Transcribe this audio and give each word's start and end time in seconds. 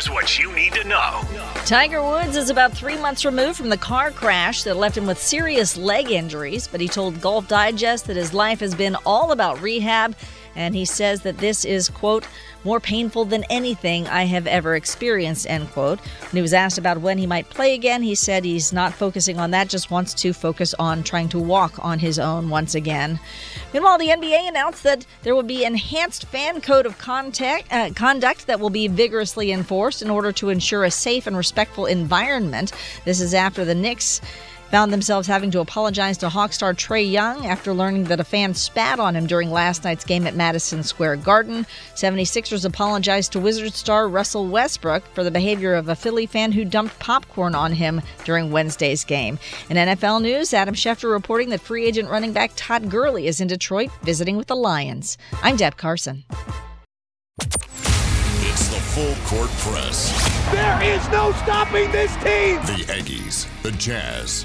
Here's 0.00 0.08
what 0.08 0.38
you 0.38 0.50
need 0.54 0.72
to 0.72 0.84
know. 0.84 1.20
Tiger 1.66 2.02
Woods 2.02 2.34
is 2.34 2.48
about 2.48 2.72
three 2.72 2.96
months 2.96 3.26
removed 3.26 3.58
from 3.58 3.68
the 3.68 3.76
car 3.76 4.10
crash 4.10 4.62
that 4.62 4.78
left 4.78 4.96
him 4.96 5.06
with 5.06 5.20
serious 5.20 5.76
leg 5.76 6.10
injuries, 6.10 6.66
but 6.66 6.80
he 6.80 6.88
told 6.88 7.20
Golf 7.20 7.46
Digest 7.48 8.06
that 8.06 8.16
his 8.16 8.32
life 8.32 8.60
has 8.60 8.74
been 8.74 8.96
all 9.04 9.30
about 9.30 9.60
rehab, 9.60 10.16
and 10.54 10.74
he 10.74 10.84
says 10.84 11.22
that 11.22 11.38
this 11.38 11.64
is, 11.64 11.88
quote, 11.88 12.26
more 12.64 12.80
painful 12.80 13.24
than 13.24 13.44
anything 13.44 14.06
I 14.06 14.24
have 14.24 14.46
ever 14.46 14.74
experienced, 14.74 15.48
end 15.48 15.70
quote. 15.70 15.98
When 16.00 16.36
he 16.36 16.42
was 16.42 16.52
asked 16.52 16.78
about 16.78 17.00
when 17.00 17.18
he 17.18 17.26
might 17.26 17.48
play 17.48 17.74
again, 17.74 18.02
he 18.02 18.14
said 18.14 18.44
he's 18.44 18.72
not 18.72 18.92
focusing 18.92 19.38
on 19.38 19.50
that, 19.52 19.68
just 19.68 19.90
wants 19.90 20.12
to 20.14 20.32
focus 20.32 20.74
on 20.78 21.02
trying 21.02 21.28
to 21.30 21.38
walk 21.38 21.82
on 21.84 21.98
his 21.98 22.18
own 22.18 22.50
once 22.50 22.74
again. 22.74 23.18
Meanwhile, 23.72 23.98
the 23.98 24.08
NBA 24.08 24.48
announced 24.48 24.82
that 24.82 25.06
there 25.22 25.34
will 25.34 25.42
be 25.42 25.64
enhanced 25.64 26.26
fan 26.26 26.60
code 26.60 26.86
of 26.86 26.98
contact, 26.98 27.72
uh, 27.72 27.90
conduct 27.94 28.46
that 28.46 28.60
will 28.60 28.70
be 28.70 28.88
vigorously 28.88 29.52
enforced 29.52 30.02
in 30.02 30.10
order 30.10 30.32
to 30.32 30.50
ensure 30.50 30.84
a 30.84 30.90
safe 30.90 31.26
and 31.26 31.36
respectful 31.36 31.86
environment. 31.86 32.72
This 33.04 33.20
is 33.20 33.32
after 33.32 33.64
the 33.64 33.74
Knicks 33.74 34.20
found 34.70 34.92
themselves 34.92 35.26
having 35.26 35.50
to 35.50 35.60
apologize 35.60 36.16
to 36.18 36.28
Hawk 36.28 36.52
star 36.52 36.72
Trae 36.74 37.10
Young 37.10 37.46
after 37.46 37.74
learning 37.74 38.04
that 38.04 38.20
a 38.20 38.24
fan 38.24 38.54
spat 38.54 39.00
on 39.00 39.16
him 39.16 39.26
during 39.26 39.50
last 39.50 39.84
night's 39.84 40.04
game 40.04 40.26
at 40.26 40.36
Madison 40.36 40.82
Square 40.82 41.16
Garden. 41.16 41.66
76ers 41.94 42.64
apologized 42.64 43.32
to 43.32 43.40
Wizards 43.40 43.76
star 43.76 44.08
Russell 44.08 44.46
Westbrook 44.46 45.04
for 45.14 45.24
the 45.24 45.30
behavior 45.30 45.74
of 45.74 45.88
a 45.88 45.96
Philly 45.96 46.26
fan 46.26 46.52
who 46.52 46.64
dumped 46.64 46.98
popcorn 46.98 47.54
on 47.54 47.72
him 47.72 48.00
during 48.24 48.50
Wednesday's 48.50 49.04
game. 49.04 49.38
In 49.68 49.76
NFL 49.76 50.22
news, 50.22 50.54
Adam 50.54 50.74
Schefter 50.74 51.10
reporting 51.10 51.50
that 51.50 51.60
free 51.60 51.86
agent 51.86 52.08
running 52.08 52.32
back 52.32 52.52
Todd 52.56 52.88
Gurley 52.88 53.26
is 53.26 53.40
in 53.40 53.48
Detroit 53.48 53.90
visiting 54.02 54.36
with 54.36 54.46
the 54.46 54.56
Lions. 54.56 55.18
I'm 55.42 55.56
Deb 55.56 55.76
Carson. 55.76 56.24
It's 58.42 58.68
the 58.68 58.80
full 58.80 59.14
court 59.26 59.50
press. 59.58 60.30
There 60.50 60.82
is 60.82 61.08
no 61.10 61.32
stopping 61.32 61.90
this 61.92 62.12
team. 62.16 62.56
The 62.66 62.84
Aggies, 62.88 63.46
the 63.62 63.70
Jazz, 63.72 64.44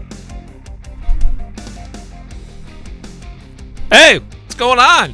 Hey, 3.91 4.19
what's 4.19 4.55
going 4.55 4.79
on? 4.79 5.13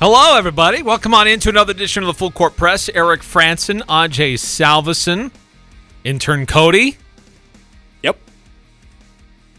Hello, 0.00 0.36
everybody. 0.36 0.82
Welcome 0.82 1.12
on 1.12 1.28
into 1.28 1.50
another 1.50 1.72
edition 1.72 2.02
of 2.02 2.06
the 2.06 2.14
Full 2.14 2.30
Court 2.30 2.56
Press. 2.56 2.88
Eric 2.88 3.20
Frandsen, 3.20 3.82
Ajay 3.82 4.34
Salvesen, 4.34 5.30
intern 6.04 6.46
Cody. 6.46 6.96
Yep. 8.02 8.18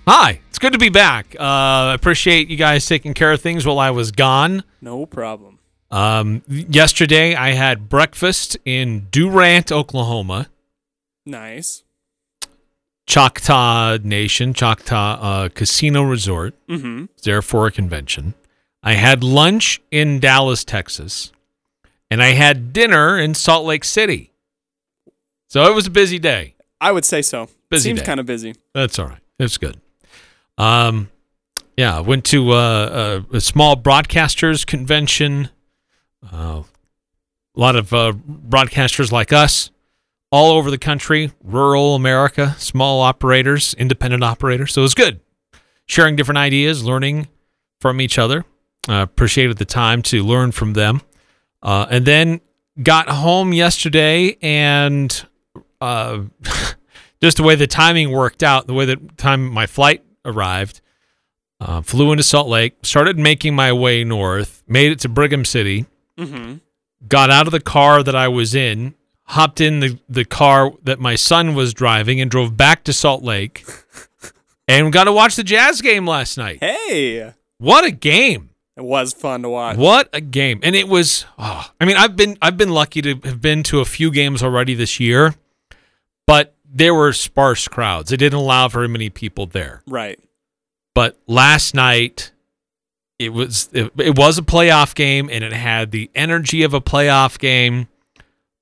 Hi, 0.08 0.39
it's 0.50 0.58
good 0.59 0.73
to 0.73 0.80
be 0.80 0.89
back. 0.89 1.36
Uh, 1.39 1.44
I 1.44 1.94
appreciate 1.94 2.50
you 2.50 2.58
guys 2.58 2.86
taking 2.88 3.13
care 3.13 3.31
of 3.31 3.41
things 3.41 3.66
while 3.66 3.80
I 3.80 3.91
was 3.91 4.11
gone. 4.11 4.63
No 4.81 5.06
problem. 5.06 5.59
Um, 5.91 6.41
yesterday, 6.47 7.36
I 7.36 7.52
had 7.52 7.88
breakfast 7.88 8.58
in 8.66 9.08
Durant, 9.11 9.72
Oklahoma, 9.72 10.47
Nice. 11.28 11.83
Choctaw 13.06 13.98
Nation, 14.03 14.53
Choctaw 14.53 15.20
uh, 15.22 15.50
Casino 15.50 16.03
Resort. 16.03 16.56
Mm-hmm. 16.68 17.06
there 17.24 17.41
for 17.41 17.68
a 17.68 17.72
convention. 17.72 18.34
I 18.84 18.94
had 18.94 19.24
lunch 19.24 19.81
in 19.91 20.19
Dallas, 20.19 20.63
Texas, 20.63 21.31
and 22.12 22.22
I 22.22 22.30
had 22.34 22.72
dinner 22.74 23.18
in 23.18 23.34
Salt 23.34 23.66
Lake 23.66 23.84
City. 23.84 24.31
So 25.47 25.63
it 25.63 25.74
was 25.74 25.88
a 25.88 25.91
busy 25.91 26.19
day. 26.19 26.56
I 26.81 26.91
would 26.91 27.06
say 27.06 27.22
so. 27.22 27.50
Busy 27.69 27.90
Seems 27.90 28.02
kind 28.02 28.19
of 28.19 28.25
busy. 28.25 28.56
That's 28.74 29.00
all 29.00 29.07
right. 29.07 29.19
It's 29.40 29.57
good. 29.57 29.80
Um, 30.57 31.09
yeah, 31.78 32.00
went 32.00 32.25
to 32.25 32.51
uh, 32.51 33.24
a, 33.31 33.38
a 33.38 33.41
small 33.41 33.75
broadcasters 33.75 34.66
convention. 34.66 35.50
Uh, 36.31 36.63
a 37.56 37.59
lot 37.59 37.75
of 37.75 37.94
uh, 37.94 38.13
broadcasters 38.13 39.12
like 39.12 39.34
us, 39.34 39.72
all 40.31 40.52
over 40.52 40.69
the 40.72 40.78
country, 40.78 41.31
rural 41.44 41.96
America, 41.96 42.56
small 42.58 43.02
operators, 43.02 43.74
independent 43.75 44.24
operators. 44.24 44.74
So 44.74 44.81
it 44.81 44.84
was 44.84 44.94
good. 44.96 45.19
Sharing 45.86 46.16
different 46.16 46.40
ideas, 46.40 46.84
learning 46.84 47.28
from 47.80 48.02
each 48.02 48.18
other. 48.18 48.44
Uh, 48.90 49.02
appreciated 49.02 49.58
the 49.58 49.66
time 49.66 50.02
to 50.03 50.24
learn 50.24 50.52
from 50.52 50.74
them. 50.74 51.02
Uh, 51.63 51.86
and 51.90 52.06
then 52.06 52.41
got 52.84 53.09
home 53.09 53.53
yesterday 53.53 54.38
and 54.41 55.25
uh, 55.81 56.22
just 57.22 57.38
the 57.38 57.44
way 57.44 57.56
the 57.56 57.68
timing 57.68 58.12
worked 58.12 58.44
out, 58.44 58.68
the 58.68 58.74
way 58.74 58.86
the 58.86 58.97
time 59.18 59.50
my 59.50 59.66
flight 59.66 60.03
arrived, 60.25 60.81
uh, 61.59 61.81
flew 61.81 62.12
into 62.12 62.24
Salt 62.24 62.47
Lake, 62.47 62.75
started 62.84 63.18
making 63.18 63.56
my 63.56 63.72
way 63.74 64.03
north, 64.03 64.62
made 64.68 64.92
it 64.92 65.00
to 65.00 65.09
Brigham 65.09 65.46
City, 65.46 65.86
Mm-hmm. 66.18 66.56
got 67.07 67.30
out 67.30 67.46
of 67.47 67.52
the 67.52 67.59
car 67.59 68.02
that 68.03 68.16
I 68.16 68.28
was 68.30 68.56
in, 68.56 68.94
hopped 69.25 69.59
in 69.62 69.80
the, 69.80 70.00
the 70.08 70.25
car 70.25 70.72
that 70.84 71.00
my 71.00 71.16
son 71.16 71.56
was 71.56 71.74
driving, 71.74 72.19
and 72.22 72.30
drove 72.31 72.56
back 72.58 72.84
to 72.86 72.94
Salt 72.94 73.24
Lake, 73.24 73.66
and 74.68 74.91
got 74.94 75.06
to 75.06 75.12
watch 75.12 75.36
the 75.36 75.44
Jazz 75.44 75.81
game 75.81 76.08
last 76.08 76.38
night. 76.38 76.59
Hey, 76.62 77.34
What 77.58 77.84
a 77.86 77.91
game! 77.91 78.50
it 78.78 78.84
was 78.84 79.13
fun 79.13 79.41
to 79.44 79.50
watch. 79.50 79.78
What 79.78 80.09
a 80.13 80.19
game! 80.22 80.59
And 80.62 80.75
it 80.75 80.88
was. 80.88 81.25
Oh, 81.38 81.69
I 81.80 81.86
mean, 81.86 81.97
I've 81.97 82.16
been 82.16 82.38
I've 82.41 82.58
been 82.58 82.69
lucky 82.72 83.02
to 83.02 83.16
have 83.24 83.41
been 83.41 83.63
to 83.63 83.80
a 83.80 83.86
few 83.86 84.12
games 84.12 84.44
already 84.44 84.74
this 84.74 85.00
year, 85.00 85.36
but 86.28 86.53
there 86.69 86.94
were 86.94 87.13
sparse 87.13 87.68
crowds. 87.69 88.09
They 88.09 88.18
didn't 88.18 88.38
allow 88.38 88.68
very 88.68 88.90
many 88.90 89.09
people 89.09 89.46
there. 89.46 89.81
Right. 89.88 90.19
But 90.94 91.18
last 91.25 91.74
night, 91.74 92.31
it 93.18 93.30
was 93.30 93.69
it, 93.72 93.92
it 93.97 94.18
was 94.18 94.38
a 94.38 94.42
playoff 94.42 94.94
game, 94.94 95.30
and 95.31 95.44
it 95.44 95.53
had 95.53 95.92
the 95.92 96.12
energy 96.13 96.63
of 96.63 96.74
a 96.74 96.81
playoff 96.81 97.40
game. 97.40 97.88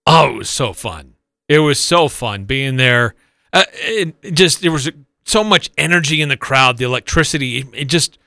Oh, 0.05 0.29
it 0.29 0.37
was 0.37 0.49
so 0.49 0.73
fun! 0.73 1.13
It 1.47 1.59
was 1.59 1.79
so 1.79 2.07
fun 2.07 2.45
being 2.45 2.77
there. 2.77 3.15
Uh, 3.51 3.63
it, 3.73 4.15
it 4.21 4.31
just 4.31 4.61
there 4.61 4.71
was 4.71 4.89
so 5.25 5.43
much 5.43 5.69
energy 5.77 6.21
in 6.21 6.29
the 6.29 6.37
crowd, 6.37 6.77
the 6.77 6.85
electricity. 6.85 7.59
It, 7.59 7.67
it 7.73 7.85
just 7.85 8.17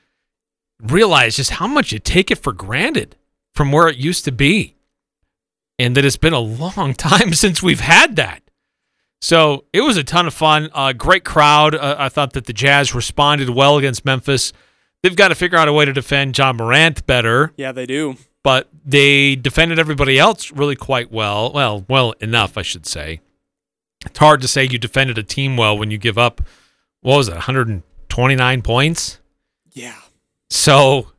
realized 0.81 1.37
just 1.37 1.51
how 1.51 1.67
much 1.67 1.91
you 1.91 1.99
take 1.99 2.31
it 2.31 2.37
for 2.37 2.53
granted 2.53 3.15
from 3.53 3.71
where 3.71 3.87
it 3.87 3.97
used 3.97 4.25
to 4.25 4.31
be, 4.31 4.75
and 5.79 5.95
that 5.95 6.05
it's 6.05 6.17
been 6.17 6.33
a 6.33 6.39
long 6.39 6.93
time 6.95 7.33
since 7.33 7.61
we've 7.61 7.79
had 7.81 8.15
that. 8.15 8.41
So 9.19 9.65
it 9.73 9.81
was 9.81 9.97
a 9.97 10.03
ton 10.03 10.27
of 10.27 10.33
fun. 10.33 10.69
Uh, 10.73 10.93
great 10.93 11.23
crowd. 11.23 11.73
Uh, 11.73 11.95
I 11.97 12.09
thought 12.09 12.33
that 12.33 12.45
the 12.45 12.53
Jazz 12.53 12.93
responded 12.93 13.49
well 13.49 13.77
against 13.77 14.05
Memphis. 14.05 14.53
They've 15.01 15.15
got 15.15 15.29
to 15.29 15.35
figure 15.35 15.57
out 15.57 15.67
a 15.67 15.73
way 15.73 15.85
to 15.85 15.93
defend 15.93 16.37
Ja 16.37 16.53
Morant 16.53 17.05
better, 17.07 17.51
Yeah, 17.57 17.71
they 17.71 17.85
do. 17.87 18.17
But 18.47 18.69
they 18.85 19.35
defended 19.35 19.77
everybody 19.77 20.17
else 20.17 20.53
really 20.53 20.77
quite 20.77 21.11
well. 21.11 21.51
Well, 21.51 21.83
well 21.89 22.13
enough, 22.21 22.57
I 22.57 22.61
should 22.61 22.85
say. 22.85 23.19
It's 24.05 24.19
hard 24.19 24.39
to 24.39 24.47
say 24.47 24.63
you 24.63 24.77
defended 24.77 25.17
a 25.17 25.23
team 25.23 25.57
well 25.57 25.77
when 25.77 25.91
you 25.91 25.97
give 25.97 26.17
up, 26.17 26.39
what 27.01 27.17
was 27.17 27.27
it, 27.27 27.33
129 27.33 28.61
points? 28.61 29.19
Yeah. 29.73 29.99
So 30.49 31.11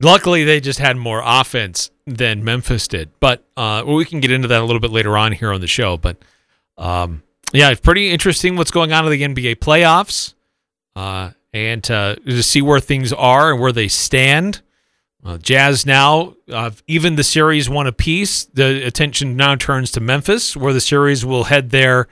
luckily 0.00 0.44
they 0.44 0.60
just 0.60 0.78
had 0.78 0.96
more 0.96 1.20
offense 1.24 1.90
than 2.06 2.44
Memphis 2.44 2.86
did. 2.86 3.10
But 3.18 3.40
uh, 3.56 3.82
well, 3.84 3.96
we 3.96 4.04
can 4.04 4.20
get 4.20 4.30
into 4.30 4.46
that 4.46 4.60
a 4.62 4.64
little 4.64 4.78
bit 4.78 4.92
later 4.92 5.18
on 5.18 5.32
here 5.32 5.52
on 5.52 5.60
the 5.60 5.66
show. 5.66 5.96
But 5.96 6.18
um, 6.76 7.24
yeah, 7.52 7.70
it's 7.70 7.80
pretty 7.80 8.08
interesting 8.08 8.54
what's 8.54 8.70
going 8.70 8.92
on 8.92 9.04
in 9.04 9.34
the 9.34 9.42
NBA 9.42 9.56
playoffs 9.56 10.34
uh, 10.94 11.32
and 11.52 11.90
uh, 11.90 12.14
to 12.24 12.40
see 12.44 12.62
where 12.62 12.78
things 12.78 13.12
are 13.12 13.50
and 13.50 13.60
where 13.60 13.72
they 13.72 13.88
stand. 13.88 14.62
Uh, 15.28 15.36
Jazz 15.36 15.84
now, 15.84 16.32
uh, 16.50 16.70
even 16.86 17.16
the 17.16 17.22
series 17.22 17.68
one 17.68 17.86
apiece. 17.86 18.46
The 18.46 18.86
attention 18.86 19.36
now 19.36 19.56
turns 19.56 19.90
to 19.90 20.00
Memphis, 20.00 20.56
where 20.56 20.72
the 20.72 20.80
series 20.80 21.22
will 21.22 21.44
head 21.44 21.68
there 21.68 22.08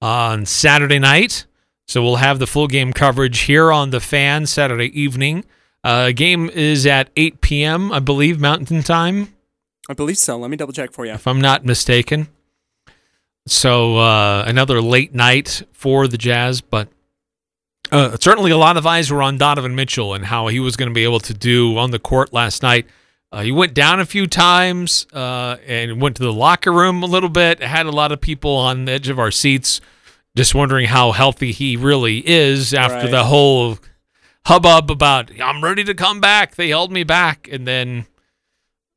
on 0.00 0.46
Saturday 0.46 0.98
night. 0.98 1.44
So 1.86 2.02
we'll 2.02 2.16
have 2.16 2.38
the 2.38 2.46
full 2.46 2.66
game 2.66 2.94
coverage 2.94 3.40
here 3.40 3.70
on 3.70 3.90
the 3.90 4.00
fan 4.00 4.46
Saturday 4.46 4.98
evening. 4.98 5.44
Uh, 5.84 6.12
game 6.12 6.48
is 6.48 6.86
at 6.86 7.10
8 7.16 7.42
p.m., 7.42 7.92
I 7.92 7.98
believe, 7.98 8.40
Mountain 8.40 8.82
Time, 8.82 9.34
I 9.90 9.92
believe 9.92 10.16
so. 10.16 10.38
Let 10.38 10.50
me 10.50 10.56
double 10.56 10.72
check 10.72 10.94
for 10.94 11.04
you. 11.04 11.12
if 11.12 11.26
I'm 11.26 11.42
not 11.42 11.66
mistaken. 11.66 12.28
So 13.46 13.98
uh, 13.98 14.44
another 14.46 14.80
late 14.80 15.14
night 15.14 15.64
for 15.72 16.08
the 16.08 16.16
Jazz, 16.16 16.62
but 16.62 16.88
uh, 17.94 18.16
certainly 18.20 18.50
a 18.50 18.56
lot 18.56 18.76
of 18.76 18.86
eyes 18.86 19.10
were 19.10 19.22
on 19.22 19.38
Donovan 19.38 19.74
Mitchell 19.74 20.14
and 20.14 20.24
how 20.24 20.48
he 20.48 20.60
was 20.60 20.76
going 20.76 20.88
to 20.88 20.94
be 20.94 21.04
able 21.04 21.20
to 21.20 21.34
do 21.34 21.76
on 21.78 21.90
the 21.90 21.98
court 21.98 22.32
last 22.32 22.62
night. 22.62 22.86
Uh, 23.32 23.42
he 23.42 23.50
went 23.52 23.74
down 23.74 24.00
a 24.00 24.04
few 24.06 24.26
times 24.26 25.06
uh, 25.12 25.56
and 25.66 26.00
went 26.00 26.16
to 26.16 26.22
the 26.22 26.32
locker 26.32 26.72
room 26.72 27.02
a 27.02 27.06
little 27.06 27.28
bit. 27.28 27.62
Had 27.62 27.86
a 27.86 27.90
lot 27.90 28.12
of 28.12 28.20
people 28.20 28.54
on 28.56 28.84
the 28.84 28.92
edge 28.92 29.08
of 29.08 29.18
our 29.18 29.30
seats 29.30 29.80
just 30.36 30.54
wondering 30.54 30.86
how 30.86 31.12
healthy 31.12 31.52
he 31.52 31.76
really 31.76 32.18
is 32.28 32.72
after 32.74 32.96
Right. 33.06 33.10
the 33.10 33.24
whole 33.24 33.78
hubbub 34.46 34.90
about 34.90 35.30
I'm 35.40 35.62
ready 35.64 35.84
to 35.84 35.94
come 35.94 36.20
back. 36.20 36.54
They 36.56 36.68
held 36.68 36.92
me 36.92 37.02
back, 37.04 37.48
and 37.50 37.66
then 37.66 38.06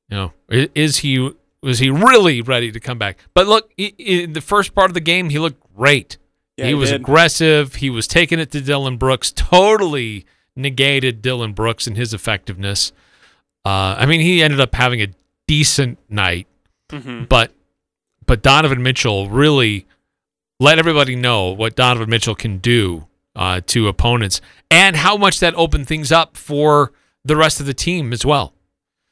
you 0.09 0.17
know, 0.17 0.33
is 0.49 0.97
he 0.97 1.31
was 1.63 1.79
he 1.79 1.89
really 1.89 2.41
ready 2.41 2.71
to 2.71 2.79
come 2.79 2.97
back? 2.97 3.17
But 3.33 3.47
look, 3.47 3.71
in 3.77 4.33
the 4.33 4.41
first 4.41 4.73
part 4.75 4.89
of 4.89 4.93
the 4.93 4.99
game, 4.99 5.29
he 5.29 5.39
looked 5.39 5.61
great. 5.75 6.17
Yeah, 6.57 6.65
he 6.65 6.69
he 6.71 6.73
was 6.75 6.89
did. 6.91 7.01
aggressive. 7.01 7.75
He 7.75 7.89
was 7.89 8.07
taking 8.07 8.39
it 8.39 8.51
to 8.51 8.61
Dillon 8.61 8.97
Brooks. 8.97 9.31
Totally 9.31 10.25
negated 10.55 11.21
Dillon 11.21 11.53
Brooks 11.53 11.85
and 11.87 11.95
his 11.95 12.13
effectiveness. 12.13 12.91
Uh, 13.65 13.95
I 13.97 14.05
mean, 14.05 14.21
he 14.21 14.41
ended 14.41 14.59
up 14.59 14.73
having 14.75 15.01
a 15.01 15.07
decent 15.47 15.99
night, 16.09 16.47
Mm-hmm. 16.89 17.25
but 17.25 17.51
but 18.25 18.41
Donovan 18.41 18.81
Mitchell 18.81 19.29
really 19.29 19.85
let 20.59 20.79
everybody 20.79 21.15
know 21.15 21.51
what 21.51 21.75
Donovan 21.75 22.09
Mitchell 22.09 22.33
can 22.35 22.57
do 22.59 23.07
uh, 23.35 23.59
to 23.67 23.87
opponents 23.89 24.39
and 24.71 24.95
how 24.95 25.15
much 25.17 25.39
that 25.41 25.53
opened 25.55 25.87
things 25.87 26.11
up 26.11 26.35
for 26.37 26.91
the 27.25 27.35
rest 27.35 27.59
of 27.59 27.65
the 27.65 27.73
team 27.73 28.11
as 28.13 28.25
well 28.25 28.53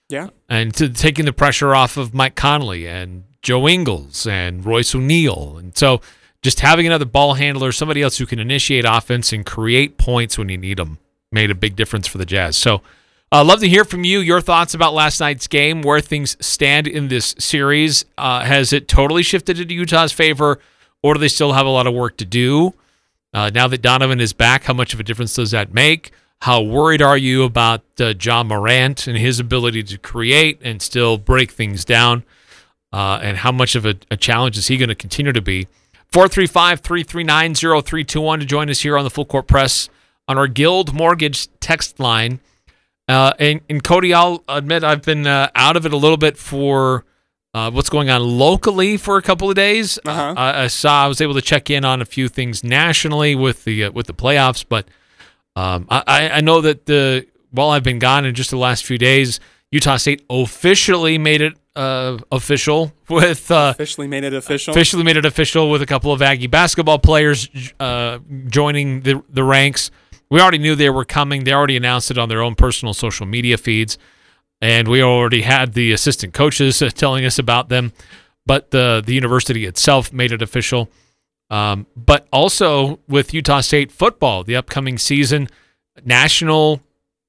Yeah. 0.09 0.29
and 0.49 0.73
to 0.75 0.87
taking 0.89 1.25
the 1.25 1.33
pressure 1.33 1.75
off 1.75 1.97
of 1.97 2.13
Mike 2.13 2.35
Conley 2.35 2.87
and 2.87 3.25
Joe 3.41 3.67
Ingles 3.67 4.25
and 4.25 4.65
Royce 4.65 4.95
O'Neale. 4.95 5.57
And 5.57 5.77
so 5.77 5.99
just 6.45 6.59
having 6.59 6.85
another 6.85 7.05
ball 7.05 7.33
handler, 7.33 7.71
somebody 7.71 8.03
else 8.03 8.19
who 8.19 8.27
can 8.27 8.37
initiate 8.37 8.85
offense 8.87 9.33
and 9.33 9.43
create 9.43 9.97
points 9.97 10.37
when 10.37 10.47
you 10.47 10.59
need 10.59 10.77
them, 10.77 10.99
made 11.31 11.49
a 11.49 11.55
big 11.55 11.75
difference 11.75 12.07
for 12.07 12.19
the 12.19 12.25
Jazz. 12.25 12.55
So 12.55 12.83
uh, 13.31 13.43
love 13.43 13.61
to 13.61 13.67
hear 13.67 13.83
from 13.83 14.03
you, 14.03 14.19
your 14.19 14.41
thoughts 14.41 14.75
about 14.75 14.93
last 14.93 15.19
night's 15.19 15.47
game, 15.47 15.81
where 15.81 15.99
things 15.99 16.37
stand 16.39 16.85
in 16.85 17.07
this 17.07 17.33
series. 17.39 18.05
Uh, 18.15 18.41
has 18.41 18.73
it 18.73 18.87
totally 18.87 19.23
shifted 19.23 19.59
into 19.59 19.73
Utah's 19.73 20.11
favor, 20.11 20.59
or 21.01 21.15
do 21.15 21.19
they 21.19 21.29
still 21.29 21.53
have 21.53 21.65
a 21.65 21.69
lot 21.69 21.87
of 21.87 21.95
work 21.95 22.15
to 22.17 22.25
do? 22.25 22.75
Uh, 23.33 23.49
now 23.51 23.67
that 23.67 23.81
Donovan 23.81 24.21
is 24.21 24.31
back, 24.31 24.65
how 24.65 24.73
much 24.75 24.93
of 24.93 24.99
a 24.99 25.03
difference 25.03 25.33
does 25.33 25.49
that 25.49 25.73
make? 25.73 26.11
How 26.41 26.61
worried 26.61 27.01
are 27.01 27.17
you 27.17 27.41
about 27.41 27.81
uh, 27.99 28.13
Ja 28.21 28.43
Morant 28.43 29.07
and 29.07 29.17
his 29.17 29.39
ability 29.39 29.81
to 29.81 29.97
create 29.97 30.59
and 30.61 30.79
still 30.79 31.17
break 31.17 31.49
things 31.49 31.83
down? 31.85 32.23
Uh, 32.93 33.19
and 33.23 33.37
how 33.37 33.51
much 33.51 33.73
of 33.73 33.83
a, 33.83 33.95
a 34.11 34.15
challenge 34.15 34.59
is 34.59 34.67
he 34.67 34.77
going 34.77 34.89
to 34.89 34.95
continue 34.95 35.33
to 35.33 35.41
be? 35.41 35.67
435 36.11 36.79
339 36.81 37.55
0321 37.55 38.39
to 38.39 38.45
join 38.45 38.69
us 38.69 38.81
here 38.81 38.97
on 38.97 39.03
the 39.03 39.09
Full 39.09 39.25
Court 39.25 39.47
Press 39.47 39.89
on 40.27 40.37
our 40.37 40.47
Guild 40.47 40.93
Mortgage 40.93 41.47
text 41.59 41.99
line. 41.99 42.39
Uh, 43.07 43.33
and, 43.37 43.61
and 43.69 43.83
Cody, 43.83 44.13
I'll 44.13 44.43
admit 44.47 44.83
I've 44.83 45.03
been 45.03 45.27
uh, 45.27 45.49
out 45.55 45.77
of 45.77 45.85
it 45.85 45.93
a 45.93 45.97
little 45.97 46.17
bit 46.17 46.37
for 46.37 47.05
uh, 47.53 47.71
what's 47.71 47.89
going 47.89 48.09
on 48.09 48.21
locally 48.21 48.97
for 48.97 49.17
a 49.17 49.21
couple 49.21 49.49
of 49.49 49.55
days. 49.55 49.99
Uh-huh. 50.05 50.33
I, 50.35 50.63
I 50.63 50.67
saw 50.67 51.05
I 51.05 51.07
was 51.07 51.21
able 51.21 51.35
to 51.35 51.41
check 51.41 51.69
in 51.69 51.85
on 51.85 52.01
a 52.01 52.05
few 52.05 52.27
things 52.27 52.63
nationally 52.63 53.35
with 53.35 53.63
the 53.63 53.85
uh, 53.85 53.91
with 53.91 54.07
the 54.07 54.13
playoffs, 54.13 54.65
but 54.67 54.87
um, 55.55 55.87
I, 55.89 56.03
I 56.05 56.29
I 56.31 56.41
know 56.41 56.61
that 56.61 56.85
the 56.85 57.27
while 57.51 57.69
I've 57.69 57.83
been 57.83 57.99
gone 57.99 58.25
in 58.25 58.35
just 58.35 58.49
the 58.49 58.57
last 58.57 58.83
few 58.83 58.97
days, 58.97 59.39
Utah 59.71 59.97
State 59.97 60.25
officially 60.29 61.17
made 61.17 61.41
it 61.41 61.53
uh, 61.75 62.17
official 62.31 62.93
with 63.09 63.49
uh, 63.51 63.73
Officially 63.75 64.07
made 64.07 64.23
it 64.23 64.33
official. 64.33 64.71
officially 64.73 65.03
made 65.03 65.17
it 65.17 65.25
official 65.25 65.69
with 65.69 65.81
a 65.81 65.85
couple 65.85 66.11
of 66.11 66.21
Aggie 66.21 66.47
basketball 66.47 66.99
players 66.99 67.49
uh, 67.79 68.19
joining 68.47 69.01
the 69.01 69.23
the 69.29 69.43
ranks. 69.43 69.91
We 70.29 70.39
already 70.41 70.57
knew 70.57 70.75
they 70.75 70.89
were 70.89 71.05
coming. 71.05 71.43
They 71.43 71.53
already 71.53 71.77
announced 71.77 72.09
it 72.11 72.17
on 72.17 72.29
their 72.29 72.41
own 72.41 72.55
personal 72.55 72.93
social 72.93 73.25
media 73.25 73.57
feeds, 73.57 73.97
and 74.61 74.87
we 74.87 75.03
already 75.03 75.41
had 75.43 75.73
the 75.73 75.91
assistant 75.91 76.33
coaches 76.33 76.81
telling 76.95 77.25
us 77.25 77.37
about 77.39 77.69
them. 77.69 77.91
But 78.45 78.71
the 78.71 79.03
the 79.05 79.13
university 79.13 79.65
itself 79.65 80.11
made 80.13 80.31
it 80.31 80.41
official. 80.41 80.89
Um, 81.51 81.85
but 81.95 82.27
also 82.33 82.99
with 83.07 83.33
Utah 83.33 83.61
State 83.61 83.91
football, 83.91 84.43
the 84.43 84.55
upcoming 84.55 84.97
season, 84.97 85.47
national 86.03 86.81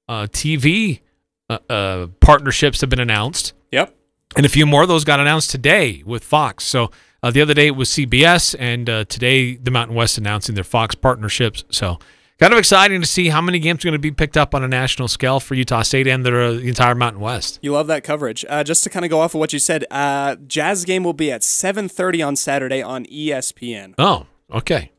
uh, 0.09 0.23
TV 0.31 1.01
uh, 1.49 1.59
uh, 1.69 2.07
partnerships 2.19 2.81
have 2.81 2.89
been 2.89 2.99
announced. 2.99 3.53
Yep. 3.71 3.95
And 4.37 4.45
a 4.45 4.49
few 4.49 4.67
more 4.67 4.83
of 4.83 4.87
those 4.87 5.03
got 5.03 5.19
announced 5.19 5.49
today 5.49 6.03
with 6.05 6.23
Fox. 6.23 6.63
So 6.63 6.91
uh, 7.23 7.31
the 7.31 7.41
other 7.41 7.55
day 7.55 7.65
it 7.65 7.75
was 7.75 7.89
CBS, 7.89 8.55
and 8.59 8.87
uh, 8.87 9.05
today 9.05 9.55
the 9.55 9.71
Mountain 9.71 9.95
West 9.95 10.19
announcing 10.19 10.53
their 10.53 10.63
Fox 10.63 10.93
partnerships. 10.93 11.63
So 11.71 11.97
kind 12.37 12.53
of 12.53 12.59
exciting 12.59 13.01
to 13.01 13.07
see 13.07 13.29
how 13.29 13.41
many 13.41 13.57
games 13.57 13.83
are 13.83 13.87
going 13.87 13.93
to 13.93 13.99
be 13.99 14.11
picked 14.11 14.37
up 14.37 14.53
on 14.53 14.63
a 14.63 14.67
national 14.67 15.07
scale 15.07 15.39
for 15.39 15.55
Utah 15.55 15.81
State 15.81 16.05
and 16.05 16.23
their, 16.23 16.39
uh, 16.39 16.51
the 16.51 16.67
entire 16.67 16.93
Mountain 16.93 17.19
West. 17.19 17.57
You 17.63 17.71
love 17.71 17.87
that 17.87 18.03
coverage. 18.03 18.45
Uh, 18.47 18.63
just 18.63 18.83
to 18.83 18.91
kind 18.91 19.03
of 19.03 19.09
go 19.09 19.21
off 19.21 19.33
of 19.33 19.39
what 19.39 19.53
you 19.53 19.59
said, 19.59 19.85
uh, 19.89 20.35
Jazz 20.45 20.85
game 20.85 21.03
will 21.03 21.13
be 21.13 21.31
at 21.31 21.41
7:30 21.41 22.21
on 22.21 22.35
Saturday 22.35 22.83
on 22.83 23.05
ESPN. 23.05 23.95
Oh, 23.97 24.27
okay. 24.53 24.91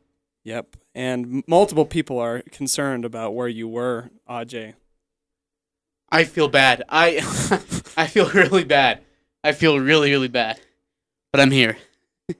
Yep. 0.43 0.75
And 0.93 1.43
multiple 1.47 1.85
people 1.85 2.19
are 2.19 2.41
concerned 2.51 3.05
about 3.05 3.33
where 3.33 3.47
you 3.47 3.69
were, 3.69 4.09
Aj. 4.29 4.73
I 6.09 6.23
feel 6.25 6.49
bad. 6.49 6.83
I 6.89 7.19
I 7.95 8.07
feel 8.07 8.29
really 8.31 8.65
bad. 8.65 8.99
I 9.43 9.51
feel 9.53 9.79
really 9.79 10.11
really 10.11 10.27
bad. 10.27 10.59
But 11.31 11.41
I'm 11.41 11.51
here. 11.51 11.77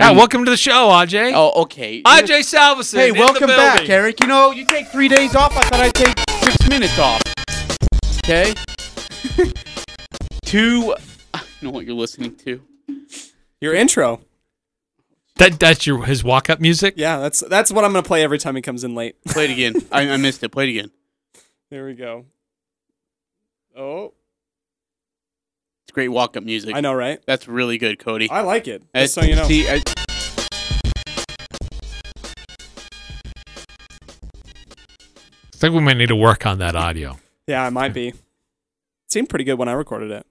Yeah, 0.00 0.12
welcome 0.12 0.44
to 0.44 0.50
the 0.50 0.56
show, 0.56 0.88
Aj. 0.88 1.32
Oh, 1.32 1.62
okay. 1.62 2.02
Aj 2.02 2.24
Salvesen. 2.42 2.96
Hey, 2.96 3.08
in 3.10 3.14
the 3.14 3.20
welcome 3.20 3.46
back, 3.46 3.76
building. 3.76 3.92
Eric. 3.92 4.20
You 4.20 4.26
know, 4.26 4.50
you 4.50 4.64
take 4.66 4.88
three 4.88 5.06
days 5.06 5.36
off. 5.36 5.56
I 5.56 5.62
thought 5.68 5.80
I'd 5.80 5.94
take 5.94 6.18
six 6.40 6.68
minutes 6.68 6.98
off. 6.98 7.22
Okay. 8.24 8.52
Two. 10.44 10.96
I 11.32 11.38
don't 11.38 11.62
know 11.62 11.70
what 11.70 11.84
you're 11.86 11.94
listening 11.94 12.34
to. 12.36 12.60
Your 13.60 13.74
intro. 13.74 14.22
That, 15.36 15.60
that's 15.60 15.86
your 15.86 16.04
his 16.04 16.24
walk 16.24 16.50
up 16.50 16.58
music? 16.58 16.94
Yeah, 16.96 17.18
that's 17.18 17.40
that's 17.40 17.70
what 17.70 17.84
I'm 17.84 17.92
gonna 17.92 18.02
play 18.02 18.24
every 18.24 18.38
time 18.38 18.56
he 18.56 18.62
comes 18.62 18.82
in 18.82 18.96
late. 18.96 19.22
Play 19.26 19.44
it 19.44 19.50
again. 19.50 19.74
I, 19.92 20.08
I 20.10 20.16
missed 20.16 20.42
it. 20.42 20.48
Play 20.48 20.64
it 20.64 20.70
again. 20.70 20.90
There 21.70 21.86
we 21.86 21.94
go. 21.94 22.24
Oh, 23.76 24.14
It's 25.92 25.94
great 25.94 26.08
walk-up 26.08 26.42
music. 26.42 26.74
I 26.74 26.80
know, 26.80 26.94
right? 26.94 27.20
That's 27.26 27.46
really 27.46 27.76
good, 27.76 27.98
Cody. 27.98 28.30
I 28.30 28.40
like 28.40 28.66
it. 28.66 28.82
Just 28.96 29.12
so 29.12 29.20
you 29.20 29.36
know. 29.36 29.44
See, 29.44 29.68
I, 29.68 29.74
I 29.74 29.82
think 35.52 35.74
we 35.74 35.80
might 35.80 35.98
need 35.98 36.08
to 36.08 36.16
work 36.16 36.46
on 36.46 36.60
that 36.60 36.74
audio. 36.76 37.18
Yeah, 37.46 37.68
it 37.68 37.72
might 37.72 37.92
be. 37.92 38.08
It 38.08 38.16
seemed 39.08 39.28
pretty 39.28 39.44
good 39.44 39.58
when 39.58 39.68
I 39.68 39.72
recorded 39.72 40.10
it. 40.12 40.26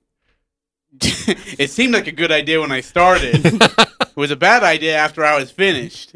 it 1.60 1.70
seemed 1.70 1.94
like 1.94 2.08
a 2.08 2.12
good 2.12 2.32
idea 2.32 2.60
when 2.60 2.72
I 2.72 2.82
started. 2.82 3.36
it 3.46 4.16
was 4.16 4.32
a 4.32 4.36
bad 4.36 4.64
idea 4.64 4.98
after 4.98 5.24
I 5.24 5.38
was 5.38 5.52
finished. 5.52 6.16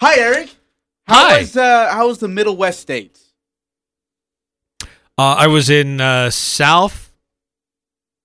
Hi, 0.00 0.18
Eric. 0.18 0.56
How 1.06 1.28
Hi. 1.28 1.40
was 1.40 1.54
uh, 1.54 1.90
how 1.92 2.06
was 2.06 2.16
the 2.16 2.28
Middle 2.28 2.56
West 2.56 2.80
states? 2.80 3.34
Uh, 5.18 5.34
I 5.36 5.48
was 5.48 5.68
in 5.68 6.00
uh, 6.00 6.30
south, 6.30 7.03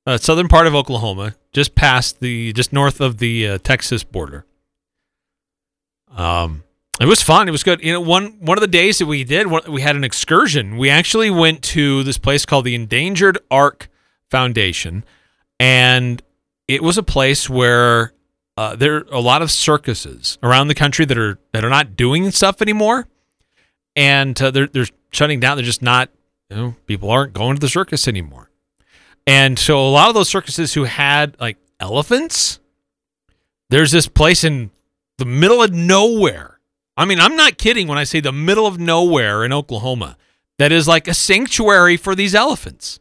uh, 0.10 0.18
southern 0.18 0.48
part 0.48 0.68
of 0.68 0.76
Oklahoma, 0.76 1.36
just 1.54 1.76
past 1.76 2.20
the, 2.20 2.52
just 2.54 2.74
north 2.74 3.00
of 3.00 3.20
the 3.20 3.48
uh, 3.48 3.58
Texas 3.60 4.04
border. 4.04 4.46
Um, 6.16 6.64
it 7.00 7.06
was 7.06 7.22
fun. 7.22 7.48
It 7.48 7.52
was 7.52 7.64
good. 7.64 7.82
You 7.82 7.94
know, 7.94 8.02
one 8.02 8.38
one 8.42 8.58
of 8.58 8.62
the 8.62 8.68
days 8.68 8.98
that 8.98 9.06
we 9.06 9.24
did, 9.24 9.48
we 9.68 9.82
had 9.82 9.96
an 9.96 10.04
excursion. 10.04 10.78
We 10.78 10.90
actually 10.90 11.30
went 11.30 11.62
to 11.64 12.04
this 12.04 12.18
place 12.18 12.46
called 12.46 12.66
the 12.66 12.76
Endangered 12.76 13.38
Ark 13.50 13.90
Foundation, 14.30 15.06
and 15.60 16.22
it 16.68 16.84
was 16.84 16.98
a 16.98 17.04
place 17.04 17.50
where 17.50 18.14
uh, 18.58 18.76
there 18.76 18.98
are 18.98 19.06
a 19.12 19.22
lot 19.22 19.42
of 19.42 19.50
circuses 19.50 20.38
around 20.44 20.68
the 20.68 20.76
country 20.76 21.06
that 21.06 21.18
are 21.18 21.40
that 21.54 21.64
are 21.64 21.70
not 21.70 21.96
doing 21.96 22.32
stuff 22.32 22.62
anymore, 22.62 23.08
and 23.96 24.42
uh, 24.42 24.52
they're 24.52 24.68
they're 24.68 24.88
shutting 25.12 25.40
down. 25.40 25.56
They're 25.56 25.66
just 25.66 25.82
not. 25.82 26.10
You 26.50 26.58
know, 26.58 26.76
people 26.88 27.12
aren't 27.12 27.34
going 27.34 27.56
to 27.56 27.60
the 27.60 27.70
circus 27.70 28.08
anymore, 28.08 28.49
and 29.30 29.60
so 29.60 29.80
a 29.80 29.92
lot 29.92 30.08
of 30.10 30.16
those 30.16 30.28
circuses 30.28 30.74
who 30.74 30.86
had 30.86 31.40
like 31.40 31.58
elephants, 31.80 32.60
there's 33.70 33.92
this 33.92 34.08
place 34.08 34.44
in 34.44 34.72
the 35.20 35.26
middle 35.26 35.62
of 35.62 35.72
nowhere. 35.72 36.60
I 36.98 37.06
mean, 37.06 37.20
I'm 37.20 37.36
not 37.36 37.60
kidding 37.60 37.88
when 37.88 38.00
I 38.00 38.06
say 38.06 38.22
the 38.22 38.32
middle 38.32 38.66
of 38.66 38.80
nowhere 38.80 39.46
in 39.46 39.54
Oklahoma 39.54 40.18
that 40.58 40.72
is 40.72 40.88
like 40.88 41.08
a 41.08 41.14
sanctuary 41.14 41.96
for 41.96 42.16
these 42.16 42.34
elephants. 42.34 43.00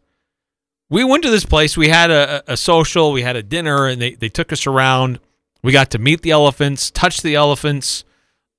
We 0.90 1.02
went 1.02 1.22
to 1.22 1.30
this 1.30 1.46
place, 1.46 1.78
we 1.78 1.88
had 1.88 2.10
a, 2.10 2.42
a 2.46 2.58
social, 2.58 3.10
we 3.10 3.22
had 3.22 3.36
a 3.36 3.42
dinner, 3.42 3.86
and 3.86 4.00
they, 4.00 4.14
they 4.14 4.28
took 4.28 4.52
us 4.52 4.66
around. 4.66 5.20
We 5.62 5.72
got 5.72 5.90
to 5.92 5.98
meet 5.98 6.20
the 6.20 6.32
elephants, 6.32 6.90
touch 6.90 7.22
the 7.22 7.36
elephants. 7.36 8.04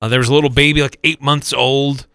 Uh, 0.02 0.08
there 0.08 0.18
was 0.18 0.28
a 0.28 0.34
little 0.34 0.50
baby, 0.50 0.82
like 0.82 0.98
eight 1.04 1.22
months 1.22 1.52
old. 1.52 2.08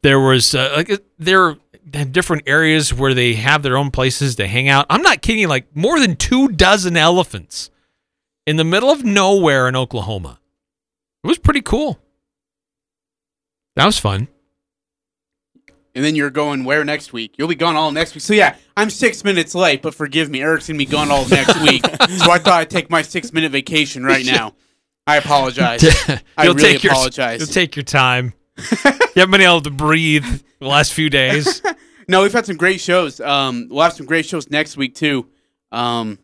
There 0.00 0.20
was 0.20 0.54
uh, 0.54 0.72
like 0.74 0.90
uh, 0.90 0.98
there 1.18 1.56
have 1.94 2.12
different 2.12 2.42
areas 2.46 2.92
where 2.92 3.14
they 3.14 3.34
have 3.34 3.62
their 3.62 3.76
own 3.76 3.90
places 3.90 4.36
to 4.36 4.46
hang 4.46 4.68
out. 4.68 4.86
I'm 4.90 5.02
not 5.02 5.22
kidding, 5.22 5.46
like 5.48 5.74
more 5.74 6.00
than 6.00 6.16
two 6.16 6.48
dozen 6.48 6.96
elephants 6.96 7.70
in 8.46 8.56
the 8.56 8.64
middle 8.64 8.90
of 8.90 9.04
nowhere 9.04 9.68
in 9.68 9.76
Oklahoma. 9.76 10.40
It 11.24 11.28
was 11.28 11.38
pretty 11.38 11.62
cool. 11.62 11.98
That 13.76 13.86
was 13.86 13.98
fun. 13.98 14.28
And 15.94 16.04
then 16.04 16.14
you're 16.14 16.30
going 16.30 16.64
where 16.64 16.84
next 16.84 17.12
week? 17.12 17.36
You'll 17.38 17.48
be 17.48 17.54
gone 17.54 17.74
all 17.74 17.90
next 17.90 18.14
week. 18.14 18.22
So 18.22 18.34
yeah, 18.34 18.56
I'm 18.76 18.90
six 18.90 19.24
minutes 19.24 19.54
late, 19.54 19.80
but 19.80 19.94
forgive 19.94 20.28
me. 20.28 20.42
Eric's 20.42 20.66
gonna 20.66 20.78
be 20.78 20.84
gone 20.84 21.10
all 21.10 21.26
next 21.28 21.60
week. 21.62 21.84
So 22.16 22.30
I 22.30 22.38
thought 22.38 22.60
I'd 22.60 22.70
take 22.70 22.88
my 22.88 23.02
six 23.02 23.32
minute 23.32 23.52
vacation 23.52 24.04
right 24.04 24.24
now. 24.24 24.54
I 25.06 25.16
apologize. 25.16 25.84
I 26.36 26.46
really 26.46 26.60
take 26.60 26.82
your 26.82 26.92
apologize. 26.92 27.40
you'll 27.40 27.48
take 27.48 27.76
your 27.76 27.82
time. 27.84 28.32
You 28.56 29.20
haven't 29.20 29.30
been 29.30 29.40
able 29.40 29.60
to 29.62 29.70
breathe 29.70 30.24
the 30.58 30.66
last 30.68 30.92
few 30.92 31.10
days. 31.10 31.62
No, 32.08 32.22
we've 32.22 32.32
had 32.32 32.46
some 32.46 32.56
great 32.56 32.80
shows. 32.80 33.20
Um, 33.20 33.66
we'll 33.68 33.82
have 33.82 33.92
some 33.94 34.06
great 34.06 34.26
shows 34.26 34.48
next 34.48 34.76
week 34.76 34.94
too. 34.94 35.26
Um, 35.72 36.20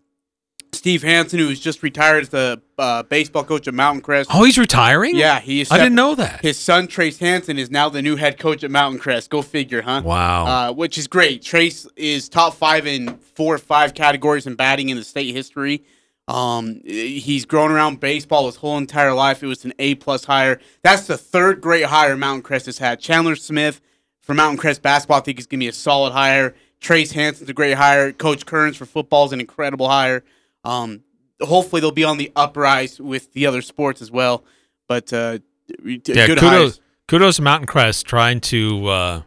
Steve 0.73 1.03
Hansen, 1.03 1.39
who's 1.39 1.61
just 1.61 1.83
retired 1.83 2.23
as 2.23 2.29
the 2.31 2.63
uh, 2.79 3.03
baseball 3.03 3.45
coach 3.45 3.69
at 3.69 3.75
Mountain 3.75 4.01
Crest. 4.03 4.31
Oh, 4.33 4.45
he's 4.45 4.59
retiring. 4.59 5.17
Yeah, 5.17 5.39
he 5.41 5.61
is. 5.61 5.71
I 5.71 5.79
didn't 5.79 5.97
know 5.97 6.15
that. 6.15 6.41
His 6.41 6.59
son 6.59 6.87
Trace 6.87 7.19
Hansen 7.19 7.59
is 7.59 7.71
now 7.71 7.89
the 7.89 8.01
new 8.01 8.17
head 8.17 8.39
coach 8.39 8.65
at 8.65 8.71
Mountain 8.71 9.01
Crest. 9.01 9.29
Go 9.29 9.43
figure, 9.43 9.83
huh? 9.83 10.03
Wow. 10.05 10.47
Uh, 10.47 10.73
which 10.73 10.97
is 10.97 11.09
great. 11.09 11.43
Trace 11.43 11.87
is 11.97 12.29
top 12.29 12.55
five 12.55 12.87
in 12.87 13.19
four 13.19 13.55
or 13.55 13.59
five 13.59 13.93
categories 13.93 14.47
in 14.47 14.55
batting 14.55 14.89
in 14.89 14.97
the 14.97 15.05
state 15.05 15.35
history. 15.35 15.85
Um, 16.33 16.81
he's 16.87 17.45
grown 17.45 17.71
around 17.71 18.01
baseball 18.01 18.47
his 18.47 18.57
whole 18.57 18.79
entire 18.79 19.13
life. 19.13 19.43
It 19.43 19.47
was 19.49 19.67
an 19.67 19.75
A 19.79 19.97
plus 19.97 20.25
hire. 20.25 20.61
That's 20.83 21.07
the 21.07 21.19
third 21.19 21.61
great 21.61 21.85
hire 21.85 22.17
Mountain 22.17 22.43
Crest 22.43 22.65
has 22.67 22.79
had. 22.79 23.01
Chandler 23.01 23.37
Smith 23.37 23.83
for 24.23 24.33
Mountain 24.33 24.57
Crest 24.57 24.81
basketball, 24.81 25.19
I 25.19 25.21
think 25.21 25.39
is 25.39 25.47
gonna 25.47 25.59
be 25.59 25.69
a 25.69 25.73
solid 25.73 26.13
hire. 26.13 26.55
Trace 26.81 27.13
Hansen's 27.13 27.51
a 27.51 27.53
great 27.53 27.75
hire. 27.75 28.13
Coach 28.13 28.47
Kearns 28.47 28.79
for 28.79 28.87
football 28.87 29.27
is 29.27 29.33
an 29.33 29.41
incredible 29.41 29.91
hire. 29.91 30.25
Um, 30.65 31.03
hopefully 31.39 31.81
they'll 31.81 31.91
be 31.91 32.05
on 32.05 32.17
the 32.17 32.33
uprise 32.35 32.99
with 32.99 33.31
the 33.35 33.45
other 33.45 33.61
sports 33.61 34.01
as 34.01 34.11
well. 34.11 34.43
But 34.89 35.13
uh, 35.13 35.41
yeah, 35.85 35.97
good 35.97 36.39
kudos, 36.39 36.41
hires. 36.41 36.81
kudos 37.09 37.37
to 37.37 37.43
Mountain 37.43 37.67
Crest 37.67 38.07
trying 38.07 38.41
to 38.41 38.87
uh, 38.87 39.23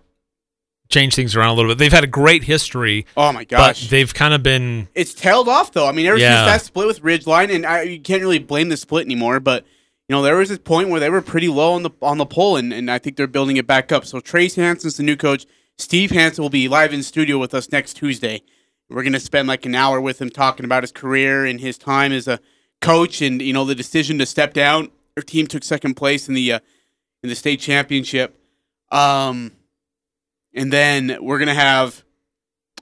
change 0.90 1.16
things 1.16 1.36
around 1.36 1.50
a 1.50 1.54
little 1.54 1.72
bit. 1.72 1.78
They've 1.80 1.92
had 1.92 2.04
a 2.04 2.08
great 2.08 2.44
history, 2.44 3.06
Oh 3.18 3.32
my 3.32 3.40
but 3.42 3.50
gosh. 3.50 3.90
they've 3.90 4.14
kind 4.14 4.34
of 4.34 4.44
been 4.44 4.88
it's 4.94 5.14
tailed 5.14 5.48
off 5.50 5.72
though. 5.72 5.88
I 5.88 5.92
mean, 5.92 6.06
ever 6.06 6.18
Yeah. 6.18 6.46
since 6.46 6.52
that 6.62 6.66
split 6.66 6.88
with 6.88 7.02
Ridgeline, 7.02 7.54
and 7.54 7.66
I, 7.66 7.82
you 7.84 8.00
can't 8.00 8.22
really 8.22 8.40
blame 8.40 8.70
the 8.70 8.78
split 8.78 9.06
anymore. 9.06 9.40
But 9.40 9.66
you 10.08 10.16
know, 10.16 10.22
there 10.22 10.36
was 10.38 10.50
this 10.50 10.60
point 10.60 10.90
where 10.90 11.00
they 11.00 11.10
were 11.10 11.22
pretty 11.22 11.48
low 11.48 11.74
on 11.74 11.84
the 11.84 11.90
on 12.02 12.18
the 12.20 12.26
poll, 12.26 12.56
and, 12.58 12.72
and 12.72 12.92
I 12.92 13.00
think 13.00 13.18
they're 13.18 13.26
building 13.28 13.58
it 13.58 13.66
back 13.68 13.92
up. 13.92 14.06
So 14.06 14.20
Trace 14.20 14.56
Hansen's 14.56 14.98
the 14.98 15.04
new 15.04 15.16
coach. 15.16 15.46
Steve 15.78 16.12
Hansen 16.12 16.42
will 16.42 16.50
be 16.50 16.68
live 16.68 16.94
in 16.94 17.04
studio 17.04 17.38
with 17.38 17.54
us 17.54 17.72
next 17.72 17.96
Tuesday. 17.96 18.42
We're 18.90 19.04
gonna 19.04 19.20
spend 19.20 19.48
like 19.48 19.66
an 19.66 19.74
hour 19.76 20.00
with 20.00 20.22
him 20.22 20.30
talking 20.30 20.64
about 20.66 20.84
his 20.84 20.92
career 20.92 21.46
and 21.46 21.60
his 21.60 21.78
time 21.80 22.12
as 22.12 22.28
a 22.28 22.40
coach, 22.82 23.22
and 23.24 23.42
you 23.42 23.52
know 23.54 23.66
the 23.66 23.74
decision 23.76 24.20
to 24.20 24.26
step 24.28 24.54
down. 24.54 24.92
Their 25.16 25.24
team 25.24 25.48
took 25.48 25.64
second 25.64 25.96
place 25.96 26.28
in 26.28 26.36
the 26.36 26.52
uh, 26.54 26.60
in 27.24 27.30
the 27.30 27.36
state 27.36 27.60
championship. 27.60 28.40
Um, 28.92 29.54
and 30.56 30.72
then 30.74 31.18
we're 31.22 31.40
gonna 31.40 31.54
have 31.54 32.04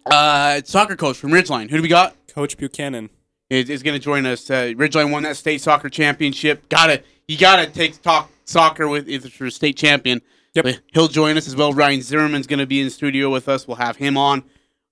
uh 0.10 0.62
soccer 0.63 0.96
coach 0.96 1.18
from 1.18 1.32
Ridgeline. 1.32 1.70
Who 1.70 1.77
do 1.77 1.82
we 1.82 1.89
got? 1.89 2.15
Coach 2.34 2.58
Buchanan. 2.58 3.10
is, 3.50 3.70
is 3.70 3.84
going 3.84 3.98
to 3.98 4.03
join 4.03 4.25
us. 4.25 4.50
Uh, 4.50 4.74
Ridgeline 4.75 5.12
won 5.12 5.24
that 5.24 5.38
state 5.38 5.62
soccer 5.62 5.89
championship. 5.89 6.68
Got 6.70 6.88
to 6.88 7.03
you 7.27 7.38
got 7.38 7.58
to 7.58 7.68
take 7.68 8.01
talk 8.01 8.30
soccer 8.46 8.88
with 8.88 9.08
if 9.08 9.39
you're 9.39 9.48
a 9.48 9.51
state 9.51 9.77
champion. 9.77 10.22
Yep. 10.56 10.65
But 10.65 10.80
He'll 10.94 11.08
join 11.08 11.38
us 11.38 11.48
as 11.48 11.56
well. 11.56 11.74
Ryan 11.74 12.01
Zimmerman's 12.01 12.48
going 12.48 12.60
to 12.60 12.65
be 12.65 12.82
in 12.82 12.89
studio 12.89 13.30
with 13.30 13.50
us. 13.50 13.68
We'll 13.68 13.77
have 13.77 13.96
him 13.96 14.18
on. 14.18 14.44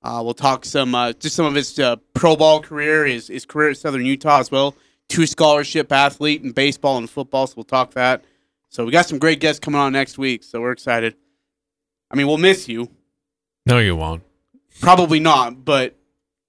Uh, 0.03 0.21
we'll 0.23 0.33
talk 0.33 0.65
some 0.65 0.95
uh, 0.95 1.13
just 1.13 1.35
some 1.35 1.45
of 1.45 1.53
his 1.53 1.77
uh, 1.77 1.95
pro 2.13 2.35
ball 2.35 2.61
career, 2.61 3.05
his 3.05 3.27
his 3.27 3.45
career 3.45 3.69
at 3.69 3.77
Southern 3.77 4.05
Utah 4.05 4.39
as 4.39 4.49
well. 4.51 4.75
Two 5.09 5.27
scholarship 5.27 5.91
athlete 5.91 6.41
in 6.41 6.51
baseball 6.51 6.97
and 6.97 7.09
football, 7.09 7.45
so 7.45 7.53
we'll 7.57 7.63
talk 7.65 7.91
that. 7.93 8.23
So 8.69 8.85
we 8.85 8.91
got 8.91 9.05
some 9.05 9.19
great 9.19 9.39
guests 9.39 9.59
coming 9.59 9.79
on 9.79 9.91
next 9.93 10.17
week, 10.17 10.43
so 10.43 10.61
we're 10.61 10.71
excited. 10.71 11.15
I 12.11 12.15
mean, 12.17 12.27
we'll 12.27 12.37
miss 12.37 12.67
you. 12.67 12.89
no, 13.65 13.79
you 13.79 13.95
won't. 13.95 14.23
Probably 14.79 15.19
not, 15.19 15.63
but 15.63 15.95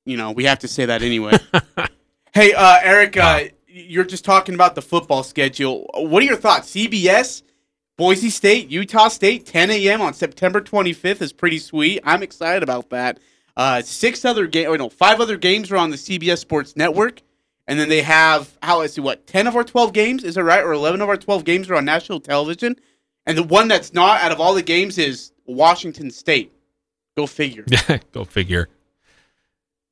you 0.05 0.17
know 0.17 0.33
we 0.33 0.45
have 0.45 0.61
to 0.61 0.69
say 0.69 0.87
that 0.87 1.03
anyway. 1.03 1.39
hey, 2.33 2.53
uh, 2.55 2.79
Eric, 2.83 3.17
uh, 3.17 3.45
you're 3.67 4.05
just 4.05 4.25
talking 4.25 4.55
about 4.55 4.75
the 4.75 4.83
football 4.83 5.23
schedule. 5.23 5.89
What 5.95 6.23
are 6.23 6.27
your 6.27 6.37
thoughts? 6.37 6.71
CBS, 6.71 7.43
Boise 7.97 8.31
State, 8.31 8.71
Utah 8.71 9.09
State, 9.09 9.47
10 9.47 9.71
a.m. 9.71 10.01
on 10.01 10.15
September 10.15 10.61
25th 10.61 11.21
is 11.21 11.33
pretty 11.33 11.59
sweet. 11.59 12.01
I'm 12.05 12.23
excited 12.23 12.63
about 12.63 12.91
that. 12.91 13.21
Uh, 13.57 13.83
six 13.83 14.25
other 14.25 14.47
games, 14.47 14.69
or 14.69 14.79
no, 14.79 14.89
five 14.89 15.21
other 15.21 15.37
games 15.37 15.71
are 15.71 15.77
on 15.77 15.91
the 15.91 15.97
CBS 15.97 16.39
Sports 16.39 16.75
Network, 16.75 17.21
and 17.67 17.79
then 17.79 17.89
they 17.91 18.03
have 18.03 18.57
how 18.63 18.79
let's 18.79 18.95
see 18.95 19.03
what 19.03 19.27
10 19.27 19.47
of 19.47 19.57
our 19.57 19.65
12 19.65 19.93
games 19.93 20.25
is 20.25 20.37
that 20.37 20.45
right, 20.45 20.65
or 20.65 20.73
11 20.73 21.03
of 21.03 21.09
our 21.09 21.19
12 21.19 21.45
games 21.45 21.69
are 21.69 21.75
on 21.75 21.85
national 21.85 22.21
television, 22.21 22.77
and 23.27 23.37
the 23.37 23.43
one 23.43 23.69
that's 23.69 23.93
not 23.93 24.21
out 24.23 24.33
of 24.33 24.41
all 24.41 24.55
the 24.55 24.63
games 24.63 24.99
is 24.99 25.33
Washington 25.47 26.11
State. 26.11 26.53
Go 27.17 27.27
figure. 27.27 27.65
Go 28.13 28.25
figure. 28.25 28.69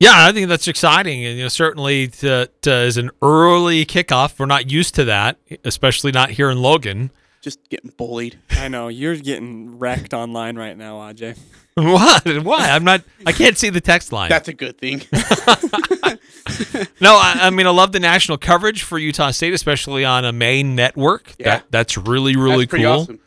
Yeah, 0.00 0.12
I 0.14 0.32
think 0.32 0.48
that's 0.48 0.66
exciting, 0.66 1.26
and 1.26 1.36
you 1.36 1.44
know, 1.44 1.48
certainly 1.48 2.08
to, 2.08 2.48
to, 2.62 2.72
as 2.72 2.96
an 2.96 3.10
early 3.20 3.84
kickoff, 3.84 4.38
we're 4.38 4.46
not 4.46 4.70
used 4.70 4.94
to 4.94 5.04
that, 5.04 5.36
especially 5.62 6.10
not 6.10 6.30
here 6.30 6.48
in 6.48 6.62
Logan. 6.62 7.10
Just 7.42 7.68
getting 7.68 7.92
bullied. 7.98 8.38
I 8.50 8.68
know 8.68 8.88
you're 8.88 9.16
getting 9.16 9.78
wrecked 9.78 10.14
online 10.14 10.56
right 10.56 10.76
now, 10.76 10.96
Aj. 10.96 11.38
What? 11.76 12.44
Why? 12.44 12.70
I'm 12.70 12.84
not. 12.84 13.02
I 13.24 13.32
can't 13.32 13.56
see 13.56 13.70
the 13.70 13.80
text 13.80 14.12
line. 14.12 14.28
That's 14.28 14.48
a 14.48 14.52
good 14.52 14.76
thing. 14.76 14.98
no, 17.00 17.14
I, 17.14 17.36
I 17.42 17.50
mean 17.50 17.66
I 17.66 17.70
love 17.70 17.92
the 17.92 18.00
national 18.00 18.38
coverage 18.38 18.82
for 18.82 18.98
Utah 18.98 19.30
State, 19.30 19.54
especially 19.54 20.04
on 20.04 20.24
a 20.24 20.32
main 20.32 20.74
network. 20.74 21.34
Yeah. 21.38 21.44
That 21.46 21.70
that's 21.70 21.96
really 21.96 22.36
really 22.36 22.66
That's 22.66 22.82
cool. 22.82 22.92
awesome. 22.92 23.20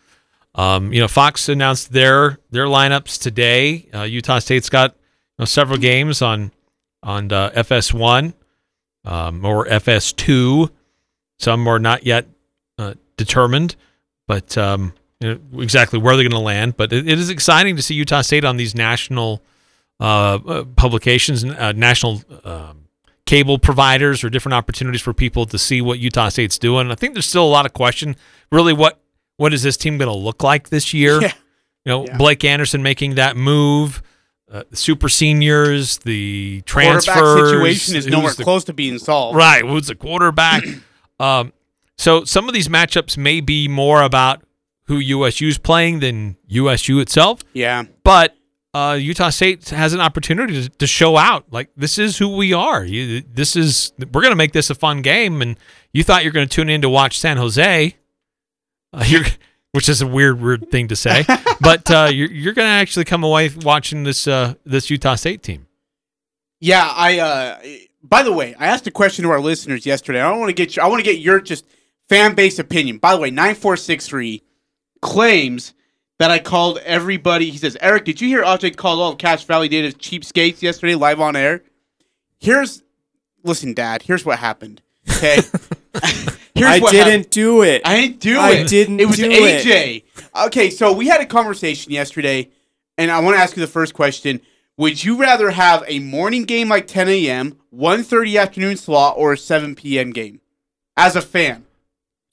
Um, 0.56 0.94
you 0.94 1.00
know, 1.00 1.08
Fox 1.08 1.50
announced 1.50 1.94
their 1.94 2.38
their 2.52 2.66
lineups 2.66 3.20
today. 3.22 3.90
Uh, 3.94 4.04
Utah 4.04 4.40
State's 4.40 4.70
got 4.70 4.92
you 4.92 4.98
know, 5.40 5.46
several 5.46 5.80
games 5.80 6.22
on 6.22 6.52
on 7.02 7.32
uh, 7.32 7.50
FS1 7.52 8.34
um, 9.06 9.46
or 9.46 9.66
FS2. 9.66 10.70
Some 11.40 11.68
are 11.68 11.80
not 11.80 12.06
yet 12.06 12.28
uh, 12.78 12.94
determined, 13.18 13.76
but 14.28 14.58
um, 14.58 14.94
you 15.24 15.40
know, 15.52 15.62
exactly 15.62 16.00
where 16.00 16.16
they're 16.16 16.24
going 16.24 16.32
to 16.32 16.46
land. 16.46 16.78
But 16.78 16.92
it, 16.94 17.08
it 17.08 17.20
is 17.20 17.30
exciting 17.30 17.76
to 17.78 17.82
see 17.82 17.96
Utah 17.96 18.22
State 18.22 18.44
on 18.46 18.58
these 18.58 18.76
national 18.76 19.42
uh, 20.00 20.36
uh, 20.36 20.64
publications, 20.76 21.44
uh, 21.44 21.72
national 21.72 22.22
um, 22.44 22.86
cable 23.26 23.58
providers, 23.58 24.24
or 24.24 24.30
different 24.30 24.54
opportunities 24.54 25.02
for 25.02 25.14
people 25.14 25.46
to 25.46 25.58
see 25.58 25.82
what 25.82 26.00
Utah 26.00 26.30
State's 26.30 26.58
doing. 26.60 26.92
I 26.92 26.96
think 26.96 27.14
there's 27.14 27.26
still 27.26 27.46
a 27.46 27.50
lot 27.50 27.66
of 27.66 27.74
question. 27.74 28.16
Really, 28.52 28.74
what 28.74 29.00
what 29.38 29.54
is 29.54 29.64
this 29.64 29.78
team 29.78 29.98
going 29.98 30.10
to 30.12 30.18
look 30.18 30.44
like 30.44 30.70
this 30.70 30.94
year? 30.94 31.22
Yeah. 31.22 31.34
You 31.86 31.90
know, 31.90 32.06
Yeah. 32.06 32.18
Blake 32.18 32.44
Anderson 32.46 32.82
making 32.84 33.16
that 33.16 33.36
move, 33.36 34.02
uh, 34.52 34.64
super 34.74 35.10
seniors, 35.10 35.98
the 36.00 36.62
transfers. 36.66 37.50
situation 37.50 37.96
is 37.96 38.08
nowhere 38.08 38.34
the- 38.34 38.44
close 38.44 38.64
to 38.66 38.74
being 38.74 39.00
solved. 39.00 39.36
Right, 39.36 39.66
who's 39.66 39.88
the 39.88 39.96
quarterback? 39.96 40.64
um, 41.20 41.52
so 41.98 42.24
some 42.24 42.48
of 42.48 42.54
these 42.54 42.68
matchups 42.70 43.18
may 43.18 43.42
be 43.42 43.68
more 43.68 44.02
about 44.02 44.44
who 44.86 44.98
USU's 44.98 45.58
playing 45.58 46.00
than 46.00 46.38
USU 46.48 47.00
itself, 47.00 47.42
Yeah. 47.54 47.84
but 48.04 48.36
uh, 48.74 48.98
Utah 49.00 49.30
State 49.30 49.70
has 49.70 49.94
an 49.94 50.02
opportunity 50.02 50.64
to, 50.64 50.70
to 50.70 50.88
show 50.88 51.16
out. 51.16 51.46
Like 51.52 51.70
this 51.78 51.98
is 52.00 52.18
who 52.18 52.36
we 52.36 52.54
are. 52.54 52.84
You, 52.84 53.22
this 53.22 53.56
is 53.56 53.94
we're 54.00 54.22
going 54.22 54.32
to 54.32 54.36
make 54.36 54.52
this 54.52 54.70
a 54.72 54.76
fun 54.76 55.02
game. 55.04 55.42
And 55.44 55.58
you 55.94 56.04
thought 56.04 56.24
you're 56.24 56.34
going 56.34 56.48
to 56.48 56.54
tune 56.56 56.70
in 56.70 56.82
to 56.82 56.90
watch 56.90 57.20
San 57.20 57.38
Jose, 57.38 57.96
uh, 58.92 59.06
which 59.74 59.88
is 59.90 60.02
a 60.02 60.08
weird, 60.08 60.42
weird 60.42 60.72
thing 60.72 60.88
to 60.88 60.96
say, 60.96 61.24
but 61.62 61.90
uh, 61.92 62.10
you're, 62.12 62.32
you're 62.32 62.54
going 62.54 62.66
to 62.66 62.72
actually 62.72 63.06
come 63.06 63.24
away 63.24 63.52
watching 63.62 64.04
this 64.06 64.28
uh, 64.28 64.56
this 64.66 64.90
Utah 64.90 65.16
State 65.16 65.44
team. 65.44 65.68
Yeah, 66.60 66.92
I 66.96 67.20
uh 67.20 67.60
by 68.02 68.24
the 68.24 68.34
way, 68.34 68.56
I 68.58 68.66
asked 68.68 68.88
a 68.88 68.92
question 68.92 69.24
to 69.24 69.30
our 69.32 69.40
listeners 69.40 69.86
yesterday. 69.86 70.20
I 70.20 70.30
don't 70.30 70.40
want 70.40 70.50
to 70.50 70.54
get 70.54 70.76
your 70.76 70.84
I 70.84 70.88
want 70.88 71.00
to 71.00 71.10
get 71.10 71.20
your 71.20 71.40
just 71.42 71.66
fan 72.10 72.34
base 72.34 72.58
opinion. 72.58 72.98
By 72.98 73.14
the 73.14 73.22
way, 73.22 73.30
9463 73.30 74.42
claims 75.04 75.74
that 76.20 76.32
I 76.32 76.40
called 76.40 76.80
everybody. 76.80 77.50
He 77.52 77.58
says, 77.58 77.78
"Eric, 77.82 78.06
did 78.06 78.22
you 78.22 78.28
hear 78.28 78.44
Ajay 78.44 78.76
called 78.76 79.00
all 79.00 79.12
of 79.12 79.18
Cache 79.18 79.44
Valley 79.46 79.68
Data's 79.68 79.96
cheapskates 79.96 80.62
yesterday 80.62 80.96
live 80.96 81.20
on 81.20 81.36
air?" 81.36 81.64
Here's 82.40 82.84
listen, 83.44 83.74
dad, 83.74 84.02
here's 84.04 84.26
what 84.26 84.40
happened. 84.40 84.82
Okay? 85.10 85.36
here's 86.56 86.70
I 86.70 86.80
what 86.80 86.92
didn't 86.92 87.30
do 87.30 87.62
it. 87.62 87.82
I 87.86 88.02
didn't 88.02 88.20
do 88.20 88.40
I 88.40 88.52
it. 88.52 88.68
didn't 88.68 89.00
It 89.00 89.06
was 89.06 89.18
do 89.18 89.30
it. 89.30 89.66
AJ. 89.66 90.04
Okay, 90.48 90.70
so 90.70 90.92
we 90.94 91.08
had 91.08 91.22
a 91.22 91.26
conversation 91.26 91.92
yesterday, 91.92 92.50
and 92.98 93.12
I 93.12 93.20
want 93.20 93.36
to 93.36 93.42
ask 93.42 93.56
you 93.56 93.62
the 93.62 93.68
first 93.72 93.94
question. 93.94 94.42
Would 94.78 95.04
you 95.04 95.18
rather 95.22 95.52
have 95.52 95.84
a 95.88 96.00
morning 96.00 96.46
game 96.46 96.68
like 96.70 96.88
10 96.88 97.08
a.m., 97.08 97.60
1.30 97.76 98.42
afternoon 98.42 98.76
slot, 98.78 99.16
or 99.18 99.34
a 99.34 99.38
7 99.38 99.76
p.m. 99.76 100.10
game? 100.10 100.42
As 100.98 101.16
a 101.16 101.22
fan, 101.22 101.66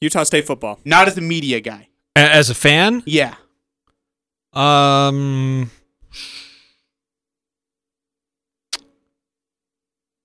Utah 0.01 0.23
State 0.23 0.47
football. 0.47 0.81
not 0.85 1.07
as 1.07 1.19
a 1.19 1.21
media 1.21 1.61
guy. 1.61 1.89
A- 2.17 2.21
As 2.35 2.51
a 2.51 2.55
fan, 2.55 3.03
Yeah. 3.07 3.35
Um, 4.53 5.71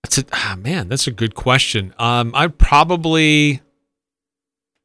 that's 0.04 0.18
a 0.18 0.26
ah, 0.34 0.56
man. 0.58 0.88
That's 0.90 1.06
a 1.08 1.12
good 1.12 1.36
question. 1.36 1.94
Um, 2.00 2.32
I'd 2.34 2.58
probably, 2.58 3.62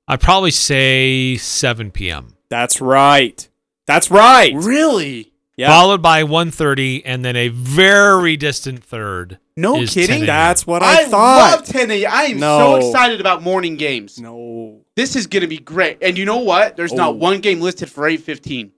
I'd 0.07 0.21
probably 0.21 0.51
say 0.51 1.37
7 1.37 1.91
p.m. 1.91 2.37
That's 2.51 2.81
right. 2.83 3.49
That's 3.87 4.11
right. 4.11 4.53
Really? 4.55 5.33
Yeah. 5.61 5.69
followed 5.69 6.01
by 6.03 6.23
1:30, 6.25 7.03
and 7.05 7.25
then 7.25 7.37
a 7.37 7.49
very 7.49 8.37
distant 8.37 8.83
third. 8.83 9.39
No 9.57 9.77
is 9.83 9.93
kidding? 9.93 10.09
10 10.09 10.17
a.m. 10.21 10.27
That's 10.27 10.67
what 10.67 10.83
I, 10.83 11.05
thought. 11.05 11.05
I 11.05 11.51
thought. 11.51 11.51
love 11.59 11.67
10 11.67 11.91
a.m. 11.91 12.11
I 12.13 12.23
am 12.25 12.39
No. 12.41 12.59
so 12.81 12.87
excited 12.89 13.21
about 13.21 13.43
morning 13.43 13.77
games. 13.77 14.19
no, 14.19 14.81
This 14.97 15.17
is 15.17 15.27
going 15.27 15.43
to 15.43 15.47
be 15.47 15.59
great. 15.59 15.99
And 16.03 16.17
you 16.19 16.25
know 16.25 16.39
what? 16.39 16.77
There's 16.77 16.93
Oh. 16.93 16.97
not 16.97 17.17
one 17.17 17.41
game 17.41 17.61
listed 17.61 17.91
for 17.91 18.09
8:15. 18.09 18.71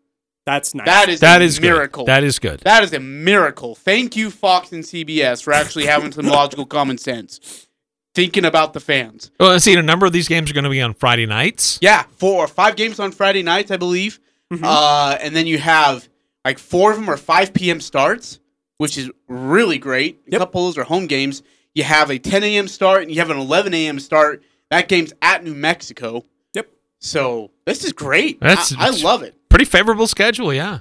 that's 0.44 0.74
nice. 0.74 0.86
That 0.86 1.08
is 1.08 1.20
that 1.20 1.40
a 1.40 1.44
is 1.44 1.60
miracle. 1.60 2.04
Good. 2.04 2.10
That 2.10 2.24
is 2.24 2.38
good. 2.40 2.60
That 2.64 2.82
is 2.82 2.92
a 2.92 2.98
miracle. 3.00 3.76
Thank 3.76 4.16
you, 4.16 4.28
Fox 4.30 4.72
and 4.72 4.82
CBS, 4.84 5.40
for 5.40 5.52
actually 5.52 5.86
having 5.86 6.10
some 6.10 6.26
logical 6.40 6.66
common 6.66 6.98
sense. 6.98 7.68
Thinking 8.14 8.44
about 8.44 8.72
the 8.72 8.80
fans. 8.80 9.30
Well, 9.40 9.50
let's 9.50 9.64
see. 9.64 9.74
A 9.74 9.82
number 9.82 10.04
of 10.04 10.12
these 10.12 10.26
games 10.28 10.50
are 10.50 10.54
going 10.54 10.64
to 10.64 10.70
be 10.70 10.82
on 10.82 10.94
Friday 10.94 11.26
nights. 11.26 11.78
Yeah, 11.80 12.02
four 12.18 12.44
or 12.44 12.48
five 12.48 12.74
games 12.76 12.98
on 12.98 13.12
Friday 13.12 13.42
nights, 13.44 13.70
I 13.70 13.76
believe. 13.76 14.18
Uh, 14.62 15.16
and 15.22 15.34
then 15.34 15.46
you 15.46 15.56
have 15.58 16.08
like 16.44 16.58
four 16.58 16.90
of 16.90 16.96
them 16.96 17.08
are 17.08 17.16
5 17.16 17.54
p.m. 17.54 17.80
starts, 17.80 18.38
which 18.78 18.96
is 18.98 19.10
really 19.28 19.78
great. 19.78 20.20
A 20.26 20.32
Yep. 20.32 20.38
couple 20.40 20.66
of 20.68 20.74
those 20.74 20.78
are 20.82 20.84
home 20.86 21.06
games. 21.06 21.42
You 21.74 21.84
have 21.84 22.10
a 22.10 22.18
10 22.18 22.42
a.m. 22.44 22.68
start 22.68 23.02
and 23.02 23.10
you 23.10 23.18
have 23.20 23.30
an 23.30 23.38
11 23.38 23.72
a.m. 23.74 23.98
start. 24.00 24.42
That 24.70 24.88
game's 24.88 25.12
at 25.22 25.44
New 25.44 25.54
Mexico. 25.54 26.24
Yep. 26.54 26.68
So 27.00 27.50
this 27.66 27.84
is 27.84 27.92
great. 27.92 28.40
That's- 28.40 28.74
I, 28.78 28.86
I 28.86 28.90
love 28.90 29.22
it. 29.22 29.34
Pretty 29.48 29.64
favorable 29.66 30.06
schedule, 30.06 30.52
yeah. 30.52 30.80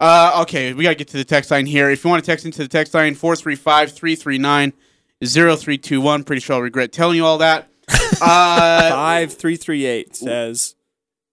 Uh, 0.00 0.40
okay, 0.42 0.72
we 0.74 0.84
got 0.84 0.90
to 0.90 0.94
get 0.94 1.08
to 1.08 1.16
the 1.16 1.24
text 1.24 1.50
line 1.50 1.66
here. 1.66 1.90
If 1.90 2.04
you 2.04 2.10
want 2.10 2.22
to 2.24 2.26
text 2.30 2.44
into 2.46 2.58
the 2.62 2.68
text 2.68 2.94
line, 2.94 3.14
435 3.14 3.90
339 3.92 4.72
0321. 5.24 6.24
Pretty 6.24 6.40
sure 6.40 6.56
I'll 6.56 6.62
regret 6.62 6.92
telling 6.92 7.16
you 7.16 7.24
all 7.26 7.38
that. 7.38 7.68
Uh, 8.20 8.90
Five 8.90 9.34
three 9.34 9.56
three 9.56 9.84
eight 9.84 10.16
says, 10.16 10.74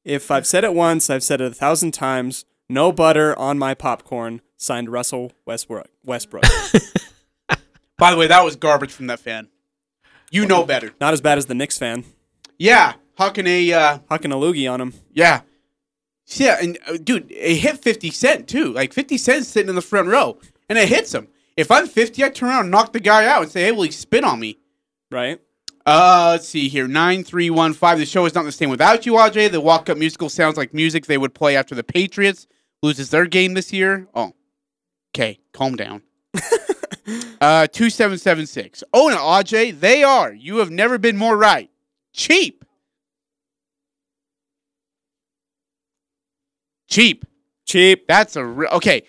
"If 0.03 0.29
I've 0.29 0.45
said 0.45 0.63
it 0.63 0.73
once, 0.73 1.09
I've 1.09 1.23
said 1.23 1.39
it 1.41 1.51
a 1.51 1.55
thousand 1.55 1.93
times. 1.93 2.45
No 2.69 2.91
butter 2.91 3.37
on 3.37 3.57
my 3.57 3.73
popcorn." 3.73 4.41
Signed 4.57 4.89
Russell 4.89 5.31
Westbrook. 5.45 5.87
Westbrook. 6.05 6.43
by 7.97 8.11
the 8.11 8.17
way, 8.17 8.27
that 8.27 8.43
was 8.43 8.55
garbage 8.55 8.91
from 8.91 9.07
that 9.07 9.19
fan. 9.19 9.49
You 10.31 10.45
know 10.45 10.63
better. 10.65 10.93
Not 10.99 11.13
as 11.13 11.21
bad 11.21 11.37
as 11.37 11.45
the 11.45 11.53
Knicks 11.53 11.77
fan. 11.77 12.05
Yeah, 12.57 12.93
hucking 13.19 13.47
a, 13.47 13.73
uh, 13.73 13.97
Hucking 14.09 14.31
a 14.31 14.35
loogie 14.35 14.71
on 14.71 14.79
him. 14.81 14.93
yeah. 15.13 15.41
Yeah, 16.27 16.57
and 16.59 16.79
uh, 16.87 16.97
dude, 17.03 17.29
it 17.29 17.57
hit 17.57 17.83
50 17.83 18.09
Cent 18.09 18.47
too. 18.47 18.73
Like 18.73 18.93
50 18.93 19.17
Cent 19.17 19.45
sitting 19.45 19.69
in 19.69 19.75
the 19.75 19.81
front 19.81 20.07
row, 20.07 20.39
and 20.67 20.79
it 20.79 20.89
hits 20.89 21.13
him. 21.13 21.27
If 21.55 21.69
I'm 21.69 21.85
50, 21.87 22.23
I 22.23 22.29
turn 22.29 22.49
around 22.49 22.61
and 22.61 22.71
knock 22.71 22.93
the 22.93 22.99
guy 22.99 23.27
out 23.27 23.43
and 23.43 23.51
say, 23.51 23.61
hey, 23.63 23.71
will 23.71 23.83
he 23.83 23.91
spit 23.91 24.23
on 24.23 24.39
me? 24.39 24.57
Right. 25.11 25.39
Uh, 25.85 26.29
let's 26.31 26.47
see 26.47 26.67
here. 26.67 26.87
9315. 26.87 27.99
The 27.99 28.05
show 28.07 28.25
is 28.25 28.33
not 28.33 28.43
the 28.43 28.51
same 28.51 28.71
without 28.71 29.05
you, 29.05 29.13
Aj. 29.13 29.51
The 29.51 29.61
walk 29.61 29.87
up 29.89 29.99
musical 29.99 30.29
sounds 30.29 30.57
like 30.57 30.73
music 30.73 31.05
they 31.05 31.19
would 31.19 31.35
play 31.35 31.55
after 31.55 31.75
the 31.75 31.83
Patriots 31.83 32.47
loses 32.81 33.09
their 33.09 33.25
game 33.25 33.53
this 33.53 33.73
year. 33.73 34.07
Oh, 34.13 34.33
okay. 35.13 35.39
Calm 35.53 35.75
down. 35.75 36.01
uh, 37.41 37.67
2776. 37.67 38.83
Oh, 38.93 39.09
and 39.09 39.17
Aj, 39.17 39.79
they 39.79 40.03
are. 40.03 40.33
You 40.33 40.57
have 40.57 40.71
never 40.71 40.97
been 40.97 41.17
more 41.17 41.37
right. 41.37 41.69
Cheap. 42.13 42.63
Cheap. 46.87 47.25
Cheap. 47.65 48.07
That's 48.07 48.35
a 48.35 48.45
re- 48.45 48.67
okay. 48.71 49.03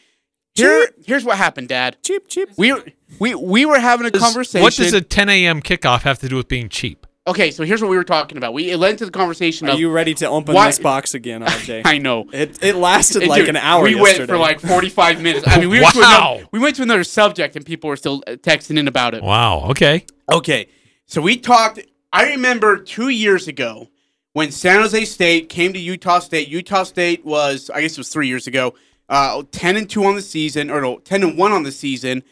Here, 0.55 0.89
here's 1.05 1.25
what 1.25 1.37
happened, 1.37 1.69
Dad. 1.69 1.99
Cheap. 2.03 2.29
Cheap. 2.29 2.51
We 2.57 2.75
we 3.19 3.35
we 3.35 3.67
were 3.67 3.79
having 3.79 4.07
a 4.07 4.11
conversation. 4.11 4.63
What 4.63 4.75
does 4.75 4.95
a 4.95 5.03
10 5.03 5.29
a.m. 5.29 5.61
kickoff 5.61 6.03
have 6.03 6.19
to 6.21 6.29
do 6.29 6.37
with 6.37 6.49
being 6.49 6.69
cheap? 6.69 7.06
Okay, 7.29 7.51
so 7.51 7.65
here's 7.65 7.83
what 7.83 7.91
we 7.91 7.97
were 7.97 8.05
talking 8.05 8.39
about. 8.39 8.55
We 8.55 8.71
it 8.71 8.79
led 8.79 8.93
into 8.93 9.05
the 9.05 9.11
conversation 9.11 9.69
Are 9.69 9.73
of 9.73 9.81
you 9.81 9.91
ready 9.91 10.15
to 10.15 10.29
open 10.29 10.55
Why- 10.55 10.67
this 10.67 10.79
box 10.79 11.15
again, 11.15 11.43
RJ? 11.43 11.83
I 11.85 11.99
know. 11.99 12.29
It 12.33 12.63
it 12.63 12.77
lasted 12.77 13.23
And 13.23 13.31
like 13.31 13.41
dude, 13.41 13.49
an 13.51 13.57
hour. 13.57 13.83
We 13.83 13.97
went 13.97 14.19
for 14.27 14.37
like 14.37 14.61
45 14.61 15.21
minutes. 15.21 15.47
I 15.47 15.59
mean, 15.59 15.69
we 15.69 15.81
went, 15.81 15.95
to 15.95 15.99
another, 15.99 16.47
we 16.53 16.61
went 16.61 16.77
to 16.77 16.83
another 16.83 17.05
subject, 17.05 17.57
and 17.57 17.67
people 17.67 17.89
were 17.89 17.97
still 17.97 18.23
uh, 18.27 18.33
texting 18.33 18.79
in 18.79 18.87
about 18.87 19.15
it. 19.15 19.23
Wow. 19.23 19.71
Okay. 19.71 20.05
Okay, 20.33 20.69
so 21.07 21.21
we 21.21 21.37
talked. 21.37 21.81
I 22.13 22.31
remember 22.31 22.79
two 22.79 23.09
years 23.09 23.49
ago 23.49 23.89
when 24.33 24.51
San 24.51 24.81
Jose 24.81 25.05
State 25.05 25.49
came 25.49 25.73
to 25.73 25.79
Utah 25.79 26.21
State. 26.21 26.49
Utah 26.49 26.85
State 26.85 27.25
was, 27.25 27.71
I 27.71 27.81
guess, 27.81 27.93
it 27.93 27.99
was 27.99 28.09
three 28.09 28.29
years 28.29 28.47
ago. 28.47 28.75
Uh, 29.09 29.45
10 29.53 29.77
and 29.77 29.89
two 29.89 30.05
on 30.05 30.17
the 30.17 30.23
season, 30.23 30.69
or 30.69 30.81
no, 30.81 30.99
10 30.99 31.23
and 31.23 31.39
one 31.39 31.53
on 31.53 31.63
the 31.63 31.71
season. 31.73 32.23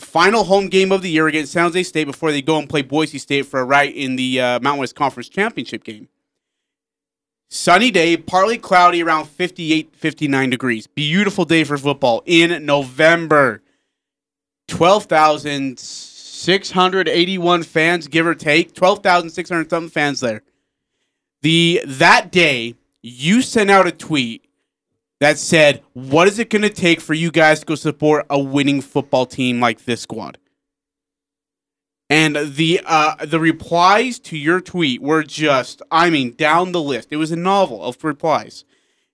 Final 0.00 0.44
home 0.44 0.68
game 0.68 0.92
of 0.92 1.02
the 1.02 1.10
year 1.10 1.28
against 1.28 1.52
San 1.52 1.64
Jose 1.64 1.82
State 1.84 2.04
before 2.04 2.32
they 2.32 2.42
go 2.42 2.58
and 2.58 2.68
play 2.68 2.82
Boise 2.82 3.18
State 3.18 3.46
for 3.46 3.60
a 3.60 3.64
right 3.64 3.94
in 3.94 4.16
the 4.16 4.40
uh, 4.40 4.60
Mountain 4.60 4.80
West 4.80 4.94
Conference 4.94 5.28
Championship 5.28 5.84
game. 5.84 6.08
Sunny 7.48 7.90
day, 7.90 8.16
partly 8.16 8.58
cloudy, 8.58 9.02
around 9.02 9.26
58, 9.26 9.94
59 9.94 10.50
degrees. 10.50 10.86
Beautiful 10.86 11.44
day 11.44 11.64
for 11.64 11.76
football 11.78 12.22
in 12.26 12.66
November. 12.66 13.62
12,681 14.68 17.62
fans, 17.62 18.08
give 18.08 18.26
or 18.26 18.34
take. 18.34 18.74
12,600 18.74 19.70
something 19.70 19.88
fans 19.88 20.20
there. 20.20 20.42
The 21.42 21.82
That 21.86 22.32
day, 22.32 22.74
you 23.02 23.42
sent 23.42 23.70
out 23.70 23.86
a 23.86 23.92
tweet 23.92 24.45
that 25.20 25.38
said, 25.38 25.82
What 25.92 26.28
is 26.28 26.38
it 26.38 26.50
going 26.50 26.62
to 26.62 26.70
take 26.70 27.00
for 27.00 27.14
you 27.14 27.30
guys 27.30 27.60
to 27.60 27.66
go 27.66 27.74
support 27.74 28.26
a 28.28 28.38
winning 28.38 28.80
football 28.80 29.26
team 29.26 29.60
like 29.60 29.84
this 29.84 30.02
squad? 30.02 30.38
And 32.08 32.36
the 32.36 32.80
uh, 32.84 33.24
the 33.24 33.40
replies 33.40 34.18
to 34.20 34.38
your 34.38 34.60
tweet 34.60 35.02
were 35.02 35.24
just, 35.24 35.82
I 35.90 36.08
mean, 36.08 36.34
down 36.34 36.72
the 36.72 36.82
list. 36.82 37.08
It 37.10 37.16
was 37.16 37.32
a 37.32 37.36
novel 37.36 37.82
of 37.82 38.02
replies. 38.04 38.64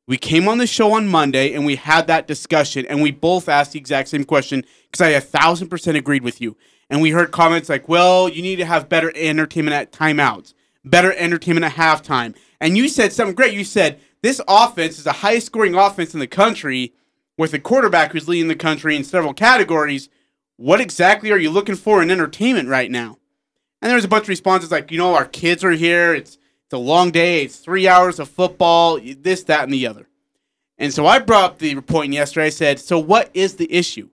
We 0.07 0.19
came 0.19 0.47
on 0.47 0.59
the 0.59 0.67
show 0.67 0.93
on 0.93 1.09
Monday 1.09 1.55
and 1.55 1.65
we 1.65 1.77
had 1.77 2.07
that 2.09 2.27
discussion, 2.27 2.85
and 2.87 3.01
we 3.01 3.11
both 3.11 3.49
asked 3.49 3.73
the 3.73 3.79
exact 3.79 4.09
same 4.09 4.25
question 4.25 4.65
because 4.91 5.01
I 5.01 5.11
a 5.11 5.21
thousand 5.21 5.69
percent 5.69 5.97
agreed 5.97 6.23
with 6.23 6.41
you. 6.41 6.57
And 6.91 7.01
we 7.01 7.11
heard 7.11 7.31
comments 7.31 7.71
like, 7.71 7.89
"Well, 7.89 8.29
you 8.29 8.43
need 8.43 8.57
to 8.57 8.67
have 8.67 8.91
better 8.91 9.11
entertainment 9.15 9.75
at 9.75 9.93
timeouts, 9.93 10.53
better 10.85 11.15
entertainment 11.15 11.65
at 11.65 11.73
halftime." 11.73 12.35
And 12.61 12.77
you 12.77 12.89
said 12.89 13.15
something 13.15 13.35
great. 13.35 13.55
You 13.55 13.65
said 13.65 14.01
this 14.23 14.41
offense 14.49 14.99
is 14.99 15.05
the 15.05 15.13
highest 15.13 15.47
scoring 15.47 15.75
offense 15.75 16.15
in 16.15 16.21
the 16.21 16.27
country, 16.27 16.93
with 17.39 17.55
a 17.55 17.59
quarterback 17.59 18.13
who's 18.13 18.29
leading 18.29 18.49
the 18.49 18.55
country 18.55 18.95
in 18.95 19.05
several 19.05 19.35
categories. 19.35 20.09
What 20.57 20.81
exactly 20.81 21.33
are 21.33 21.39
you 21.39 21.51
looking 21.51 21.77
for 21.77 22.03
in 22.03 22.11
entertainment 22.11 22.69
right 22.69 22.91
now? 22.91 23.19
And 23.81 23.89
there 23.89 23.97
was 23.97 24.05
a 24.05 24.09
bunch 24.09 24.25
of 24.25 24.29
responses 24.29 24.71
like, 24.71 24.91
you 24.91 24.99
know, 24.99 25.15
our 25.15 25.25
kids 25.25 25.65
are 25.65 25.73
here. 25.73 26.15
It's 26.15 26.39
it's 26.65 26.75
a 26.75 26.79
long 26.79 27.11
day. 27.11 27.45
It's 27.45 27.57
three 27.57 27.87
hours 27.87 28.19
of 28.19 28.31
football. 28.31 28.99
This, 28.99 29.43
that, 29.45 29.65
and 29.65 29.73
the 29.73 29.87
other. 29.87 30.09
And 30.79 30.93
so 30.93 31.07
I 31.07 31.19
brought 31.19 31.45
up 31.45 31.59
the 31.59 31.79
point 31.83 32.15
yesterday. 32.15 32.47
I 32.47 32.51
said, 32.51 32.81
so 32.81 32.99
what 32.99 33.31
is 33.35 33.57
the 33.57 33.71
issue? 33.71 34.09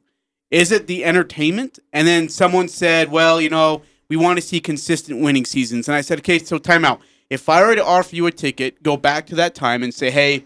Is 0.51 0.71
it 0.71 0.87
the 0.87 1.05
entertainment? 1.05 1.79
And 1.93 2.05
then 2.05 2.27
someone 2.27 2.67
said, 2.67 3.11
well, 3.11 3.39
you 3.39 3.49
know, 3.49 3.83
we 4.09 4.17
want 4.17 4.39
to 4.39 4.45
see 4.45 4.59
consistent 4.59 5.21
winning 5.21 5.45
seasons. 5.45 5.87
And 5.87 5.95
I 5.95 6.01
said, 6.01 6.19
okay, 6.19 6.39
so 6.39 6.57
time 6.57 6.83
out. 6.83 6.99
If 7.29 7.47
I 7.47 7.65
were 7.65 7.75
to 7.75 7.85
offer 7.85 8.15
you 8.15 8.25
a 8.25 8.31
ticket, 8.31 8.81
go 8.81 8.97
back 8.97 9.27
to 9.27 9.35
that 9.35 9.55
time 9.55 9.83
and 9.83 9.93
say, 9.93 10.09
hey, 10.09 10.39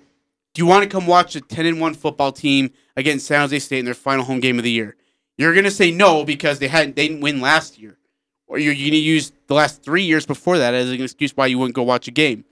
do 0.53 0.61
you 0.61 0.65
want 0.65 0.83
to 0.83 0.89
come 0.89 1.07
watch 1.07 1.35
a 1.35 1.41
10 1.41 1.65
and 1.65 1.79
1 1.81 1.93
football 1.93 2.31
team 2.31 2.71
against 2.97 3.25
San 3.25 3.41
Jose 3.41 3.57
State 3.59 3.79
in 3.79 3.85
their 3.85 3.93
final 3.93 4.25
home 4.25 4.39
game 4.39 4.57
of 4.57 4.63
the 4.63 4.71
year? 4.71 4.95
You're 5.37 5.53
going 5.53 5.63
to 5.63 5.71
say 5.71 5.91
no 5.91 6.25
because 6.25 6.59
they 6.59 6.67
hadn't 6.67 6.95
they 6.95 7.07
didn't 7.07 7.21
win 7.21 7.41
last 7.41 7.79
year. 7.79 7.97
Or 8.45 8.59
you're 8.59 8.75
going 8.75 8.91
to 8.91 8.97
use 8.97 9.31
the 9.47 9.55
last 9.55 9.81
3 9.81 10.03
years 10.03 10.25
before 10.25 10.59
that 10.59 10.73
as 10.73 10.91
an 10.91 11.01
excuse 11.01 11.35
why 11.35 11.47
you 11.47 11.57
wouldn't 11.57 11.75
go 11.75 11.83
watch 11.83 12.07
a 12.07 12.11
game. 12.11 12.45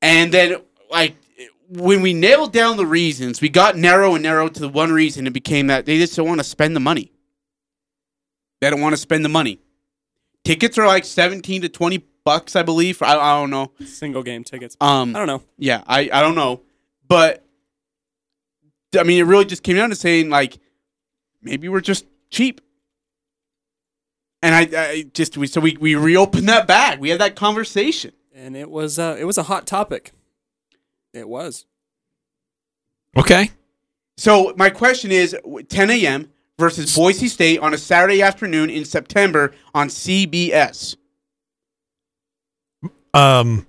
And 0.00 0.32
then 0.32 0.62
like 0.90 1.16
when 1.68 2.00
we 2.00 2.14
nailed 2.14 2.52
down 2.52 2.76
the 2.78 2.86
reasons, 2.86 3.40
we 3.42 3.50
got 3.50 3.76
narrow 3.76 4.14
and 4.14 4.22
narrow 4.22 4.48
to 4.48 4.60
the 4.60 4.68
one 4.68 4.92
reason 4.92 5.26
it 5.26 5.32
became 5.32 5.66
that 5.66 5.84
they 5.84 5.98
just 5.98 6.16
don't 6.16 6.26
want 6.26 6.40
to 6.40 6.44
spend 6.44 6.74
the 6.74 6.80
money. 6.80 7.12
They 8.60 8.70
don't 8.70 8.80
want 8.80 8.94
to 8.94 9.00
spend 9.00 9.24
the 9.24 9.28
money. 9.28 9.60
Tickets 10.44 10.78
are 10.78 10.86
like 10.86 11.04
17 11.04 11.62
to 11.62 11.68
20 11.68 11.98
bucks, 12.28 12.54
I 12.54 12.62
believe. 12.62 13.00
I, 13.00 13.16
I 13.16 13.40
don't 13.40 13.48
know. 13.48 13.72
single 13.86 14.22
game 14.22 14.44
tickets. 14.44 14.76
Um, 14.82 15.16
I 15.16 15.18
don't 15.18 15.28
know. 15.28 15.42
yeah, 15.56 15.82
I, 15.86 16.10
I 16.12 16.20
don't 16.20 16.34
know. 16.34 16.60
But 17.08 17.42
I 18.98 19.02
mean, 19.02 19.18
it 19.18 19.22
really 19.22 19.46
just 19.46 19.62
came 19.62 19.76
down 19.76 19.88
to 19.88 19.96
saying 19.96 20.28
like 20.28 20.58
maybe 21.40 21.70
we're 21.70 21.80
just 21.80 22.04
cheap. 22.28 22.60
And 24.42 24.54
I, 24.54 24.68
I 24.78 25.02
just 25.14 25.38
we 25.38 25.46
so 25.46 25.62
we, 25.62 25.78
we 25.80 25.94
reopened 25.94 26.50
that 26.50 26.66
bag. 26.66 27.00
We 27.00 27.08
had 27.08 27.18
that 27.20 27.34
conversation. 27.34 28.12
And 28.34 28.54
it 28.54 28.70
was 28.70 28.98
uh, 28.98 29.16
it 29.18 29.24
was 29.24 29.38
a 29.38 29.44
hot 29.44 29.66
topic. 29.66 30.12
It 31.14 31.30
was. 31.30 31.64
Okay. 33.16 33.52
So 34.18 34.52
my 34.58 34.68
question 34.68 35.10
is 35.10 35.34
10 35.70 35.90
a.m. 35.90 36.30
versus 36.58 36.94
Boise 36.94 37.28
State 37.28 37.60
on 37.60 37.72
a 37.72 37.78
Saturday 37.78 38.20
afternoon 38.20 38.68
in 38.68 38.84
September 38.84 39.54
on 39.74 39.88
CBS. 39.88 40.96
Um, 43.14 43.66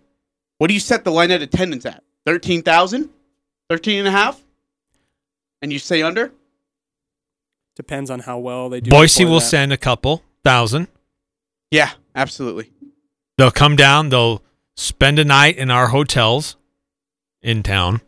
What 0.58 0.67
do 0.67 0.73
you 0.73 0.80
set 0.80 1.04
the 1.04 1.12
line 1.12 1.32
at 1.32 1.41
attendance 1.41 1.86
at? 1.86 2.04
13,000? 2.25 3.10
13 3.69 3.99
and 3.99 4.08
a 4.08 4.12
half? 4.12 4.41
And 5.62 5.71
you 5.73 5.80
say 5.80 6.02
under? 6.02 6.32
Depends 7.75 8.10
on 8.10 8.19
how 8.21 8.38
well 8.39 8.69
they 8.69 8.82
do. 8.82 8.89
Boise 8.91 9.25
will 9.25 9.39
that. 9.39 9.45
send 9.45 9.71
a 9.73 9.78
couple 9.78 10.23
thousand. 10.43 10.88
Yeah, 11.71 11.91
absolutely. 12.15 12.71
They'll 13.38 13.52
come 13.52 13.75
down. 13.75 14.10
They'll 14.10 14.43
spend 14.75 15.19
a 15.19 15.23
night 15.25 15.58
in 15.58 15.71
our 15.71 15.88
hotels 15.88 16.58
in 17.41 17.63
town. 17.63 18.02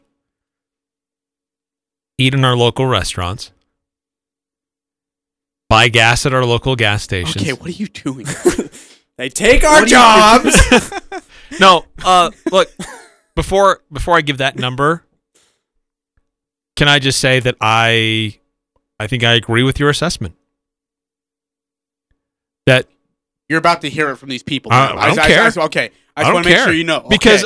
eat 2.18 2.34
in 2.34 2.44
our 2.46 2.56
local 2.56 2.86
restaurants, 2.86 3.52
buy 5.70 5.88
gas 5.90 6.26
at 6.26 6.34
our 6.34 6.46
local 6.46 6.76
gas 6.76 7.02
stations. 7.04 7.38
Okay, 7.42 7.54
what 7.54 7.68
are 7.70 7.72
you 7.72 7.88
doing? 7.88 8.26
They 9.18 9.30
take 9.30 9.64
our 9.64 9.82
What 9.82 9.88
jobs. 9.88 10.92
No, 11.60 11.86
uh, 12.04 12.32
look, 12.52 12.70
before 13.36 13.82
before 13.92 14.16
I 14.18 14.22
give 14.22 14.38
that 14.38 14.58
number, 14.58 15.04
can 16.76 16.88
I 16.88 17.00
just 17.00 17.20
say 17.20 17.40
that 17.40 17.56
I 17.62 18.38
I 19.00 19.08
think 19.08 19.24
I 19.24 19.34
agree 19.34 19.64
with 19.64 19.80
your 19.80 19.90
assessment. 19.90 20.36
That 22.68 22.88
You're 23.50 23.60
about 23.60 23.82
to 23.82 23.90
hear 23.90 24.10
it 24.12 24.18
from 24.18 24.30
these 24.30 24.44
people. 24.44 24.72
I- 24.72 24.92
I 24.94 25.08
don't 25.16 25.26
care. 25.28 25.64
okay, 25.66 25.92
I 26.16 26.22
I 26.22 26.24
just 26.24 26.34
want 26.34 26.44
to 26.46 26.50
make 26.52 26.60
sure 26.60 26.74
you 26.74 26.84
know 26.84 27.06
because 27.10 27.44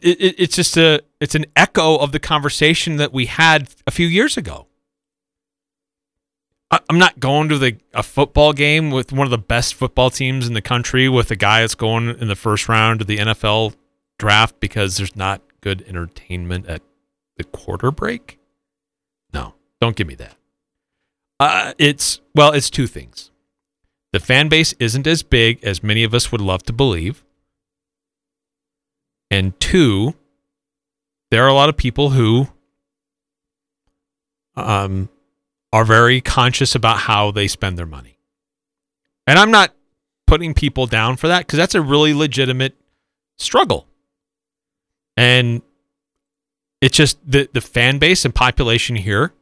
it, 0.00 0.20
it, 0.20 0.34
it's 0.38 0.56
just 0.56 0.76
a 0.76 1.00
it's 1.20 1.34
an 1.34 1.46
echo 1.54 1.96
of 1.96 2.12
the 2.12 2.18
conversation 2.18 2.96
that 2.96 3.12
we 3.12 3.26
had 3.26 3.68
a 3.86 3.90
few 3.90 4.06
years 4.06 4.36
ago. 4.36 4.66
I'm 6.70 6.98
not 6.98 7.20
going 7.20 7.48
to 7.48 7.58
the 7.58 7.76
a 7.94 8.02
football 8.02 8.52
game 8.52 8.90
with 8.90 9.12
one 9.12 9.26
of 9.26 9.30
the 9.30 9.38
best 9.38 9.74
football 9.74 10.10
teams 10.10 10.48
in 10.48 10.54
the 10.54 10.62
country 10.62 11.08
with 11.08 11.30
a 11.30 11.36
guy 11.36 11.60
that's 11.60 11.76
going 11.76 12.08
in 12.08 12.26
the 12.26 12.34
first 12.34 12.68
round 12.68 13.00
of 13.00 13.06
the 13.06 13.18
NFL 13.18 13.76
draft 14.18 14.58
because 14.58 14.96
there's 14.96 15.14
not 15.14 15.42
good 15.60 15.84
entertainment 15.86 16.66
at 16.66 16.82
the 17.36 17.44
quarter 17.44 17.92
break. 17.92 18.40
No, 19.32 19.54
don't 19.80 19.94
give 19.94 20.08
me 20.08 20.16
that. 20.16 20.36
Uh, 21.38 21.72
it's 21.78 22.20
well, 22.34 22.52
it's 22.52 22.70
two 22.70 22.88
things. 22.88 23.30
The 24.12 24.20
fan 24.20 24.48
base 24.48 24.74
isn't 24.80 25.06
as 25.06 25.22
big 25.22 25.62
as 25.62 25.82
many 25.82 26.02
of 26.02 26.14
us 26.14 26.32
would 26.32 26.40
love 26.40 26.62
to 26.64 26.72
believe. 26.72 27.22
And 29.30 29.58
two, 29.60 30.14
there 31.30 31.44
are 31.44 31.48
a 31.48 31.54
lot 31.54 31.68
of 31.68 31.76
people 31.76 32.10
who 32.10 32.48
um, 34.56 35.10
are 35.76 35.84
very 35.84 36.22
conscious 36.22 36.74
about 36.74 37.00
how 37.00 37.30
they 37.30 37.46
spend 37.46 37.76
their 37.76 37.84
money. 37.84 38.18
And 39.26 39.38
I'm 39.38 39.50
not 39.50 39.74
putting 40.26 40.54
people 40.54 40.86
down 40.86 41.16
for 41.16 41.28
that 41.28 41.40
because 41.40 41.58
that's 41.58 41.74
a 41.74 41.82
really 41.82 42.14
legitimate 42.14 42.74
struggle. 43.36 43.86
And 45.18 45.60
it's 46.80 46.96
just 46.96 47.18
the, 47.30 47.50
the 47.52 47.60
fan 47.60 47.98
base 47.98 48.24
and 48.24 48.34
population 48.34 48.96
here 48.96 49.34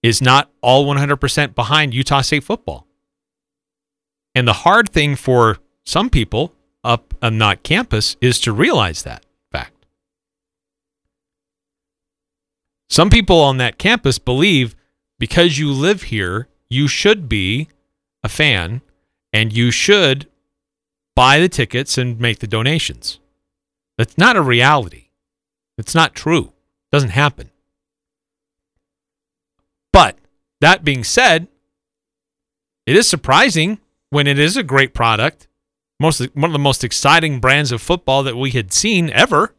is 0.00 0.22
not 0.22 0.48
all 0.60 0.86
100% 0.86 1.56
behind 1.56 1.92
Utah 1.92 2.20
State 2.20 2.44
football. 2.44 2.86
And 4.32 4.46
the 4.46 4.52
hard 4.52 4.88
thing 4.88 5.16
for 5.16 5.58
some 5.84 6.08
people 6.08 6.54
up 6.84 7.14
uh, 7.20 7.26
on 7.26 7.38
that 7.38 7.64
campus 7.64 8.16
is 8.20 8.38
to 8.42 8.52
realize 8.52 9.02
that 9.02 9.26
fact. 9.50 9.86
Some 12.88 13.10
people 13.10 13.40
on 13.40 13.56
that 13.56 13.76
campus 13.76 14.20
believe 14.20 14.76
because 15.18 15.58
you 15.58 15.72
live 15.72 16.04
here, 16.04 16.48
you 16.68 16.88
should 16.88 17.28
be 17.28 17.68
a 18.22 18.28
fan 18.28 18.80
and 19.32 19.52
you 19.52 19.70
should 19.70 20.28
buy 21.14 21.38
the 21.38 21.48
tickets 21.48 21.96
and 21.98 22.20
make 22.20 22.38
the 22.38 22.46
donations. 22.46 23.20
That's 23.98 24.18
not 24.18 24.36
a 24.36 24.42
reality. 24.42 25.10
It's 25.78 25.94
not 25.94 26.14
true. 26.14 26.46
It 26.46 26.92
doesn't 26.92 27.10
happen. 27.10 27.50
But 29.92 30.18
that 30.60 30.84
being 30.84 31.04
said, 31.04 31.48
it 32.86 32.96
is 32.96 33.08
surprising 33.08 33.78
when 34.10 34.26
it 34.26 34.38
is 34.38 34.56
a 34.56 34.62
great 34.62 34.94
product, 34.94 35.48
most 36.00 36.20
one 36.34 36.50
of 36.50 36.52
the 36.52 36.58
most 36.58 36.84
exciting 36.84 37.40
brands 37.40 37.72
of 37.72 37.80
football 37.80 38.22
that 38.22 38.36
we 38.36 38.50
had 38.50 38.72
seen 38.72 39.10
ever, 39.10 39.54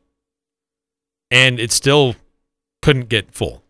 and 1.31 1.59
it 1.59 1.71
still 1.71 2.15
couldn't 2.81 3.09
get 3.09 3.33
full. 3.33 3.64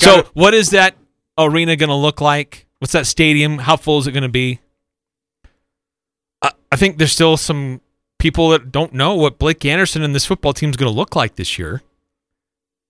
Got 0.00 0.26
so, 0.26 0.30
what 0.34 0.54
is 0.54 0.70
that 0.70 0.96
arena 1.38 1.76
going 1.76 1.88
to 1.88 1.94
look 1.94 2.20
like? 2.20 2.66
What's 2.78 2.92
that 2.92 3.06
stadium? 3.06 3.58
How 3.58 3.76
full 3.76 3.98
is 3.98 4.06
it 4.06 4.12
going 4.12 4.22
to 4.22 4.28
be? 4.28 4.60
I, 6.42 6.52
I 6.72 6.76
think 6.76 6.98
there's 6.98 7.12
still 7.12 7.36
some 7.36 7.80
people 8.18 8.50
that 8.50 8.72
don't 8.72 8.92
know 8.92 9.14
what 9.14 9.38
Blake 9.38 9.64
Anderson 9.64 10.02
and 10.02 10.14
this 10.14 10.26
football 10.26 10.52
team 10.52 10.70
is 10.70 10.76
going 10.76 10.90
to 10.90 10.96
look 10.96 11.14
like 11.14 11.36
this 11.36 11.58
year. 11.58 11.82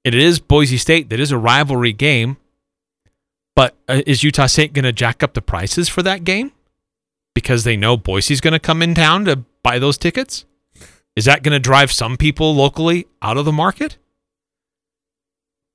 It 0.04 0.14
is 0.14 0.40
Boise 0.40 0.78
State. 0.78 1.10
That 1.10 1.20
is 1.20 1.32
a 1.32 1.38
rivalry 1.38 1.92
game. 1.92 2.36
But 3.56 3.76
uh, 3.88 4.02
is 4.06 4.22
Utah 4.22 4.46
State 4.46 4.72
going 4.72 4.84
to 4.84 4.92
jack 4.92 5.22
up 5.22 5.34
the 5.34 5.42
prices 5.42 5.88
for 5.88 6.02
that 6.02 6.24
game 6.24 6.52
because 7.34 7.64
they 7.64 7.76
know 7.76 7.96
Boise's 7.96 8.40
going 8.40 8.52
to 8.52 8.58
come 8.58 8.82
in 8.82 8.94
town 8.94 9.24
to 9.26 9.44
buy 9.62 9.78
those 9.78 9.98
tickets? 9.98 10.44
Is 11.16 11.24
that 11.24 11.42
going 11.42 11.52
to 11.52 11.58
drive 11.58 11.92
some 11.92 12.16
people 12.16 12.54
locally 12.54 13.06
out 13.20 13.36
of 13.36 13.44
the 13.44 13.52
market? 13.52 13.98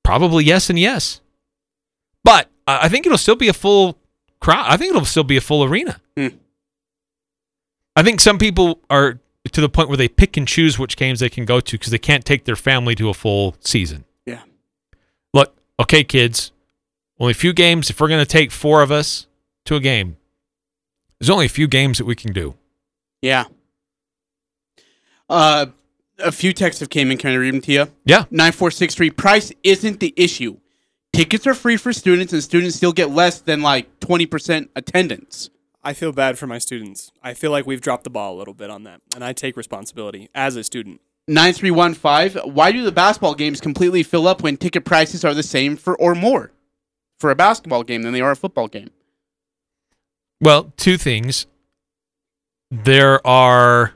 Probably 0.02 0.44
yes 0.44 0.70
and 0.70 0.78
yes. 0.78 1.20
But 2.26 2.50
I 2.66 2.86
I 2.86 2.88
think 2.90 3.06
it'll 3.06 3.16
still 3.16 3.36
be 3.36 3.48
a 3.48 3.54
full 3.54 3.96
crowd. 4.40 4.66
I 4.68 4.76
think 4.76 4.90
it'll 4.90 5.06
still 5.06 5.24
be 5.24 5.36
a 5.38 5.40
full 5.40 5.64
arena. 5.64 6.00
Hmm. 6.16 6.28
I 7.94 8.02
think 8.02 8.20
some 8.20 8.38
people 8.38 8.80
are 8.90 9.20
to 9.52 9.60
the 9.60 9.68
point 9.68 9.88
where 9.88 9.96
they 9.96 10.08
pick 10.08 10.36
and 10.36 10.46
choose 10.46 10.78
which 10.78 10.96
games 10.96 11.20
they 11.20 11.30
can 11.30 11.44
go 11.44 11.60
to 11.60 11.78
because 11.78 11.92
they 11.92 11.98
can't 11.98 12.24
take 12.24 12.44
their 12.44 12.56
family 12.56 12.94
to 12.96 13.08
a 13.08 13.14
full 13.14 13.56
season. 13.60 14.04
Yeah. 14.26 14.42
Look, 15.32 15.56
okay, 15.80 16.04
kids, 16.04 16.52
only 17.18 17.30
a 17.30 17.34
few 17.34 17.52
games. 17.52 17.88
If 17.88 18.00
we're 18.00 18.08
going 18.08 18.24
to 18.24 18.30
take 18.30 18.50
four 18.50 18.82
of 18.82 18.90
us 18.90 19.28
to 19.66 19.76
a 19.76 19.80
game, 19.80 20.16
there's 21.18 21.30
only 21.30 21.46
a 21.46 21.50
few 21.50 21.68
games 21.68 21.98
that 21.98 22.04
we 22.04 22.14
can 22.14 22.32
do. 22.32 22.56
Yeah. 23.22 23.44
Uh, 25.30 25.66
a 26.18 26.32
few 26.32 26.52
texts 26.52 26.80
have 26.80 26.90
came 26.90 27.10
in. 27.10 27.18
Can 27.18 27.30
I 27.30 27.36
read 27.36 27.54
them 27.54 27.60
to 27.62 27.72
you? 27.72 27.86
Yeah. 28.04 28.24
9463. 28.30 29.10
Price 29.10 29.52
isn't 29.62 30.00
the 30.00 30.12
issue. 30.16 30.58
Tickets 31.16 31.46
are 31.46 31.54
free 31.54 31.78
for 31.78 31.94
students, 31.94 32.34
and 32.34 32.42
students 32.42 32.76
still 32.76 32.92
get 32.92 33.08
less 33.08 33.40
than 33.40 33.62
like 33.62 34.00
20% 34.00 34.68
attendance. 34.76 35.48
I 35.82 35.94
feel 35.94 36.12
bad 36.12 36.38
for 36.38 36.46
my 36.46 36.58
students. 36.58 37.10
I 37.22 37.32
feel 37.32 37.50
like 37.50 37.66
we've 37.66 37.80
dropped 37.80 38.04
the 38.04 38.10
ball 38.10 38.34
a 38.34 38.38
little 38.38 38.52
bit 38.52 38.68
on 38.68 38.82
that, 38.82 39.00
and 39.14 39.24
I 39.24 39.32
take 39.32 39.56
responsibility 39.56 40.28
as 40.34 40.56
a 40.56 40.62
student. 40.62 41.00
9315. 41.26 42.52
Why 42.52 42.70
do 42.70 42.84
the 42.84 42.92
basketball 42.92 43.34
games 43.34 43.62
completely 43.62 44.02
fill 44.02 44.28
up 44.28 44.42
when 44.42 44.58
ticket 44.58 44.84
prices 44.84 45.24
are 45.24 45.32
the 45.32 45.42
same 45.42 45.78
for 45.78 45.96
or 45.96 46.14
more 46.14 46.52
for 47.18 47.30
a 47.30 47.34
basketball 47.34 47.82
game 47.82 48.02
than 48.02 48.12
they 48.12 48.20
are 48.20 48.32
a 48.32 48.36
football 48.36 48.68
game? 48.68 48.90
Well, 50.38 50.74
two 50.76 50.98
things. 50.98 51.46
There 52.70 53.26
are 53.26 53.94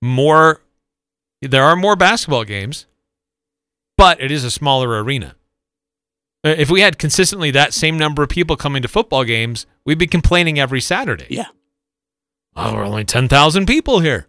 more 0.00 0.60
there 1.40 1.64
are 1.64 1.74
more 1.74 1.96
basketball 1.96 2.44
games, 2.44 2.86
but 3.98 4.20
it 4.20 4.30
is 4.30 4.44
a 4.44 4.52
smaller 4.52 5.02
arena. 5.02 5.34
Uh, 6.44 6.54
If 6.58 6.70
we 6.70 6.80
had 6.80 6.98
consistently 6.98 7.50
that 7.52 7.72
same 7.74 7.96
number 7.98 8.22
of 8.22 8.28
people 8.28 8.56
coming 8.56 8.82
to 8.82 8.88
football 8.88 9.24
games, 9.24 9.66
we'd 9.84 9.98
be 9.98 10.06
complaining 10.06 10.58
every 10.58 10.80
Saturday. 10.80 11.26
Yeah. 11.30 11.48
Oh, 12.56 12.74
we're 12.74 12.84
only 12.84 13.04
10,000 13.04 13.66
people 13.66 14.00
here. 14.00 14.26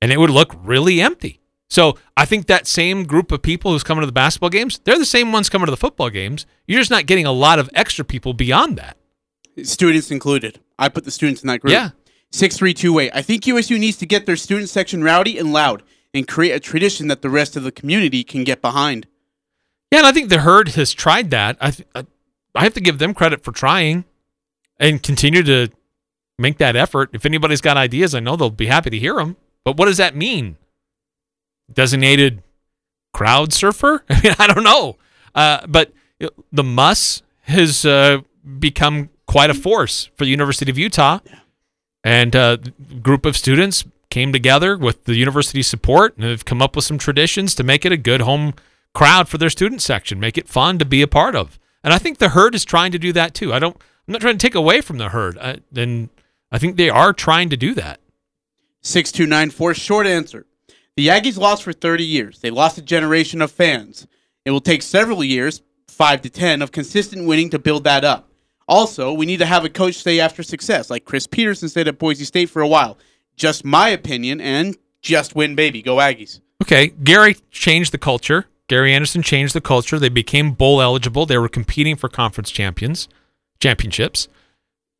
And 0.00 0.12
it 0.12 0.18
would 0.18 0.30
look 0.30 0.54
really 0.62 1.00
empty. 1.00 1.40
So 1.70 1.96
I 2.16 2.26
think 2.26 2.48
that 2.48 2.66
same 2.66 3.04
group 3.04 3.32
of 3.32 3.40
people 3.40 3.72
who's 3.72 3.84
coming 3.84 4.02
to 4.02 4.06
the 4.06 4.12
basketball 4.12 4.50
games, 4.50 4.78
they're 4.84 4.98
the 4.98 5.06
same 5.06 5.32
ones 5.32 5.48
coming 5.48 5.66
to 5.66 5.70
the 5.70 5.76
football 5.76 6.10
games. 6.10 6.44
You're 6.66 6.80
just 6.80 6.90
not 6.90 7.06
getting 7.06 7.24
a 7.24 7.32
lot 7.32 7.58
of 7.58 7.70
extra 7.72 8.04
people 8.04 8.34
beyond 8.34 8.76
that. 8.76 8.98
Students 9.62 10.10
included. 10.10 10.60
I 10.78 10.88
put 10.88 11.04
the 11.04 11.10
students 11.10 11.42
in 11.42 11.46
that 11.46 11.60
group. 11.60 11.72
Yeah. 11.72 11.90
6328. 12.32 13.12
I 13.14 13.22
think 13.22 13.46
USU 13.46 13.78
needs 13.78 13.96
to 13.98 14.06
get 14.06 14.26
their 14.26 14.36
student 14.36 14.68
section 14.68 15.02
rowdy 15.02 15.38
and 15.38 15.52
loud 15.52 15.82
and 16.12 16.28
create 16.28 16.52
a 16.52 16.60
tradition 16.60 17.08
that 17.08 17.22
the 17.22 17.30
rest 17.30 17.56
of 17.56 17.62
the 17.62 17.72
community 17.72 18.24
can 18.24 18.44
get 18.44 18.60
behind. 18.60 19.06
Yeah, 19.92 19.98
and 19.98 20.06
I 20.06 20.12
think 20.12 20.30
the 20.30 20.40
herd 20.40 20.70
has 20.70 20.92
tried 20.94 21.30
that. 21.30 21.58
I 21.60 21.70
th- 21.70 21.86
I- 21.94 22.06
I 22.54 22.64
have 22.64 22.74
to 22.74 22.80
give 22.80 22.98
them 22.98 23.14
credit 23.14 23.44
for 23.44 23.52
trying 23.52 24.04
and 24.78 25.02
continue 25.02 25.42
to 25.42 25.68
make 26.38 26.58
that 26.58 26.76
effort. 26.76 27.10
If 27.12 27.24
anybody's 27.24 27.60
got 27.60 27.76
ideas, 27.76 28.14
I 28.14 28.20
know 28.20 28.36
they'll 28.36 28.50
be 28.50 28.66
happy 28.66 28.90
to 28.90 28.98
hear 28.98 29.14
them. 29.16 29.36
But 29.64 29.76
what 29.76 29.86
does 29.86 29.96
that 29.98 30.16
mean? 30.16 30.56
Designated 31.72 32.42
crowd 33.14 33.52
surfer? 33.52 34.04
I 34.10 34.20
mean, 34.22 34.34
I 34.38 34.46
don't 34.46 34.64
know. 34.64 34.96
Uh, 35.34 35.66
but 35.66 35.92
the 36.50 36.64
MUSS 36.64 37.22
has 37.42 37.84
uh, 37.86 38.20
become 38.58 39.08
quite 39.26 39.50
a 39.50 39.54
force 39.54 40.10
for 40.16 40.24
the 40.24 40.30
University 40.30 40.70
of 40.70 40.76
Utah, 40.78 41.20
and 42.04 42.34
uh, 42.36 42.58
a 42.90 42.94
group 42.96 43.24
of 43.24 43.36
students 43.36 43.84
came 44.10 44.32
together 44.32 44.76
with 44.76 45.04
the 45.04 45.14
university 45.16 45.62
support 45.62 46.16
and 46.16 46.24
have 46.26 46.44
come 46.44 46.60
up 46.60 46.76
with 46.76 46.84
some 46.84 46.98
traditions 46.98 47.54
to 47.54 47.62
make 47.62 47.86
it 47.86 47.92
a 47.92 47.96
good 47.96 48.20
home 48.22 48.52
crowd 48.94 49.28
for 49.28 49.38
their 49.38 49.50
student 49.50 49.82
section, 49.82 50.20
make 50.20 50.38
it 50.38 50.48
fun 50.48 50.78
to 50.78 50.84
be 50.84 51.02
a 51.02 51.06
part 51.06 51.34
of. 51.34 51.58
And 51.84 51.92
I 51.92 51.98
think 51.98 52.18
the 52.18 52.30
herd 52.30 52.54
is 52.54 52.64
trying 52.64 52.92
to 52.92 52.98
do 52.98 53.12
that 53.12 53.34
too. 53.34 53.52
I 53.52 53.58
don't. 53.58 53.76
I'm 54.06 54.12
not 54.12 54.20
trying 54.20 54.38
to 54.38 54.46
take 54.46 54.54
away 54.54 54.80
from 54.80 54.98
the 54.98 55.10
herd, 55.10 55.38
I, 55.38 55.60
and 55.76 56.08
I 56.50 56.58
think 56.58 56.76
they 56.76 56.90
are 56.90 57.12
trying 57.12 57.50
to 57.50 57.56
do 57.56 57.74
that. 57.74 58.00
6294. 58.82 59.74
Short 59.74 60.06
answer. 60.06 60.46
The 60.96 61.08
Aggies 61.08 61.38
lost 61.38 61.62
for 61.62 61.72
30 61.72 62.04
years. 62.04 62.40
They 62.40 62.50
lost 62.50 62.78
a 62.78 62.82
generation 62.82 63.40
of 63.40 63.50
fans. 63.50 64.06
It 64.44 64.50
will 64.50 64.60
take 64.60 64.82
several 64.82 65.24
years, 65.24 65.62
5 65.88 66.22
to 66.22 66.30
10, 66.30 66.62
of 66.62 66.72
consistent 66.72 67.26
winning 67.26 67.48
to 67.50 67.58
build 67.58 67.84
that 67.84 68.04
up. 68.04 68.28
Also, 68.68 69.12
we 69.12 69.24
need 69.24 69.38
to 69.38 69.46
have 69.46 69.64
a 69.64 69.70
coach 69.70 69.94
stay 69.94 70.20
after 70.20 70.42
success, 70.42 70.90
like 70.90 71.04
Chris 71.04 71.26
Petersen 71.26 71.68
stayed 71.68 71.88
at 71.88 71.98
Boise 71.98 72.24
State 72.24 72.50
for 72.50 72.60
a 72.60 72.68
while. 72.68 72.98
Just 73.36 73.64
my 73.64 73.88
opinion, 73.88 74.40
and 74.40 74.76
just 75.00 75.34
win, 75.34 75.54
baby. 75.54 75.80
Go 75.80 75.96
Aggies. 75.96 76.40
Okay, 76.62 76.88
Gary 76.88 77.36
changed 77.50 77.92
the 77.92 77.98
culture. 77.98 78.46
Gary 78.68 78.92
Anderson 78.94 79.22
changed 79.22 79.54
the 79.54 79.60
culture. 79.60 79.98
They 79.98 80.08
became 80.08 80.52
bowl 80.52 80.80
eligible. 80.80 81.26
They 81.26 81.38
were 81.38 81.48
competing 81.48 81.96
for 81.96 82.08
conference 82.08 82.50
champions, 82.50 83.08
championships. 83.60 84.28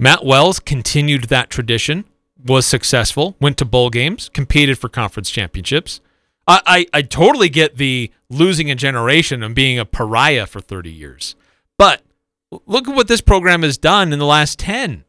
Matt 0.00 0.24
Wells 0.24 0.58
continued 0.60 1.24
that 1.24 1.48
tradition, 1.48 2.04
was 2.44 2.66
successful, 2.66 3.36
went 3.40 3.56
to 3.58 3.64
bowl 3.64 3.88
games, 3.88 4.28
competed 4.30 4.78
for 4.78 4.88
conference 4.88 5.30
championships. 5.30 6.00
I, 6.48 6.60
I, 6.66 6.86
I 6.92 7.02
totally 7.02 7.48
get 7.48 7.76
the 7.76 8.10
losing 8.28 8.70
a 8.70 8.74
generation 8.74 9.42
and 9.44 9.54
being 9.54 9.78
a 9.78 9.84
pariah 9.84 10.46
for 10.46 10.60
30 10.60 10.90
years. 10.90 11.36
But 11.78 12.02
look 12.66 12.88
at 12.88 12.96
what 12.96 13.06
this 13.08 13.20
program 13.20 13.62
has 13.62 13.78
done 13.78 14.12
in 14.12 14.18
the 14.18 14.26
last 14.26 14.58
10. 14.58 15.04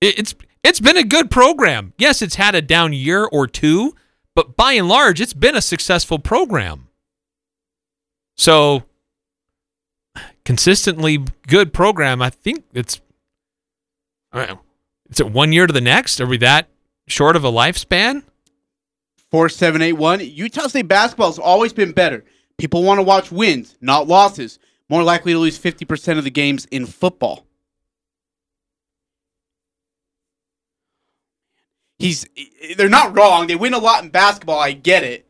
It- 0.00 0.18
It's 0.18 0.34
it's 0.62 0.80
been 0.80 0.98
a 0.98 1.04
good 1.04 1.30
program. 1.30 1.94
Yes, 1.96 2.20
it's 2.20 2.34
had 2.34 2.54
a 2.54 2.60
down 2.60 2.92
year 2.92 3.24
or 3.24 3.46
two, 3.46 3.94
but 4.34 4.56
by 4.56 4.72
and 4.72 4.88
large, 4.88 5.20
it's 5.20 5.34
been 5.34 5.56
a 5.56 5.62
successful 5.62 6.18
program. 6.18 6.88
So 8.36 8.84
consistently 10.44 11.24
good 11.46 11.72
program. 11.72 12.22
I 12.22 12.30
think 12.30 12.64
it's 12.72 13.00
know, 14.32 14.60
is 15.10 15.20
it 15.20 15.30
one 15.30 15.52
year 15.52 15.66
to 15.66 15.72
the 15.72 15.80
next? 15.80 16.20
Are 16.20 16.26
we 16.26 16.38
that 16.38 16.68
short 17.06 17.36
of 17.36 17.44
a 17.44 17.50
lifespan? 17.50 18.22
4781. 19.30 20.20
Utah 20.20 20.66
State 20.66 20.88
basketball 20.88 21.28
has 21.28 21.38
always 21.38 21.72
been 21.72 21.92
better. 21.92 22.24
People 22.58 22.82
want 22.82 22.98
to 22.98 23.02
watch 23.02 23.30
wins, 23.30 23.76
not 23.80 24.08
losses. 24.08 24.58
More 24.88 25.02
likely 25.04 25.32
to 25.32 25.38
lose 25.38 25.58
50% 25.58 26.18
of 26.18 26.24
the 26.24 26.30
games 26.30 26.66
in 26.70 26.84
football. 26.84 27.46
He's 32.00 32.26
they're 32.76 32.88
not 32.88 33.14
wrong. 33.14 33.46
They 33.46 33.56
win 33.56 33.74
a 33.74 33.78
lot 33.78 34.02
in 34.02 34.08
basketball, 34.08 34.58
I 34.58 34.72
get 34.72 35.04
it. 35.04 35.26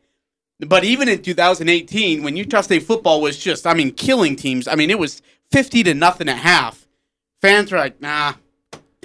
But 0.59 0.85
even 0.85 1.09
in 1.09 1.21
2018 1.21 2.23
when 2.23 2.37
Utah 2.37 2.61
State 2.61 2.83
football 2.83 3.19
was 3.21 3.37
just 3.37 3.67
I 3.67 3.73
mean 3.73 3.91
killing 3.91 4.37
teams. 4.37 4.69
I 4.69 4.75
mean 4.75 4.89
it 4.89 4.97
was 4.97 5.21
50 5.51 5.83
to 5.83 5.93
nothing 5.93 6.29
at 6.29 6.37
half. 6.37 6.87
Fans 7.41 7.71
were 7.71 7.77
like, 7.77 7.99
"Nah, 7.99 8.35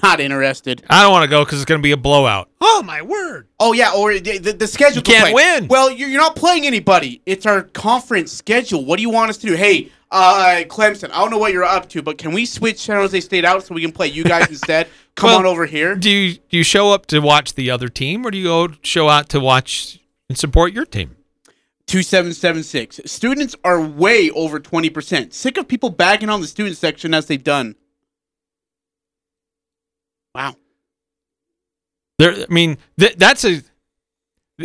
not 0.01 0.21
interested." 0.21 0.85
I 0.89 1.03
don't 1.03 1.11
want 1.11 1.25
to 1.25 1.31
go 1.31 1.45
because 1.45 1.59
it's 1.59 1.65
going 1.69 1.81
to 1.81 1.83
be 1.83 1.91
a 1.91 1.97
blowout. 1.97 2.51
Oh 2.61 2.85
my 2.85 3.03
word! 3.03 3.49
Oh 3.59 3.73
yeah, 3.73 3.93
or 3.97 4.13
the, 4.17 4.39
the, 4.39 4.53
the 4.53 4.67
schedule. 4.67 4.99
You 4.99 5.03
can't 5.03 5.27
complaint. 5.27 5.63
win. 5.63 5.69
Well, 5.69 5.91
you're, 5.91 6.09
you're 6.09 6.21
not 6.21 6.37
playing 6.37 6.67
anybody. 6.67 7.23
It's 7.27 7.47
our 7.47 7.63
conference 7.63 8.31
schedule. 8.31 8.85
What 8.85 8.97
do 8.99 9.03
you 9.03 9.11
want 9.11 9.31
us 9.31 9.39
to 9.39 9.47
do? 9.47 9.55
Hey, 9.55 9.91
uh, 10.17 10.65
Clemson, 10.65 11.11
I 11.11 11.19
don't 11.21 11.31
know 11.31 11.39
what 11.39 11.53
you're 11.53 11.65
up 11.65 11.89
to, 11.91 12.03
but 12.03 12.19
can 12.19 12.33
we 12.33 12.47
switch 12.47 12.79
San 12.79 12.97
Jose 12.97 13.21
State 13.21 13.45
out 13.45 13.65
so 13.65 13.75
we 13.75 13.81
can 13.83 13.93
play 13.93 14.09
you 14.09 14.25
guys 14.25 14.49
instead? 14.51 14.89
Come 15.15 15.29
Well, 15.31 15.39
on 15.41 15.47
over 15.47 15.67
here. 15.67 15.95
Do 15.95 16.11
you 16.11 16.35
do 16.35 16.57
you 16.59 16.63
show 16.63 16.91
up 16.93 17.07
to 17.07 17.21
watch 17.21 17.55
the 17.55 17.71
other 17.71 17.89
team, 17.89 18.27
or 18.27 18.31
do 18.31 18.39
you 18.39 18.45
go 18.45 18.69
show 18.83 19.09
out 19.09 19.29
to 19.31 19.41
watch 19.41 20.01
and 20.29 20.37
support 20.37 20.73
your 20.73 20.85
team? 20.85 21.17
Two 21.87 22.03
seven 22.03 22.33
seven 22.35 22.63
six. 22.63 23.01
Students 23.07 23.55
are 23.65 23.81
way 23.81 24.31
over 24.31 24.59
twenty 24.61 24.91
percent. 24.91 25.33
Sick 25.33 25.57
of 25.57 25.69
people 25.69 25.89
bagging 25.91 26.29
on 26.29 26.41
the 26.41 26.47
student 26.47 26.77
section 26.77 27.15
as 27.15 27.27
they've 27.27 27.45
done. 27.45 27.77
Wow. 30.35 30.57
There, 32.19 32.33
I 32.33 32.47
mean, 32.53 32.79
th- 32.99 33.17
that's 33.17 33.45
a. 33.45 33.63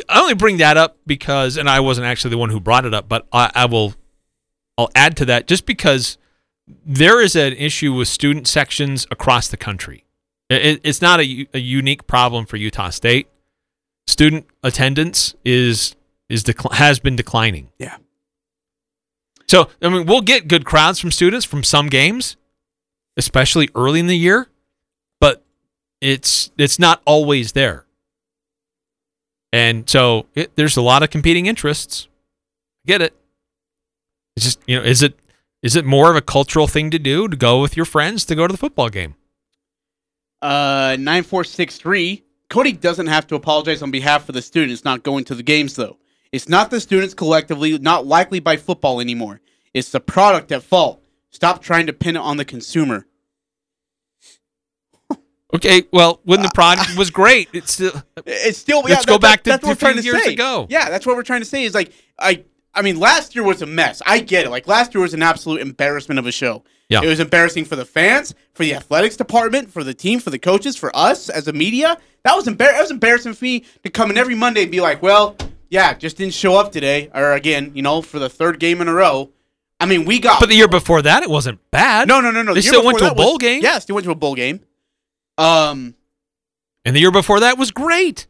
I 0.09 0.21
only 0.21 0.35
bring 0.35 0.57
that 0.57 0.77
up 0.77 0.97
because, 1.05 1.57
and 1.57 1.69
I 1.69 1.81
wasn't 1.81 2.07
actually 2.07 2.31
the 2.31 2.37
one 2.37 2.49
who 2.49 2.59
brought 2.59 2.85
it 2.85 2.93
up, 2.93 3.07
but 3.09 3.27
I, 3.31 3.51
I 3.53 3.65
will. 3.65 3.93
I'll 4.81 4.89
add 4.95 5.15
to 5.17 5.25
that 5.25 5.47
just 5.47 5.67
because 5.67 6.17
there 6.83 7.21
is 7.21 7.35
an 7.35 7.53
issue 7.53 7.93
with 7.93 8.07
student 8.07 8.47
sections 8.47 9.05
across 9.11 9.47
the 9.47 9.57
country. 9.57 10.05
It, 10.49 10.81
it's 10.83 11.01
not 11.01 11.19
a 11.19 11.25
unique 11.59 12.07
problem 12.07 12.47
for 12.47 12.57
Utah 12.57 12.89
State. 12.89 13.27
Student 14.07 14.47
attendance 14.63 15.35
is 15.45 15.95
is 16.29 16.43
has 16.71 16.99
been 16.99 17.15
declining. 17.15 17.69
Yeah. 17.77 17.97
So 19.47 19.69
I 19.83 19.89
mean, 19.89 20.07
we'll 20.07 20.21
get 20.21 20.47
good 20.47 20.65
crowds 20.65 20.97
from 20.97 21.11
students 21.11 21.45
from 21.45 21.63
some 21.63 21.87
games, 21.87 22.37
especially 23.17 23.69
early 23.75 23.99
in 23.99 24.07
the 24.07 24.17
year, 24.17 24.49
but 25.19 25.43
it's 26.01 26.51
it's 26.57 26.79
not 26.79 27.03
always 27.05 27.51
there. 27.51 27.85
And 29.53 29.87
so 29.87 30.25
it, 30.33 30.55
there's 30.55 30.75
a 30.75 30.81
lot 30.81 31.03
of 31.03 31.11
competing 31.11 31.45
interests. 31.45 32.07
Get 32.87 33.01
it. 33.01 33.15
It's 34.35 34.45
just 34.45 34.59
you 34.67 34.77
know, 34.77 34.83
is 34.83 35.01
it 35.01 35.19
is 35.61 35.75
it 35.75 35.85
more 35.85 36.09
of 36.09 36.15
a 36.15 36.21
cultural 36.21 36.67
thing 36.67 36.89
to 36.91 36.99
do 36.99 37.27
to 37.27 37.35
go 37.37 37.61
with 37.61 37.75
your 37.75 37.85
friends 37.85 38.25
to 38.25 38.35
go 38.35 38.47
to 38.47 38.51
the 38.51 38.57
football 38.57 38.89
game? 38.89 39.15
Uh, 40.41 40.95
nine 40.99 41.23
four 41.23 41.43
six 41.43 41.77
three. 41.77 42.23
Cody 42.49 42.71
doesn't 42.73 43.07
have 43.07 43.27
to 43.27 43.35
apologize 43.35 43.81
on 43.81 43.91
behalf 43.91 44.27
of 44.27 44.35
the 44.35 44.41
students 44.41 44.83
not 44.83 45.03
going 45.03 45.23
to 45.25 45.35
the 45.35 45.43
games, 45.43 45.75
though. 45.75 45.97
It's 46.33 46.49
not 46.49 46.69
the 46.69 46.81
students 46.81 47.13
collectively 47.13 47.77
not 47.77 48.05
likely 48.05 48.39
by 48.39 48.57
football 48.57 48.99
anymore. 48.99 49.41
It's 49.73 49.89
the 49.91 49.99
product 50.01 50.51
at 50.51 50.63
fault. 50.63 51.01
Stop 51.29 51.61
trying 51.61 51.87
to 51.87 51.93
pin 51.93 52.15
it 52.17 52.19
on 52.19 52.35
the 52.37 52.43
consumer. 52.45 53.05
Okay, 55.53 55.83
well, 55.91 56.21
when 56.23 56.41
the 56.41 56.51
product 56.53 56.95
was 56.97 57.09
great, 57.09 57.49
it's 57.51 57.73
still 57.73 57.91
It's 58.25 58.57
still. 58.57 58.81
Let's 58.81 59.05
yeah, 59.05 59.05
go 59.05 59.13
that- 59.13 59.21
back 59.21 59.43
to 59.43 59.49
that's 59.51 59.63
what 59.63 59.71
we're 59.71 59.75
trying 59.75 59.97
to 59.97 60.03
years 60.03 60.23
say. 60.23 60.33
ago. 60.33 60.65
Yeah, 60.69 60.89
that's 60.89 61.05
what 61.05 61.15
we're 61.17 61.23
trying 61.23 61.41
to 61.41 61.45
say. 61.45 61.63
Is 61.65 61.73
like 61.73 61.91
I. 62.17 62.45
I 62.73 62.81
mean, 62.81 62.99
last 62.99 63.35
year 63.35 63.43
was 63.43 63.61
a 63.61 63.65
mess. 63.65 64.01
I 64.05 64.19
get 64.19 64.45
it. 64.45 64.49
Like 64.49 64.67
last 64.67 64.93
year 64.93 65.01
was 65.01 65.13
an 65.13 65.21
absolute 65.23 65.61
embarrassment 65.61 66.19
of 66.19 66.25
a 66.25 66.31
show. 66.31 66.63
Yeah. 66.89 67.01
It 67.03 67.07
was 67.07 67.19
embarrassing 67.19 67.65
for 67.65 67.75
the 67.75 67.85
fans, 67.85 68.33
for 68.53 68.63
the 68.63 68.73
athletics 68.75 69.15
department, 69.17 69.71
for 69.71 69.83
the 69.83 69.93
team, 69.93 70.19
for 70.19 70.29
the 70.29 70.39
coaches, 70.39 70.75
for 70.77 70.93
us 70.95 71.29
as 71.29 71.47
a 71.47 71.53
media. 71.53 71.97
That 72.23 72.35
was 72.35 72.45
embar- 72.45 72.57
That 72.71 72.81
was 72.81 72.91
embarrassing 72.91 73.33
for 73.33 73.43
me 73.45 73.65
to 73.83 73.89
come 73.89 74.09
in 74.11 74.17
every 74.17 74.35
Monday 74.35 74.63
and 74.63 74.71
be 74.71 74.79
like, 74.81 75.01
"Well, 75.01 75.35
yeah, 75.69 75.93
just 75.93 76.17
didn't 76.17 76.33
show 76.33 76.55
up 76.55 76.71
today," 76.71 77.09
or 77.13 77.33
again, 77.33 77.71
you 77.73 77.81
know, 77.81 78.01
for 78.01 78.19
the 78.19 78.29
third 78.29 78.59
game 78.59 78.79
in 78.81 78.87
a 78.87 78.93
row. 78.93 79.31
I 79.79 79.85
mean, 79.85 80.05
we 80.05 80.19
got. 80.19 80.39
But 80.39 80.49
the 80.49 80.55
year 80.55 80.67
before 80.67 81.01
that, 81.01 81.23
it 81.23 81.29
wasn't 81.29 81.59
bad. 81.71 82.07
no, 82.07 82.21
no, 82.21 82.29
no, 82.31 82.41
no. 82.43 82.53
They 82.53 82.59
The 82.59 82.65
year 82.65 82.73
still 82.73 82.85
went 82.85 82.99
to 82.99 83.05
a 83.05 83.07
that 83.07 83.17
was- 83.17 83.25
bowl 83.25 83.37
game. 83.37 83.61
Yeah, 83.63 83.79
still 83.79 83.95
went 83.95 84.05
to 84.05 84.11
a 84.11 84.15
bowl 84.15 84.35
game. 84.35 84.59
Um, 85.37 85.95
And 86.85 86.95
the 86.95 86.99
year 86.99 87.11
before 87.11 87.39
that 87.39 87.57
was 87.57 87.71
great. 87.71 88.27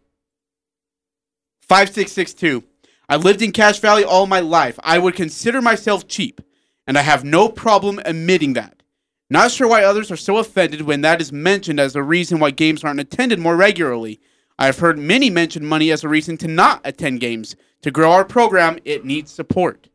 5662. 1.68 2.64
I 3.12 3.18
lived 3.18 3.42
in 3.42 3.52
Cache 3.52 3.80
Valley 3.80 4.06
all 4.06 4.26
my 4.26 4.40
life. 4.40 4.80
I 4.86 4.98
would 4.98 5.16
consider 5.16 5.62
myself 5.62 6.08
cheap, 6.08 6.40
and 6.88 6.98
I 6.98 7.02
have 7.02 7.26
no 7.26 7.50
problem 7.50 8.00
admitting 8.06 8.54
that. 8.54 8.84
Not 9.30 9.52
sure 9.52 9.68
why 9.68 9.84
others 9.84 10.12
are 10.12 10.18
so 10.18 10.38
offended 10.38 10.84
when 10.84 11.02
that 11.02 11.20
is 11.20 11.34
mentioned 11.34 11.78
as 11.78 11.94
a 11.94 12.02
reason 12.02 12.40
why 12.40 12.52
games 12.52 12.86
aren't 12.86 13.02
attended 13.02 13.38
more 13.38 13.58
regularly. 13.58 14.22
I 14.58 14.68
have 14.68 14.80
heard 14.80 14.98
many 14.98 15.30
mention 15.30 15.66
money 15.66 15.92
as 15.92 16.06
a 16.06 16.08
reason 16.08 16.38
to 16.38 16.48
not 16.48 16.80
attend 16.86 17.20
games. 17.20 17.58
To 17.82 17.92
grow 17.92 18.14
our 18.14 18.24
program, 18.24 18.80
it 18.86 19.04
needs 19.04 19.30
support. 19.30 19.90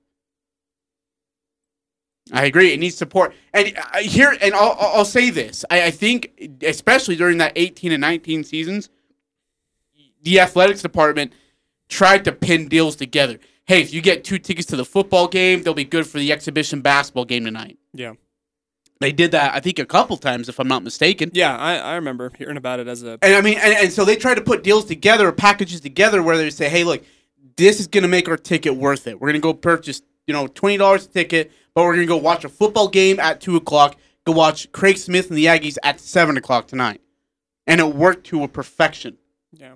I 2.35 2.45
agree. 2.45 2.75
It 2.75 2.81
needs 2.81 2.99
support. 2.99 3.33
And 3.55 3.79
uh, 3.79 3.99
here, 4.01 4.37
and 4.43 4.55
I'll, 4.55 4.77
I'll 4.79 4.97
I'll 4.99 5.05
say 5.07 5.31
this: 5.31 5.65
I, 5.71 5.85
I 5.85 5.91
think, 5.91 6.61
especially 6.63 7.17
during 7.17 7.39
that 7.39 7.53
18 7.57 7.93
and 7.93 8.01
19 8.03 8.45
seasons, 8.45 8.91
the 10.23 10.39
athletics 10.39 10.83
department 10.83 11.33
tried 11.89 12.25
to 12.25 12.33
pin 12.33 12.69
deals 12.69 12.97
together. 12.97 13.39
Hey, 13.65 13.81
if 13.81 13.93
you 13.93 14.01
get 14.01 14.25
two 14.25 14.39
tickets 14.39 14.67
to 14.69 14.77
the 14.77 14.85
football 14.85 15.27
game, 15.29 15.63
they'll 15.63 15.75
be 15.75 15.85
good 15.85 16.07
for 16.07 16.19
the 16.19 16.33
exhibition 16.33 16.81
basketball 16.81 17.25
game 17.25 17.45
tonight. 17.45 17.79
Yeah. 17.93 18.15
They 19.01 19.13
did 19.13 19.33
that, 19.33 19.55
I 19.55 19.61
think, 19.61 19.79
a 19.79 19.85
couple 19.85 20.17
times, 20.17 20.49
if 20.49 20.59
I'm 20.59 20.69
not 20.69 20.83
mistaken. 20.83 21.31
Yeah, 21.35 21.57
I, 21.57 21.77
I 21.77 21.95
remember 21.97 22.33
hearing 22.39 22.57
about 22.57 22.81
it 22.81 22.89
as 22.89 23.03
a. 23.03 23.19
And 23.21 23.35
I 23.35 23.41
mean, 23.43 23.59
and, 23.59 23.75
and 23.75 23.93
so 23.93 24.05
they 24.05 24.17
try 24.17 24.35
to 24.35 24.41
put 24.41 24.63
deals 24.63 24.87
together, 24.87 25.31
packages 25.33 25.81
together, 25.83 26.23
where 26.23 26.39
they 26.39 26.49
say, 26.49 26.71
"Hey, 26.71 26.83
look, 26.83 27.05
this 27.57 27.79
is 27.79 27.89
going 27.89 28.03
to 28.03 28.09
make 28.09 28.27
our 28.29 28.39
ticket 28.39 28.75
worth 28.75 29.07
it. 29.07 29.21
We're 29.21 29.29
going 29.29 29.41
to 29.41 29.45
go 29.45 29.53
purchase, 29.53 30.01
you 30.27 30.33
know, 30.33 30.47
twenty 30.47 30.79
dollars 30.79 31.05
a 31.05 31.09
ticket, 31.09 31.53
but 31.75 31.85
we're 31.85 31.95
going 31.95 32.07
to 32.07 32.11
go 32.11 32.17
watch 32.17 32.45
a 32.45 32.49
football 32.49 32.89
game 32.89 33.21
at 33.21 33.43
two 33.43 33.57
o'clock. 33.57 33.97
Go 34.25 34.33
watch 34.33 34.73
Craig 34.73 34.97
Smith 34.97 35.29
and 35.29 35.37
the 35.37 35.45
Aggies 35.45 35.77
at 35.83 36.01
seven 36.01 36.39
o'clock 36.39 36.67
tonight." 36.67 37.03
And 37.67 37.81
it 37.83 37.95
worked 37.95 38.27
to 38.29 38.45
a 38.45 38.49
perfection. 38.49 39.19
Yeah. 39.53 39.75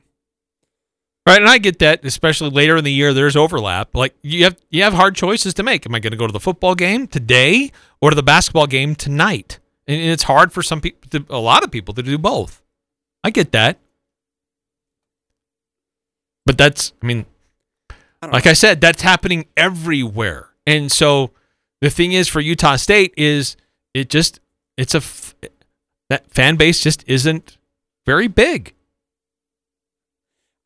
Right, 1.27 1.41
and 1.41 1.49
I 1.49 1.59
get 1.59 1.79
that, 1.81 2.05
especially 2.05 2.51
later 2.51 2.77
in 2.77 2.85
the 2.85 2.93
year, 2.93 3.13
there's 3.13 3.37
overlap. 3.37 3.95
Like 3.95 4.15
you 4.23 4.45
have 4.45 4.57
you 4.71 4.83
have 4.83 4.95
hard 4.95 5.15
choices 5.15 5.55
to 5.55 5.63
make. 5.63 5.85
Am 5.87 5.95
I 5.95 6.01
going 6.01 6.13
to 6.13 6.17
go 6.17 6.27
to 6.27 6.33
the 6.33 6.41
football 6.41 6.75
game 6.75 7.07
today 7.07 7.71
or 8.01 8.11
to 8.11 8.17
the 8.17 8.23
basketball 8.23 8.67
game 8.67 8.95
tonight? 8.95 9.59
And 9.87 10.01
it's 10.01 10.25
hard 10.25 10.53
for 10.53 10.63
some 10.63 10.81
people, 10.81 11.21
a 11.29 11.39
lot 11.39 11.63
of 11.63 11.71
people, 11.71 11.95
to 11.95 12.03
do 12.03 12.17
both. 12.17 12.63
I 13.23 13.31
get 13.31 13.53
that, 13.53 13.79
but 16.47 16.57
that's, 16.57 16.95
I 17.03 17.07
mean, 17.07 17.27
I 18.23 18.27
like 18.29 18.47
I 18.47 18.55
said, 18.55 18.81
that's 18.81 19.03
happening 19.03 19.47
everywhere. 19.57 20.51
And 20.67 20.91
so 20.91 21.33
the 21.81 21.91
thing 21.91 22.13
is 22.13 22.29
for 22.29 22.41
Utah 22.41 22.77
State 22.77 23.13
is 23.17 23.57
it 23.95 24.09
just 24.09 24.41
it's 24.77 24.95
a 24.95 24.99
f- 24.99 25.35
that 26.09 26.31
fan 26.31 26.57
base 26.57 26.83
just 26.83 27.05
isn't 27.07 27.59
very 28.07 28.27
big. 28.27 28.75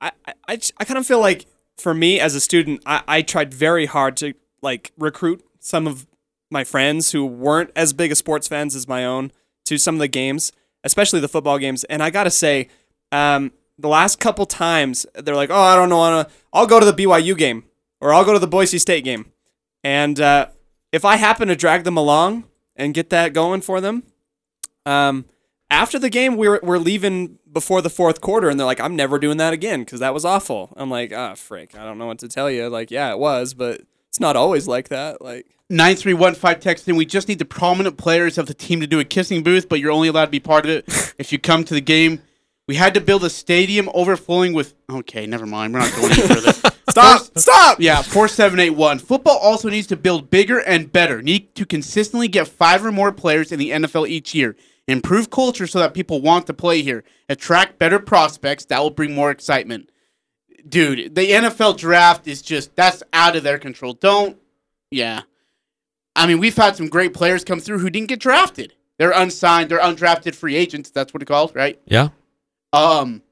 I, 0.04 0.12
I, 0.48 0.58
I, 0.78 0.84
kind 0.84 0.98
of 0.98 1.06
feel 1.06 1.20
like 1.20 1.46
for 1.78 1.94
me 1.94 2.20
as 2.20 2.34
a 2.34 2.40
student, 2.40 2.82
I, 2.84 3.02
I 3.08 3.22
tried 3.22 3.54
very 3.54 3.86
hard 3.86 4.16
to 4.18 4.34
like 4.60 4.92
recruit 4.98 5.42
some 5.60 5.86
of 5.86 6.06
my 6.50 6.62
friends 6.62 7.12
who 7.12 7.24
weren't 7.24 7.70
as 7.74 7.92
big 7.92 8.10
as 8.10 8.18
sports 8.18 8.46
fans 8.46 8.76
as 8.76 8.86
my 8.86 9.04
own 9.04 9.32
to 9.64 9.78
some 9.78 9.94
of 9.94 9.98
the 9.98 10.08
games, 10.08 10.52
especially 10.84 11.20
the 11.20 11.28
football 11.28 11.58
games. 11.58 11.84
And 11.84 12.02
I 12.02 12.10
gotta 12.10 12.30
say, 12.30 12.68
um, 13.12 13.52
the 13.78 13.88
last 13.88 14.20
couple 14.20 14.46
times 14.46 15.06
they're 15.14 15.34
like, 15.34 15.50
"Oh, 15.50 15.60
I 15.60 15.74
don't 15.74 15.88
know, 15.88 15.96
wanna, 15.96 16.28
I'll 16.52 16.66
go 16.66 16.78
to 16.78 16.86
the 16.86 16.92
BYU 16.92 17.36
game 17.36 17.64
or 18.00 18.12
I'll 18.12 18.24
go 18.24 18.34
to 18.34 18.38
the 18.38 18.46
Boise 18.46 18.78
State 18.78 19.04
game. 19.04 19.32
And 19.82 20.20
uh, 20.20 20.48
if 20.92 21.04
I 21.04 21.16
happen 21.16 21.48
to 21.48 21.56
drag 21.56 21.84
them 21.84 21.96
along 21.96 22.44
and 22.76 22.92
get 22.92 23.10
that 23.10 23.32
going 23.32 23.62
for 23.62 23.80
them, 23.80 24.04
um, 24.84 25.24
after 25.70 25.98
the 25.98 26.10
game, 26.10 26.36
we're, 26.36 26.60
we're 26.62 26.78
leaving 26.78 27.38
before 27.50 27.82
the 27.82 27.90
fourth 27.90 28.20
quarter, 28.20 28.48
and 28.48 28.58
they're 28.58 28.66
like, 28.66 28.80
I'm 28.80 28.96
never 28.96 29.18
doing 29.18 29.38
that 29.38 29.52
again 29.52 29.80
because 29.80 30.00
that 30.00 30.14
was 30.14 30.24
awful. 30.24 30.72
I'm 30.76 30.90
like, 30.90 31.12
ah, 31.12 31.34
frick, 31.34 31.76
I 31.76 31.84
don't 31.84 31.98
know 31.98 32.06
what 32.06 32.18
to 32.20 32.28
tell 32.28 32.50
you. 32.50 32.68
Like, 32.68 32.90
yeah, 32.90 33.10
it 33.10 33.18
was, 33.18 33.54
but 33.54 33.82
it's 34.08 34.20
not 34.20 34.36
always 34.36 34.68
like 34.68 34.88
that. 34.88 35.20
Like, 35.22 35.46
9315 35.70 36.60
texting, 36.60 36.96
we 36.96 37.06
just 37.06 37.28
need 37.28 37.38
the 37.38 37.44
prominent 37.44 37.96
players 37.96 38.38
of 38.38 38.46
the 38.46 38.54
team 38.54 38.80
to 38.80 38.86
do 38.86 39.00
a 39.00 39.04
kissing 39.04 39.42
booth, 39.42 39.68
but 39.68 39.80
you're 39.80 39.90
only 39.90 40.08
allowed 40.08 40.26
to 40.26 40.30
be 40.30 40.40
part 40.40 40.66
of 40.66 40.70
it 40.70 41.14
if 41.18 41.32
you 41.32 41.38
come 41.38 41.64
to 41.64 41.74
the 41.74 41.80
game. 41.80 42.22
We 42.66 42.76
had 42.76 42.94
to 42.94 43.00
build 43.00 43.24
a 43.24 43.30
stadium 43.30 43.90
overflowing 43.92 44.54
with. 44.54 44.74
Okay, 44.88 45.26
never 45.26 45.44
mind. 45.44 45.74
We're 45.74 45.80
not 45.80 45.94
going 45.94 46.12
any 46.12 46.22
further. 46.22 46.52
stop, 46.90 47.38
stop. 47.38 47.78
Yeah, 47.78 48.00
4781. 48.00 49.00
Football 49.00 49.36
also 49.36 49.68
needs 49.68 49.86
to 49.88 49.96
build 49.96 50.30
bigger 50.30 50.60
and 50.60 50.90
better. 50.90 51.20
Need 51.20 51.54
to 51.56 51.66
consistently 51.66 52.26
get 52.26 52.48
five 52.48 52.84
or 52.84 52.90
more 52.90 53.12
players 53.12 53.52
in 53.52 53.58
the 53.58 53.70
NFL 53.70 54.08
each 54.08 54.34
year. 54.34 54.56
Improve 54.86 55.30
culture 55.30 55.66
so 55.66 55.78
that 55.78 55.94
people 55.94 56.20
want 56.20 56.46
to 56.46 56.54
play 56.54 56.82
here. 56.82 57.04
Attract 57.28 57.78
better 57.78 57.98
prospects. 57.98 58.66
That 58.66 58.80
will 58.80 58.90
bring 58.90 59.14
more 59.14 59.30
excitement. 59.30 59.90
Dude, 60.68 61.14
the 61.14 61.30
NFL 61.30 61.78
draft 61.78 62.26
is 62.26 62.42
just, 62.42 62.74
that's 62.76 63.02
out 63.12 63.36
of 63.36 63.42
their 63.42 63.58
control. 63.58 63.94
Don't, 63.94 64.38
yeah. 64.90 65.22
I 66.16 66.26
mean, 66.26 66.38
we've 66.38 66.56
had 66.56 66.76
some 66.76 66.88
great 66.88 67.14
players 67.14 67.44
come 67.44 67.60
through 67.60 67.78
who 67.78 67.90
didn't 67.90 68.08
get 68.08 68.20
drafted. 68.20 68.74
They're 68.98 69.12
unsigned, 69.12 69.70
they're 69.70 69.80
undrafted 69.80 70.34
free 70.34 70.54
agents. 70.54 70.90
That's 70.90 71.12
what 71.12 71.22
it 71.22 71.26
calls, 71.26 71.54
right? 71.54 71.80
Yeah. 71.86 72.10
Um, 72.72 73.22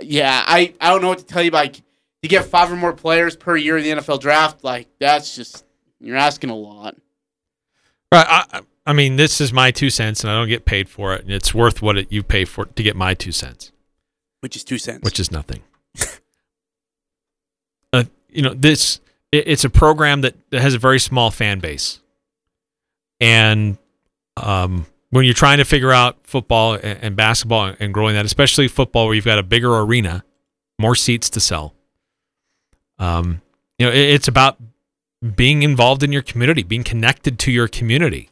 yeah, 0.00 0.42
I, 0.46 0.74
I 0.80 0.90
don't 0.90 1.02
know 1.02 1.08
what 1.08 1.18
to 1.18 1.24
tell 1.24 1.42
you. 1.42 1.50
Like 1.50 1.82
to 2.22 2.28
get 2.28 2.44
five 2.44 2.70
or 2.70 2.76
more 2.76 2.92
players 2.92 3.36
per 3.36 3.56
year 3.56 3.76
in 3.78 3.84
the 3.84 4.02
NFL 4.02 4.20
draft, 4.20 4.64
like 4.64 4.88
that's 5.00 5.34
just 5.34 5.64
you're 6.00 6.16
asking 6.16 6.50
a 6.50 6.56
lot. 6.56 6.96
Right. 8.12 8.26
I, 8.28 8.44
I 8.52 8.60
mean, 8.92 9.16
this 9.16 9.40
is 9.40 9.52
my 9.52 9.70
two 9.70 9.90
cents, 9.90 10.22
and 10.22 10.30
I 10.30 10.34
don't 10.34 10.48
get 10.48 10.64
paid 10.64 10.88
for 10.88 11.14
it, 11.14 11.22
and 11.22 11.30
it's 11.30 11.52
worth 11.52 11.82
what 11.82 11.98
it, 11.98 12.12
you 12.12 12.22
pay 12.22 12.44
for 12.44 12.64
to 12.66 12.82
get 12.82 12.96
my 12.96 13.14
two 13.14 13.32
cents, 13.32 13.72
which 14.40 14.56
is 14.56 14.64
two 14.64 14.78
cents, 14.78 15.04
which 15.04 15.20
is 15.20 15.30
nothing. 15.30 15.62
uh, 17.92 18.04
you 18.30 18.42
know, 18.42 18.54
this 18.54 19.00
it, 19.30 19.44
it's 19.46 19.64
a 19.64 19.70
program 19.70 20.22
that, 20.22 20.34
that 20.50 20.60
has 20.60 20.74
a 20.74 20.78
very 20.78 20.98
small 20.98 21.30
fan 21.30 21.58
base, 21.58 22.00
and 23.20 23.76
um, 24.36 24.86
when 25.10 25.24
you're 25.24 25.34
trying 25.34 25.58
to 25.58 25.64
figure 25.64 25.92
out 25.92 26.16
football 26.22 26.74
and, 26.74 26.98
and 27.02 27.16
basketball 27.16 27.74
and 27.78 27.92
growing 27.92 28.14
that, 28.14 28.24
especially 28.24 28.68
football, 28.68 29.06
where 29.06 29.14
you've 29.14 29.24
got 29.24 29.38
a 29.38 29.42
bigger 29.42 29.78
arena, 29.80 30.24
more 30.78 30.94
seats 30.94 31.28
to 31.30 31.40
sell. 31.40 31.74
Um, 32.98 33.42
you 33.78 33.86
know, 33.86 33.92
it, 33.92 33.98
it's 33.98 34.28
about 34.28 34.58
being 35.34 35.62
involved 35.62 36.02
in 36.02 36.12
your 36.12 36.22
community, 36.22 36.62
being 36.62 36.84
connected 36.84 37.38
to 37.40 37.52
your 37.52 37.68
community. 37.68 38.30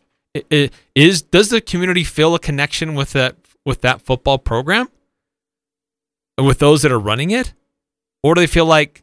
Is 0.94 1.22
does 1.22 1.51
the 1.51 1.61
community 1.61 2.05
feel 2.05 2.35
a 2.35 2.38
connection 2.38 2.94
with 2.94 3.12
that 3.12 3.37
with 3.64 3.81
that 3.83 4.03
football 4.03 4.38
program, 4.38 4.88
with 6.38 6.59
those 6.59 6.83
that 6.83 6.92
are 6.92 6.99
running 6.99 7.31
it, 7.31 7.53
or 8.22 8.35
do 8.35 8.40
they 8.40 8.46
feel 8.46 8.66
like 8.66 9.03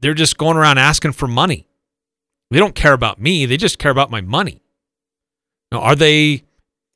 they're 0.00 0.14
just 0.14 0.38
going 0.38 0.56
around 0.56 0.78
asking 0.78 1.12
for 1.12 1.26
money? 1.26 1.66
They 2.50 2.58
don't 2.58 2.74
care 2.74 2.92
about 2.92 3.20
me; 3.20 3.46
they 3.46 3.56
just 3.56 3.78
care 3.78 3.90
about 3.90 4.10
my 4.10 4.20
money. 4.20 4.62
Now, 5.72 5.80
are 5.80 5.96
they 5.96 6.42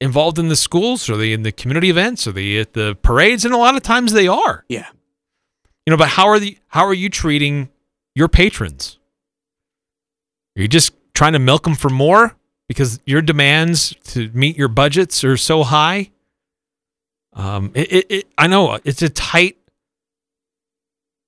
involved 0.00 0.38
in 0.38 0.48
the 0.48 0.56
schools? 0.56 1.08
Are 1.08 1.16
they 1.16 1.32
in 1.32 1.42
the 1.42 1.52
community 1.52 1.90
events? 1.90 2.26
Are 2.26 2.32
they 2.32 2.58
at 2.58 2.72
the 2.72 2.96
parades? 3.02 3.44
And 3.44 3.54
a 3.54 3.58
lot 3.58 3.76
of 3.76 3.82
times 3.82 4.12
they 4.12 4.26
are. 4.26 4.64
Yeah. 4.68 4.88
You 5.86 5.90
know, 5.90 5.96
but 5.96 6.08
how 6.08 6.26
are 6.28 6.38
the 6.38 6.58
how 6.68 6.84
are 6.84 6.94
you 6.94 7.08
treating 7.08 7.70
your 8.14 8.28
patrons? 8.28 8.98
Are 10.56 10.62
you 10.62 10.68
just 10.68 10.92
trying 11.14 11.32
to 11.32 11.38
milk 11.38 11.64
them 11.64 11.74
for 11.74 11.90
more 11.90 12.36
because 12.68 13.00
your 13.04 13.22
demands 13.22 13.94
to 14.04 14.30
meet 14.32 14.56
your 14.56 14.68
budgets 14.68 15.22
are 15.24 15.36
so 15.36 15.62
high? 15.62 16.10
Um, 17.32 17.72
it, 17.74 17.92
it, 17.92 18.06
it 18.10 18.26
I 18.38 18.46
know 18.46 18.78
it's 18.84 19.02
a 19.02 19.08
tight 19.08 19.56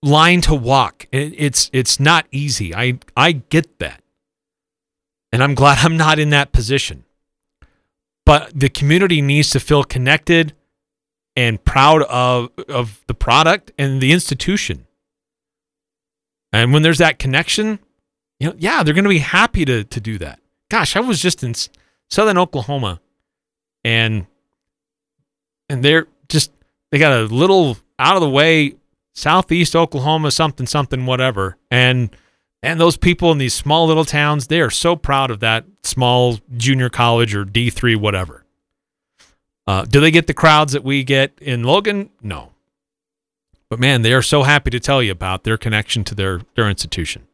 line 0.02 0.40
to 0.42 0.54
walk. 0.54 1.06
It, 1.12 1.34
it's 1.36 1.70
it's 1.72 1.98
not 1.98 2.26
easy. 2.30 2.74
I 2.74 2.98
I 3.16 3.32
get 3.32 3.78
that, 3.80 4.02
and 5.32 5.42
I'm 5.42 5.54
glad 5.54 5.78
I'm 5.84 5.96
not 5.96 6.18
in 6.18 6.30
that 6.30 6.52
position. 6.52 7.04
But 8.24 8.58
the 8.58 8.68
community 8.68 9.22
needs 9.22 9.50
to 9.50 9.60
feel 9.60 9.84
connected 9.84 10.54
and 11.36 11.62
proud 11.64 12.02
of 12.02 12.50
of 12.68 13.02
the 13.06 13.14
product 13.14 13.72
and 13.78 14.00
the 14.00 14.12
institution. 14.12 14.86
And 16.52 16.72
when 16.72 16.82
there's 16.82 16.98
that 16.98 17.18
connection, 17.18 17.80
you 18.40 18.48
know, 18.48 18.54
yeah, 18.58 18.82
they're 18.82 18.94
going 18.94 19.04
to 19.04 19.10
be 19.10 19.18
happy 19.18 19.64
to 19.64 19.84
to 19.84 20.00
do 20.00 20.18
that. 20.18 20.40
Gosh, 20.70 20.96
I 20.96 21.00
was 21.00 21.20
just 21.20 21.42
in 21.42 21.54
southern 22.10 22.38
Oklahoma, 22.38 23.00
and 23.84 24.26
and 25.68 25.82
they're 25.82 26.06
just 26.28 26.50
they 26.90 26.98
got 26.98 27.12
a 27.12 27.24
little 27.24 27.78
out 27.98 28.16
of 28.16 28.22
the 28.22 28.30
way 28.30 28.74
southeast 29.14 29.76
Oklahoma, 29.76 30.30
something 30.30 30.66
something 30.66 31.06
whatever, 31.06 31.56
and 31.70 32.10
and 32.62 32.80
those 32.80 32.96
people 32.96 33.30
in 33.30 33.38
these 33.38 33.54
small 33.54 33.86
little 33.86 34.04
towns, 34.04 34.48
they 34.48 34.60
are 34.60 34.70
so 34.70 34.96
proud 34.96 35.30
of 35.30 35.40
that 35.40 35.64
small 35.84 36.38
junior 36.56 36.88
college 36.88 37.34
or 37.34 37.44
D 37.44 37.70
three 37.70 37.94
whatever. 37.94 38.44
Uh, 39.68 39.84
do 39.84 40.00
they 40.00 40.10
get 40.10 40.26
the 40.26 40.34
crowds 40.34 40.72
that 40.72 40.84
we 40.84 41.04
get 41.04 41.32
in 41.40 41.62
Logan? 41.64 42.10
No. 42.22 42.52
But 43.68 43.80
man, 43.80 44.02
they 44.02 44.12
are 44.12 44.22
so 44.22 44.44
happy 44.44 44.70
to 44.70 44.80
tell 44.80 45.02
you 45.02 45.10
about 45.10 45.42
their 45.44 45.56
connection 45.56 46.04
to 46.04 46.14
their 46.14 46.40
their 46.54 46.68
institution. 46.68 47.26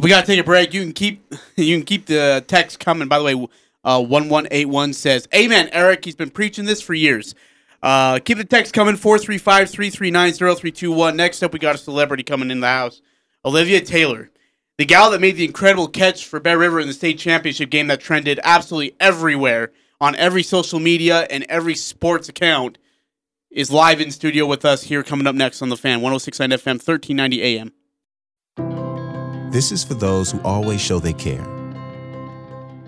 We 0.00 0.08
got 0.08 0.20
to 0.20 0.26
take 0.26 0.38
a 0.38 0.44
break. 0.44 0.72
You 0.72 0.82
can 0.82 0.92
keep 0.92 1.34
you 1.56 1.76
can 1.76 1.84
keep 1.84 2.06
the 2.06 2.44
text 2.46 2.78
coming. 2.80 3.08
By 3.08 3.18
the 3.18 3.24
way, 3.24 3.48
uh, 3.84 4.02
one 4.02 4.28
one 4.28 4.46
eight 4.50 4.68
one 4.68 4.92
says, 4.92 5.26
"Amen, 5.34 5.68
Eric. 5.72 6.04
He's 6.04 6.14
been 6.14 6.30
preaching 6.30 6.66
this 6.66 6.80
for 6.80 6.94
years." 6.94 7.34
Uh, 7.82 8.18
keep 8.18 8.38
the 8.38 8.44
text 8.44 8.74
coming 8.74 8.96
435-339-0321. 8.96 11.14
Next 11.14 11.44
up, 11.44 11.52
we 11.52 11.60
got 11.60 11.76
a 11.76 11.78
celebrity 11.78 12.24
coming 12.24 12.50
in 12.50 12.58
the 12.58 12.66
house, 12.66 13.00
Olivia 13.44 13.80
Taylor, 13.80 14.30
the 14.78 14.84
gal 14.84 15.12
that 15.12 15.20
made 15.20 15.36
the 15.36 15.44
incredible 15.44 15.86
catch 15.86 16.26
for 16.26 16.40
Bear 16.40 16.58
River 16.58 16.80
in 16.80 16.88
the 16.88 16.92
state 16.92 17.20
championship 17.20 17.70
game 17.70 17.86
that 17.86 18.00
trended 18.00 18.40
absolutely 18.42 18.96
everywhere 18.98 19.70
on 20.00 20.16
every 20.16 20.42
social 20.42 20.80
media 20.80 21.28
and 21.30 21.46
every 21.48 21.76
sports 21.76 22.28
account. 22.28 22.78
Is 23.50 23.70
live 23.70 24.00
in 24.00 24.10
studio 24.10 24.44
with 24.44 24.66
us 24.66 24.82
here 24.82 25.02
coming 25.02 25.26
up 25.26 25.34
next 25.34 25.62
on 25.62 25.70
the 25.70 25.76
fan 25.76 26.02
1069 26.02 26.50
FM 26.50 26.86
1390 26.86 27.42
AM. 27.42 27.72
This 29.50 29.72
is 29.72 29.82
for 29.82 29.94
those 29.94 30.30
who 30.30 30.42
always 30.42 30.78
show 30.78 30.98
they 30.98 31.14
care. 31.14 31.42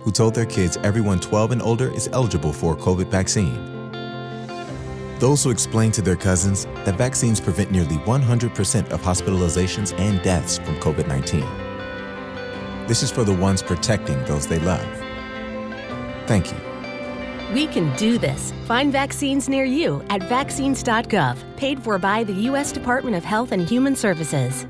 Who 0.00 0.12
told 0.12 0.34
their 0.34 0.44
kids 0.44 0.76
everyone 0.82 1.18
12 1.18 1.52
and 1.52 1.62
older 1.62 1.90
is 1.90 2.10
eligible 2.12 2.52
for 2.52 2.74
a 2.74 2.76
COVID 2.76 3.06
vaccine. 3.06 3.54
Those 5.20 5.42
who 5.42 5.48
explain 5.48 5.90
to 5.92 6.02
their 6.02 6.16
cousins 6.16 6.66
that 6.84 6.96
vaccines 6.96 7.40
prevent 7.40 7.70
nearly 7.70 7.96
100% 7.96 8.90
of 8.90 9.00
hospitalizations 9.00 9.98
and 9.98 10.20
deaths 10.22 10.58
from 10.58 10.76
COVID 10.80 11.08
19. 11.08 11.40
This 12.86 13.02
is 13.02 13.10
for 13.10 13.24
the 13.24 13.34
ones 13.34 13.62
protecting 13.62 14.22
those 14.26 14.46
they 14.46 14.58
love. 14.58 14.86
Thank 16.26 16.50
you. 16.52 16.58
We 17.54 17.68
can 17.68 17.96
do 17.96 18.18
this. 18.18 18.52
Find 18.66 18.92
vaccines 18.92 19.48
near 19.48 19.64
you 19.64 20.04
at 20.10 20.22
vaccines.gov, 20.24 21.56
paid 21.56 21.82
for 21.82 21.98
by 21.98 22.22
the 22.22 22.34
U.S. 22.50 22.70
Department 22.70 23.16
of 23.16 23.24
Health 23.24 23.52
and 23.52 23.66
Human 23.66 23.96
Services. 23.96 24.66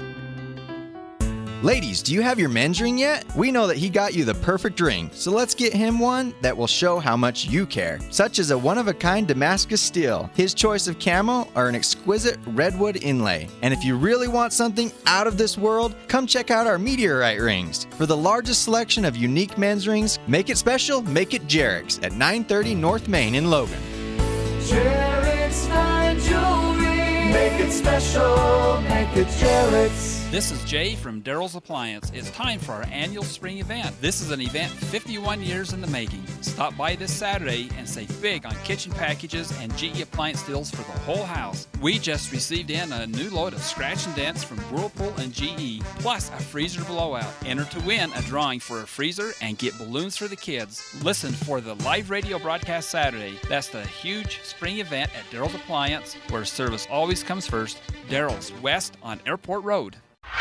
Ladies, 1.62 2.03
do 2.03 2.14
you 2.14 2.23
have 2.23 2.38
your 2.38 2.49
men's 2.49 2.81
ring 2.81 2.96
yet? 2.96 3.27
We 3.37 3.53
know 3.53 3.66
that 3.66 3.77
he 3.77 3.90
got 3.90 4.14
you 4.14 4.25
the 4.25 4.33
perfect 4.33 4.81
ring, 4.81 5.11
so 5.12 5.31
let's 5.31 5.55
get 5.55 5.75
him 5.75 5.99
one 5.99 6.35
that 6.40 6.57
will 6.57 6.66
show 6.66 6.99
how 6.99 7.18
much 7.18 7.44
you 7.44 7.66
care, 7.66 7.99
such 8.09 8.38
as 8.38 8.51
a 8.51 8.57
one 8.57 8.79
of 8.79 8.88
a 8.88 8.94
kind 8.94 9.29
Damascus 9.29 9.83
steel, 9.83 10.31
his 10.35 10.55
choice 10.55 10.87
of 10.87 10.99
camel, 10.99 11.53
or 11.55 11.68
an 11.68 11.75
exquisite 11.75 12.38
redwood 12.46 12.96
inlay. 13.03 13.46
And 13.61 13.75
if 13.75 13.85
you 13.85 13.99
really 13.99 14.27
want 14.27 14.55
something 14.55 14.90
out 15.05 15.27
of 15.27 15.37
this 15.37 15.59
world, 15.59 15.94
come 16.09 16.27
check 16.27 16.51
out 16.51 16.66
our 16.66 16.79
meteorite 16.79 17.40
rings. 17.40 17.87
For 17.90 18.07
the 18.07 18.16
largest 18.16 18.64
selection 18.64 19.05
of 19.05 19.14
unique 19.14 19.59
men's 19.59 19.87
rings, 19.87 20.18
make 20.26 20.49
it 20.49 20.57
special, 20.57 21.03
make 21.03 21.35
it 21.35 21.47
Jarek's 21.47 21.99
at 21.99 22.12
930 22.12 22.74
North 22.74 23.07
Main 23.07 23.35
in 23.35 23.51
Logan. 23.51 23.82
Jarek's 24.61 25.66
fine 25.66 26.18
jewelry. 26.20 27.35
Make 27.35 27.61
it 27.61 27.70
special, 27.70 28.80
make 28.80 29.14
it 29.14 29.26
Jarek's. 29.26 30.20
This 30.31 30.53
is 30.53 30.62
Jay 30.62 30.95
from 30.95 31.22
Daryl's 31.22 31.57
Appliance. 31.57 32.12
It's 32.14 32.31
time 32.31 32.61
for 32.61 32.70
our 32.70 32.85
annual 32.85 33.24
spring 33.24 33.59
event. 33.59 34.01
This 34.01 34.20
is 34.20 34.31
an 34.31 34.41
event 34.41 34.70
51 34.70 35.43
years 35.43 35.72
in 35.72 35.81
the 35.81 35.89
making. 35.89 36.24
Stop 36.41 36.76
by 36.76 36.95
this 36.95 37.12
Saturday 37.12 37.68
and 37.76 37.89
save 37.89 38.22
big 38.22 38.47
on 38.47 38.55
kitchen 38.62 38.93
packages 38.93 39.51
and 39.59 39.76
GE 39.76 40.03
appliance 40.03 40.45
deals 40.45 40.70
for 40.70 40.83
the 40.83 40.99
whole 41.01 41.24
house. 41.24 41.66
We 41.83 41.99
just 41.99 42.31
received 42.31 42.70
in 42.70 42.93
a 42.93 43.09
new 43.09 43.28
load 43.31 43.55
of 43.55 43.61
scratch 43.61 44.07
and 44.07 44.14
dents 44.14 44.45
from 44.45 44.59
Whirlpool 44.70 45.12
and 45.18 45.33
GE, 45.33 45.83
plus 45.99 46.28
a 46.28 46.41
freezer 46.41 46.85
blowout. 46.85 47.35
Enter 47.45 47.64
to 47.64 47.81
win 47.81 48.12
a 48.12 48.22
drawing 48.22 48.61
for 48.61 48.83
a 48.83 48.87
freezer 48.87 49.33
and 49.43 49.59
get 49.59 49.76
balloons 49.78 50.16
for 50.16 50.28
the 50.28 50.37
kids. 50.37 50.97
Listen 51.03 51.33
for 51.33 51.61
the 51.61 51.74
live 51.83 52.09
radio 52.09 52.39
broadcast 52.39 52.89
Saturday. 52.89 53.35
That's 53.49 53.66
the 53.66 53.85
huge 53.85 54.39
spring 54.45 54.78
event 54.78 55.11
at 55.18 55.28
Daryl's 55.37 55.57
Appliance, 55.57 56.14
where 56.28 56.45
service 56.45 56.87
always 56.89 57.24
comes 57.24 57.49
first. 57.49 57.81
Daryl's 58.09 58.53
West 58.62 58.97
on 59.03 59.18
Airport 59.26 59.64
Road. 59.64 59.97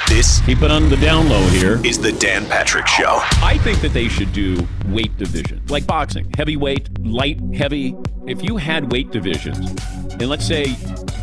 This 0.07 0.41
keep 0.41 0.61
it 0.61 0.71
on 0.71 0.89
the 0.89 0.97
down 0.97 1.29
low 1.29 1.41
here 1.49 1.79
is 1.85 1.99
the 1.99 2.11
Dan 2.11 2.45
Patrick 2.45 2.87
Show. 2.87 3.19
I 3.43 3.59
think 3.59 3.79
that 3.81 3.93
they 3.93 4.07
should 4.07 4.33
do 4.33 4.67
weight 4.87 5.15
division, 5.17 5.61
like 5.69 5.85
boxing, 5.85 6.31
heavyweight, 6.35 7.05
light, 7.05 7.39
heavy. 7.53 7.95
If 8.29 8.43
you 8.43 8.57
had 8.57 8.91
weight 8.91 9.09
divisions, 9.09 9.71
and 10.11 10.29
let's 10.29 10.45
say 10.45 10.65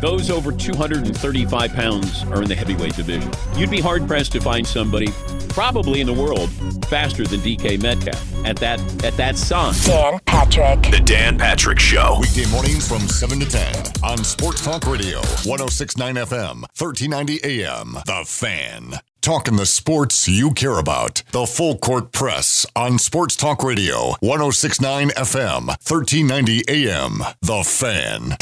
those 0.01 0.29
over 0.29 0.51
235 0.51 1.73
pounds 1.73 2.23
are 2.23 2.41
in 2.41 2.49
the 2.49 2.55
heavyweight 2.55 2.97
division, 2.97 3.31
you'd 3.55 3.71
be 3.71 3.79
hard 3.79 4.05
pressed 4.05 4.33
to 4.33 4.41
find 4.41 4.67
somebody, 4.67 5.07
probably 5.47 6.01
in 6.01 6.07
the 6.07 6.13
world, 6.13 6.49
faster 6.87 7.25
than 7.25 7.39
DK 7.39 7.81
Metcalf 7.81 8.45
at 8.45 8.57
that 8.57 8.81
at 9.05 9.15
that 9.15 9.37
size. 9.37 9.87
Dan 9.87 10.19
Patrick. 10.25 10.81
The 10.91 10.99
Dan 10.99 11.37
Patrick 11.37 11.79
Show. 11.79 12.17
Weekday 12.19 12.51
mornings 12.51 12.85
from 12.85 12.99
7 12.99 13.39
to 13.39 13.45
10 13.45 13.85
on 14.03 14.21
Sports 14.25 14.65
Talk 14.65 14.85
Radio, 14.85 15.19
1069 15.45 16.15
FM, 16.15 16.61
1390 16.75 17.39
AM. 17.63 17.93
The 18.05 18.25
Fan. 18.27 18.99
Talking 19.21 19.57
the 19.57 19.65
sports 19.65 20.27
you 20.29 20.51
care 20.51 20.77
about. 20.79 21.21
The 21.31 21.45
Full 21.45 21.77
Court 21.79 22.11
Press 22.13 22.65
on 22.75 22.97
Sports 22.97 23.35
Talk 23.35 23.61
Radio, 23.63 24.15
1069 24.21 25.09
FM, 25.09 25.67
1390 25.67 26.63
AM. 26.69 27.19
The 27.41 27.63
Fan. 27.63 28.37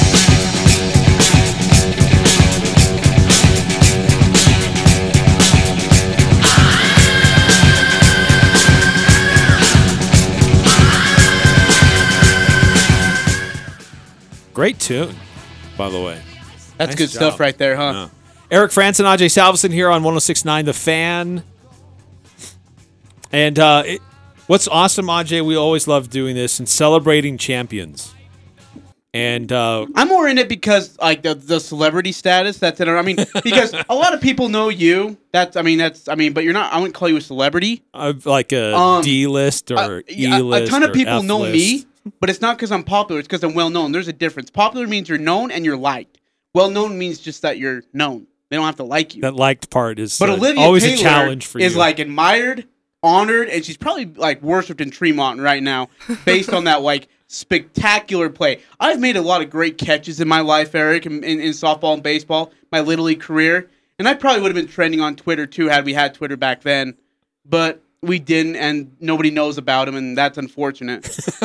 Great 14.54 14.80
tune, 14.80 15.14
by 15.78 15.90
the 15.90 16.00
way. 16.00 16.22
That's 16.78 16.92
Nice 16.92 16.96
good 16.96 17.10
stuff 17.10 17.34
job. 17.34 17.40
right 17.42 17.58
there, 17.58 17.76
huh? 17.76 17.92
Yeah. 18.10 18.25
Eric 18.56 18.72
Frandsen 18.72 19.02
and 19.02 19.20
Ajay 19.20 19.26
Salvesen 19.26 19.74
here 19.74 19.90
on 19.90 20.02
1069 20.02 20.64
The 20.64 20.72
Fan. 20.74 21.44
And 23.34 23.60
uh, 23.60 23.84
it, 23.86 24.02
what's 24.48 24.70
awesome, 24.70 25.08
Ajay, 25.08 25.46
we 25.46 25.58
always 25.58 25.90
love 25.90 26.10
doing 26.10 26.36
this 26.36 26.58
and 26.60 26.70
celebrating 26.70 27.38
champions. 27.38 28.14
And 29.14 29.52
uh, 29.52 29.88
I'm 29.96 30.08
more 30.08 30.30
in 30.30 30.38
it 30.38 30.48
because 30.48 30.98
like 31.00 31.22
the, 31.22 31.36
the 31.36 31.60
celebrity 31.60 32.14
status 32.14 32.58
that's 32.58 32.80
in 32.80 32.88
it. 32.88 32.94
I 32.94 33.02
mean, 33.02 33.18
because 33.44 33.74
a 33.90 33.94
lot 33.94 34.14
of 34.14 34.22
people 34.22 34.48
know 34.48 34.70
you. 34.70 35.18
That's 35.34 35.58
I 35.58 35.62
mean 35.62 35.78
that's 35.78 36.08
I 36.08 36.16
mean, 36.16 36.32
but 36.32 36.46
you're 36.46 36.54
not. 36.54 36.72
I 36.72 36.78
wouldn't 36.78 36.96
call 36.96 37.10
you 37.10 37.18
a 37.18 37.22
celebrity. 37.22 37.84
of 37.94 38.26
like 38.26 38.54
a 38.54 38.74
Um, 38.74 39.04
list 39.04 39.70
or 39.70 40.02
E 40.10 40.32
a- 40.32 40.40
list. 40.40 40.68
A 40.70 40.72
ton 40.72 40.84
of 40.84 40.94
people 40.94 41.24
know 41.24 41.44
F-list. 41.44 41.86
me, 42.06 42.12
but 42.22 42.30
it's 42.30 42.40
not 42.40 42.56
because 42.56 42.72
I'm 42.72 42.86
popular. 42.86 43.20
It's 43.20 43.28
because 43.28 43.44
I'm 43.44 43.54
well 43.54 43.70
known. 43.70 43.92
There's 43.92 44.08
a 44.08 44.14
difference. 44.14 44.50
Popular 44.50 44.88
means 44.88 45.10
you're 45.10 45.18
known 45.18 45.52
and 45.52 45.66
you're 45.66 45.76
liked. 45.78 46.20
Well 46.54 46.70
known 46.70 46.98
means 46.98 47.20
just 47.20 47.42
that 47.42 47.58
you're 47.58 47.84
known. 47.92 48.28
They 48.50 48.58
don't 48.58 48.66
have 48.66 48.76
to 48.78 48.84
like 48.84 49.16
you. 49.16 49.22
That 49.22 49.36
liked 49.36 49.70
part 49.70 50.00
is 50.00 50.20
But 50.20 50.30
uh, 50.30 50.34
Olivia 50.34 50.64
always 50.64 50.84
Taylor 50.84 50.96
a 50.96 50.98
challenge 50.98 51.46
for 51.48 51.60
is 51.60 51.74
you. 51.74 51.80
like 51.80 52.00
admired, 52.00 52.68
honored, 53.02 53.50
and 53.50 53.66
she's 53.66 53.78
probably 53.78 54.06
like 54.06 54.42
worshipped 54.42 54.82
in 54.82 54.92
Tremont 54.92 55.40
right 55.40 55.64
now, 55.64 55.90
based 56.26 56.54
on 56.54 56.66
that 56.66 56.82
like 56.82 57.08
spectacular 57.28 58.30
play. 58.30 58.62
I've 58.80 59.00
made 59.00 59.18
a 59.18 59.22
lot 59.22 59.42
of 59.42 59.50
great 59.50 59.78
catches 59.78 60.22
in 60.22 60.28
my 60.28 60.42
life, 60.42 60.76
Eric, 60.76 61.06
in, 61.06 61.24
in, 61.24 61.40
in 61.40 61.52
softball 61.52 61.96
and 61.96 62.04
baseball, 62.04 62.52
my 62.72 62.82
little 62.82 63.06
league 63.06 63.22
career, 63.22 63.70
and 63.98 64.08
I 64.08 64.14
probably 64.14 64.42
would 64.42 64.56
have 64.56 64.66
been 64.66 64.72
trending 64.72 65.02
on 65.02 65.16
Twitter 65.16 65.48
too 65.48 65.68
had 65.68 65.86
we 65.86 65.94
had 65.94 66.14
Twitter 66.14 66.38
back 66.38 66.62
then, 66.62 66.96
but 67.46 67.82
we 68.04 68.20
didn't, 68.20 68.58
and 68.58 68.96
nobody 69.00 69.32
knows 69.32 69.58
about 69.58 69.88
him, 69.88 69.96
and 69.96 70.16
that's 70.16 70.38
unfortunate. 70.38 71.04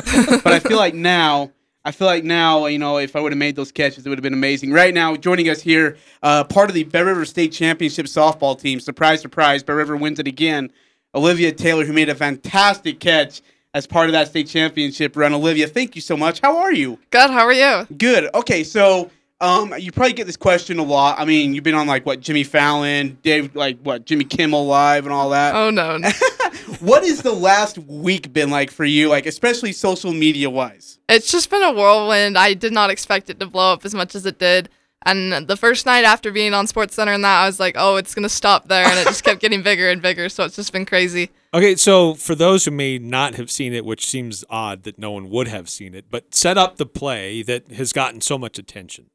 but 0.44 0.46
I 0.48 0.58
feel 0.60 0.76
like 0.76 0.94
now. 0.94 1.52
I 1.84 1.92
feel 1.92 2.06
like 2.06 2.24
now, 2.24 2.66
you 2.66 2.78
know, 2.78 2.98
if 2.98 3.16
I 3.16 3.20
would 3.20 3.32
have 3.32 3.38
made 3.38 3.56
those 3.56 3.72
catches, 3.72 4.04
it 4.04 4.08
would 4.08 4.18
have 4.18 4.22
been 4.22 4.34
amazing. 4.34 4.70
Right 4.70 4.92
now, 4.92 5.16
joining 5.16 5.48
us 5.48 5.62
here, 5.62 5.96
uh, 6.22 6.44
part 6.44 6.68
of 6.68 6.74
the 6.74 6.84
Bear 6.84 7.06
River 7.06 7.24
State 7.24 7.52
Championship 7.52 8.06
softball 8.06 8.60
team. 8.60 8.80
Surprise, 8.80 9.22
surprise, 9.22 9.62
Bear 9.62 9.76
River 9.76 9.96
wins 9.96 10.18
it 10.18 10.26
again. 10.26 10.70
Olivia 11.14 11.52
Taylor, 11.52 11.84
who 11.84 11.92
made 11.92 12.10
a 12.10 12.14
fantastic 12.14 13.00
catch 13.00 13.40
as 13.72 13.86
part 13.86 14.06
of 14.06 14.12
that 14.12 14.28
state 14.28 14.46
championship 14.48 15.16
run. 15.16 15.32
Olivia, 15.32 15.66
thank 15.66 15.94
you 15.94 16.02
so 16.02 16.16
much. 16.16 16.40
How 16.40 16.58
are 16.58 16.72
you? 16.72 16.98
Good. 17.10 17.30
How 17.30 17.44
are 17.44 17.52
you? 17.52 17.86
Good. 17.96 18.28
Okay, 18.34 18.62
so 18.62 19.10
um, 19.40 19.74
you 19.78 19.90
probably 19.90 20.12
get 20.12 20.26
this 20.26 20.36
question 20.36 20.78
a 20.78 20.82
lot. 20.82 21.18
I 21.18 21.24
mean, 21.24 21.54
you've 21.54 21.64
been 21.64 21.74
on 21.74 21.86
like 21.86 22.04
what 22.04 22.20
Jimmy 22.20 22.44
Fallon, 22.44 23.18
Dave, 23.22 23.54
like 23.56 23.78
what 23.80 24.04
Jimmy 24.04 24.24
Kimmel 24.24 24.66
Live, 24.66 25.06
and 25.06 25.12
all 25.14 25.30
that. 25.30 25.54
Oh 25.54 25.70
no. 25.70 25.98
what 26.80 27.02
has 27.04 27.22
the 27.22 27.32
last 27.32 27.78
week 27.78 28.32
been 28.32 28.50
like 28.50 28.70
for 28.70 28.84
you? 28.84 29.08
Like, 29.08 29.26
especially 29.26 29.72
social 29.72 30.12
media 30.12 30.50
wise. 30.50 30.98
It's 31.08 31.30
just 31.30 31.48
been 31.48 31.62
a 31.62 31.72
whirlwind. 31.72 32.36
I 32.36 32.54
did 32.54 32.72
not 32.72 32.90
expect 32.90 33.30
it 33.30 33.40
to 33.40 33.46
blow 33.46 33.72
up 33.72 33.84
as 33.84 33.94
much 33.94 34.14
as 34.14 34.26
it 34.26 34.38
did. 34.38 34.68
And 35.06 35.48
the 35.48 35.56
first 35.56 35.86
night 35.86 36.04
after 36.04 36.30
being 36.30 36.52
on 36.52 36.66
Sports 36.66 36.94
Center 36.94 37.12
and 37.12 37.24
that, 37.24 37.40
I 37.40 37.46
was 37.46 37.58
like, 37.58 37.74
oh, 37.78 37.96
it's 37.96 38.14
gonna 38.14 38.28
stop 38.28 38.68
there, 38.68 38.84
and 38.84 38.98
it 38.98 39.06
just 39.06 39.24
kept 39.24 39.40
getting 39.40 39.62
bigger 39.62 39.88
and 39.88 40.02
bigger. 40.02 40.28
So 40.28 40.44
it's 40.44 40.56
just 40.56 40.72
been 40.72 40.84
crazy. 40.84 41.30
Okay, 41.54 41.74
so 41.76 42.12
for 42.12 42.34
those 42.34 42.66
who 42.66 42.70
may 42.70 42.98
not 42.98 43.36
have 43.36 43.50
seen 43.50 43.72
it, 43.72 43.86
which 43.86 44.06
seems 44.06 44.44
odd 44.50 44.82
that 44.82 44.98
no 44.98 45.10
one 45.10 45.30
would 45.30 45.48
have 45.48 45.70
seen 45.70 45.94
it, 45.94 46.04
but 46.10 46.34
set 46.34 46.58
up 46.58 46.76
the 46.76 46.84
play 46.84 47.42
that 47.42 47.72
has 47.72 47.94
gotten 47.94 48.20
so 48.20 48.36
much 48.36 48.58
attention. 48.58 49.06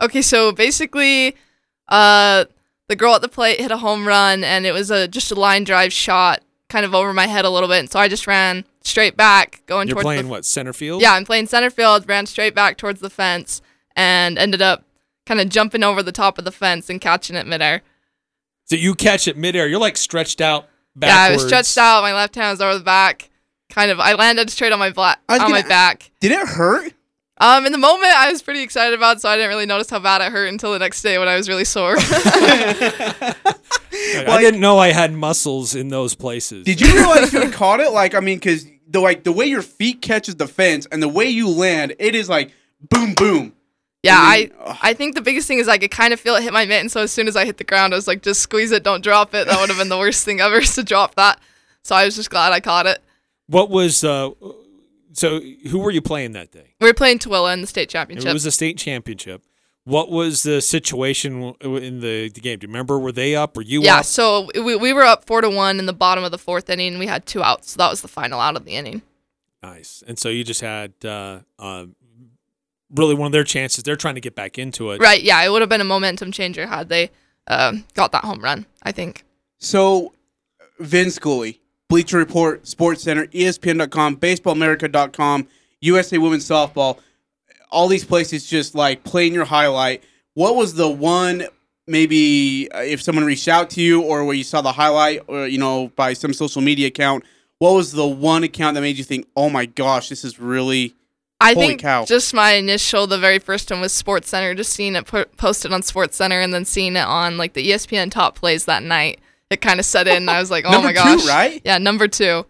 Okay, 0.00 0.22
so 0.22 0.52
basically, 0.52 1.36
uh, 1.88 2.46
the 2.88 2.96
girl 2.96 3.14
at 3.14 3.22
the 3.22 3.28
plate 3.28 3.60
hit 3.60 3.70
a 3.70 3.76
home 3.76 4.06
run, 4.06 4.42
and 4.44 4.66
it 4.66 4.72
was 4.72 4.90
a 4.90 5.06
just 5.06 5.30
a 5.30 5.34
line 5.34 5.64
drive 5.64 5.92
shot, 5.92 6.42
kind 6.68 6.84
of 6.84 6.94
over 6.94 7.12
my 7.12 7.26
head 7.26 7.44
a 7.44 7.50
little 7.50 7.68
bit. 7.68 7.80
And 7.80 7.90
so 7.90 7.98
I 8.00 8.08
just 8.08 8.26
ran 8.26 8.64
straight 8.82 9.16
back, 9.16 9.62
going 9.66 9.88
You're 9.88 9.96
towards 9.96 10.04
playing 10.04 10.24
the, 10.24 10.30
what 10.30 10.44
center 10.44 10.72
field? 10.72 11.02
Yeah, 11.02 11.12
I'm 11.12 11.24
playing 11.24 11.46
center 11.46 11.70
field. 11.70 12.08
Ran 12.08 12.26
straight 12.26 12.54
back 12.54 12.76
towards 12.78 13.00
the 13.00 13.10
fence, 13.10 13.60
and 13.94 14.38
ended 14.38 14.62
up 14.62 14.84
kind 15.26 15.40
of 15.40 15.48
jumping 15.48 15.84
over 15.84 16.02
the 16.02 16.12
top 16.12 16.38
of 16.38 16.44
the 16.44 16.52
fence 16.52 16.90
and 16.90 17.00
catching 17.00 17.36
it 17.36 17.46
midair. 17.46 17.82
So 18.64 18.76
you 18.76 18.94
catch 18.94 19.28
it 19.28 19.36
midair. 19.36 19.68
You're 19.68 19.80
like 19.80 19.96
stretched 19.96 20.40
out. 20.40 20.68
Backwards. 20.96 21.16
Yeah, 21.16 21.22
I 21.22 21.30
was 21.32 21.46
stretched 21.46 21.78
out. 21.78 22.02
My 22.02 22.12
left 22.12 22.34
hand 22.34 22.50
was 22.52 22.60
over 22.60 22.78
the 22.78 22.84
back. 22.84 23.30
Kind 23.68 23.92
of, 23.92 24.00
I 24.00 24.14
landed 24.14 24.50
straight 24.50 24.72
on 24.72 24.80
my 24.80 24.90
black 24.90 25.20
on 25.28 25.38
my 25.38 25.60
gonna- 25.60 25.68
back. 25.68 26.10
Did 26.20 26.32
it 26.32 26.48
hurt? 26.48 26.92
Um, 27.40 27.64
in 27.64 27.72
the 27.72 27.78
moment, 27.78 28.12
I 28.14 28.30
was 28.30 28.42
pretty 28.42 28.60
excited 28.62 28.94
about, 28.94 29.22
so 29.22 29.28
I 29.28 29.36
didn't 29.36 29.48
really 29.48 29.64
notice 29.64 29.88
how 29.88 29.98
bad 29.98 30.20
it 30.20 30.30
hurt 30.30 30.48
until 30.48 30.72
the 30.72 30.78
next 30.78 31.00
day 31.00 31.18
when 31.18 31.26
I 31.26 31.36
was 31.36 31.48
really 31.48 31.64
sore. 31.64 31.96
I 31.98 33.34
didn't 34.40 34.60
know 34.60 34.78
I 34.78 34.92
had 34.92 35.14
muscles 35.14 35.74
in 35.74 35.88
those 35.88 36.14
places. 36.14 36.64
Did 36.64 36.82
you 36.82 36.92
realize 36.92 37.32
you 37.32 37.50
caught 37.52 37.80
it? 37.80 37.92
Like, 37.92 38.14
I 38.14 38.20
mean, 38.20 38.36
because 38.36 38.66
the 38.86 39.00
like 39.00 39.24
the 39.24 39.32
way 39.32 39.46
your 39.46 39.62
feet 39.62 40.02
catches 40.02 40.36
the 40.36 40.46
fence 40.46 40.86
and 40.92 41.02
the 41.02 41.08
way 41.08 41.24
you 41.26 41.48
land, 41.48 41.94
it 41.98 42.14
is 42.14 42.28
like 42.28 42.52
boom, 42.90 43.14
boom. 43.14 43.54
Yeah, 44.02 44.16
I 44.18 44.50
I 44.60 44.66
mean, 44.66 44.76
I 44.82 44.94
think 44.94 45.14
the 45.14 45.22
biggest 45.22 45.48
thing 45.48 45.58
is 45.58 45.68
I 45.68 45.78
could 45.78 45.90
kind 45.90 46.12
of 46.12 46.20
feel 46.20 46.34
it 46.34 46.42
hit 46.42 46.52
my 46.52 46.66
mitten. 46.66 46.90
So 46.90 47.00
as 47.00 47.12
soon 47.12 47.26
as 47.26 47.36
I 47.36 47.46
hit 47.46 47.56
the 47.56 47.64
ground, 47.64 47.94
I 47.94 47.96
was 47.96 48.08
like, 48.08 48.22
just 48.22 48.40
squeeze 48.40 48.70
it, 48.70 48.82
don't 48.82 49.02
drop 49.02 49.34
it. 49.34 49.46
That 49.46 49.58
would 49.60 49.68
have 49.68 49.78
been 49.78 49.88
the 49.88 49.98
worst 49.98 50.24
thing 50.24 50.40
ever 50.40 50.60
to 50.60 50.82
drop 50.82 51.14
that. 51.14 51.40
So 51.84 51.94
I 51.96 52.04
was 52.04 52.16
just 52.16 52.30
glad 52.30 52.52
I 52.52 52.60
caught 52.60 52.86
it. 52.86 53.02
What 53.46 53.70
was 53.70 54.04
uh? 54.04 54.30
So 55.12 55.40
who 55.40 55.78
were 55.78 55.90
you 55.90 56.02
playing 56.02 56.32
that 56.32 56.52
day? 56.52 56.74
We 56.80 56.86
were 56.86 56.94
playing 56.94 57.18
Tooele 57.18 57.52
in 57.52 57.60
the 57.60 57.66
state 57.66 57.88
championship. 57.88 58.28
It 58.28 58.32
was 58.32 58.46
a 58.46 58.52
state 58.52 58.78
championship. 58.78 59.42
What 59.84 60.10
was 60.10 60.42
the 60.42 60.60
situation 60.60 61.54
in 61.62 62.00
the, 62.00 62.28
the 62.28 62.40
game? 62.40 62.58
Do 62.58 62.66
you 62.66 62.68
remember? 62.68 62.98
Were 62.98 63.12
they 63.12 63.34
up? 63.34 63.56
Were 63.56 63.62
you 63.62 63.80
up? 63.80 63.84
yeah, 63.84 63.98
up? 63.98 64.04
so 64.04 64.48
we, 64.54 64.76
we 64.76 64.92
were 64.92 65.02
up 65.02 65.24
four 65.24 65.40
to 65.40 65.50
one 65.50 65.78
in 65.78 65.86
the 65.86 65.92
bottom 65.92 66.22
of 66.22 66.30
the 66.30 66.38
fourth 66.38 66.68
inning. 66.70 66.88
And 66.88 66.98
we 66.98 67.06
had 67.06 67.26
two 67.26 67.42
outs, 67.42 67.72
so 67.72 67.78
that 67.78 67.90
was 67.90 68.02
the 68.02 68.08
final 68.08 68.40
out 68.40 68.56
of 68.56 68.64
the 68.64 68.72
inning. 68.72 69.02
Nice. 69.62 70.02
And 70.06 70.18
so 70.18 70.28
you 70.28 70.44
just 70.44 70.60
had 70.60 70.92
uh, 71.04 71.40
uh, 71.58 71.86
really 72.94 73.14
one 73.14 73.26
of 73.26 73.32
their 73.32 73.44
chances. 73.44 73.82
They're 73.82 73.96
trying 73.96 74.16
to 74.16 74.20
get 74.20 74.34
back 74.34 74.58
into 74.58 74.90
it. 74.90 75.00
Right? 75.00 75.22
Yeah, 75.22 75.42
it 75.42 75.50
would 75.50 75.62
have 75.62 75.68
been 75.68 75.80
a 75.80 75.84
momentum 75.84 76.30
changer 76.30 76.66
had 76.66 76.88
they 76.88 77.10
uh, 77.46 77.72
got 77.94 78.12
that 78.12 78.24
home 78.24 78.42
run. 78.42 78.66
I 78.82 78.92
think. 78.92 79.24
So, 79.58 80.12
Vince 80.78 81.16
Scully, 81.16 81.59
Bleacher 81.90 82.18
Report, 82.18 82.66
Sports 82.68 83.02
Center, 83.02 83.26
ESPN.com, 83.26 84.16
BaseballAmerica.com, 84.18 85.48
USA 85.80 86.18
Women's 86.18 86.48
Softball, 86.48 86.98
all 87.70 87.88
these 87.88 88.04
places 88.04 88.46
just 88.46 88.76
like 88.76 89.02
playing 89.02 89.34
your 89.34 89.44
highlight. 89.44 90.04
What 90.34 90.54
was 90.54 90.74
the 90.74 90.88
one 90.88 91.44
maybe 91.88 92.70
uh, 92.72 92.82
if 92.82 93.02
someone 93.02 93.24
reached 93.24 93.48
out 93.48 93.70
to 93.70 93.82
you 93.82 94.02
or 94.02 94.24
where 94.24 94.36
you 94.36 94.44
saw 94.44 94.60
the 94.60 94.70
highlight 94.70 95.22
or 95.26 95.48
you 95.48 95.58
know 95.58 95.88
by 95.96 96.12
some 96.12 96.32
social 96.32 96.62
media 96.62 96.86
account? 96.86 97.24
What 97.58 97.72
was 97.72 97.90
the 97.90 98.06
one 98.06 98.44
account 98.44 98.76
that 98.76 98.82
made 98.82 98.96
you 98.96 99.04
think, 99.04 99.26
"Oh 99.36 99.50
my 99.50 99.66
gosh, 99.66 100.08
this 100.10 100.24
is 100.24 100.38
really 100.38 100.94
I 101.40 101.54
holy 101.54 101.66
think 101.66 101.80
cow"? 101.80 102.04
just 102.04 102.32
my 102.32 102.52
initial, 102.52 103.08
the 103.08 103.18
very 103.18 103.40
first 103.40 103.68
one 103.68 103.80
was 103.80 103.92
Sports 103.92 104.28
Center. 104.28 104.54
Just 104.54 104.72
seeing 104.72 104.94
it 104.94 105.06
put, 105.06 105.36
posted 105.36 105.72
on 105.72 105.82
Sports 105.82 106.16
Center 106.16 106.40
and 106.40 106.54
then 106.54 106.64
seeing 106.64 106.94
it 106.94 107.00
on 107.06 107.36
like 107.36 107.54
the 107.54 107.68
ESPN 107.68 108.12
top 108.12 108.36
plays 108.36 108.66
that 108.66 108.84
night, 108.84 109.18
it 109.50 109.60
kind 109.60 109.80
of 109.80 109.86
set 109.86 110.06
in. 110.08 110.28
I 110.28 110.38
was 110.40 110.50
like, 110.50 110.64
oh 110.64 110.70
Number 110.70 110.88
my 110.88 110.92
two, 110.92 110.98
gosh, 111.18 111.26
right? 111.28 111.60
Yeah, 111.64 111.78
number 111.78 112.08
two. 112.08 112.46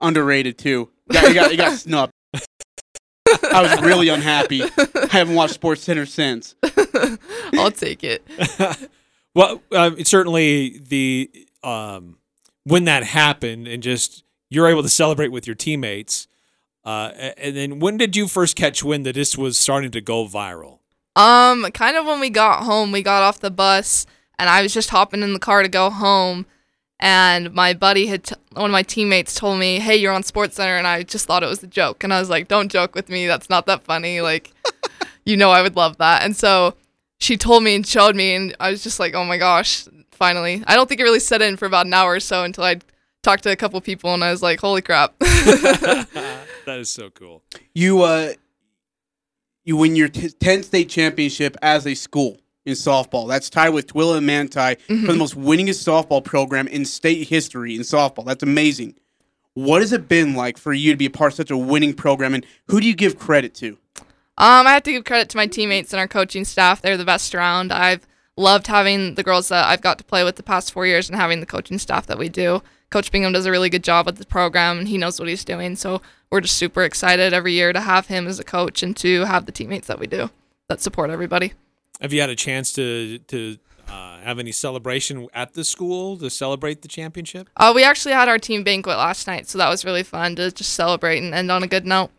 underrated 0.00 0.58
too. 0.58 0.90
You 1.08 1.12
got, 1.14 1.28
you 1.28 1.34
got, 1.34 1.50
you 1.52 1.56
got 1.56 1.78
snubbed. 1.78 2.12
I 3.52 3.62
was 3.62 3.80
really 3.80 4.08
unhappy. 4.08 4.62
I 4.62 5.06
haven't 5.10 5.34
watched 5.34 5.54
Sports 5.54 5.82
Center 5.82 6.06
since. 6.06 6.54
I'll 7.54 7.70
take 7.70 8.04
it. 8.04 8.24
Well, 9.34 9.60
um, 9.72 9.96
it's 9.98 10.08
certainly 10.08 10.78
the 10.78 11.30
um, 11.62 12.16
when 12.64 12.84
that 12.84 13.04
happened 13.04 13.68
and 13.68 13.82
just 13.82 14.24
you're 14.48 14.66
able 14.66 14.82
to 14.82 14.88
celebrate 14.88 15.28
with 15.28 15.46
your 15.46 15.54
teammates. 15.54 16.26
Uh, 16.86 17.10
and 17.36 17.54
then 17.54 17.78
when 17.78 17.98
did 17.98 18.16
you 18.16 18.28
first 18.28 18.56
catch 18.56 18.82
wind 18.82 19.04
that 19.04 19.14
this 19.14 19.36
was 19.36 19.58
starting 19.58 19.90
to 19.90 20.00
go 20.00 20.26
viral? 20.26 20.78
Um, 21.16 21.70
kind 21.74 21.98
of 21.98 22.06
when 22.06 22.18
we 22.18 22.30
got 22.30 22.62
home, 22.62 22.92
we 22.92 23.02
got 23.02 23.22
off 23.22 23.38
the 23.40 23.50
bus 23.50 24.06
and 24.38 24.48
I 24.48 24.62
was 24.62 24.74
just 24.74 24.90
hopping 24.90 25.22
in 25.22 25.32
the 25.32 25.38
car 25.38 25.62
to 25.62 25.68
go 25.68 25.90
home. 25.90 26.46
And 26.98 27.52
my 27.52 27.74
buddy 27.74 28.06
had, 28.06 28.24
t- 28.24 28.36
one 28.52 28.66
of 28.66 28.70
my 28.70 28.82
teammates 28.82 29.34
told 29.34 29.58
me, 29.58 29.78
Hey, 29.80 29.96
you're 29.96 30.12
on 30.12 30.22
Sports 30.22 30.56
Center. 30.56 30.76
And 30.76 30.86
I 30.86 31.02
just 31.02 31.26
thought 31.26 31.42
it 31.42 31.48
was 31.48 31.62
a 31.62 31.66
joke. 31.66 32.02
And 32.02 32.12
I 32.12 32.18
was 32.20 32.30
like, 32.30 32.48
Don't 32.48 32.72
joke 32.72 32.94
with 32.94 33.08
me. 33.10 33.26
That's 33.26 33.50
not 33.50 33.66
that 33.66 33.82
funny. 33.84 34.20
Like, 34.22 34.52
you 35.26 35.36
know, 35.36 35.50
I 35.50 35.60
would 35.60 35.76
love 35.76 35.98
that. 35.98 36.22
And 36.22 36.34
so 36.34 36.74
she 37.18 37.36
told 37.36 37.62
me 37.64 37.74
and 37.74 37.86
showed 37.86 38.16
me. 38.16 38.34
And 38.34 38.56
I 38.60 38.70
was 38.70 38.82
just 38.82 38.98
like, 38.98 39.14
Oh 39.14 39.24
my 39.24 39.36
gosh, 39.36 39.84
finally. 40.10 40.64
I 40.66 40.74
don't 40.74 40.88
think 40.88 41.00
it 41.00 41.04
really 41.04 41.20
set 41.20 41.42
in 41.42 41.58
for 41.58 41.66
about 41.66 41.84
an 41.86 41.92
hour 41.92 42.12
or 42.12 42.20
so 42.20 42.44
until 42.44 42.64
I 42.64 42.78
talked 43.22 43.42
to 43.42 43.50
a 43.50 43.56
couple 43.56 43.78
people 43.82 44.14
and 44.14 44.24
I 44.24 44.30
was 44.30 44.42
like, 44.42 44.60
Holy 44.60 44.80
crap. 44.80 45.14
That 46.66 46.80
is 46.80 46.90
so 46.90 47.10
cool. 47.10 47.44
You 47.74 48.02
uh, 48.02 48.32
you 49.64 49.76
win 49.76 49.94
your 49.94 50.08
t- 50.08 50.28
10th 50.28 50.64
state 50.64 50.88
championship 50.88 51.56
as 51.62 51.86
a 51.86 51.94
school 51.94 52.40
in 52.66 52.74
softball. 52.74 53.28
That's 53.28 53.48
tied 53.48 53.70
with 53.70 53.86
Tooele 53.86 54.16
and 54.18 54.26
Manti 54.26 54.74
for 54.74 54.92
the 54.92 55.12
Mhm. 55.12 55.16
most 55.18 55.36
winningest 55.38 55.84
softball 55.86 56.22
program 56.22 56.66
in 56.68 56.84
state 56.84 57.28
history 57.28 57.74
in 57.74 57.82
softball. 57.82 58.24
That's 58.26 58.42
amazing. 58.42 58.94
What 59.54 59.80
has 59.80 59.92
it 59.92 60.08
been 60.08 60.34
like 60.34 60.58
for 60.58 60.72
you 60.72 60.92
to 60.92 60.96
be 60.98 61.06
a 61.06 61.10
part 61.10 61.32
of 61.32 61.36
such 61.36 61.50
a 61.50 61.56
winning 61.56 61.94
program, 61.94 62.34
and 62.34 62.44
who 62.68 62.80
do 62.80 62.86
you 62.86 62.94
give 62.94 63.18
credit 63.18 63.54
to? 63.54 63.78
Um, 64.38 64.66
I 64.66 64.72
have 64.74 64.82
to 64.82 64.92
give 64.92 65.04
credit 65.04 65.30
to 65.30 65.36
my 65.38 65.46
teammates 65.46 65.94
and 65.94 66.00
our 66.00 66.08
coaching 66.08 66.44
staff. 66.44 66.82
They're 66.82 66.98
the 66.98 67.06
best 67.06 67.34
around. 67.34 67.72
I've 67.72 68.06
loved 68.36 68.66
having 68.66 69.14
the 69.14 69.22
girls 69.22 69.48
that 69.48 69.64
I've 69.64 69.80
got 69.80 69.96
to 69.96 70.04
play 70.04 70.24
with 70.24 70.36
the 70.36 70.42
past 70.42 70.72
four 70.72 70.86
years 70.86 71.08
and 71.08 71.18
having 71.18 71.40
the 71.40 71.46
coaching 71.46 71.78
staff 71.78 72.06
that 72.08 72.18
we 72.18 72.28
do. 72.28 72.62
Coach 72.90 73.10
Bingham 73.10 73.32
does 73.32 73.46
a 73.46 73.50
really 73.50 73.70
good 73.70 73.82
job 73.82 74.04
with 74.04 74.16
the 74.18 74.26
program 74.26 74.78
and 74.78 74.88
he 74.88 74.98
knows 74.98 75.18
what 75.18 75.28
he's 75.28 75.42
doing. 75.44 75.74
So 75.74 76.02
we're 76.30 76.42
just 76.42 76.58
super 76.58 76.82
excited 76.82 77.32
every 77.32 77.54
year 77.54 77.72
to 77.72 77.80
have 77.80 78.08
him 78.08 78.26
as 78.26 78.38
a 78.38 78.44
coach 78.44 78.82
and 78.82 78.94
to 78.98 79.24
have 79.24 79.46
the 79.46 79.52
teammates 79.52 79.86
that 79.86 79.98
we 79.98 80.06
do 80.06 80.28
that 80.68 80.82
support 80.82 81.08
everybody. 81.08 81.54
Have 82.00 82.12
you 82.12 82.20
had 82.20 82.30
a 82.30 82.36
chance 82.36 82.72
to 82.72 83.18
to 83.18 83.58
uh, 83.88 84.18
have 84.18 84.38
any 84.38 84.52
celebration 84.52 85.28
at 85.32 85.54
the 85.54 85.64
school 85.64 86.16
to 86.18 86.28
celebrate 86.28 86.82
the 86.82 86.88
championship? 86.88 87.48
Uh, 87.56 87.72
we 87.74 87.84
actually 87.84 88.12
had 88.12 88.28
our 88.28 88.38
team 88.38 88.64
banquet 88.64 88.96
last 88.96 89.26
night, 89.26 89.48
so 89.48 89.58
that 89.58 89.68
was 89.68 89.84
really 89.84 90.02
fun 90.02 90.36
to 90.36 90.50
just 90.50 90.74
celebrate 90.74 91.22
and 91.22 91.34
end 91.34 91.50
on 91.50 91.62
a 91.62 91.66
good 91.66 91.86
note. 91.86 92.10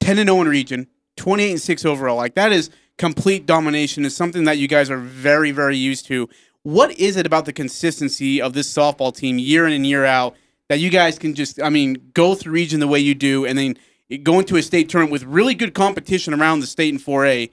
10 0.00 0.18
and 0.18 0.28
0 0.28 0.42
in 0.42 0.48
region, 0.48 0.86
28 1.16 1.50
and 1.52 1.60
6 1.60 1.84
overall. 1.84 2.16
Like 2.16 2.34
that 2.34 2.52
is 2.52 2.70
complete 2.98 3.46
domination. 3.46 4.04
Is 4.04 4.14
something 4.14 4.44
that 4.44 4.58
you 4.58 4.68
guys 4.68 4.90
are 4.90 4.98
very, 4.98 5.50
very 5.50 5.76
used 5.76 6.06
to. 6.06 6.28
What 6.62 6.98
is 6.98 7.16
it 7.16 7.26
about 7.26 7.44
the 7.44 7.52
consistency 7.52 8.40
of 8.40 8.54
this 8.54 8.72
softball 8.72 9.14
team 9.14 9.38
year 9.38 9.66
in 9.66 9.72
and 9.72 9.86
year 9.86 10.04
out 10.04 10.34
that 10.68 10.80
you 10.80 10.88
guys 10.88 11.18
can 11.18 11.34
just, 11.34 11.60
I 11.60 11.68
mean, 11.68 12.10
go 12.14 12.34
through 12.34 12.54
region 12.54 12.80
the 12.80 12.88
way 12.88 12.98
you 12.98 13.14
do, 13.14 13.44
and 13.44 13.58
then 13.58 13.76
go 14.22 14.38
into 14.38 14.56
a 14.56 14.62
state 14.62 14.88
tournament 14.88 15.12
with 15.12 15.24
really 15.24 15.54
good 15.54 15.74
competition 15.74 16.32
around 16.32 16.60
the 16.60 16.66
state 16.66 16.92
in 16.92 16.98
4A, 16.98 17.50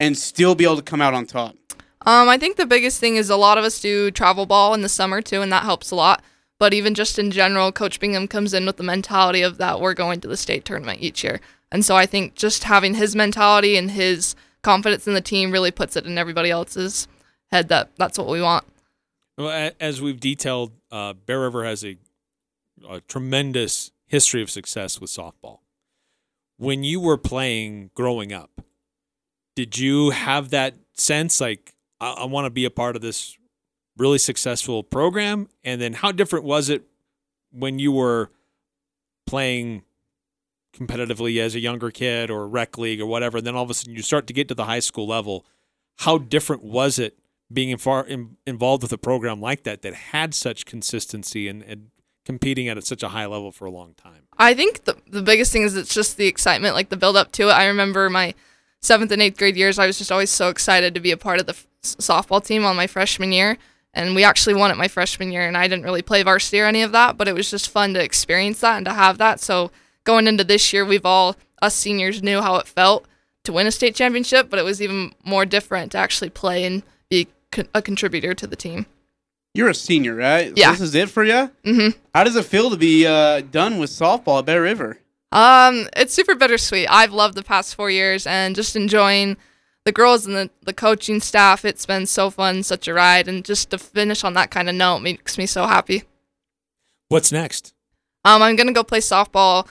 and 0.00 0.16
still 0.16 0.54
be 0.54 0.64
able 0.64 0.76
to 0.76 0.82
come 0.82 1.00
out 1.00 1.14
on 1.14 1.26
top? 1.26 1.56
Um, 2.04 2.28
I 2.28 2.36
think 2.36 2.56
the 2.56 2.66
biggest 2.66 2.98
thing 2.98 3.16
is 3.16 3.30
a 3.30 3.36
lot 3.36 3.58
of 3.58 3.64
us 3.64 3.80
do 3.80 4.10
travel 4.10 4.46
ball 4.46 4.74
in 4.74 4.82
the 4.82 4.88
summer 4.88 5.22
too, 5.22 5.40
and 5.42 5.52
that 5.52 5.62
helps 5.62 5.90
a 5.90 5.94
lot. 5.94 6.22
But 6.58 6.74
even 6.74 6.94
just 6.94 7.18
in 7.18 7.30
general, 7.30 7.72
Coach 7.72 7.98
Bingham 8.00 8.28
comes 8.28 8.54
in 8.54 8.66
with 8.66 8.76
the 8.76 8.82
mentality 8.82 9.42
of 9.42 9.58
that 9.58 9.80
we're 9.80 9.94
going 9.94 10.20
to 10.20 10.28
the 10.28 10.36
state 10.36 10.64
tournament 10.64 11.00
each 11.00 11.24
year. 11.24 11.40
And 11.70 11.84
so 11.84 11.96
I 11.96 12.06
think 12.06 12.34
just 12.34 12.64
having 12.64 12.94
his 12.94 13.16
mentality 13.16 13.76
and 13.76 13.90
his 13.90 14.36
confidence 14.62 15.08
in 15.08 15.14
the 15.14 15.20
team 15.20 15.50
really 15.50 15.70
puts 15.70 15.96
it 15.96 16.06
in 16.06 16.18
everybody 16.18 16.50
else's 16.50 17.08
head 17.50 17.68
that 17.68 17.90
that's 17.96 18.18
what 18.18 18.28
we 18.28 18.40
want. 18.40 18.64
Well, 19.36 19.72
as 19.80 20.00
we've 20.00 20.20
detailed, 20.20 20.72
uh, 20.90 21.14
Bear 21.14 21.40
River 21.40 21.64
has 21.64 21.84
a, 21.84 21.96
a 22.88 23.00
tremendous 23.00 23.90
history 24.06 24.42
of 24.42 24.50
success 24.50 25.00
with 25.00 25.10
softball. 25.10 25.60
When 26.58 26.84
you 26.84 27.00
were 27.00 27.16
playing 27.16 27.90
growing 27.94 28.32
up, 28.32 28.62
did 29.54 29.78
you 29.78 30.10
have 30.10 30.50
that 30.50 30.74
sense 30.94 31.40
like 31.40 31.74
I, 32.00 32.12
I 32.12 32.24
want 32.24 32.46
to 32.46 32.50
be 32.50 32.64
a 32.64 32.70
part 32.70 32.96
of 32.96 33.02
this 33.02 33.36
really 33.96 34.18
successful 34.18 34.82
program? 34.82 35.48
And 35.64 35.80
then 35.80 35.94
how 35.94 36.12
different 36.12 36.44
was 36.44 36.68
it 36.68 36.84
when 37.50 37.78
you 37.78 37.92
were 37.92 38.30
playing 39.26 39.82
competitively 40.74 41.38
as 41.40 41.54
a 41.54 41.60
younger 41.60 41.90
kid 41.90 42.30
or 42.30 42.48
rec 42.48 42.78
league 42.78 43.00
or 43.00 43.06
whatever? 43.06 43.38
And 43.38 43.46
then 43.46 43.54
all 43.54 43.64
of 43.64 43.70
a 43.70 43.74
sudden 43.74 43.94
you 43.94 44.02
start 44.02 44.26
to 44.26 44.32
get 44.32 44.48
to 44.48 44.54
the 44.54 44.64
high 44.64 44.80
school 44.80 45.06
level. 45.06 45.44
How 45.98 46.18
different 46.18 46.64
was 46.64 46.98
it 46.98 47.18
being 47.52 47.70
in 47.70 47.78
far, 47.78 48.06
in, 48.06 48.36
involved 48.46 48.82
with 48.82 48.92
a 48.92 48.98
program 48.98 49.40
like 49.40 49.64
that 49.64 49.82
that 49.82 49.94
had 49.94 50.34
such 50.34 50.64
consistency 50.64 51.48
and, 51.48 51.62
and 51.62 51.90
competing 52.24 52.68
at 52.68 52.82
such 52.84 53.02
a 53.02 53.08
high 53.08 53.26
level 53.26 53.52
for 53.52 53.66
a 53.66 53.70
long 53.70 53.94
time? 53.94 54.22
I 54.38 54.54
think 54.54 54.84
the 54.84 54.96
the 55.06 55.22
biggest 55.22 55.52
thing 55.52 55.62
is 55.62 55.76
it's 55.76 55.94
just 55.94 56.16
the 56.16 56.26
excitement, 56.26 56.74
like 56.74 56.88
the 56.88 56.96
build 56.96 57.16
up 57.16 57.32
to 57.32 57.48
it. 57.48 57.52
I 57.52 57.66
remember 57.66 58.08
my 58.08 58.34
seventh 58.82 59.12
and 59.12 59.22
eighth 59.22 59.38
grade 59.38 59.56
years. 59.56 59.78
I 59.78 59.86
was 59.86 59.98
just 59.98 60.12
always 60.12 60.30
so 60.30 60.48
excited 60.48 60.94
to 60.94 61.00
be 61.00 61.12
a 61.12 61.16
part 61.16 61.40
of 61.40 61.46
the 61.46 61.52
f- 61.52 61.66
softball 61.82 62.44
team 62.44 62.64
on 62.64 62.76
my 62.76 62.86
freshman 62.86 63.32
year, 63.32 63.56
and 63.94 64.14
we 64.14 64.24
actually 64.24 64.54
won 64.54 64.70
it 64.70 64.76
my 64.76 64.88
freshman 64.88 65.32
year. 65.32 65.46
And 65.46 65.56
I 65.56 65.68
didn't 65.68 65.84
really 65.84 66.02
play 66.02 66.22
varsity 66.22 66.60
or 66.60 66.66
any 66.66 66.82
of 66.82 66.92
that, 66.92 67.16
but 67.16 67.28
it 67.28 67.34
was 67.34 67.50
just 67.50 67.70
fun 67.70 67.94
to 67.94 68.02
experience 68.02 68.60
that 68.60 68.76
and 68.76 68.86
to 68.86 68.92
have 68.92 69.18
that. 69.18 69.40
So 69.40 69.70
going 70.04 70.26
into 70.26 70.44
this 70.44 70.72
year, 70.72 70.84
we've 70.84 71.06
all 71.06 71.36
us 71.60 71.74
seniors 71.74 72.22
knew 72.22 72.40
how 72.40 72.56
it 72.56 72.66
felt 72.66 73.06
to 73.44 73.52
win 73.52 73.66
a 73.66 73.72
state 73.72 73.94
championship, 73.94 74.50
but 74.50 74.58
it 74.58 74.64
was 74.64 74.82
even 74.82 75.12
more 75.24 75.44
different 75.44 75.92
to 75.92 75.98
actually 75.98 76.30
play 76.30 76.64
and 76.64 76.82
be 77.08 77.28
co- 77.50 77.64
a 77.74 77.82
contributor 77.82 78.34
to 78.34 78.46
the 78.46 78.56
team. 78.56 78.86
You're 79.54 79.68
a 79.68 79.74
senior, 79.74 80.14
right? 80.14 80.52
Yeah. 80.56 80.70
This 80.70 80.80
is 80.80 80.94
it 80.94 81.10
for 81.10 81.24
you? 81.24 81.50
Mm-hmm. 81.64 81.98
How 82.14 82.24
does 82.24 82.36
it 82.36 82.46
feel 82.46 82.70
to 82.70 82.76
be 82.76 83.06
uh, 83.06 83.42
done 83.42 83.78
with 83.78 83.90
softball 83.90 84.38
at 84.38 84.46
Bear 84.46 84.62
River? 84.62 84.98
Um, 85.32 85.88
it's 85.96 86.12
super 86.14 86.34
bittersweet. 86.34 86.86
I've 86.90 87.12
loved 87.12 87.34
the 87.34 87.42
past 87.42 87.74
four 87.74 87.90
years 87.90 88.26
and 88.26 88.54
just 88.54 88.76
enjoying 88.76 89.36
the 89.84 89.92
girls 89.92 90.26
and 90.26 90.36
the, 90.36 90.50
the 90.64 90.74
coaching 90.74 91.20
staff. 91.20 91.64
It's 91.64 91.86
been 91.86 92.06
so 92.06 92.30
fun, 92.30 92.62
such 92.62 92.86
a 92.86 92.94
ride, 92.94 93.28
and 93.28 93.44
just 93.44 93.70
to 93.70 93.78
finish 93.78 94.24
on 94.24 94.34
that 94.34 94.50
kind 94.50 94.68
of 94.68 94.74
note 94.74 95.00
makes 95.00 95.38
me 95.38 95.46
so 95.46 95.66
happy. 95.66 96.04
What's 97.08 97.32
next? 97.32 97.74
Um, 98.24 98.42
I'm 98.42 98.56
gonna 98.56 98.72
go 98.72 98.84
play 98.84 99.00
softball 99.00 99.66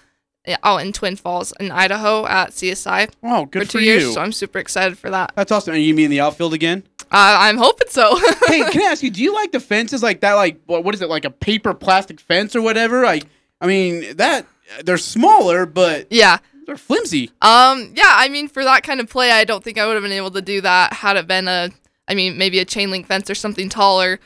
uh, 0.47 0.57
out 0.64 0.82
in 0.82 0.91
Twin 0.91 1.16
Falls 1.16 1.53
in 1.59 1.72
Idaho 1.72 2.26
at 2.26 2.49
CSI. 2.49 3.12
Oh, 3.24 3.45
good 3.45 3.68
for 3.68 3.72
two 3.72 3.78
for 3.78 3.84
years. 3.84 4.03
you. 4.03 4.14
So 4.14 4.22
I'm 4.22 4.32
super 4.32 4.59
excited 4.59 4.97
for 4.97 5.09
that. 5.12 5.32
That's 5.36 5.51
awesome. 5.51 5.76
Are 5.76 5.78
you 5.78 5.93
mean 5.93 6.09
the 6.09 6.20
outfield 6.20 6.53
again? 6.53 6.84
Uh, 7.03 7.38
I'm 7.39 7.57
hoping 7.57 7.88
so. 7.89 8.16
hey, 8.47 8.64
can 8.70 8.82
I 8.82 8.91
ask 8.91 9.03
you? 9.03 9.12
Do 9.12 9.22
you 9.22 9.34
like 9.34 9.51
the 9.51 9.59
fences 9.59 10.01
like 10.03 10.22
that? 10.22 10.34
Like 10.34 10.59
what, 10.66 10.84
what 10.84 10.95
is 10.95 11.01
it? 11.01 11.09
Like 11.09 11.26
a 11.26 11.30
paper 11.30 11.74
plastic 11.74 12.20
fence 12.20 12.55
or 12.55 12.62
whatever? 12.62 13.03
Like 13.03 13.26
I 13.62 13.68
mean 13.68 14.18
that 14.18 14.45
they're 14.84 14.97
smaller, 14.97 15.65
but 15.65 16.07
yeah, 16.09 16.38
they're 16.65 16.78
flimsy. 16.78 17.32
Um, 17.41 17.93
yeah, 17.95 18.13
I 18.15 18.30
mean, 18.30 18.47
for 18.47 18.63
that 18.63 18.84
kind 18.84 18.99
of 18.99 19.09
play, 19.09 19.32
I 19.32 19.43
don't 19.43 19.63
think 19.63 19.78
I 19.78 19.86
would 19.86 19.93
have 19.95 20.03
been 20.03 20.11
able 20.11 20.32
to 20.32 20.41
do 20.41 20.61
that 20.61 20.93
had 20.93 21.17
it 21.17 21.28
been 21.28 21.47
a, 21.47 21.69
I 22.07 22.15
mean, 22.15 22.38
maybe 22.38 22.59
a 22.59 22.65
chain 22.65 22.91
link 22.91 23.07
fence 23.07 23.30
or 23.30 23.36
something 23.36 23.69
taller. 23.69 24.19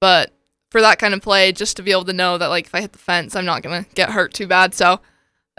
But 0.00 0.32
for 0.70 0.80
that 0.80 0.98
kind 0.98 1.14
of 1.14 1.22
play, 1.22 1.52
just 1.52 1.76
to 1.76 1.82
be 1.82 1.92
able 1.92 2.04
to 2.04 2.12
know 2.12 2.38
that, 2.38 2.48
like, 2.48 2.66
if 2.66 2.74
I 2.74 2.80
hit 2.80 2.92
the 2.92 2.98
fence, 2.98 3.34
I'm 3.34 3.44
not 3.44 3.62
gonna 3.62 3.86
get 3.94 4.10
hurt 4.10 4.34
too 4.34 4.46
bad. 4.46 4.74
So 4.74 5.00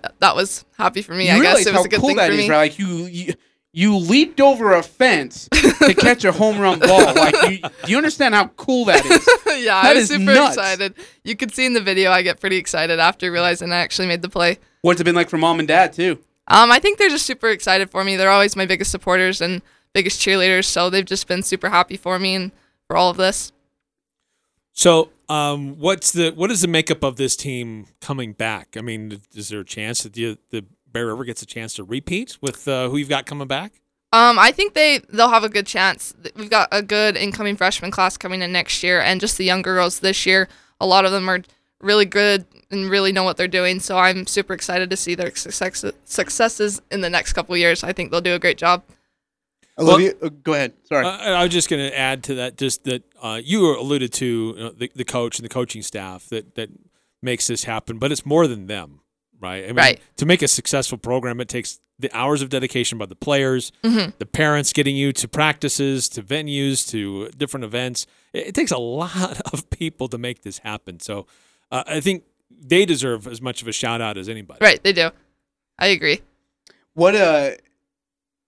uh, 0.04 0.10
that 0.20 0.36
was 0.36 0.66
happy 0.78 1.02
for 1.02 1.14
me. 1.14 1.28
you 1.28 1.34
I 1.34 1.42
guess 1.42 1.66
it 1.66 1.74
was 1.74 1.86
a 1.86 1.90
good 1.90 2.00
cool 2.00 2.10
thing 2.10 2.18
that 2.18 2.28
for 2.28 2.34
is, 2.34 2.40
me. 2.40 2.50
right? 2.50 2.58
Like 2.58 2.80
you, 2.80 2.88
you 3.06 3.34
you 3.72 3.96
leaped 3.98 4.42
over 4.42 4.74
a 4.74 4.82
fence 4.84 5.48
to 5.52 5.94
catch 5.98 6.26
a 6.26 6.32
home 6.32 6.60
run 6.60 6.80
ball. 6.80 7.14
Like 7.14 7.36
you, 7.52 7.58
do 7.86 7.92
you 7.92 7.98
understand 7.98 8.34
how 8.34 8.48
cool 8.58 8.86
that 8.86 9.06
is? 9.06 9.30
yeah, 9.64 9.82
That 9.84 9.92
I 9.92 9.94
was 9.94 10.04
is 10.04 10.10
super 10.18 10.34
nuts. 10.34 10.56
excited. 10.58 10.96
You 11.24 11.36
could 11.36 11.54
see 11.54 11.66
in 11.66 11.74
the 11.74 11.82
video, 11.82 12.12
I 12.12 12.22
get 12.24 12.40
pretty 12.40 12.58
excited 12.58 13.00
after 13.00 13.32
realizing 13.32 13.72
I 13.72 13.78
actually 13.78 14.08
made 14.08 14.22
the 14.24 14.30
play. 14.30 14.58
What's 14.82 15.00
it 15.02 15.04
been 15.04 15.16
like 15.16 15.30
for 15.30 15.38
mom 15.38 15.60
and 15.60 15.68
dad 15.68 15.94
too? 15.94 16.20
Um, 16.48 16.72
I 16.72 16.80
think 16.80 16.98
they're 16.98 17.10
just 17.10 17.28
super 17.28 17.50
excited 17.50 17.92
for 17.92 18.04
me. 18.04 18.16
They're 18.16 18.32
always 18.32 18.56
my 18.56 18.66
biggest 18.66 18.90
supporters 18.90 19.40
and 19.40 19.62
biggest 19.94 20.20
cheerleaders, 20.20 20.66
so 20.66 20.90
they've 20.90 21.06
just 21.06 21.28
been 21.28 21.44
super 21.44 21.70
happy 21.70 21.96
for 21.96 22.18
me 22.18 22.34
and 22.34 22.52
for 22.88 22.98
all 22.98 23.12
of 23.12 23.18
this. 23.18 23.52
So, 24.74 25.10
um, 25.28 25.78
what's 25.78 26.12
the 26.12 26.32
what 26.32 26.50
is 26.50 26.62
the 26.62 26.68
makeup 26.68 27.04
of 27.04 27.18
this 27.18 27.36
team 27.36 27.86
coming 28.02 28.34
back? 28.34 28.76
I 28.78 28.82
mean, 28.82 29.22
is 29.36 29.50
there 29.50 29.60
a 29.60 29.66
chance 29.66 30.02
that 30.04 30.14
the 30.14 30.38
the 30.50 30.66
Bear 30.92 31.08
River 31.08 31.24
gets 31.26 31.42
a 31.42 31.46
chance 31.46 31.74
to 31.76 31.84
repeat 31.84 32.38
with 32.42 32.68
uh, 32.68 32.90
who 32.90 32.98
you've 32.98 33.10
got 33.10 33.26
coming 33.26 33.48
back? 33.48 33.74
Um, 34.12 34.40
I 34.40 34.52
think 34.52 34.74
they 34.74 35.00
they'll 35.10 35.30
have 35.30 35.44
a 35.44 35.50
good 35.50 35.68
chance. 35.68 36.14
We've 36.36 36.50
got 36.50 36.68
a 36.72 36.82
good 36.82 37.16
incoming 37.16 37.56
freshman 37.58 37.92
class 37.92 38.18
coming 38.18 38.42
in 38.42 38.52
next 38.52 38.82
year, 38.82 39.00
and 39.00 39.22
just 39.22 39.38
the 39.38 39.46
younger 39.46 39.76
girls 39.76 40.00
this 40.00 40.26
year. 40.26 40.50
A 40.82 40.86
lot 40.86 41.06
of 41.06 41.12
them 41.12 41.30
are 41.30 41.42
really 41.82 42.06
good 42.06 42.46
and 42.72 42.90
really 42.90 43.12
know 43.12 43.24
what 43.24 43.38
they're 43.38 43.48
doing. 43.48 43.80
So 43.80 43.98
I'm 43.98 44.26
super 44.28 44.54
excited 44.54 44.90
to 44.90 44.98
see 44.98 45.16
their 45.16 45.34
success, 45.36 45.86
successes 46.06 46.82
in 46.92 47.02
the 47.02 47.10
next 47.10 47.34
couple 47.34 47.56
years. 47.58 47.84
I 47.84 47.94
think 47.94 48.12
they'll 48.12 48.22
do 48.22 48.34
a 48.34 48.40
great 48.40 48.58
job. 48.58 48.84
Olivia, 49.78 50.14
uh, 50.22 50.30
go 50.44 50.54
ahead. 50.54 50.74
Sorry. 50.84 51.06
Uh, 51.06 51.10
I 51.10 51.44
was 51.44 51.54
just 51.54 51.70
going 51.70 51.90
to 51.90 51.98
add 51.98 52.24
to 52.26 52.36
that, 52.36 52.58
just 52.58 52.84
that 52.84 53.04
uh, 53.22 53.40
you 53.42 53.80
alluded 53.80 54.12
to 54.14 54.26
you 54.26 54.56
know, 54.56 54.70
the, 54.72 54.92
the 54.94 55.06
coach 55.06 55.40
and 55.40 55.46
the 55.46 55.50
coaching 55.50 55.82
staff 55.82 56.28
that 56.30 56.56
that 56.56 56.70
makes 57.22 57.48
this 57.48 57.64
happen, 57.64 57.98
but 57.98 58.12
it's 58.12 58.26
more 58.26 58.48
than 58.48 58.68
them, 58.68 59.02
right? 59.40 59.64
I 59.64 59.68
mean, 59.68 59.76
Right. 59.76 60.02
To 60.18 60.26
make 60.26 60.42
a 60.42 60.48
successful 60.48 60.98
program, 60.98 61.40
it 61.40 61.48
takes 61.48 61.80
the 61.98 62.10
hours 62.16 62.42
of 62.42 62.50
dedication 62.50 62.98
by 62.98 63.06
the 63.06 63.16
players, 63.16 63.72
Mhm. 63.84 64.14
the 64.20 64.26
parents 64.26 64.72
getting 64.72 64.96
you 64.96 65.12
to 65.14 65.28
practices, 65.28 66.08
to 66.10 66.22
venues, 66.24 66.90
to 66.92 67.30
different 67.38 67.66
events. 67.66 68.08
It, 68.34 68.48
it 68.48 68.56
takes 68.56 68.72
a 68.72 68.78
lot 68.78 69.40
of 69.54 69.70
people 69.70 70.08
to 70.10 70.18
make 70.18 70.44
this 70.44 70.60
happen. 70.60 71.00
So 71.00 71.28
uh, 71.72 71.84
I 71.86 72.00
think 72.00 72.24
they 72.50 72.86
deserve 72.86 73.28
as 73.28 73.42
much 73.42 73.62
of 73.62 73.68
a 73.68 73.72
shout 73.74 74.02
out 74.02 74.18
as 74.18 74.28
anybody. 74.30 74.60
Right, 74.62 74.82
they 74.84 74.94
do. 74.94 75.10
I 75.78 75.88
agree. 75.88 76.22
What 76.94 77.16
uh, 77.16 77.52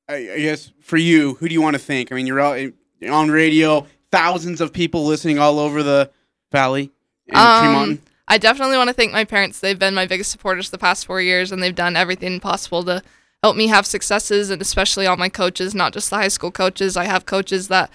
I, 0.09 0.15
I 0.15 0.39
guess 0.39 0.71
for 0.81 0.97
you, 0.97 1.35
who 1.35 1.47
do 1.47 1.53
you 1.53 1.61
want 1.61 1.75
to 1.75 1.79
thank? 1.79 2.11
I 2.11 2.15
mean, 2.15 2.27
you're 2.27 2.39
out 2.39 2.59
you're 2.99 3.11
on 3.13 3.29
radio, 3.31 3.85
thousands 4.11 4.61
of 4.61 4.71
people 4.73 5.05
listening 5.05 5.39
all 5.39 5.59
over 5.59 5.83
the 5.83 6.09
valley 6.51 6.91
and 7.27 7.37
Um, 7.37 7.63
Tremont? 7.63 8.01
I 8.31 8.37
definitely 8.37 8.77
want 8.77 8.87
to 8.87 8.93
thank 8.93 9.11
my 9.11 9.25
parents. 9.25 9.59
They've 9.59 9.77
been 9.77 9.93
my 9.93 10.05
biggest 10.05 10.31
supporters 10.31 10.69
the 10.69 10.77
past 10.77 11.05
four 11.05 11.19
years, 11.19 11.51
and 11.51 11.61
they've 11.61 11.75
done 11.75 11.97
everything 11.97 12.39
possible 12.39 12.81
to 12.85 13.03
help 13.43 13.57
me 13.57 13.67
have 13.67 13.85
successes, 13.85 14.49
and 14.49 14.61
especially 14.61 15.05
all 15.05 15.17
my 15.17 15.27
coaches, 15.27 15.75
not 15.75 15.91
just 15.91 16.09
the 16.09 16.15
high 16.15 16.29
school 16.29 16.49
coaches. 16.49 16.95
I 16.95 17.03
have 17.03 17.25
coaches 17.25 17.67
that 17.67 17.91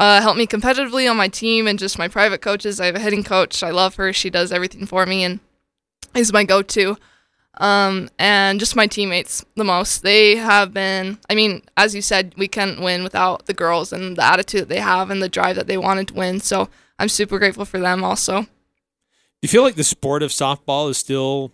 uh, 0.00 0.22
help 0.22 0.38
me 0.38 0.46
competitively 0.46 1.08
on 1.08 1.18
my 1.18 1.28
team, 1.28 1.66
and 1.66 1.78
just 1.78 1.98
my 1.98 2.08
private 2.08 2.40
coaches. 2.40 2.80
I 2.80 2.86
have 2.86 2.96
a 2.96 2.98
hitting 2.98 3.22
coach. 3.22 3.62
I 3.62 3.68
love 3.68 3.96
her. 3.96 4.10
She 4.14 4.30
does 4.30 4.52
everything 4.52 4.86
for 4.86 5.04
me, 5.04 5.22
and 5.22 5.38
is 6.14 6.32
my 6.32 6.44
go-to. 6.44 6.96
Um, 7.58 8.08
and 8.18 8.58
just 8.58 8.74
my 8.74 8.86
teammates 8.86 9.44
the 9.54 9.64
most. 9.64 10.02
They 10.02 10.36
have 10.36 10.72
been. 10.72 11.18
I 11.28 11.34
mean, 11.34 11.60
as 11.76 11.94
you 11.94 12.00
said, 12.00 12.32
we 12.38 12.48
couldn't 12.48 12.80
win 12.80 13.02
without 13.02 13.44
the 13.44 13.52
girls 13.52 13.92
and 13.92 14.16
the 14.16 14.24
attitude 14.24 14.62
that 14.62 14.68
they 14.70 14.80
have 14.80 15.10
and 15.10 15.22
the 15.22 15.28
drive 15.28 15.56
that 15.56 15.66
they 15.66 15.76
wanted 15.76 16.08
to 16.08 16.14
win. 16.14 16.40
So 16.40 16.70
I'm 16.98 17.10
super 17.10 17.38
grateful 17.38 17.66
for 17.66 17.78
them 17.78 18.02
also. 18.02 18.46
Do 19.40 19.46
you 19.46 19.48
feel 19.48 19.62
like 19.62 19.76
the 19.76 19.84
sport 19.84 20.22
of 20.24 20.30
softball 20.30 20.90
is 20.90 20.98
still 20.98 21.52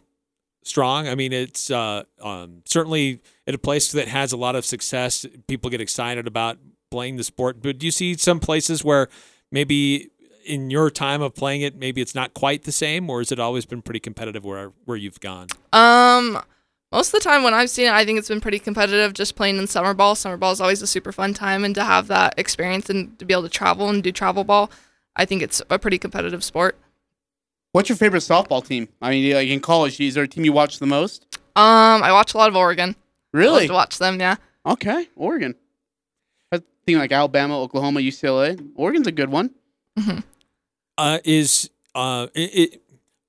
strong? 0.62 1.06
I 1.06 1.14
mean, 1.14 1.34
it's 1.34 1.70
uh, 1.70 2.04
um, 2.22 2.62
certainly 2.64 3.20
at 3.46 3.54
a 3.54 3.58
place 3.58 3.92
that 3.92 4.08
has 4.08 4.32
a 4.32 4.38
lot 4.38 4.56
of 4.56 4.64
success. 4.64 5.26
People 5.46 5.68
get 5.70 5.82
excited 5.82 6.26
about 6.26 6.56
playing 6.90 7.16
the 7.16 7.24
sport. 7.24 7.60
But 7.60 7.78
do 7.78 7.86
you 7.86 7.92
see 7.92 8.14
some 8.14 8.40
places 8.40 8.82
where 8.82 9.08
maybe 9.52 10.10
in 10.46 10.70
your 10.70 10.90
time 10.90 11.20
of 11.20 11.34
playing 11.34 11.60
it, 11.60 11.76
maybe 11.76 12.00
it's 12.00 12.14
not 12.14 12.32
quite 12.32 12.62
the 12.62 12.72
same, 12.72 13.10
or 13.10 13.18
has 13.20 13.32
it 13.32 13.38
always 13.38 13.66
been 13.66 13.82
pretty 13.82 14.00
competitive 14.00 14.44
where 14.44 14.72
where 14.86 14.96
you've 14.96 15.20
gone? 15.20 15.48
Um, 15.72 16.40
most 16.90 17.12
of 17.12 17.20
the 17.20 17.28
time 17.28 17.42
when 17.42 17.52
I've 17.52 17.68
seen 17.68 17.86
it, 17.86 17.92
I 17.92 18.04
think 18.04 18.18
it's 18.18 18.28
been 18.28 18.40
pretty 18.40 18.58
competitive. 18.58 19.12
Just 19.12 19.36
playing 19.36 19.58
in 19.58 19.66
summer 19.66 19.92
ball. 19.92 20.14
Summer 20.14 20.36
ball 20.38 20.52
is 20.52 20.60
always 20.60 20.80
a 20.80 20.86
super 20.86 21.12
fun 21.12 21.34
time, 21.34 21.64
and 21.64 21.74
to 21.74 21.84
have 21.84 22.06
that 22.06 22.34
experience 22.38 22.88
and 22.88 23.18
to 23.18 23.26
be 23.26 23.34
able 23.34 23.42
to 23.42 23.48
travel 23.50 23.90
and 23.90 24.02
do 24.02 24.10
travel 24.12 24.44
ball, 24.44 24.70
I 25.16 25.26
think 25.26 25.42
it's 25.42 25.60
a 25.68 25.78
pretty 25.78 25.98
competitive 25.98 26.42
sport. 26.42 26.78
What's 27.74 27.88
your 27.88 27.96
favorite 27.96 28.20
softball 28.20 28.64
team? 28.64 28.86
I 29.02 29.10
mean, 29.10 29.34
like 29.34 29.48
in 29.48 29.58
college, 29.58 29.98
is 29.98 30.14
there 30.14 30.22
a 30.22 30.28
team 30.28 30.44
you 30.44 30.52
watch 30.52 30.78
the 30.78 30.86
most? 30.86 31.26
Um, 31.56 32.04
I 32.04 32.12
watch 32.12 32.32
a 32.32 32.36
lot 32.38 32.48
of 32.48 32.54
Oregon. 32.54 32.94
I 33.34 33.36
Really? 33.36 33.62
love 33.62 33.66
to 33.66 33.72
watch 33.72 33.98
them. 33.98 34.20
Yeah. 34.20 34.36
Okay, 34.64 35.08
Oregon. 35.16 35.56
I 36.52 36.60
think 36.86 36.98
like 37.00 37.10
Alabama, 37.10 37.60
Oklahoma, 37.60 37.98
UCLA. 37.98 38.64
Oregon's 38.76 39.08
a 39.08 39.12
good 39.12 39.28
one. 39.28 39.50
Uh, 40.96 41.18
is 41.24 41.68
uh, 41.96 42.28
it, 42.32 42.54
it, 42.74 42.82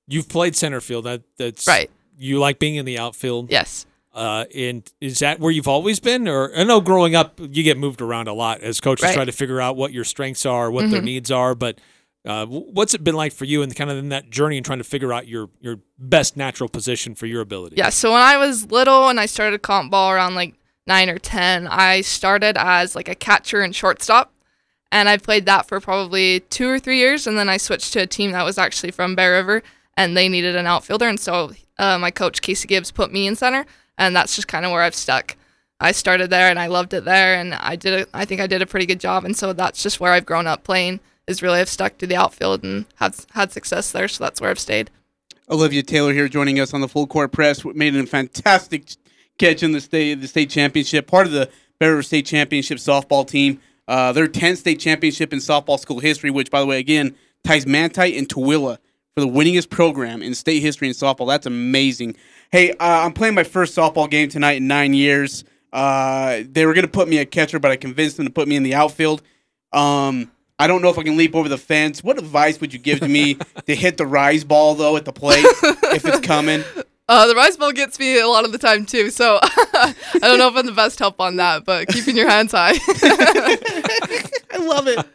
you've 0.06 0.28
played 0.28 0.54
center 0.54 0.80
field? 0.80 1.06
That 1.06 1.22
that's 1.36 1.66
Right. 1.66 1.90
You 2.16 2.38
like 2.38 2.60
being 2.60 2.76
in 2.76 2.84
the 2.84 3.00
outfield? 3.00 3.50
Yes. 3.50 3.84
Uh, 4.14 4.44
and 4.54 4.88
is 5.00 5.18
that 5.18 5.40
where 5.40 5.50
you've 5.50 5.66
always 5.66 5.98
been? 5.98 6.28
Or 6.28 6.56
I 6.56 6.62
know 6.62 6.80
growing 6.80 7.16
up, 7.16 7.40
you 7.40 7.64
get 7.64 7.76
moved 7.78 8.00
around 8.00 8.28
a 8.28 8.32
lot 8.32 8.60
as 8.60 8.80
coaches 8.80 9.02
Right. 9.06 9.14
try 9.14 9.24
to 9.24 9.32
figure 9.32 9.60
out 9.60 9.76
what 9.76 9.92
your 9.92 10.04
strengths 10.04 10.46
are, 10.46 10.70
what 10.70 10.88
their 10.88 11.00
Mhm. 11.00 11.04
needs 11.06 11.32
are. 11.32 11.56
But 11.56 11.80
uh, 12.26 12.46
what's 12.46 12.94
it 12.94 13.04
been 13.04 13.14
like 13.14 13.32
for 13.32 13.44
you, 13.44 13.62
and 13.62 13.74
kind 13.74 13.90
of 13.90 13.98
in 13.98 14.08
that 14.08 14.30
journey 14.30 14.56
and 14.56 14.66
trying 14.66 14.78
to 14.78 14.84
figure 14.84 15.12
out 15.12 15.28
your 15.28 15.48
your 15.60 15.80
best 15.98 16.36
natural 16.36 16.68
position 16.68 17.14
for 17.14 17.26
your 17.26 17.40
ability? 17.40 17.76
Yeah, 17.76 17.90
so 17.90 18.12
when 18.12 18.22
I 18.22 18.36
was 18.36 18.70
little 18.70 19.08
and 19.08 19.20
I 19.20 19.26
started 19.26 19.62
comp 19.62 19.90
ball 19.90 20.10
around 20.12 20.34
like 20.34 20.54
nine 20.86 21.08
or 21.08 21.18
ten, 21.18 21.66
I 21.68 22.00
started 22.00 22.56
as 22.58 22.94
like 22.94 23.08
a 23.08 23.14
catcher 23.14 23.60
and 23.60 23.74
shortstop, 23.74 24.32
and 24.90 25.08
I 25.08 25.16
played 25.18 25.46
that 25.46 25.68
for 25.68 25.80
probably 25.80 26.40
two 26.40 26.68
or 26.68 26.78
three 26.78 26.98
years, 26.98 27.26
and 27.26 27.38
then 27.38 27.48
I 27.48 27.56
switched 27.56 27.92
to 27.92 28.00
a 28.00 28.06
team 28.06 28.32
that 28.32 28.44
was 28.44 28.58
actually 28.58 28.90
from 28.90 29.14
Bear 29.14 29.32
River, 29.32 29.62
and 29.96 30.16
they 30.16 30.28
needed 30.28 30.56
an 30.56 30.66
outfielder, 30.66 31.08
and 31.08 31.20
so 31.20 31.52
uh, 31.78 31.98
my 31.98 32.10
coach 32.10 32.42
Casey 32.42 32.66
Gibbs 32.66 32.90
put 32.90 33.12
me 33.12 33.26
in 33.26 33.36
center, 33.36 33.66
and 33.96 34.16
that's 34.16 34.34
just 34.34 34.48
kind 34.48 34.64
of 34.64 34.72
where 34.72 34.82
I've 34.82 34.94
stuck. 34.94 35.36
I 35.78 35.92
started 35.92 36.30
there 36.30 36.48
and 36.48 36.58
I 36.58 36.68
loved 36.68 36.94
it 36.94 37.04
there, 37.04 37.38
and 37.38 37.54
I 37.54 37.76
did. 37.76 38.00
A, 38.00 38.06
I 38.14 38.24
think 38.24 38.40
I 38.40 38.46
did 38.46 38.62
a 38.62 38.66
pretty 38.66 38.86
good 38.86 39.00
job, 39.00 39.24
and 39.24 39.36
so 39.36 39.52
that's 39.52 39.82
just 39.82 40.00
where 40.00 40.12
I've 40.12 40.26
grown 40.26 40.46
up 40.46 40.64
playing. 40.64 41.00
Is 41.26 41.42
really 41.42 41.58
I've 41.58 41.68
stuck 41.68 41.98
to 41.98 42.06
the 42.06 42.14
outfield 42.14 42.62
and 42.62 42.86
had 42.96 43.16
had 43.32 43.50
success 43.50 43.90
there, 43.90 44.06
so 44.06 44.22
that's 44.22 44.40
where 44.40 44.48
I've 44.48 44.60
stayed. 44.60 44.90
Olivia 45.50 45.82
Taylor 45.82 46.12
here 46.12 46.28
joining 46.28 46.60
us 46.60 46.72
on 46.72 46.80
the 46.80 46.88
full 46.88 47.08
court 47.08 47.32
press. 47.32 47.64
Made 47.64 47.96
a 47.96 48.06
fantastic 48.06 48.84
catch 49.36 49.62
in 49.64 49.72
the 49.72 49.80
state 49.80 50.20
the 50.20 50.28
state 50.28 50.50
championship, 50.50 51.08
part 51.08 51.26
of 51.26 51.32
the 51.32 51.50
Bear 51.80 52.00
State 52.02 52.26
Championship 52.26 52.78
softball 52.78 53.26
team. 53.26 53.60
Uh, 53.88 54.12
their 54.12 54.28
10th 54.28 54.58
state 54.58 54.80
championship 54.80 55.32
in 55.32 55.38
softball 55.38 55.78
school 55.78 56.00
history, 56.00 56.30
which, 56.30 56.50
by 56.50 56.60
the 56.60 56.66
way, 56.66 56.78
again 56.78 57.14
ties 57.44 57.66
Manti 57.66 58.16
and 58.16 58.28
Tooele 58.28 58.78
for 59.14 59.20
the 59.20 59.26
winningest 59.26 59.70
program 59.70 60.22
in 60.22 60.34
state 60.34 60.60
history 60.60 60.88
in 60.88 60.94
softball. 60.94 61.26
That's 61.26 61.46
amazing. 61.46 62.16
Hey, 62.50 62.70
uh, 62.72 62.76
I'm 62.78 63.12
playing 63.12 63.34
my 63.34 63.44
first 63.44 63.76
softball 63.76 64.10
game 64.10 64.28
tonight 64.28 64.58
in 64.58 64.66
nine 64.66 64.94
years. 64.94 65.44
Uh, 65.72 66.42
they 66.48 66.66
were 66.66 66.74
going 66.74 66.86
to 66.86 66.90
put 66.90 67.08
me 67.08 67.18
at 67.18 67.30
catcher, 67.30 67.58
but 67.58 67.70
I 67.70 67.76
convinced 67.76 68.16
them 68.16 68.26
to 68.26 68.32
put 68.32 68.48
me 68.48 68.56
in 68.56 68.62
the 68.62 68.74
outfield. 68.74 69.22
Um, 69.72 70.30
I 70.58 70.66
don't 70.66 70.80
know 70.80 70.88
if 70.88 70.98
I 70.98 71.02
can 71.02 71.16
leap 71.16 71.34
over 71.34 71.48
the 71.48 71.58
fence. 71.58 72.02
What 72.02 72.18
advice 72.18 72.60
would 72.60 72.72
you 72.72 72.78
give 72.78 73.00
to 73.00 73.08
me 73.08 73.36
to 73.66 73.74
hit 73.74 73.98
the 73.98 74.06
rise 74.06 74.44
ball 74.44 74.74
though 74.74 74.96
at 74.96 75.04
the 75.04 75.12
plate 75.12 75.44
if 75.44 76.04
it's 76.04 76.20
coming? 76.20 76.64
Uh, 77.08 77.26
the 77.28 77.34
rise 77.34 77.56
ball 77.56 77.72
gets 77.72 78.00
me 78.00 78.18
a 78.18 78.26
lot 78.26 78.44
of 78.44 78.52
the 78.52 78.58
time 78.58 78.84
too, 78.84 79.10
so 79.10 79.38
I 79.42 79.94
don't 80.20 80.38
know 80.38 80.48
if 80.48 80.56
I'm 80.56 80.66
the 80.66 80.72
best 80.72 80.98
help 80.98 81.20
on 81.20 81.36
that, 81.36 81.64
but 81.64 81.86
keeping 81.88 82.16
your 82.16 82.28
hands 82.28 82.50
high. 82.52 82.72
I 84.52 84.58
love 84.58 84.88
it. 84.88 85.06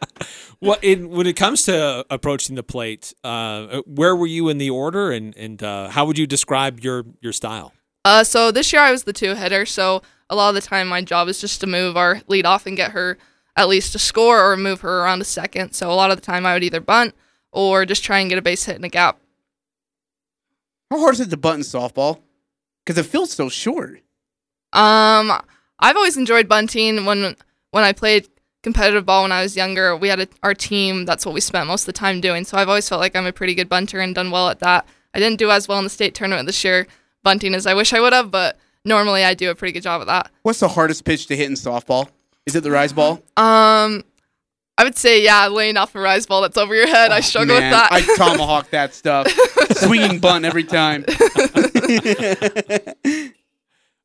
Well, 0.60 0.78
in, 0.80 1.10
when 1.10 1.26
it 1.26 1.34
comes 1.34 1.64
to 1.64 2.06
approaching 2.08 2.54
the 2.54 2.62
plate, 2.62 3.12
uh, 3.24 3.82
where 3.84 4.16
were 4.16 4.28
you 4.28 4.48
in 4.48 4.56
the 4.58 4.70
order, 4.70 5.10
and 5.10 5.36
and 5.36 5.62
uh, 5.62 5.88
how 5.88 6.06
would 6.06 6.16
you 6.16 6.26
describe 6.26 6.80
your 6.80 7.04
your 7.20 7.32
style? 7.32 7.74
Uh, 8.04 8.24
so 8.24 8.50
this 8.50 8.72
year 8.72 8.80
I 8.80 8.90
was 8.90 9.04
the 9.04 9.12
two 9.12 9.34
hitter, 9.34 9.66
so 9.66 10.02
a 10.30 10.36
lot 10.36 10.48
of 10.48 10.54
the 10.54 10.62
time 10.62 10.88
my 10.88 11.02
job 11.02 11.28
is 11.28 11.40
just 11.40 11.60
to 11.60 11.66
move 11.66 11.96
our 11.96 12.22
lead 12.26 12.46
off 12.46 12.64
and 12.64 12.76
get 12.76 12.92
her 12.92 13.18
at 13.56 13.68
least 13.68 13.94
a 13.94 13.98
score 13.98 14.40
or 14.40 14.56
move 14.56 14.80
her 14.80 15.00
around 15.00 15.20
a 15.20 15.24
second. 15.24 15.72
So 15.72 15.90
a 15.90 15.94
lot 15.94 16.10
of 16.10 16.16
the 16.16 16.22
time 16.22 16.46
I 16.46 16.54
would 16.54 16.64
either 16.64 16.80
bunt 16.80 17.14
or 17.50 17.84
just 17.84 18.04
try 18.04 18.20
and 18.20 18.28
get 18.28 18.38
a 18.38 18.42
base 18.42 18.64
hit 18.64 18.76
in 18.76 18.84
a 18.84 18.88
gap. 18.88 19.18
How 20.90 20.98
hard 21.00 21.14
is 21.14 21.20
it 21.20 21.30
to 21.30 21.36
button 21.36 21.62
softball? 21.62 22.20
Because 22.84 22.98
it 22.98 23.08
feels 23.08 23.32
so 23.32 23.48
short. 23.48 24.02
Um, 24.72 25.32
I've 25.78 25.96
always 25.96 26.16
enjoyed 26.16 26.48
bunting. 26.48 27.04
When 27.04 27.36
when 27.70 27.84
I 27.84 27.92
played 27.92 28.28
competitive 28.62 29.04
ball 29.04 29.22
when 29.22 29.32
I 29.32 29.42
was 29.42 29.56
younger, 29.56 29.96
we 29.96 30.08
had 30.08 30.20
a, 30.20 30.28
our 30.42 30.54
team. 30.54 31.04
That's 31.04 31.24
what 31.26 31.34
we 31.34 31.40
spent 31.40 31.66
most 31.66 31.82
of 31.82 31.86
the 31.86 31.92
time 31.92 32.20
doing. 32.20 32.44
So 32.44 32.56
I've 32.56 32.68
always 32.68 32.88
felt 32.88 33.00
like 33.00 33.16
I'm 33.16 33.26
a 33.26 33.32
pretty 33.32 33.54
good 33.54 33.68
bunter 33.68 34.00
and 34.00 34.14
done 34.14 34.30
well 34.30 34.48
at 34.48 34.60
that. 34.60 34.86
I 35.14 35.18
didn't 35.18 35.38
do 35.38 35.50
as 35.50 35.68
well 35.68 35.78
in 35.78 35.84
the 35.84 35.90
state 35.90 36.14
tournament 36.14 36.46
this 36.46 36.64
year 36.64 36.86
bunting 37.22 37.54
as 37.54 37.66
I 37.66 37.74
wish 37.74 37.92
I 37.92 38.00
would 38.00 38.12
have, 38.12 38.30
but 38.30 38.58
normally 38.84 39.24
I 39.24 39.34
do 39.34 39.50
a 39.50 39.54
pretty 39.54 39.72
good 39.72 39.82
job 39.82 40.00
at 40.00 40.06
that. 40.08 40.30
What's 40.42 40.60
the 40.60 40.68
hardest 40.68 41.04
pitch 41.04 41.26
to 41.26 41.36
hit 41.36 41.48
in 41.48 41.54
softball? 41.54 42.08
Is 42.46 42.54
it 42.56 42.62
the 42.62 42.70
rise 42.70 42.92
ball? 42.92 43.22
Um, 43.36 44.04
I 44.78 44.84
would 44.84 44.96
say 44.96 45.22
yeah, 45.22 45.46
laying 45.48 45.76
off 45.76 45.94
a 45.94 46.00
rise 46.00 46.26
ball 46.26 46.42
that's 46.42 46.56
over 46.58 46.74
your 46.74 46.86
head. 46.88 47.12
I 47.12 47.20
struggle 47.20 47.56
Oh, 47.56 47.60
Man, 47.60 47.70
with 47.70 47.78
that. 47.78 47.92
I 47.92 48.16
tomahawk 48.16 48.70
that 48.70 48.94
stuff. 48.94 49.28
Swinging 49.76 50.18
bunt 50.18 50.44
every 50.44 50.64
time. 50.64 51.04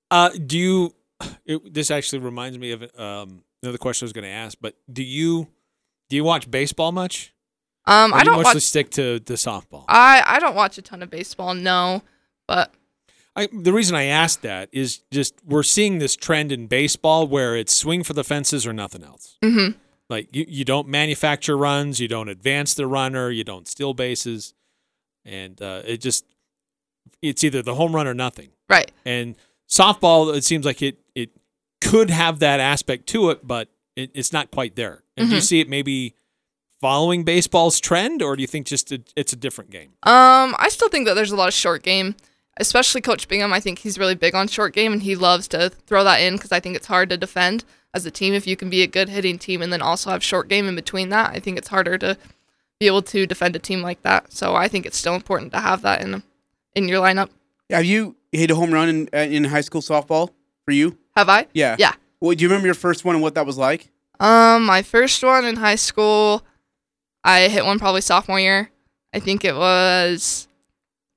Uh, 0.10 0.30
do 0.30 0.58
you? 0.58 0.96
It, 1.46 1.74
this 1.74 1.92
actually 1.92 2.20
reminds 2.20 2.58
me 2.58 2.72
of 2.72 2.84
um, 2.98 3.44
another 3.62 3.78
question 3.78 4.06
I 4.06 4.08
was 4.08 4.14
going 4.14 4.24
to 4.24 4.30
ask. 4.30 4.58
But 4.62 4.76
do 4.92 5.04
you 5.04 5.48
do 6.10 6.16
you 6.16 6.24
watch 6.24 6.50
baseball 6.50 6.94
much? 6.94 7.34
Um, 7.86 8.14
Or 8.14 8.16
I 8.16 8.20
do 8.24 8.30
you 8.30 8.36
don't 8.36 8.44
mostly 8.44 8.58
watch. 8.60 8.64
stick 8.64 8.90
to 8.92 9.20
the 9.20 9.34
softball. 9.34 9.84
I 9.90 10.24
I 10.26 10.40
don't 10.40 10.56
watch 10.56 10.78
a 10.78 10.82
ton 10.82 11.04
of 11.04 11.10
baseball. 11.10 11.54
No, 11.54 12.04
but 12.48 12.74
I, 13.38 13.48
the 13.54 13.72
reason 13.72 13.96
I 13.96 14.06
asked 14.06 14.42
that 14.42 14.68
is 14.72 15.02
just 15.12 15.36
we're 15.46 15.64
seeing 15.64 16.00
this 16.00 16.16
trend 16.16 16.52
in 16.52 16.68
baseball 16.68 17.28
where 17.28 17.56
it's 17.56 17.76
swing 17.76 18.04
for 18.04 18.14
the 18.14 18.24
fences 18.24 18.66
or 18.66 18.74
nothing 18.74 19.04
else. 19.04 19.38
Mhm. 19.44 19.76
Like 20.10 20.36
you, 20.36 20.46
you 20.48 20.66
don't 20.66 20.88
manufacture 20.88 21.56
runs, 21.58 22.00
you 22.00 22.08
don't 22.08 22.30
advance 22.30 22.74
the 22.74 22.88
runner, 22.88 23.30
you 23.30 23.44
don't 23.44 23.68
steal 23.68 23.94
bases, 23.94 24.54
and 25.24 25.62
uh, 25.62 25.84
it 25.86 25.98
just 26.02 26.26
it's 27.22 27.44
either 27.44 27.62
the 27.62 27.76
home 27.76 27.96
run 27.96 28.08
or 28.08 28.14
nothing. 28.14 28.50
Right. 28.70 28.92
And 29.06 29.36
softball, 29.70 30.36
it 30.36 30.44
seems 30.44 30.66
like 30.66 30.82
it 30.82 30.98
it 31.14 31.30
could 31.82 32.10
have 32.10 32.40
that 32.40 32.60
aspect 32.60 33.06
to 33.08 33.30
it, 33.30 33.46
but 33.46 33.70
it, 33.96 34.10
it's 34.16 34.34
not 34.34 34.50
quite 34.50 34.76
there. 34.76 35.04
And 35.16 35.30
do 35.30 35.36
you 35.36 35.42
Mhm. 35.42 35.46
see 35.46 35.60
it 35.60 35.70
maybe 35.70 36.16
following 36.82 37.24
baseball's 37.24 37.80
trend, 37.80 38.22
or 38.22 38.36
do 38.36 38.42
you 38.42 38.48
think 38.48 38.66
just 38.68 38.92
it, 38.92 39.12
it's 39.16 39.34
a 39.34 39.36
different 39.36 39.70
game? 39.72 39.90
Um, 40.04 40.56
I 40.58 40.70
still 40.70 40.90
think 40.90 41.06
that 41.08 41.14
there's 41.16 41.32
a 41.32 41.36
lot 41.36 41.48
of 41.48 41.54
short 41.54 41.84
game, 41.84 42.16
especially 42.58 43.02
Coach 43.02 43.28
Bingham. 43.28 43.54
I 43.54 43.60
think 43.60 43.80
he's 43.80 43.98
really 43.98 44.16
big 44.16 44.36
on 44.36 44.48
short 44.48 44.74
game, 44.74 44.94
and 44.94 45.04
he 45.04 45.16
loves 45.16 45.48
to 45.50 45.70
throw 45.70 46.04
that 46.04 46.18
in 46.22 46.36
because 46.36 46.52
I 46.52 46.60
think 46.60 46.76
it's 46.76 46.88
hard 46.88 47.10
to 47.10 47.18
defend 47.18 47.64
as 47.94 48.06
a 48.06 48.12
team 48.12 48.34
if 48.34 48.46
you 48.46 48.56
can 48.56 48.70
be 48.70 48.84
a 48.84 48.88
good 48.88 49.10
hitting 49.10 49.40
team 49.40 49.62
and 49.62 49.72
then 49.72 49.82
also 49.82 50.10
have 50.10 50.24
short 50.24 50.48
game 50.48 50.68
in 50.68 50.76
between 50.76 51.10
that. 51.10 51.32
I 51.32 51.40
think 51.40 51.58
it's 51.58 51.70
harder 51.70 51.98
to 51.98 52.18
be 52.80 52.88
able 52.88 53.02
to 53.02 53.26
defend 53.26 53.56
a 53.56 53.60
team 53.60 53.82
like 53.82 54.02
that. 54.04 54.32
So 54.32 54.56
I 54.56 54.68
think 54.68 54.86
it's 54.86 54.98
still 54.98 55.16
important 55.16 55.52
to 55.54 55.60
have 55.60 55.82
that 55.82 56.02
in 56.02 56.24
in 56.76 56.88
your 56.88 57.02
lineup. 57.02 57.30
Have 57.70 57.86
you 57.86 58.16
hit 58.32 58.52
a 58.52 58.56
home 58.56 58.72
run 58.72 58.90
in 58.90 59.10
uh, 59.14 59.18
in 59.18 59.46
high 59.46 59.62
school 59.62 59.82
softball 59.82 60.30
for 60.66 60.72
you? 60.72 60.98
Have 61.16 61.30
I? 61.30 61.48
Yeah. 61.54 61.76
Yeah. 61.80 61.94
Well, 62.20 62.36
do 62.36 62.42
you 62.42 62.50
remember 62.50 62.68
your 62.68 62.76
first 62.76 63.06
one 63.06 63.16
and 63.16 63.22
what 63.22 63.36
that 63.36 63.46
was 63.46 63.58
like? 63.58 63.90
Um, 64.20 64.66
my 64.66 64.82
first 64.82 65.24
one 65.24 65.46
in 65.46 65.58
high 65.58 65.76
school, 65.76 66.44
I 67.24 67.48
hit 67.48 67.66
one 67.66 67.80
probably 67.80 68.02
sophomore 68.02 68.40
year. 68.40 68.72
I 69.14 69.20
think 69.20 69.46
it 69.46 69.56
was. 69.56 70.47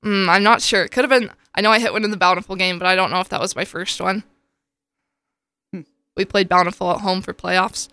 Mm, 0.03 0.29
I'm 0.29 0.43
not 0.43 0.61
sure. 0.61 0.83
It 0.83 0.91
could 0.91 1.03
have 1.03 1.09
been. 1.09 1.31
I 1.53 1.61
know 1.61 1.71
I 1.71 1.79
hit 1.79 1.93
one 1.93 2.03
in 2.03 2.11
the 2.11 2.17
Bountiful 2.17 2.55
game, 2.55 2.79
but 2.79 2.87
I 2.87 2.95
don't 2.95 3.11
know 3.11 3.19
if 3.19 3.29
that 3.29 3.41
was 3.41 3.55
my 3.55 3.65
first 3.65 3.99
one. 4.01 4.23
Hmm. 5.73 5.81
We 6.15 6.25
played 6.25 6.49
Bountiful 6.49 6.91
at 6.91 7.01
home 7.01 7.21
for 7.21 7.33
playoffs. 7.33 7.89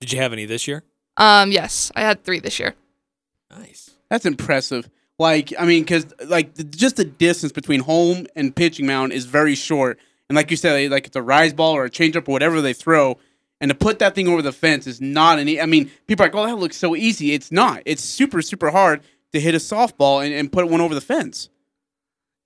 Did 0.00 0.12
you 0.12 0.18
have 0.20 0.32
any 0.32 0.46
this 0.46 0.66
year? 0.66 0.82
Um, 1.16 1.52
yes, 1.52 1.92
I 1.94 2.00
had 2.00 2.24
three 2.24 2.40
this 2.40 2.58
year. 2.58 2.74
Nice. 3.50 3.90
That's 4.08 4.26
impressive. 4.26 4.90
Like, 5.18 5.52
I 5.58 5.66
mean, 5.66 5.82
because 5.84 6.06
like 6.26 6.54
the, 6.54 6.64
just 6.64 6.96
the 6.96 7.04
distance 7.04 7.52
between 7.52 7.80
home 7.80 8.26
and 8.34 8.56
pitching 8.56 8.86
mound 8.86 9.12
is 9.12 9.26
very 9.26 9.54
short, 9.54 10.00
and 10.28 10.34
like 10.34 10.50
you 10.50 10.56
said, 10.56 10.90
like 10.90 11.06
it's 11.06 11.16
a 11.16 11.22
rise 11.22 11.52
ball 11.52 11.74
or 11.76 11.84
a 11.84 11.90
changeup 11.90 12.28
or 12.28 12.32
whatever 12.32 12.60
they 12.60 12.72
throw, 12.72 13.18
and 13.60 13.68
to 13.68 13.74
put 13.74 14.00
that 14.00 14.14
thing 14.14 14.26
over 14.26 14.42
the 14.42 14.52
fence 14.52 14.86
is 14.86 15.00
not 15.00 15.38
an. 15.38 15.48
E- 15.48 15.60
I 15.60 15.66
mean, 15.66 15.90
people 16.08 16.24
are 16.24 16.28
like, 16.28 16.34
"Oh, 16.34 16.46
that 16.46 16.56
looks 16.56 16.76
so 16.76 16.96
easy." 16.96 17.32
It's 17.32 17.52
not. 17.52 17.82
It's 17.86 18.02
super, 18.02 18.42
super 18.42 18.70
hard 18.70 19.02
to 19.32 19.40
hit 19.40 19.54
a 19.54 19.58
softball 19.58 20.24
and, 20.24 20.34
and 20.34 20.50
put 20.52 20.68
one 20.68 20.80
over 20.80 20.94
the 20.94 21.00
fence. 21.00 21.48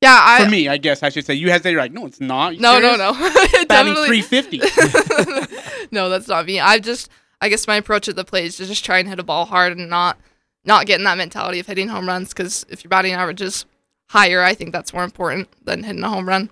Yeah, 0.03 0.19
I. 0.21 0.45
For 0.45 0.51
me, 0.51 0.69
I 0.69 0.77
guess 0.77 1.03
I 1.03 1.09
should 1.09 1.25
say. 1.25 1.35
You 1.35 1.51
had 1.51 1.63
to 1.63 1.77
like, 1.77 1.93
no, 1.93 2.07
it's 2.07 2.21
not. 2.21 2.55
You 2.55 2.61
No, 2.61 2.79
no, 2.79 2.97
no. 2.97 3.13
Batting 3.67 3.67
Definitely- 3.95 4.23
350. 4.23 5.87
no, 5.91 6.09
that's 6.11 6.29
not 6.29 6.47
me. 6.47 6.61
I 6.61 6.79
just, 6.79 7.09
I 7.41 7.49
guess 7.49 7.67
my 7.67 7.77
approach 7.77 8.09
at 8.09 8.17
the 8.17 8.25
plate 8.25 8.45
is 8.47 8.57
to 8.59 8.67
just 8.67 8.85
try 8.85 8.99
and 8.99 9.09
hit 9.09 9.19
a 9.19 9.23
ball 9.25 9.47
hard 9.47 9.77
and 9.77 9.89
not, 9.89 10.19
not 10.65 10.87
get 10.87 10.99
in 11.01 11.05
that 11.05 11.17
mentality 11.19 11.61
of 11.61 11.67
hitting 11.67 11.89
home 11.89 12.07
runs. 12.07 12.29
Because 12.29 12.67
if 12.69 12.85
your 12.85 12.91
batting 12.91 13.15
average 13.15 13.41
is 13.41 13.65
higher, 14.11 14.43
I 14.43 14.55
think 14.55 14.73
that's 14.73 14.93
more 14.93 15.03
important 15.05 15.49
than 15.65 15.83
hitting 15.83 16.05
a 16.05 16.09
home 16.11 16.29
run. 16.29 16.51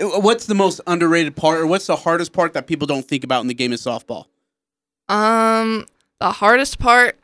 Uh, 0.00 0.20
What's 0.20 0.46
the 0.46 0.54
most 0.54 0.80
underrated 0.86 1.36
part, 1.36 1.58
or 1.60 1.66
what's 1.66 1.86
the 1.86 1.96
hardest 1.96 2.32
part 2.32 2.52
that 2.54 2.66
people 2.66 2.86
don't 2.86 3.06
think 3.06 3.22
about 3.24 3.40
in 3.42 3.46
the 3.48 3.54
game 3.54 3.72
of 3.72 3.78
softball? 3.78 4.26
Um, 5.08 5.86
the 6.20 6.32
hardest 6.32 6.78
part. 6.78 7.18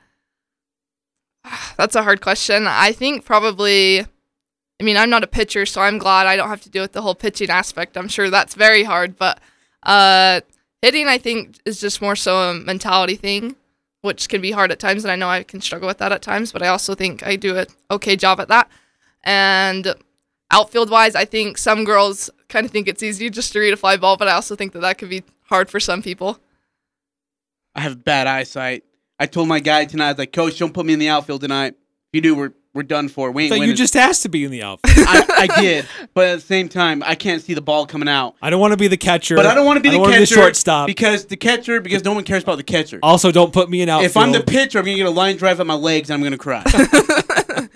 That's 1.76 1.95
a 1.95 2.03
hard 2.03 2.20
question. 2.20 2.66
I 2.66 2.93
think 2.93 3.24
probably. 3.24 4.01
I 4.01 4.84
mean, 4.84 4.97
I'm 4.97 5.11
not 5.11 5.22
a 5.22 5.28
pitcher, 5.28 5.64
so 5.64 5.80
I'm 5.80 5.99
glad 5.99 6.26
I 6.26 6.34
don't 6.34 6.49
have 6.49 6.62
to 6.62 6.70
deal 6.70 6.82
with 6.82 6.93
the 6.93 7.03
whole 7.03 7.14
pitching 7.14 7.51
aspect. 7.51 7.97
I'm 7.97 8.09
sure 8.09 8.30
that's 8.30 8.57
very 8.57 8.82
hard, 8.82 9.16
but 9.16 9.38
uh, 9.84 10.40
hitting, 10.80 11.07
I 11.07 11.18
think, 11.18 11.59
is 11.64 11.80
just 11.80 12.03
more 12.03 12.16
so 12.16 12.51
a 12.51 12.55
mentality 12.55 13.14
thing, 13.14 13.55
which 14.01 14.28
can 14.28 14.40
be 14.40 14.51
hard 14.51 14.72
at 14.72 14.80
times, 14.80 15.05
and 15.05 15.12
I 15.12 15.16
know 15.16 15.28
I 15.28 15.45
can 15.45 15.61
struggle 15.61 15.86
with 15.86 15.99
that 15.99 16.11
at 16.11 16.20
times. 16.20 16.51
But 16.51 16.62
I 16.62 16.68
also 16.68 16.97
think 16.97 17.24
I 17.24 17.36
do 17.36 17.57
an 17.57 17.66
okay 17.93 18.16
job 18.16 18.40
at 18.40 18.49
that. 18.49 18.68
And 19.22 19.95
outfield 20.51 20.90
wise, 20.90 21.14
I 21.14 21.26
think 21.26 21.59
some 21.59 21.84
girls 21.84 22.28
kind 22.49 22.66
of 22.66 22.72
think 22.72 22.88
it's 22.88 23.05
easy 23.05 23.30
just 23.30 23.53
to 23.53 23.61
read 23.61 23.74
a 23.74 23.76
fly 23.76 23.97
ball, 23.97 24.16
but 24.16 24.26
I 24.26 24.32
also 24.32 24.57
think 24.57 24.72
that 24.72 24.80
that 24.80 24.99
could 24.99 25.11
be 25.11 25.22
hard 25.45 25.70
for 25.70 25.78
some 25.78 26.03
people. 26.03 26.40
I 27.74 27.80
have 27.80 28.05
bad 28.05 28.26
eyesight. 28.26 28.84
I 29.23 29.27
told 29.27 29.47
my 29.47 29.61
guy 29.61 29.85
tonight, 29.85 30.07
I 30.07 30.11
was 30.11 30.18
like, 30.18 30.33
Coach, 30.33 30.59
don't 30.59 30.75
put 30.75 30.85
me 30.85 30.95
in 30.95 30.99
the 30.99 31.09
outfield 31.09 31.43
tonight. 31.43 31.75
If 31.75 32.09
you 32.14 32.20
do, 32.20 32.35
we're 32.35 32.55
we're 32.75 32.83
done 32.83 33.09
for. 33.09 33.31
We 33.31 33.45
ain't 33.45 33.53
But 33.53 33.61
you 33.61 33.73
just 33.73 33.95
asked 33.95 34.23
to 34.23 34.29
be 34.29 34.45
in 34.45 34.51
the 34.51 34.64
outfield. 34.64 35.07
I, 35.09 35.47
I 35.49 35.61
did, 35.61 35.87
but 36.12 36.27
at 36.27 36.35
the 36.41 36.45
same 36.45 36.68
time, 36.68 37.05
I 37.07 37.14
can't 37.14 37.41
see 37.41 37.55
the 37.55 37.61
ball 37.61 37.87
coming 37.87 38.09
out. 38.09 38.35
I 38.43 38.51
don't 38.51 38.59
want 38.59 38.73
to 38.73 38.77
be 38.77 38.89
the 38.89 38.97
catcher. 38.97 39.37
But 39.37 39.47
I 39.47 39.55
don't 39.55 39.64
want 39.64 39.77
to 39.77 39.81
be 39.81 39.91
the 39.91 40.01
wanna 40.01 40.14
catcher 40.14 40.35
shortstop. 40.35 40.89
because 40.89 41.27
the 41.27 41.37
catcher 41.37 41.81
because 41.81 42.03
no 42.03 42.12
one 42.12 42.25
cares 42.25 42.43
about 42.43 42.57
the 42.57 42.64
catcher. 42.64 42.99
Also, 43.01 43.31
don't 43.31 43.53
put 43.53 43.70
me 43.70 43.81
in 43.81 43.89
outfield. 43.89 44.11
If 44.11 44.16
I'm 44.16 44.33
the 44.33 44.43
pitcher, 44.43 44.81
I'm 44.81 44.87
gonna 44.87 44.97
get 44.97 45.07
a 45.07 45.11
line 45.11 45.37
drive 45.37 45.61
at 45.61 45.68
my 45.68 45.75
legs 45.75 46.11
and 46.11 46.16
I'm 46.16 46.25
gonna 46.25 46.37
cry. 46.37 46.64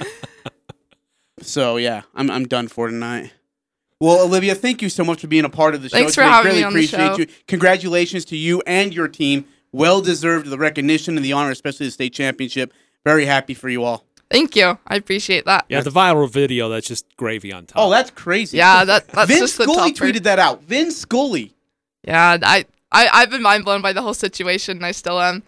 so 1.43 1.77
yeah, 1.77 2.03
I'm 2.13 2.29
I'm 2.29 2.49
done 2.49 2.67
for 2.67 2.89
tonight. 2.89 3.33
Well, 4.01 4.21
Olivia, 4.25 4.57
thank 4.57 4.83
you 4.83 4.89
so 4.89 5.05
much 5.05 5.21
for 5.21 5.29
being 5.29 5.45
a 5.45 5.49
part 5.49 5.77
of 5.77 5.83
the 5.83 5.91
show. 5.91 5.97
Thanks 5.97 6.17
for 6.17 6.23
having 6.23 6.47
really 6.49 6.59
me 6.63 6.65
on 6.65 6.73
the 6.73 6.79
appreciate 6.81 7.07
show. 7.07 7.19
you. 7.19 7.27
Congratulations 7.47 8.25
to 8.25 8.37
you 8.37 8.65
and 8.67 8.93
your 8.93 9.07
team. 9.07 9.47
Well 9.73 10.01
deserved 10.01 10.49
the 10.49 10.59
recognition 10.59 11.17
and 11.17 11.25
the 11.25 11.33
honor, 11.33 11.51
especially 11.51 11.87
the 11.87 11.93
state 11.93 12.13
championship. 12.15 12.73
Very 13.05 13.27
happy 13.27 13.55
for 13.55 13.69
you 13.69 13.85
all. 13.85 14.05
Thank 14.31 14.57
you. 14.57 14.79
I 14.87 14.97
appreciate 14.97 15.45
that. 15.45 15.67
yeah, 15.69 15.81
the 15.83 15.91
viral 15.91 16.29
video. 16.29 16.69
That's 16.69 16.89
just 16.89 17.07
gravy 17.17 17.53
on 17.53 17.67
top. 17.67 17.77
Oh, 17.81 17.91
that's 17.91 18.11
crazy. 18.11 18.57
Yeah, 18.57 18.85
that 18.85 19.07
that's 19.09 19.29
Vince 19.29 19.41
just 19.41 19.59
the 19.59 19.65
Scully 19.65 19.93
topper. 19.93 20.13
tweeted 20.13 20.23
that 20.25 20.39
out. 20.41 20.63
Vince 20.65 20.97
Scully. 20.97 21.55
Yeah, 22.03 22.37
I, 22.43 22.65
I 22.91 23.09
I've 23.13 23.31
been 23.31 23.43
mind 23.43 23.65
blown 23.65 23.83
by 23.83 23.93
the 23.93 24.03
whole 24.03 24.15
situation. 24.15 24.79
and 24.79 24.87
I 24.87 24.91
still 24.93 25.21
am. 25.21 25.43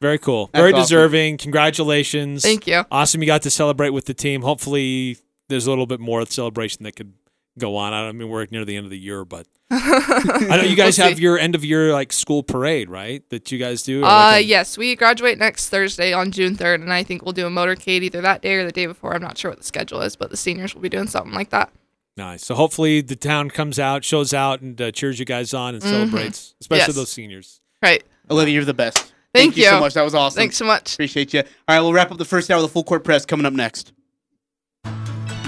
Very 0.00 0.18
cool. 0.18 0.48
That's 0.52 0.62
Very 0.62 0.72
awesome. 0.72 0.82
deserving. 0.82 1.36
Congratulations. 1.38 2.42
Thank 2.42 2.66
you. 2.66 2.84
Awesome. 2.90 3.20
You 3.22 3.26
got 3.26 3.42
to 3.42 3.50
celebrate 3.50 3.90
with 3.90 4.06
the 4.06 4.14
team. 4.14 4.40
Hopefully, 4.40 5.18
there's 5.48 5.66
a 5.66 5.70
little 5.70 5.86
bit 5.86 6.00
more 6.00 6.24
celebration 6.24 6.84
that 6.84 6.96
could 6.96 7.12
go 7.60 7.76
on. 7.76 7.92
I 7.92 8.00
don't 8.00 8.08
I 8.08 8.12
mean 8.12 8.28
we're 8.28 8.46
near 8.50 8.64
the 8.64 8.76
end 8.76 8.86
of 8.86 8.90
the 8.90 8.98
year, 8.98 9.24
but 9.24 9.46
I 9.70 10.56
know 10.56 10.62
you 10.62 10.74
guys 10.76 10.98
We'll 10.98 11.08
have 11.08 11.16
see. 11.18 11.22
your 11.22 11.38
end 11.38 11.54
of 11.54 11.64
year 11.64 11.92
like 11.92 12.12
school 12.12 12.42
parade, 12.42 12.88
right? 12.90 13.22
That 13.30 13.52
you 13.52 13.58
guys 13.58 13.82
do. 13.82 14.00
or 14.02 14.06
Uh, 14.06 14.08
like 14.08 14.36
a- 14.44 14.44
yes, 14.48 14.76
we 14.76 14.96
graduate 14.96 15.38
next 15.38 15.68
Thursday 15.68 16.12
on 16.12 16.32
June 16.32 16.56
third, 16.56 16.80
and 16.80 16.92
I 16.92 17.02
think 17.04 17.22
we'll 17.22 17.32
do 17.32 17.46
a 17.46 17.50
motorcade 17.50 18.02
either 18.02 18.20
that 18.22 18.42
day 18.42 18.54
or 18.54 18.64
the 18.64 18.72
day 18.72 18.86
before. 18.86 19.14
I'm 19.14 19.22
not 19.22 19.38
sure 19.38 19.50
what 19.50 19.58
the 19.58 19.64
schedule 19.64 20.00
is, 20.02 20.16
but 20.16 20.30
the 20.30 20.36
seniors 20.36 20.74
will 20.74 20.82
be 20.82 20.88
doing 20.88 21.06
something 21.06 21.32
like 21.32 21.50
that. 21.50 21.70
Nice. 22.16 22.44
So 22.44 22.54
hopefully 22.56 23.00
the 23.00 23.14
town 23.16 23.50
comes 23.50 23.78
out, 23.78 24.04
shows 24.04 24.34
out, 24.34 24.60
and 24.60 24.80
uh, 24.80 24.90
cheers 24.90 25.18
you 25.20 25.24
guys 25.24 25.54
on 25.54 25.74
and 25.74 25.82
Mhm. 25.82 25.88
celebrates, 25.88 26.54
especially 26.60 26.86
Yes. 26.88 26.94
those 26.96 27.10
seniors. 27.12 27.60
Right. 27.82 28.02
Olivia, 28.30 28.54
you're 28.54 28.64
the 28.64 28.74
best. 28.74 29.12
Thank 29.32 29.56
you 29.56 29.64
so 29.64 29.78
much. 29.78 29.94
That 29.94 30.02
was 30.02 30.14
awesome. 30.14 30.36
Thanks 30.40 30.56
so 30.56 30.64
much. 30.64 30.94
Appreciate 30.94 31.32
you. 31.32 31.40
All 31.40 31.46
right, 31.76 31.80
we'll 31.80 31.92
wrap 31.92 32.10
up 32.10 32.18
the 32.18 32.24
first 32.24 32.50
hour 32.50 32.56
of 32.56 32.62
the 32.62 32.68
full 32.68 32.82
court 32.82 33.04
press 33.04 33.24
coming 33.24 33.46
up 33.46 33.52
next. 33.52 33.92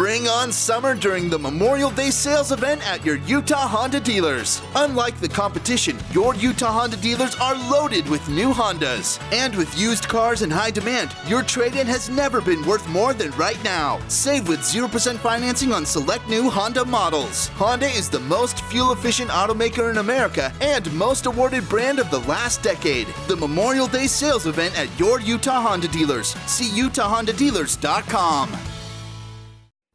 Bring 0.03 0.26
on 0.26 0.50
summer 0.50 0.96
during 0.96 1.30
the 1.30 1.38
Memorial 1.38 1.92
Day 1.92 2.11
sales 2.11 2.50
event 2.50 2.84
at 2.90 3.07
your 3.07 3.18
Utah 3.18 3.68
Honda 3.68 4.00
dealers. 4.00 4.61
Unlike 4.74 5.20
the 5.20 5.28
competition, 5.28 5.96
your 6.11 6.34
Utah 6.34 6.72
Honda 6.72 6.96
dealers 6.96 7.36
are 7.36 7.55
loaded 7.70 8.09
with 8.09 8.28
new 8.28 8.53
Hondas. 8.53 9.22
And 9.32 9.55
with 9.55 9.78
used 9.78 10.09
cars 10.09 10.42
in 10.42 10.50
high 10.50 10.72
demand, 10.72 11.14
your 11.28 11.44
trade 11.44 11.76
in 11.76 11.86
has 11.86 12.09
never 12.09 12.40
been 12.40 12.66
worth 12.66 12.84
more 12.88 13.14
than 13.14 13.30
right 13.38 13.62
now. 13.62 14.00
Save 14.09 14.48
with 14.48 14.59
0% 14.59 15.18
financing 15.18 15.72
on 15.72 15.86
select 15.86 16.28
new 16.28 16.50
Honda 16.50 16.84
models. 16.84 17.46
Honda 17.50 17.86
is 17.86 18.11
the 18.11 18.18
most 18.18 18.64
fuel 18.64 18.90
efficient 18.90 19.30
automaker 19.30 19.88
in 19.88 19.98
America 19.98 20.53
and 20.61 20.92
most 20.94 21.26
awarded 21.26 21.68
brand 21.68 22.00
of 22.00 22.11
the 22.11 22.22
last 22.22 22.61
decade. 22.61 23.07
The 23.28 23.36
Memorial 23.36 23.86
Day 23.86 24.09
sales 24.09 24.48
event 24.48 24.76
at 24.76 24.88
your 24.98 25.20
Utah 25.20 25.61
Honda 25.61 25.86
dealers. 25.86 26.34
See 26.48 26.70
UtahHondaDealers.com. 26.70 28.82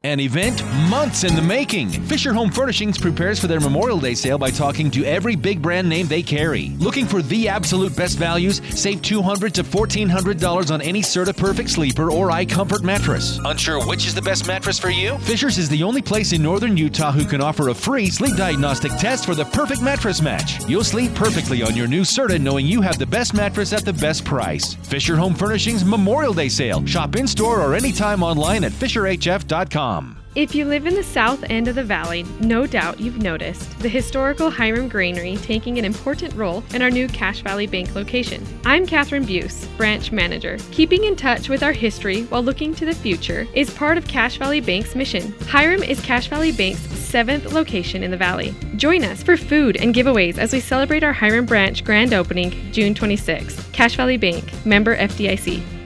An 0.04 0.20
event 0.20 0.64
months 0.92 1.24
in 1.24 1.36
the 1.36 1.42
making. 1.42 1.90
Fisher 1.90 2.32
Home 2.32 2.52
Furnishings 2.52 3.00
prepares 3.00 3.40
for 3.40 3.48
their 3.48 3.60
Memorial 3.60 4.00
Day 4.00 4.14
sale 4.14 4.38
by 4.38 4.52
talking 4.52 4.92
to 4.92 5.04
every 5.04 5.36
big 5.36 5.60
brand 5.60 5.90
name 5.90 6.08
they 6.08 6.22
carry. 6.22 6.70
Looking 6.78 7.08
for 7.08 7.24
the 7.24 7.50
absolute 7.50 7.96
best 7.96 8.20
values? 8.20 8.62
Save 8.70 9.02
$200 9.02 9.52
to 9.54 9.64
$1,400 9.64 10.72
on 10.72 10.82
any 10.84 11.02
Serta 11.02 11.36
Perfect 11.36 11.72
Sleeper 11.72 12.12
or 12.12 12.30
iComfort 12.30 12.84
mattress. 12.84 13.40
Unsure 13.44 13.84
which 13.88 14.06
is 14.06 14.14
the 14.14 14.22
best 14.22 14.46
mattress 14.46 14.78
for 14.78 14.92
you? 14.92 15.18
Fisher's 15.18 15.58
is 15.58 15.68
the 15.68 15.82
only 15.82 16.04
place 16.04 16.32
in 16.32 16.44
northern 16.44 16.78
Utah 16.78 17.12
who 17.12 17.26
can 17.26 17.42
offer 17.42 17.70
a 17.70 17.74
free 17.74 18.08
sleep 18.12 18.36
diagnostic 18.38 18.92
test 18.98 19.26
for 19.26 19.34
the 19.34 19.46
perfect 19.46 19.82
mattress 19.82 20.22
match. 20.22 20.64
You'll 20.70 20.84
sleep 20.84 21.16
perfectly 21.16 21.64
on 21.64 21.76
your 21.76 21.88
new 21.88 22.02
Serta 22.02 22.40
knowing 22.40 22.68
you 22.68 22.82
have 22.82 23.00
the 23.00 23.08
best 23.08 23.34
mattress 23.34 23.74
at 23.74 23.84
the 23.84 23.94
best 23.94 24.24
price. 24.24 24.76
Fisher 24.76 25.16
Home 25.18 25.34
Furnishings 25.34 25.84
Memorial 25.84 26.34
Day 26.34 26.50
sale. 26.50 26.86
Shop 26.86 27.16
in 27.16 27.28
store 27.28 27.62
or 27.62 27.74
anytime 27.74 28.22
online 28.22 28.64
at 28.64 28.72
FisherHF.com. 28.72 29.87
If 30.36 30.54
you 30.54 30.66
live 30.66 30.86
in 30.86 30.96
the 30.96 31.02
south 31.02 31.46
end 31.50 31.70
of 31.70 31.76
the 31.76 31.84
valley, 31.84 32.24
no 32.42 32.68
doubt 32.68 33.00
you've 33.00 33.22
noticed 33.24 33.80
the 33.80 33.88
historical 33.88 34.52
Hyrum 34.52 34.90
Granary 34.90 35.38
taking 35.38 35.80
an 35.80 35.86
important 35.86 36.34
role 36.36 36.62
in 36.74 36.82
our 36.82 36.92
new 36.92 37.08
Cache 37.08 37.40
Valley 37.40 37.68
Bank 37.68 37.96
location. 37.96 38.46
I'm 38.66 38.86
Catherine 38.86 39.26
Buse, 39.26 39.66
branch 39.78 40.12
manager. 40.12 40.58
Keeping 40.72 41.06
in 41.06 41.16
touch 41.16 41.48
with 41.48 41.64
our 41.64 41.72
history 41.72 42.24
while 42.24 42.44
looking 42.44 42.76
to 42.76 42.86
the 42.86 42.94
future 42.94 43.48
is 43.54 43.74
part 43.74 43.98
of 43.98 44.08
Cache 44.10 44.38
Valley 44.38 44.60
Bank's 44.60 44.94
mission. 44.94 45.32
Hyrum 45.46 45.84
is 45.88 46.02
Cache 46.02 46.28
Valley 46.28 46.52
Bank's 46.52 46.82
seventh 46.82 47.54
location 47.54 48.04
in 48.04 48.12
the 48.12 48.18
valley. 48.18 48.54
Join 48.76 49.06
us 49.06 49.24
for 49.24 49.38
food 49.38 49.78
and 49.78 49.96
giveaways 49.96 50.38
as 50.38 50.52
we 50.52 50.60
celebrate 50.60 51.04
our 51.06 51.14
Hyrum 51.14 51.46
branch 51.46 51.86
grand 51.86 52.14
opening 52.14 52.52
June 52.74 52.94
26th. 52.94 53.72
Cache 53.72 53.96
Valley 53.96 54.18
Bank, 54.18 54.44
member 54.66 54.98
FDIC. 54.98 55.77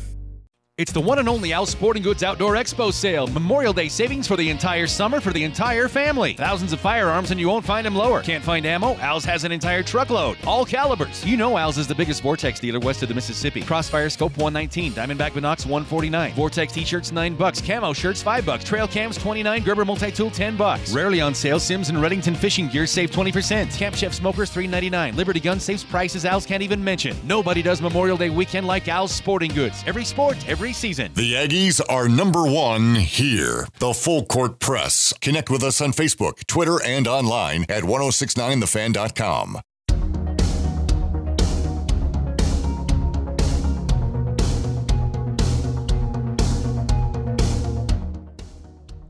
It's 0.77 0.93
the 0.93 0.99
one 0.99 1.19
and 1.19 1.29
only 1.29 1.53
Al 1.53 1.67
Sporting 1.67 2.01
Goods 2.01 2.23
Outdoor 2.23 2.53
Expo 2.53 2.91
sale. 2.91 3.27
Memorial 3.27 3.71
Day 3.71 3.87
savings 3.87 4.25
for 4.25 4.35
the 4.35 4.49
entire 4.49 4.87
summer 4.87 5.19
for 5.19 5.31
the 5.31 5.43
entire 5.43 5.87
family. 5.87 6.33
Thousands 6.33 6.73
of 6.73 6.79
firearms 6.79 7.29
and 7.29 7.39
you 7.39 7.49
won't 7.49 7.63
find 7.63 7.85
them 7.85 7.93
lower. 7.93 8.23
Can't 8.23 8.43
find 8.43 8.65
ammo? 8.65 8.95
Al's 8.95 9.25
has 9.25 9.43
an 9.43 9.51
entire 9.51 9.83
truckload. 9.83 10.37
All 10.47 10.65
calibers. 10.65 11.23
You 11.23 11.37
know 11.37 11.57
Al's 11.57 11.77
is 11.77 11.87
the 11.87 11.93
biggest 11.93 12.23
Vortex 12.23 12.59
dealer 12.59 12.79
west 12.79 13.03
of 13.03 13.09
the 13.09 13.13
Mississippi. 13.13 13.61
Crossfire 13.61 14.09
Scope 14.09 14.35
119, 14.37 14.93
Diamondback 14.93 15.33
Binocs 15.33 15.65
149. 15.67 16.33
Vortex 16.33 16.73
t-shirts 16.73 17.11
9 17.11 17.35
bucks, 17.35 17.61
camo 17.61 17.93
shirts 17.93 18.23
5 18.23 18.43
bucks, 18.43 18.63
trail 18.63 18.87
cams 18.87 19.17
29, 19.17 19.63
Gerber 19.63 19.85
multi-tool 19.85 20.31
10 20.31 20.55
bucks. 20.55 20.93
Rarely 20.93 21.21
on 21.21 21.35
sale, 21.35 21.59
Simms 21.59 21.89
and 21.89 21.97
Redington 21.99 22.35
fishing 22.35 22.69
gear 22.69 22.87
save 22.87 23.11
20%. 23.11 23.77
Camp 23.77 23.93
Chef 23.93 24.13
smokers 24.15 24.49
3.99. 24.49 25.15
Liberty 25.15 25.41
Gun 25.41 25.59
saves 25.59 25.83
prices 25.83 26.25
Al's 26.25 26.45
can't 26.45 26.63
even 26.63 26.83
mention. 26.83 27.15
Nobody 27.23 27.61
does 27.61 27.83
Memorial 27.83 28.17
Day 28.17 28.31
weekend 28.31 28.65
like 28.65 28.87
Al's 28.87 29.11
Sporting 29.11 29.53
Goods. 29.53 29.83
Every 29.85 30.05
sport, 30.05 30.37
every 30.49 30.70
season. 30.73 31.11
The 31.15 31.33
Aggies 31.33 31.81
are 31.89 32.07
number 32.07 32.43
one 32.43 32.95
here. 32.95 33.67
The 33.79 33.93
Full 33.93 34.25
Court 34.25 34.59
Press. 34.59 35.13
Connect 35.21 35.49
with 35.49 35.63
us 35.63 35.81
on 35.81 35.91
Facebook, 35.91 36.45
Twitter, 36.47 36.81
and 36.83 37.07
online 37.07 37.65
at 37.69 37.83
1069thefan.com. 37.83 39.61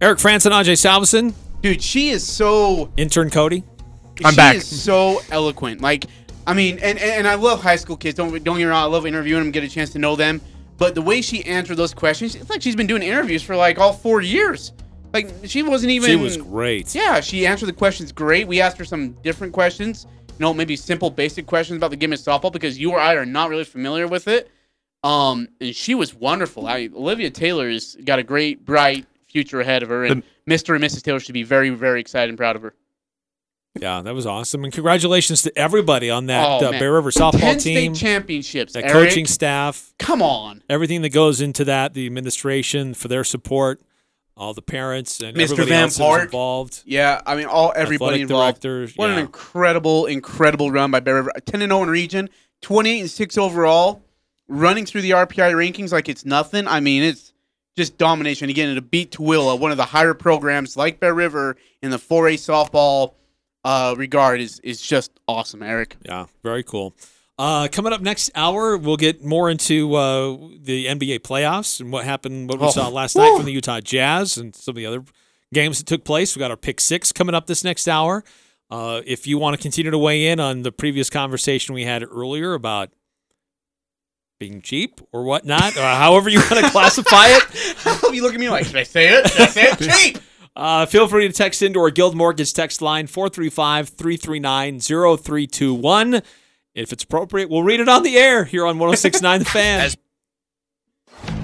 Eric 0.02 0.18
Frandsen 0.18 0.48
and 0.48 0.66
Ajay 0.66 0.74
Salvesen. 0.74 1.34
Dude, 1.62 1.82
she 1.82 2.10
is 2.10 2.26
so 2.26 2.92
intern 2.98 3.30
Cody. 3.30 3.64
I'm 4.26 4.32
she 4.32 4.36
back. 4.36 4.56
is 4.56 4.84
so 4.84 5.22
eloquent. 5.30 5.80
Like, 5.82 6.06
I 6.48 6.56
mean, 6.56 6.80
and, 6.80 6.98
and 6.98 7.28
I 7.28 7.36
love 7.36 7.62
high 7.62 7.76
school 7.76 7.98
kids. 7.98 8.16
Don't 8.16 8.32
don't 8.44 8.58
get 8.58 8.64
me 8.64 8.64
wrong. 8.64 8.82
I 8.84 8.86
love 8.86 9.06
interviewing 9.06 9.44
them, 9.44 9.52
get 9.52 9.64
a 9.64 9.70
chance 9.70 9.92
to 9.92 10.00
know 10.00 10.16
them. 10.16 10.42
But 10.82 10.96
the 10.96 11.02
way 11.04 11.22
she 11.22 11.46
answered 11.46 11.76
those 11.76 11.94
questions, 11.94 12.34
it's 12.34 12.50
like 12.50 12.64
she's 12.64 12.76
been 12.76 12.88
doing 12.88 13.04
interviews 13.04 13.44
for 13.44 13.56
like 13.56 13.78
all 13.78 13.94
four 13.94 14.20
years. 14.20 14.74
Like 15.14 15.30
she 15.44 15.62
wasn't 15.62 15.92
even. 15.92 16.10
She 16.10 16.16
was 16.16 16.38
great. 16.38 16.96
Yeah, 16.96 17.22
she 17.22 17.46
answered 17.46 17.68
the 17.68 17.74
questions 17.74 18.12
great. 18.12 18.48
We 18.48 18.62
asked 18.62 18.80
her 18.80 18.84
some 18.84 19.12
different 19.22 19.54
questions. 19.54 20.08
You 20.28 20.34
know, 20.40 20.56
maybe 20.56 20.76
simple, 20.76 21.12
basic 21.12 21.46
questions 21.46 21.78
about 21.78 21.92
the 21.92 21.98
game 21.98 22.12
of 22.14 22.18
softball 22.18 22.52
because 22.52 22.80
you 22.80 22.94
or 22.94 23.00
I 23.00 23.14
are 23.14 23.28
not 23.28 23.52
really 23.52 23.64
familiar 23.64 24.08
with 24.08 24.28
it. 24.28 24.50
Um, 25.04 25.50
and 25.62 25.76
she 25.76 25.94
was 25.94 26.16
wonderful. 26.16 26.66
I, 26.66 26.90
Olivia 26.96 27.30
Taylor's 27.30 27.96
got 28.04 28.18
a 28.18 28.24
great, 28.24 28.66
bright 28.66 29.06
future 29.28 29.62
ahead 29.62 29.84
of 29.84 29.90
her, 29.90 30.06
and 30.06 30.24
the, 30.48 30.52
Mr. 30.52 30.74
and 30.74 30.84
Mrs. 30.84 31.04
Taylor 31.04 31.20
should 31.20 31.34
be 31.34 31.44
very, 31.44 31.70
very 31.70 32.02
excited 32.02 32.30
and 32.30 32.40
proud 32.40 32.56
of 32.56 32.64
her. 32.64 32.74
Yeah, 33.80 34.02
that 34.02 34.14
was 34.14 34.26
awesome, 34.26 34.66
and 34.66 34.74
congratulations 34.74 35.44
to 35.44 35.58
everybody 35.58 36.10
on 36.10 36.26
that 36.26 36.46
Oh, 36.62 36.66
uh. 36.68 36.72
Bear 36.72 36.94
River 36.94 37.10
softball 37.12 37.40
Penn 37.40 37.58
team, 37.58 37.96
State 37.96 38.06
championships. 38.06 38.74
that 38.74 38.84
Eric. 38.84 38.92
coaching 39.10 39.26
staff. 39.26 39.94
Come 39.98 40.22
on, 40.22 40.62
everything 40.70 41.02
that 41.04 41.10
goes 41.10 41.40
into 41.40 41.64
that, 41.66 41.94
the 41.94 42.06
administration 42.06 42.94
for 42.94 43.08
their 43.08 43.24
support, 43.24 43.82
all 44.36 44.54
the 44.54 44.62
parents 44.62 45.22
and 45.22 45.38
Mr. 45.38 45.44
everybody 45.44 45.70
Van 45.70 45.84
else 45.84 45.98
Park 45.98 46.24
involved. 46.26 46.84
Yeah, 46.86 47.22
I 47.26 47.36
mean, 47.38 47.46
all 47.46 47.72
everybody 47.74 48.16
Athletic 48.16 48.22
involved. 48.24 48.62
directors, 48.62 48.98
what 48.98 49.10
an 49.10 49.20
incredible, 49.20 50.06
incredible 50.06 50.70
run 50.70 50.92
by 50.92 51.00
Bear 51.00 51.16
River. 51.16 51.32
Ten 51.46 51.62
and 51.62 51.72
zero 51.72 51.84
in 51.84 51.90
region, 51.90 52.30
twenty 52.62 52.98
eight 52.98 53.02
and 53.02 53.10
six 53.10 53.38
overall, 53.38 54.02
running 54.50 54.86
through 54.86 55.02
the 55.04 55.12
RPI 55.12 55.54
rankings 55.54 55.94
like 55.94 56.10
it's 56.10 56.26
nothing. 56.26 56.68
I 56.68 56.82
mean, 56.82 57.04
it's 57.04 57.32
just 57.78 57.98
domination. 57.98 58.50
Again, 58.50 58.76
to 58.76 58.82
beat 58.82 59.12
Tooele, 59.12 59.58
one 59.58 59.72
of 59.72 59.78
the 59.78 59.86
higher 59.86 60.14
programs 60.14 60.76
like 60.76 61.00
Bear 61.00 61.14
River 61.14 61.56
in 61.82 61.90
the 61.90 61.98
4A 61.98 62.34
softball 62.34 63.14
uh, 63.64 63.96
regard, 63.98 64.42
is 64.42 64.60
is 64.62 64.82
just 64.82 65.12
awesome, 65.28 65.62
Eric. 65.64 65.96
Yeah, 66.04 66.26
very 66.44 66.64
cool. 66.64 66.96
Uh, 67.40 67.68
coming 67.72 67.92
up 67.92 68.02
next 68.02 68.30
hour, 68.36 68.78
we'll 68.78 68.98
get 68.98 69.24
more 69.24 69.50
into 69.50 69.96
uh, 69.96 70.38
the 70.62 70.86
NBA 70.86 71.20
playoffs 71.22 71.80
and 71.80 71.92
what 71.92 72.06
happened, 72.06 72.50
what 72.50 72.60
we 72.60 72.68
Oh. 72.68 72.72
saw 72.72 72.88
last 72.90 73.16
night 73.16 73.36
from 73.36 73.46
the 73.46 73.52
Utah 73.52 73.80
Jazz 73.80 74.38
and 74.38 74.56
some 74.56 74.74
of 74.74 74.76
the 74.76 74.86
other 74.86 75.04
games 75.54 75.80
that 75.80 75.88
took 75.88 76.04
place. 76.04 76.36
We 76.36 76.40
got 76.40 76.52
our 76.52 76.58
pick 76.58 76.80
six 76.80 77.12
coming 77.12 77.34
up 77.34 77.48
this 77.48 77.64
next 77.64 77.88
hour. 77.88 78.24
Uh, 78.70 79.02
if 79.06 79.26
you 79.26 79.38
want 79.40 79.56
to 79.56 79.62
continue 79.62 79.90
to 79.92 79.98
weigh 79.98 80.28
in 80.28 80.40
on 80.40 80.62
the 80.62 80.72
previous 80.72 81.10
conversation 81.10 81.74
we 81.74 81.84
had 81.84 82.04
earlier 82.04 82.54
about 82.54 82.90
being 84.40 84.62
cheap 84.62 85.02
or 85.12 85.24
whatnot, 85.24 85.76
or 85.78 85.82
however 85.82 86.30
you 86.30 86.40
want 86.40 86.64
to 86.66 86.70
classify 86.72 87.28
it, 87.28 88.14
you 88.14 88.22
look 88.22 88.34
at 88.34 88.40
me 88.40 88.50
like, 88.50 88.66
should 88.66 88.76
I 88.78 88.84
say 88.84 89.10
it? 89.10 89.28
Should 89.30 89.42
I 89.42 89.46
say 89.48 89.62
it? 89.64 89.80
Cheap. 90.14 90.24
Uh, 90.56 90.86
feel 90.86 91.08
free 91.08 91.28
to 91.28 91.34
text 91.34 91.62
into 91.62 91.80
our 91.80 91.90
Guild 91.90 92.16
Mortgage 92.16 92.54
text 92.54 92.82
line 92.82 93.08
435 93.08 93.90
339 93.90 94.80
0321. 94.80 96.22
If 96.74 96.94
it's 96.94 97.04
appropriate, 97.04 97.50
we'll 97.50 97.64
read 97.64 97.80
it 97.80 97.90
on 97.90 98.04
the 98.04 98.18
air 98.18 98.44
here 98.46 98.66
on 98.66 98.80
1069 98.80 99.40
The 99.40 99.46
Fan. 99.46 99.92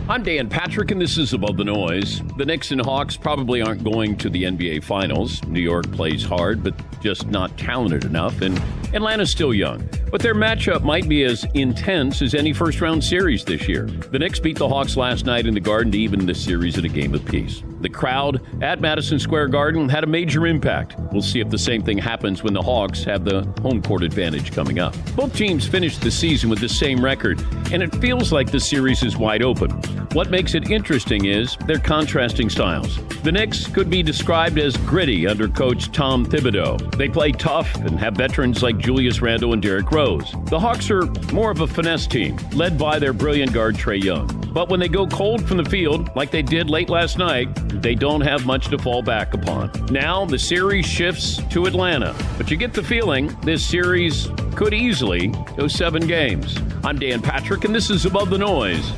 I'm 0.10 0.24
Dan 0.24 0.48
Patrick, 0.48 0.92
and 0.92 1.02
this 1.02 1.18
is 1.18 1.34
Above 1.34 1.58
the 1.58 1.66
Noise. 1.66 2.22
The 2.38 2.46
Knicks 2.46 2.72
and 2.72 2.80
Hawks 2.80 3.18
probably 3.18 3.62
aren't 3.62 3.84
going 3.84 4.16
to 4.20 4.30
the 4.30 4.46
NBA 4.46 4.86
Finals. 4.86 5.44
New 5.44 5.60
York 5.60 5.92
plays 5.92 6.24
hard, 6.24 6.64
but 6.64 6.74
just 7.02 7.28
not 7.28 7.58
talented 7.58 8.06
enough, 8.06 8.40
and 8.40 8.58
Atlanta's 8.94 9.30
still 9.30 9.54
young. 9.54 9.88
But 10.10 10.22
their 10.22 10.34
matchup 10.34 10.84
might 10.84 11.10
be 11.10 11.24
as 11.24 11.46
intense 11.56 12.22
as 12.22 12.34
any 12.34 12.54
first 12.54 12.80
round 12.80 13.04
series 13.04 13.44
this 13.44 13.68
year. 13.68 13.86
The 13.86 14.18
Knicks 14.18 14.40
beat 14.40 14.58
the 14.58 14.70
Hawks 14.70 14.96
last 14.96 15.26
night 15.26 15.46
in 15.46 15.54
the 15.54 15.60
Garden 15.60 15.92
to 15.92 16.00
even 16.00 16.26
the 16.26 16.34
series 16.34 16.78
at 16.78 16.86
a 16.86 16.90
game 16.90 17.14
apiece. 17.14 17.62
The 17.82 17.90
crowd 17.90 18.42
at 18.64 18.80
Madison 18.80 19.20
Square 19.20 19.50
Garden 19.50 19.90
had 19.90 20.06
a 20.06 20.08
major 20.08 20.48
impact. 20.48 20.96
We'll 21.12 21.22
see 21.22 21.42
if 21.42 21.50
the 21.50 21.58
same 21.58 21.84
thing 21.84 21.98
happens 21.98 22.44
when 22.44 22.54
the 22.54 22.62
Hawks 22.62 23.04
have 23.04 23.26
the 23.26 23.44
home 23.62 23.82
court 23.82 24.04
advantage 24.04 24.54
coming 24.54 24.80
up. 24.80 24.96
Both 25.16 25.36
teams 25.36 25.68
finished 25.68 26.02
the 26.02 26.12
season 26.12 26.50
with 26.50 26.60
the 26.60 26.70
same 26.70 27.04
record, 27.04 27.44
and 27.74 27.84
it 27.84 27.94
feels 27.98 28.32
like 28.32 28.52
the 28.52 28.60
series 28.60 29.04
is 29.04 29.18
wide 29.18 29.44
open. 29.44 29.97
What 30.14 30.30
makes 30.30 30.56
it 30.56 30.72
interesting 30.72 31.26
is 31.26 31.56
their 31.66 31.80
contrasting 31.80 32.50
styles. 32.50 32.98
The 33.24 33.32
Knicks 33.32 33.68
could 33.68 33.90
be 33.90 34.02
described 34.02 34.58
as 34.58 34.78
gritty 34.78 35.28
under 35.28 35.48
coach 35.48 35.92
Tom 35.92 36.26
Thibodeau. 36.26 36.96
They 36.96 37.10
play 37.10 37.32
tough 37.32 37.76
and 37.76 38.00
have 38.00 38.16
veterans 38.16 38.64
like 38.64 38.78
Julius 38.78 39.22
Randle 39.22 39.54
and 39.54 39.62
Derrick 39.62 39.92
Rose. 39.92 40.34
The 40.46 40.60
Hawks 40.60 40.90
are 40.90 41.06
more 41.34 41.52
of 41.52 41.62
a 41.62 41.68
finesse 41.68 42.08
team, 42.08 42.38
led 42.54 42.78
by 42.78 43.00
their 43.00 43.14
brilliant 43.14 43.54
guard 43.54 43.76
Trae 43.76 44.02
Young. 44.02 44.28
But 44.54 44.70
when 44.70 44.80
they 44.80 44.88
go 44.88 45.06
cold 45.06 45.48
from 45.48 45.58
the 45.58 45.70
field, 45.70 46.10
like 46.16 46.32
they 46.32 46.42
did 46.42 46.70
late 46.70 46.90
last 46.90 47.18
night, 47.18 47.50
they 47.82 47.94
don't 47.94 48.22
have 48.22 48.46
much 48.46 48.70
to 48.70 48.78
fall 48.78 49.04
back 49.04 49.34
upon. 49.34 49.72
Now 49.92 50.26
the 50.26 50.40
series 50.40 50.86
shifts 50.86 51.38
to 51.52 51.66
Atlanta, 51.66 52.16
but 52.38 52.50
you 52.50 52.58
get 52.58 52.74
the 52.74 52.84
feeling 52.84 53.28
this 53.42 53.64
series 53.64 54.30
could 54.56 54.74
easily 54.74 55.28
go 55.56 55.68
seven 55.68 56.08
games. 56.08 56.58
I'm 56.84 56.98
Dan 56.98 57.22
Patrick, 57.22 57.66
and 57.66 57.76
this 57.76 57.90
is 57.90 58.06
Above 58.06 58.30
the 58.30 58.38
Noise. 58.40 58.92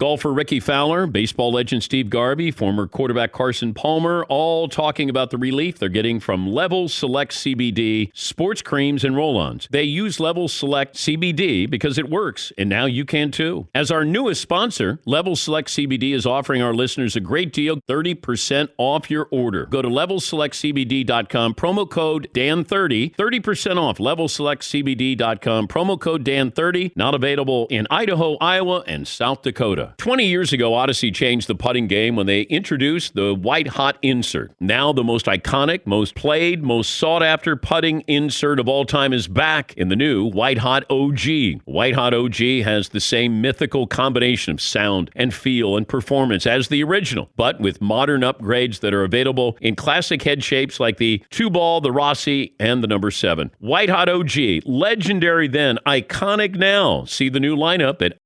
Golfer 0.00 0.32
Rickie 0.32 0.60
Fowler, 0.60 1.06
baseball 1.06 1.52
legend 1.52 1.82
Steve 1.82 2.08
Garvey, 2.08 2.50
former 2.50 2.86
quarterback 2.86 3.32
Carson 3.32 3.74
Palmer, 3.74 4.24
all 4.30 4.66
talking 4.66 5.10
about 5.10 5.28
the 5.28 5.36
relief 5.36 5.78
they're 5.78 5.90
getting 5.90 6.20
from 6.20 6.50
Level 6.50 6.88
Select 6.88 7.32
CBD, 7.32 8.10
sports 8.14 8.62
creams, 8.62 9.04
and 9.04 9.14
roll 9.14 9.36
ons. 9.36 9.68
They 9.70 9.82
use 9.82 10.18
Level 10.18 10.48
Select 10.48 10.96
CBD 10.96 11.68
because 11.68 11.98
it 11.98 12.08
works, 12.08 12.50
and 12.56 12.70
now 12.70 12.86
you 12.86 13.04
can 13.04 13.30
too. 13.30 13.68
As 13.74 13.90
our 13.90 14.02
newest 14.02 14.40
sponsor, 14.40 15.00
Level 15.04 15.36
Select 15.36 15.68
CBD 15.68 16.14
is 16.14 16.24
offering 16.24 16.62
our 16.62 16.72
listeners 16.72 17.14
a 17.14 17.20
great 17.20 17.52
deal 17.52 17.76
30% 17.86 18.70
off 18.78 19.10
your 19.10 19.28
order. 19.30 19.66
Go 19.66 19.82
to 19.82 19.88
levelselectcbd.com, 19.88 21.54
promo 21.56 21.90
code 21.90 22.30
DAN30, 22.32 23.16
30% 23.16 23.76
off 23.76 23.98
levelselectcbd.com, 23.98 25.68
promo 25.68 26.00
code 26.00 26.24
DAN30, 26.24 26.96
not 26.96 27.14
available 27.14 27.66
in 27.68 27.86
Idaho, 27.90 28.38
Iowa, 28.38 28.82
and 28.86 29.06
South 29.06 29.42
Dakota. 29.42 29.89
20 29.98 30.24
years 30.26 30.52
ago, 30.52 30.74
Odyssey 30.74 31.10
changed 31.10 31.48
the 31.48 31.54
putting 31.54 31.86
game 31.86 32.16
when 32.16 32.26
they 32.26 32.42
introduced 32.42 33.14
the 33.14 33.34
White 33.34 33.68
Hot 33.68 33.98
Insert. 34.02 34.52
Now, 34.60 34.92
the 34.92 35.04
most 35.04 35.26
iconic, 35.26 35.86
most 35.86 36.14
played, 36.14 36.62
most 36.62 36.96
sought 36.96 37.22
after 37.22 37.56
putting 37.56 38.00
insert 38.02 38.58
of 38.60 38.68
all 38.68 38.84
time 38.84 39.12
is 39.12 39.28
back 39.28 39.74
in 39.74 39.88
the 39.88 39.96
new 39.96 40.24
White 40.24 40.58
Hot 40.58 40.84
OG. 40.90 41.62
White 41.64 41.94
Hot 41.94 42.14
OG 42.14 42.36
has 42.64 42.90
the 42.90 43.00
same 43.00 43.40
mythical 43.40 43.86
combination 43.86 44.52
of 44.52 44.60
sound 44.60 45.10
and 45.14 45.32
feel 45.32 45.76
and 45.76 45.86
performance 45.86 46.46
as 46.46 46.68
the 46.68 46.82
original, 46.82 47.30
but 47.36 47.60
with 47.60 47.80
modern 47.80 48.22
upgrades 48.22 48.80
that 48.80 48.94
are 48.94 49.04
available 49.04 49.56
in 49.60 49.76
classic 49.76 50.22
head 50.22 50.42
shapes 50.42 50.80
like 50.80 50.96
the 50.96 51.22
two 51.30 51.50
ball, 51.50 51.80
the 51.80 51.90
Rossie, 51.90 52.52
and 52.58 52.82
the 52.82 52.88
number 52.88 53.10
seven. 53.10 53.50
White 53.58 53.90
Hot 53.90 54.08
OG, 54.08 54.64
legendary 54.64 55.48
then, 55.48 55.78
iconic 55.86 56.56
now. 56.56 57.04
See 57.04 57.28
the 57.28 57.40
new 57.40 57.56
lineup 57.56 58.02
at 58.02 58.18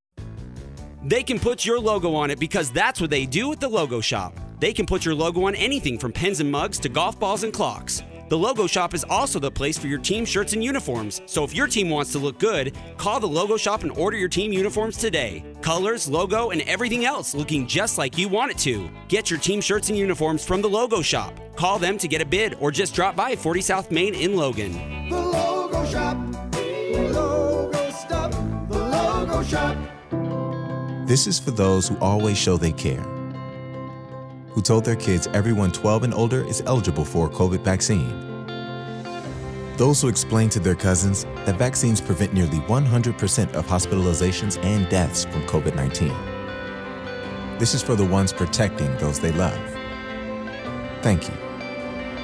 They 1.07 1.23
can 1.23 1.39
put 1.39 1.67
your 1.67 1.79
logo 1.79 2.15
on 2.15 2.31
it 2.31 2.41
because 2.41 2.71
that's 2.71 2.99
what 2.99 3.11
they 3.11 3.27
do 3.27 3.53
at 3.53 3.61
the 3.61 3.69
Logo 3.69 4.01
Shop. 4.01 4.41
They 4.59 4.73
can 4.73 4.87
put 4.87 5.05
your 5.05 5.15
logo 5.15 5.45
on 5.45 5.55
anything 5.55 5.99
from 5.99 6.13
pens 6.13 6.41
and 6.41 6.51
mugs 6.51 6.79
to 6.79 6.89
golf 6.89 7.21
balls 7.21 7.45
and 7.45 7.53
clocks. 7.53 8.03
The 8.31 8.39
Logo 8.39 8.67
Shop 8.67 8.95
is 8.95 9.05
also 9.11 9.39
the 9.39 9.51
place 9.51 9.77
for 9.77 9.87
your 9.87 9.99
team 9.99 10.25
shirts 10.25 10.55
and 10.55 10.65
uniforms. 10.65 11.21
So 11.27 11.45
if 11.45 11.55
your 11.55 11.67
team 11.67 11.91
wants 11.91 12.11
to 12.13 12.19
look 12.19 12.39
good, 12.39 12.75
call 12.97 13.21
the 13.21 13.29
Logo 13.29 13.59
Shop 13.59 13.83
and 13.83 13.93
order 13.93 14.17
your 14.17 14.31
team 14.31 14.51
uniforms 14.51 14.97
today. 14.97 15.45
Colors, 15.61 16.09
logo, 16.09 16.53
and 16.53 16.63
everything 16.63 17.05
else 17.05 17.35
looking 17.35 17.67
just 17.67 17.99
like 17.99 18.17
you 18.17 18.31
want 18.31 18.53
it 18.53 18.59
to. 18.61 18.89
Get 19.09 19.29
your 19.29 19.39
team 19.39 19.61
shirts 19.61 19.91
and 19.91 19.99
uniforms 19.99 20.43
from 20.43 20.63
the 20.63 20.71
Logo 20.71 21.03
Shop. 21.03 21.39
Call 21.55 21.79
them 21.79 21.99
to 21.99 22.09
get 22.09 22.23
a 22.23 22.27
bid 22.27 22.57
or 22.61 22.71
just 22.71 22.95
drop 22.95 23.15
by 23.15 23.37
40 23.37 23.61
South 23.61 23.91
Main 23.91 24.15
in 24.15 24.37
Logan. 24.37 24.73
The 25.11 25.21
logo 25.21 25.85
shop. 25.85 26.17
The 26.53 27.11
logo 27.13 27.91
stuff. 27.91 28.31
The 28.71 28.79
logo 28.79 29.43
shop. 29.43 29.77
This 31.05 31.27
is 31.27 31.39
for 31.39 31.51
those 31.51 31.87
who 31.87 31.99
always 31.99 32.39
show 32.39 32.57
they 32.57 32.73
care, 32.73 33.03
who 34.53 34.63
told 34.63 34.87
their 34.87 34.97
kids 34.97 35.27
everyone 35.35 35.71
12 35.71 36.05
and 36.05 36.15
older 36.15 36.43
is 36.43 36.63
eligible 36.65 37.05
for 37.05 37.27
a 37.27 37.31
COVID 37.31 37.61
vaccine. 37.61 38.09
Those 39.77 40.01
who 40.01 40.09
explained 40.09 40.53
to 40.53 40.61
their 40.61 40.75
cousins 40.75 41.25
that 41.45 41.57
vaccines 41.59 42.01
prevent 42.01 42.33
nearly 42.33 42.57
100% 42.57 43.53
of 43.53 43.67
hospitalizations 43.67 44.57
and 44.65 44.89
deaths 44.89 45.25
from 45.27 45.43
COVID 45.43 45.77
19. 45.77 46.09
This 47.59 47.75
is 47.75 47.83
for 47.83 47.97
the 47.97 48.07
ones 48.07 48.33
protecting 48.33 48.97
those 48.97 49.21
they 49.21 49.33
love. 49.33 49.59
Thank 51.03 51.29
you. 51.29 51.35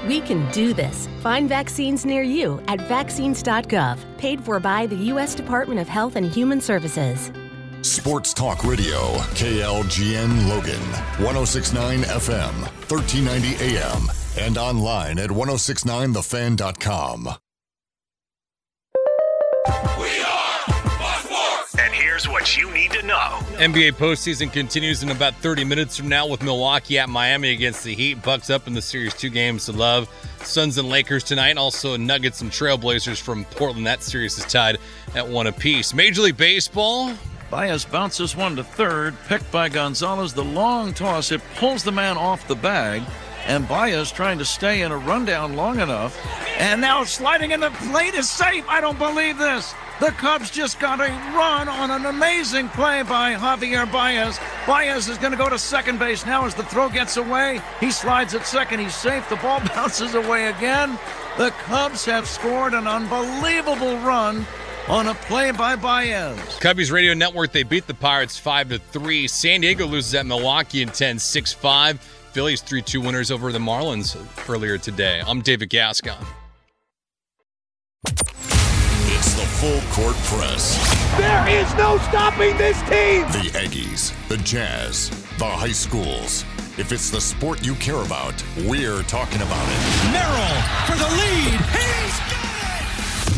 We 0.08 0.22
can 0.22 0.50
do 0.52 0.72
this. 0.72 1.06
Find 1.20 1.50
vaccines 1.50 2.06
near 2.06 2.22
you 2.22 2.62
at 2.66 2.80
vaccines.gov, 2.88 3.98
paid 4.16 4.42
for 4.42 4.58
by 4.58 4.86
the 4.86 4.96
U.S. 5.12 5.34
Department 5.34 5.80
of 5.80 5.88
Health 5.88 6.16
and 6.16 6.24
Human 6.24 6.62
Services. 6.62 7.30
Sports 7.82 8.34
Talk 8.34 8.62
Radio, 8.64 8.98
KLGN 9.34 10.48
Logan, 10.48 10.80
1069 11.24 12.02
FM, 12.02 12.52
1390 12.90 13.76
AM, 13.76 14.02
and 14.38 14.58
online 14.58 15.18
at 15.18 15.30
1069thefan.com. 15.30 17.22
We 19.98 20.20
are 20.20 20.58
And 21.78 21.94
here's 21.94 22.28
what 22.28 22.54
you 22.56 22.70
need 22.72 22.90
to 22.92 23.02
know. 23.06 23.38
NBA 23.56 23.92
postseason 23.92 24.52
continues 24.52 25.02
in 25.02 25.10
about 25.10 25.34
30 25.36 25.64
minutes 25.64 25.96
from 25.96 26.08
now 26.08 26.26
with 26.26 26.42
Milwaukee 26.42 26.98
at 26.98 27.08
Miami 27.08 27.50
against 27.50 27.82
the 27.84 27.94
Heat. 27.94 28.22
Bucks 28.22 28.50
up 28.50 28.66
in 28.66 28.74
the 28.74 28.82
series, 28.82 29.14
two 29.14 29.30
games 29.30 29.64
to 29.66 29.72
love. 29.72 30.06
Suns 30.42 30.76
and 30.76 30.88
Lakers 30.90 31.24
tonight. 31.24 31.56
Also 31.56 31.96
Nuggets 31.96 32.42
and 32.42 32.50
Trailblazers 32.50 33.20
from 33.20 33.46
Portland. 33.46 33.86
That 33.86 34.02
series 34.02 34.36
is 34.38 34.44
tied 34.44 34.76
at 35.14 35.26
one 35.26 35.46
apiece. 35.46 35.94
Major 35.94 36.20
League 36.22 36.36
Baseball. 36.36 37.14
Baez 37.50 37.84
bounces 37.84 38.36
one 38.36 38.54
to 38.56 38.62
third, 38.62 39.16
picked 39.26 39.50
by 39.50 39.68
Gonzalez. 39.68 40.32
The 40.32 40.44
long 40.44 40.94
toss, 40.94 41.32
it 41.32 41.42
pulls 41.56 41.82
the 41.82 41.90
man 41.90 42.16
off 42.16 42.46
the 42.46 42.54
bag, 42.54 43.02
and 43.44 43.66
Baez 43.66 44.12
trying 44.12 44.38
to 44.38 44.44
stay 44.44 44.82
in 44.82 44.92
a 44.92 44.96
rundown 44.96 45.56
long 45.56 45.80
enough. 45.80 46.16
And 46.58 46.80
now 46.80 47.02
sliding 47.02 47.50
in 47.50 47.58
the 47.58 47.70
plate 47.70 48.14
is 48.14 48.30
safe. 48.30 48.64
I 48.68 48.80
don't 48.80 48.98
believe 48.98 49.36
this. 49.36 49.74
The 49.98 50.12
Cubs 50.12 50.50
just 50.50 50.78
got 50.78 51.00
a 51.00 51.08
run 51.36 51.68
on 51.68 51.90
an 51.90 52.06
amazing 52.06 52.68
play 52.68 53.02
by 53.02 53.34
Javier 53.34 53.90
Baez. 53.90 54.38
Baez 54.64 55.08
is 55.08 55.18
going 55.18 55.32
to 55.32 55.36
go 55.36 55.48
to 55.48 55.58
second 55.58 55.98
base 55.98 56.24
now 56.24 56.44
as 56.44 56.54
the 56.54 56.62
throw 56.62 56.88
gets 56.88 57.16
away. 57.16 57.60
He 57.80 57.90
slides 57.90 58.34
at 58.34 58.46
second. 58.46 58.78
He's 58.78 58.94
safe. 58.94 59.28
The 59.28 59.36
ball 59.36 59.60
bounces 59.74 60.14
away 60.14 60.46
again. 60.46 60.98
The 61.36 61.50
Cubs 61.64 62.04
have 62.04 62.28
scored 62.28 62.74
an 62.74 62.86
unbelievable 62.86 63.98
run 63.98 64.46
on 64.90 65.06
a 65.06 65.14
play 65.14 65.52
by 65.52 65.76
Baez. 65.76 66.36
Cubbies 66.58 66.90
Radio 66.90 67.14
Network, 67.14 67.52
they 67.52 67.62
beat 67.62 67.86
the 67.86 67.94
Pirates 67.94 68.36
5 68.36 68.70
to 68.70 68.78
3. 68.78 69.28
San 69.28 69.60
Diego 69.60 69.86
loses 69.86 70.14
at 70.16 70.26
Milwaukee 70.26 70.82
in 70.82 70.88
10 70.88 71.18
6 71.18 71.52
5. 71.52 72.00
Phillies 72.32 72.60
3 72.60 72.82
2 72.82 73.00
winners 73.00 73.30
over 73.30 73.52
the 73.52 73.58
Marlins 73.58 74.18
earlier 74.48 74.78
today. 74.78 75.22
I'm 75.24 75.42
David 75.42 75.70
Gascon. 75.70 76.18
It's 78.04 79.34
the 79.34 79.46
full 79.60 79.80
court 79.92 80.16
press. 80.24 80.76
There 81.16 81.48
is 81.48 81.72
no 81.76 81.98
stopping 82.08 82.56
this 82.56 82.78
team. 82.82 83.22
The 83.30 83.50
Aggies, 83.54 84.12
the 84.28 84.38
Jazz, 84.38 85.10
the 85.38 85.46
high 85.46 85.72
schools. 85.72 86.44
If 86.78 86.92
it's 86.92 87.10
the 87.10 87.20
sport 87.20 87.64
you 87.64 87.74
care 87.76 88.02
about, 88.02 88.42
we're 88.64 89.02
talking 89.02 89.42
about 89.42 89.68
it. 89.68 90.12
Merrill 90.12 90.60
for 90.86 90.96
the 90.96 91.10
lead. 91.14 91.60
He's 91.76 92.39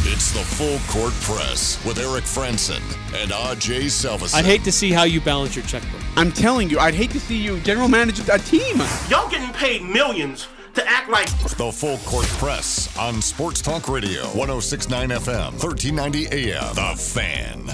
It's 0.05 0.33
the 0.33 0.41
full 0.41 0.81
court 0.89 1.13
press 1.21 1.79
with 1.85 1.97
Eric 2.01 2.25
Frandsen 2.25 2.81
and 3.23 3.31
Ajay 3.31 3.85
Salvesen. 3.85 4.35
I'd 4.35 4.45
hate 4.45 4.65
to 4.65 4.73
see 4.73 4.91
how 4.91 5.05
you 5.05 5.21
balance 5.21 5.55
your 5.55 5.65
checkbook. 5.65 6.01
I'm 6.17 6.33
telling 6.33 6.69
you, 6.69 6.81
I'd 6.81 6.95
hate 6.95 7.13
to 7.13 7.21
see 7.21 7.37
you 7.37 7.61
general 7.61 7.87
manage 7.87 8.19
a 8.19 8.39
team. 8.41 8.79
Y'all 9.09 9.31
getting 9.31 9.53
paid 9.53 9.83
millions 9.83 10.49
to 10.75 10.85
act 10.89 11.09
like 11.09 11.29
The 11.57 11.71
Full 11.71 11.99
Court 11.99 12.27
Press 12.27 12.99
on 12.99 13.23
Sports 13.23 13.63
Talk 13.63 13.89
Radio, 13.89 14.23
1069 14.35 15.11
FM, 15.11 15.53
1390 15.63 16.51
AM. 16.51 16.75
The 16.75 16.97
Fan. 17.01 17.69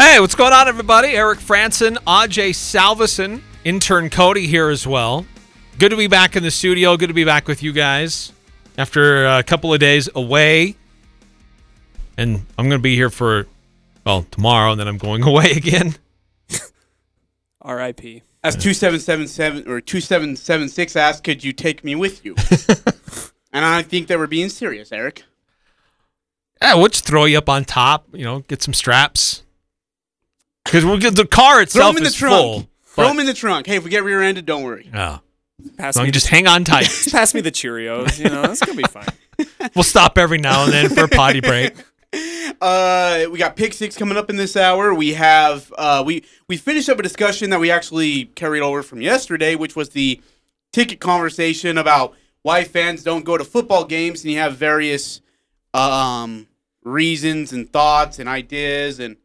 Hey, 0.00 0.18
what's 0.18 0.34
going 0.34 0.52
on, 0.52 0.66
everybody? 0.66 1.10
Eric 1.10 1.38
Frandsen, 1.38 1.98
Ajay 1.98 2.50
Salvesen, 2.50 3.42
intern 3.64 4.10
Cody 4.10 4.48
here 4.48 4.70
as 4.70 4.88
well. 4.88 5.24
Good 5.78 5.90
to 5.90 5.96
be 5.96 6.06
back 6.06 6.36
in 6.36 6.42
the 6.42 6.50
studio. 6.50 6.96
Good 6.96 7.08
to 7.08 7.14
be 7.14 7.24
back 7.24 7.46
with 7.48 7.62
you 7.62 7.72
guys 7.72 8.32
after 8.78 9.26
a 9.26 9.42
couple 9.42 9.74
of 9.74 9.80
days 9.80 10.08
away. 10.14 10.74
And 12.16 12.46
I'm 12.56 12.68
going 12.68 12.78
to 12.78 12.82
be 12.82 12.94
here 12.94 13.10
for, 13.10 13.46
well, 14.04 14.22
tomorrow, 14.30 14.70
and 14.72 14.80
then 14.80 14.88
I'm 14.88 14.96
going 14.96 15.22
away 15.26 15.50
again. 15.52 15.96
R.I.P. 17.60 18.22
As 18.42 18.54
2777 18.54 19.70
or 19.70 19.80
2776 19.80 20.96
asked, 20.96 21.24
could 21.24 21.44
you 21.44 21.52
take 21.52 21.84
me 21.84 21.94
with 21.94 22.24
you? 22.24 22.34
and 23.52 23.64
I 23.64 23.82
think 23.82 24.06
they 24.06 24.16
were 24.16 24.28
being 24.28 24.48
serious, 24.48 24.92
Eric. 24.92 25.24
Yeah, 26.62 26.74
we'll 26.76 26.88
just 26.88 27.04
throw 27.04 27.26
you 27.26 27.36
up 27.36 27.50
on 27.50 27.64
top, 27.66 28.06
you 28.14 28.24
know, 28.24 28.38
get 28.40 28.62
some 28.62 28.72
straps. 28.72 29.42
Because 30.64 30.84
we'll 30.86 30.96
get 30.98 31.16
the 31.16 31.26
car 31.26 31.54
Throw 31.56 31.62
itself 31.62 31.88
them 31.94 31.96
in 31.98 32.02
the 32.04 32.08
is 32.08 32.14
trunk. 32.14 32.34
full. 32.34 32.60
Throw 32.84 33.04
but- 33.04 33.08
them 33.08 33.20
in 33.20 33.26
the 33.26 33.34
trunk. 33.34 33.66
Hey, 33.66 33.76
if 33.76 33.84
we 33.84 33.90
get 33.90 34.04
rear-ended, 34.04 34.46
don't 34.46 34.62
worry. 34.62 34.88
Yeah. 34.94 35.18
Pass 35.76 35.94
So 35.94 36.00
me 36.00 36.06
you 36.06 36.12
just 36.12 36.28
hang 36.28 36.46
on 36.46 36.64
tight. 36.64 36.88
Pass 37.10 37.34
me 37.34 37.40
the 37.40 37.50
Cheerios. 37.50 38.18
You 38.18 38.30
know, 38.30 38.42
that's 38.42 38.60
gonna 38.60 38.76
be 38.76 38.84
fine. 38.84 39.08
we'll 39.74 39.84
stop 39.84 40.18
every 40.18 40.38
now 40.38 40.64
and 40.64 40.72
then 40.72 40.90
for 40.90 41.04
a 41.04 41.08
potty 41.08 41.40
break. 41.40 41.74
Uh, 42.62 43.26
we 43.30 43.38
got 43.38 43.56
pick 43.56 43.74
six 43.74 43.94
coming 43.94 44.16
up 44.16 44.30
in 44.30 44.36
this 44.36 44.56
hour. 44.56 44.94
We 44.94 45.12
have 45.14 45.70
uh, 45.76 46.02
we 46.06 46.24
we 46.48 46.56
finished 46.56 46.88
up 46.88 46.98
a 46.98 47.02
discussion 47.02 47.50
that 47.50 47.60
we 47.60 47.70
actually 47.70 48.26
carried 48.26 48.62
over 48.62 48.82
from 48.82 49.02
yesterday, 49.02 49.54
which 49.54 49.76
was 49.76 49.90
the 49.90 50.22
ticket 50.72 50.98
conversation 50.98 51.76
about 51.76 52.14
why 52.42 52.64
fans 52.64 53.02
don't 53.02 53.24
go 53.24 53.36
to 53.36 53.44
football 53.44 53.84
games, 53.84 54.22
and 54.22 54.32
you 54.32 54.38
have 54.38 54.56
various 54.56 55.20
um, 55.74 56.46
reasons 56.84 57.52
and 57.52 57.70
thoughts 57.70 58.18
and 58.18 58.28
ideas. 58.28 58.98
And 58.98 59.16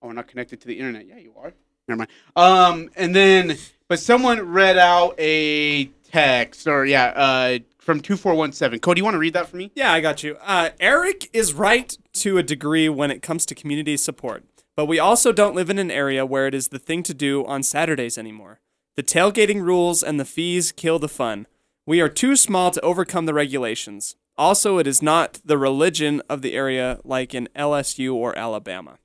oh, 0.00 0.08
we're 0.08 0.14
not 0.14 0.26
connected 0.26 0.60
to 0.62 0.66
the 0.66 0.78
internet. 0.78 1.06
Yeah, 1.06 1.18
you 1.18 1.34
are. 1.36 1.52
Never 1.86 1.98
mind. 1.98 2.10
Um, 2.34 2.90
and 2.96 3.14
then 3.14 3.56
but 3.92 3.98
someone 4.00 4.40
read 4.50 4.78
out 4.78 5.14
a 5.18 5.84
text 6.10 6.66
or 6.66 6.86
yeah, 6.86 7.12
uh, 7.14 7.58
from 7.78 8.00
two 8.00 8.16
four 8.16 8.34
one 8.34 8.50
seven. 8.50 8.78
Cody, 8.78 9.00
you 9.00 9.04
want 9.04 9.16
to 9.16 9.18
read 9.18 9.34
that 9.34 9.48
for 9.48 9.58
me? 9.58 9.70
Yeah, 9.74 9.92
I 9.92 10.00
got 10.00 10.22
you. 10.22 10.38
Uh, 10.40 10.70
Eric 10.80 11.28
is 11.34 11.52
right 11.52 11.94
to 12.14 12.38
a 12.38 12.42
degree 12.42 12.88
when 12.88 13.10
it 13.10 13.20
comes 13.20 13.44
to 13.44 13.54
community 13.54 13.98
support, 13.98 14.44
but 14.76 14.86
we 14.86 14.98
also 14.98 15.30
don't 15.30 15.54
live 15.54 15.68
in 15.68 15.78
an 15.78 15.90
area 15.90 16.24
where 16.24 16.46
it 16.46 16.54
is 16.54 16.68
the 16.68 16.78
thing 16.78 17.02
to 17.02 17.12
do 17.12 17.44
on 17.44 17.62
Saturdays 17.62 18.16
anymore. 18.16 18.60
The 18.96 19.02
tailgating 19.02 19.60
rules 19.60 20.02
and 20.02 20.18
the 20.18 20.24
fees 20.24 20.72
kill 20.72 20.98
the 20.98 21.06
fun. 21.06 21.46
We 21.84 22.00
are 22.00 22.08
too 22.08 22.34
small 22.34 22.70
to 22.70 22.80
overcome 22.80 23.26
the 23.26 23.34
regulations. 23.34 24.16
Also, 24.38 24.78
it 24.78 24.86
is 24.86 25.02
not 25.02 25.38
the 25.44 25.58
religion 25.58 26.22
of 26.30 26.40
the 26.40 26.54
area 26.54 26.98
like 27.04 27.34
in 27.34 27.46
LSU 27.54 28.14
or 28.14 28.38
Alabama. 28.38 28.96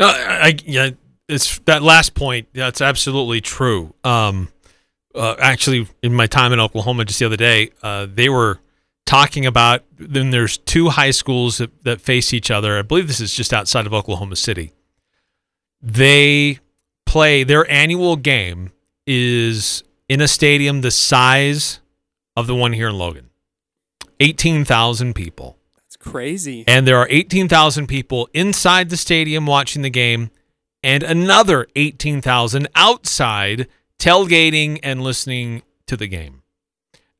No, 0.00 0.08
I, 0.08 0.46
I- 0.48 0.58
yeah, 0.64 0.90
it's 1.28 1.58
that 1.60 1.82
last 1.82 2.14
point. 2.14 2.48
That's 2.52 2.80
absolutely 2.80 3.40
true. 3.40 3.94
Um, 4.04 4.48
uh, 5.14 5.36
actually, 5.38 5.88
in 6.02 6.14
my 6.14 6.26
time 6.26 6.52
in 6.52 6.60
Oklahoma 6.60 7.04
just 7.04 7.18
the 7.18 7.26
other 7.26 7.36
day, 7.36 7.70
uh, 7.82 8.06
they 8.12 8.28
were 8.28 8.60
talking 9.06 9.46
about 9.46 9.82
then 9.98 10.30
there's 10.30 10.58
two 10.58 10.90
high 10.90 11.10
schools 11.10 11.58
that, 11.58 11.84
that 11.84 12.00
face 12.00 12.32
each 12.32 12.50
other. 12.50 12.78
I 12.78 12.82
believe 12.82 13.08
this 13.08 13.20
is 13.20 13.32
just 13.32 13.52
outside 13.52 13.86
of 13.86 13.94
Oklahoma 13.94 14.36
City. 14.36 14.72
They 15.80 16.58
play 17.06 17.44
their 17.44 17.70
annual 17.70 18.16
game 18.16 18.72
is 19.06 19.84
in 20.08 20.20
a 20.20 20.28
stadium 20.28 20.80
the 20.80 20.90
size 20.90 21.80
of 22.36 22.46
the 22.46 22.54
one 22.54 22.72
here 22.72 22.88
in 22.88 22.98
Logan. 22.98 23.30
18,000 24.20 25.14
people. 25.14 25.56
That's 25.76 25.96
crazy. 25.96 26.64
And 26.66 26.86
there 26.86 26.98
are 26.98 27.06
18,000 27.10 27.86
people 27.86 28.28
inside 28.34 28.90
the 28.90 28.96
stadium 28.96 29.46
watching 29.46 29.82
the 29.82 29.90
game 29.90 30.30
and 30.86 31.02
another 31.02 31.66
18,000 31.74 32.68
outside 32.76 33.66
tailgating 33.98 34.78
and 34.84 35.02
listening 35.02 35.62
to 35.88 35.96
the 35.96 36.06
game. 36.06 36.42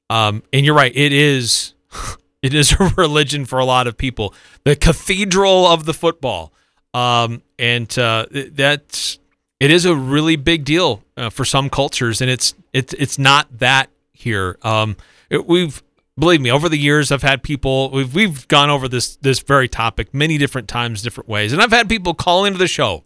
Um, 0.08 0.44
and 0.52 0.64
you're 0.64 0.76
right, 0.76 0.92
it 0.94 1.12
is 1.12 1.74
it 2.42 2.54
is 2.54 2.72
a 2.80 2.94
religion 2.96 3.44
for 3.44 3.58
a 3.58 3.64
lot 3.64 3.88
of 3.88 3.98
people. 3.98 4.32
The 4.62 4.76
cathedral 4.76 5.66
of 5.66 5.84
the 5.84 5.92
football. 5.92 6.52
Um, 6.94 7.42
and 7.58 7.98
uh, 7.98 8.26
that's 8.30 9.18
it 9.58 9.72
is 9.72 9.84
a 9.84 9.96
really 9.96 10.36
big 10.36 10.64
deal 10.64 11.02
uh, 11.16 11.28
for 11.30 11.44
some 11.44 11.68
cultures 11.68 12.20
and 12.20 12.30
it's 12.30 12.54
it's 12.72 12.94
it's 12.94 13.18
not 13.18 13.48
that 13.58 13.90
here. 14.12 14.58
Um, 14.62 14.96
it- 15.28 15.46
we've 15.46 15.82
believe 16.16 16.40
me, 16.40 16.52
over 16.52 16.68
the 16.68 16.78
years, 16.78 17.10
I've 17.10 17.22
had 17.24 17.42
people. 17.42 17.90
We've 17.90 18.14
we've 18.14 18.46
gone 18.46 18.70
over 18.70 18.86
this 18.86 19.16
this 19.16 19.40
very 19.40 19.68
topic 19.68 20.14
many 20.14 20.38
different 20.38 20.68
times, 20.68 21.02
different 21.02 21.28
ways, 21.28 21.52
and 21.52 21.60
I've 21.60 21.72
had 21.72 21.88
people 21.88 22.14
call 22.14 22.44
into 22.44 22.58
the 22.58 22.68
show 22.68 23.02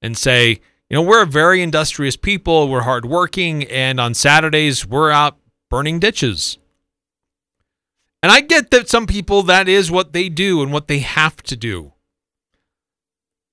and 0.00 0.16
say, 0.16 0.60
you 0.90 0.94
know, 0.94 1.02
we're 1.02 1.22
a 1.22 1.26
very 1.26 1.62
industrious 1.62 2.16
people. 2.16 2.68
We're 2.68 2.82
hardworking, 2.82 3.64
and 3.64 4.00
on 4.00 4.14
Saturdays 4.14 4.86
we're 4.86 5.10
out 5.10 5.36
burning 5.70 5.98
ditches. 5.98 6.58
And 8.22 8.32
I 8.32 8.40
get 8.40 8.70
that 8.70 8.88
some 8.88 9.06
people 9.06 9.42
that 9.44 9.68
is 9.68 9.90
what 9.90 10.12
they 10.12 10.28
do 10.28 10.62
and 10.62 10.72
what 10.72 10.88
they 10.88 10.98
have 11.00 11.36
to 11.44 11.56
do. 11.56 11.92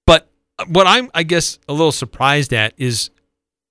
But 0.07 0.29
what 0.67 0.87
I'm, 0.87 1.11
I 1.13 1.23
guess, 1.23 1.59
a 1.67 1.73
little 1.73 1.91
surprised 1.91 2.53
at 2.53 2.73
is 2.77 3.11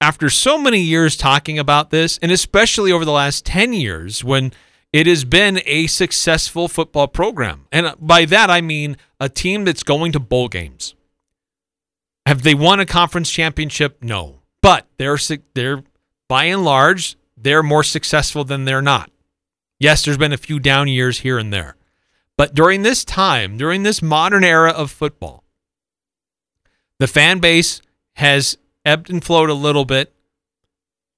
after 0.00 0.28
so 0.28 0.58
many 0.58 0.80
years 0.80 1.16
talking 1.16 1.58
about 1.58 1.90
this, 1.90 2.18
and 2.18 2.30
especially 2.30 2.92
over 2.92 3.04
the 3.04 3.12
last 3.12 3.44
10 3.46 3.72
years 3.72 4.22
when 4.22 4.52
it 4.92 5.06
has 5.06 5.24
been 5.24 5.60
a 5.66 5.86
successful 5.88 6.68
football 6.68 7.08
program. 7.08 7.66
And 7.72 7.94
by 7.98 8.26
that, 8.26 8.50
I 8.50 8.60
mean 8.60 8.96
a 9.18 9.28
team 9.28 9.64
that's 9.64 9.82
going 9.82 10.12
to 10.12 10.20
bowl 10.20 10.48
games. 10.48 10.94
Have 12.26 12.42
they 12.42 12.54
won 12.54 12.80
a 12.80 12.86
conference 12.86 13.30
championship? 13.30 14.02
No. 14.02 14.40
But 14.62 14.86
they're, 14.96 15.18
they're 15.54 15.82
by 16.28 16.44
and 16.44 16.64
large, 16.64 17.16
they're 17.36 17.62
more 17.62 17.82
successful 17.82 18.44
than 18.44 18.64
they're 18.64 18.82
not. 18.82 19.10
Yes, 19.78 20.04
there's 20.04 20.16
been 20.16 20.32
a 20.32 20.38
few 20.38 20.58
down 20.58 20.88
years 20.88 21.20
here 21.20 21.38
and 21.38 21.52
there. 21.52 21.76
But 22.36 22.54
during 22.54 22.82
this 22.82 23.04
time, 23.04 23.58
during 23.58 23.82
this 23.82 24.02
modern 24.02 24.42
era 24.42 24.70
of 24.70 24.90
football, 24.90 25.44
the 26.98 27.06
fan 27.06 27.38
base 27.38 27.82
has 28.14 28.56
ebbed 28.84 29.10
and 29.10 29.22
flowed 29.22 29.50
a 29.50 29.54
little 29.54 29.84
bit. 29.84 30.12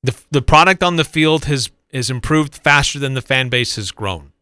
The, 0.02 0.16
the 0.30 0.42
product 0.42 0.82
on 0.82 0.96
the 0.96 1.04
field 1.04 1.44
has, 1.44 1.70
has 1.92 2.10
improved 2.10 2.56
faster 2.56 2.98
than 2.98 3.14
the 3.14 3.22
fan 3.22 3.48
base 3.48 3.76
has 3.76 3.92
grown. 3.92 4.32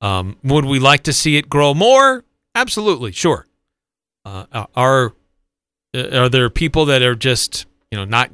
Um, 0.00 0.36
would 0.44 0.64
we 0.64 0.78
like 0.78 1.02
to 1.04 1.12
see 1.12 1.36
it 1.36 1.48
grow 1.48 1.74
more? 1.74 2.24
Absolutely, 2.54 3.12
sure. 3.12 3.46
Uh, 4.24 4.66
are 4.76 5.14
are 5.98 6.28
there 6.28 6.50
people 6.50 6.86
that 6.86 7.02
are 7.02 7.14
just 7.14 7.66
you 7.90 7.98
know 7.98 8.04
not 8.04 8.30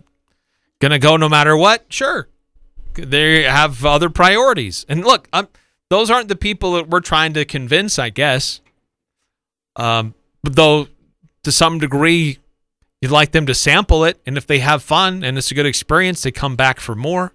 gonna 0.81 0.99
go 0.99 1.17
no 1.17 1.29
matter 1.29 1.57
what? 1.57 1.85
Sure, 1.89 2.29
they 2.95 3.43
have 3.43 3.85
other 3.85 4.11
priorities. 4.11 4.85
And 4.89 5.05
look, 5.05 5.29
I'm, 5.33 5.49
those 5.91 6.11
aren't 6.11 6.29
the 6.29 6.37
people 6.37 6.73
that 6.75 6.89
we're 6.89 7.01
trying 7.01 7.35
to 7.35 7.45
convince, 7.45 7.99
I 7.99 8.11
guess. 8.11 8.61
Um, 9.77 10.15
but 10.43 10.57
though 10.57 10.89
to 11.43 11.53
some 11.53 11.79
degree, 11.79 12.39
you'd 13.01 13.11
like 13.11 13.33
them 13.33 13.47
to 13.47 13.55
sample 13.55 14.05
it, 14.05 14.21
and 14.27 14.37
if 14.37 14.47
they 14.47 14.61
have 14.61 14.83
fun 14.83 15.23
and 15.25 15.37
it's 15.39 15.51
a 15.51 15.55
good 15.55 15.67
experience, 15.67 16.23
they 16.23 16.33
come 16.33 16.57
back 16.57 16.81
for 16.81 16.95
more. 16.95 17.33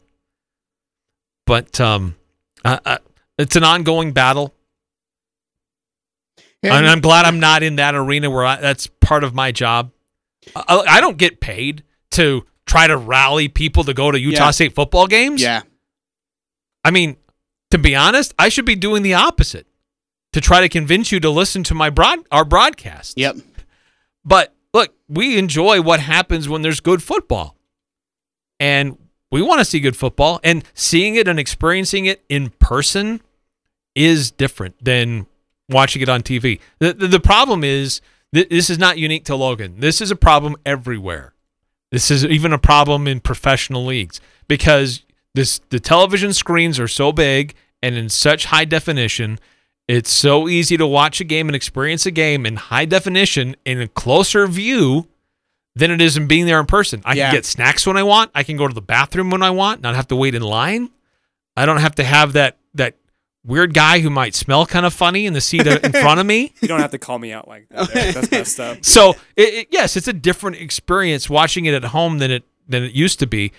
But 1.45 1.79
um, 1.79 2.15
uh, 2.63 2.79
uh, 2.85 2.97
it's 3.37 3.55
an 3.55 3.63
ongoing 3.63 4.11
battle. 4.11 4.53
Yeah, 6.61 6.75
and 6.75 6.87
I'm 6.87 6.99
glad 6.99 7.25
I'm 7.25 7.39
not 7.39 7.63
in 7.63 7.77
that 7.77 7.95
arena 7.95 8.29
where 8.29 8.45
I, 8.45 8.57
that's 8.57 8.87
part 8.87 9.23
of 9.23 9.33
my 9.33 9.51
job. 9.51 9.91
I, 10.55 10.77
I, 10.87 11.01
don't 11.01 11.17
get 11.17 11.39
paid 11.39 11.83
to 12.11 12.45
try 12.65 12.87
to 12.87 12.97
rally 12.97 13.47
people 13.47 13.83
to 13.83 13.93
go 13.93 14.11
to 14.11 14.19
Utah 14.19 14.45
yeah. 14.45 14.51
State 14.51 14.73
football 14.73 15.07
games. 15.07 15.41
Yeah. 15.41 15.63
I 16.83 16.91
mean, 16.91 17.17
to 17.71 17.77
be 17.77 17.95
honest, 17.95 18.33
I 18.39 18.49
should 18.49 18.65
be 18.65 18.75
doing 18.75 19.03
the 19.03 19.13
opposite 19.13 19.67
to 20.33 20.41
try 20.41 20.61
to 20.61 20.69
convince 20.69 21.11
you 21.11 21.19
to 21.19 21.29
listen 21.29 21.63
to 21.63 21.75
my 21.75 21.89
broad 21.89 22.19
our 22.31 22.45
broadcast. 22.45 23.17
Yep. 23.17 23.37
But 24.23 24.53
look, 24.73 24.93
we 25.07 25.37
enjoy 25.37 25.81
what 25.81 25.99
happens 25.99 26.47
when 26.47 26.61
there's 26.61 26.79
good 26.79 27.01
football. 27.03 27.55
And 28.59 28.97
we 29.31 29.41
want 29.41 29.59
to 29.59 29.65
see 29.65 29.79
good 29.79 29.95
football 29.95 30.39
and 30.43 30.63
seeing 30.73 31.15
it 31.15 31.27
and 31.27 31.39
experiencing 31.39 32.05
it 32.05 32.23
in 32.29 32.49
person 32.59 33.21
is 33.95 34.31
different 34.31 34.83
than 34.83 35.27
watching 35.69 36.01
it 36.01 36.09
on 36.09 36.21
TV. 36.21 36.59
The 36.79 36.93
the, 36.93 37.07
the 37.07 37.19
problem 37.19 37.63
is 37.63 38.01
th- 38.33 38.49
this 38.49 38.69
is 38.69 38.77
not 38.77 38.97
unique 38.97 39.25
to 39.25 39.35
Logan. 39.35 39.79
This 39.79 40.01
is 40.01 40.11
a 40.11 40.15
problem 40.15 40.55
everywhere. 40.65 41.33
This 41.91 42.11
is 42.11 42.23
even 42.25 42.53
a 42.53 42.59
problem 42.59 43.07
in 43.07 43.19
professional 43.19 43.85
leagues 43.85 44.21
because 44.47 45.03
this 45.33 45.59
the 45.69 45.79
television 45.79 46.33
screens 46.33 46.79
are 46.79 46.87
so 46.87 47.11
big 47.11 47.55
and 47.81 47.95
in 47.95 48.09
such 48.09 48.45
high 48.45 48.65
definition 48.65 49.39
it's 49.89 50.11
so 50.11 50.47
easy 50.47 50.77
to 50.77 50.85
watch 50.85 51.19
a 51.19 51.23
game 51.23 51.49
and 51.49 51.55
experience 51.55 52.05
a 52.05 52.11
game 52.11 52.45
in 52.45 52.57
high 52.57 52.85
definition 52.85 53.55
in 53.65 53.81
a 53.81 53.87
closer 53.87 54.45
view 54.45 55.07
than 55.75 55.89
it 55.89 55.99
is 55.99 56.15
in 56.15 56.27
being 56.27 56.45
there 56.45 56.59
in 56.59 56.67
person. 56.67 57.01
I 57.05 57.13
yeah. 57.13 57.25
can 57.25 57.37
get 57.37 57.45
snacks 57.45 57.87
when 57.87 57.97
I 57.97 58.03
want. 58.03 58.29
I 58.35 58.43
can 58.43 58.55
go 58.55 58.67
to 58.67 58.73
the 58.73 58.83
bathroom 58.83 59.31
when 59.31 59.41
I 59.41 59.49
want, 59.49 59.81
not 59.81 59.95
have 59.95 60.07
to 60.09 60.15
wait 60.15 60.35
in 60.35 60.43
line. 60.43 60.91
I 61.57 61.65
don't 61.65 61.77
have 61.77 61.95
to 61.95 62.03
have 62.03 62.33
that 62.33 62.57
that 62.75 62.97
weird 63.49 63.73
guy 63.73 63.99
who 63.99 64.09
might 64.09 64.35
smell 64.35 64.65
kind 64.65 64.85
of 64.85 64.93
funny 64.93 65.25
in 65.25 65.33
the 65.33 65.41
seat 65.41 65.67
in 65.67 65.91
front 65.91 66.19
of 66.19 66.25
me. 66.25 66.53
You 66.61 66.67
don't 66.67 66.79
have 66.79 66.91
to 66.91 66.99
call 66.99 67.19
me 67.19 67.31
out 67.33 67.47
like 67.47 67.67
that. 67.69 67.95
Eric. 67.95 68.15
That's 68.15 68.31
messed 68.31 68.59
up. 68.59 68.85
So 68.85 69.15
it, 69.35 69.53
it, 69.53 69.67
yes, 69.71 69.97
it's 69.97 70.07
a 70.07 70.13
different 70.13 70.57
experience 70.57 71.29
watching 71.29 71.65
it 71.65 71.73
at 71.73 71.83
home 71.85 72.19
than 72.19 72.31
it 72.31 72.43
than 72.67 72.83
it 72.83 72.93
used 72.93 73.19
to 73.19 73.27
be. 73.27 73.51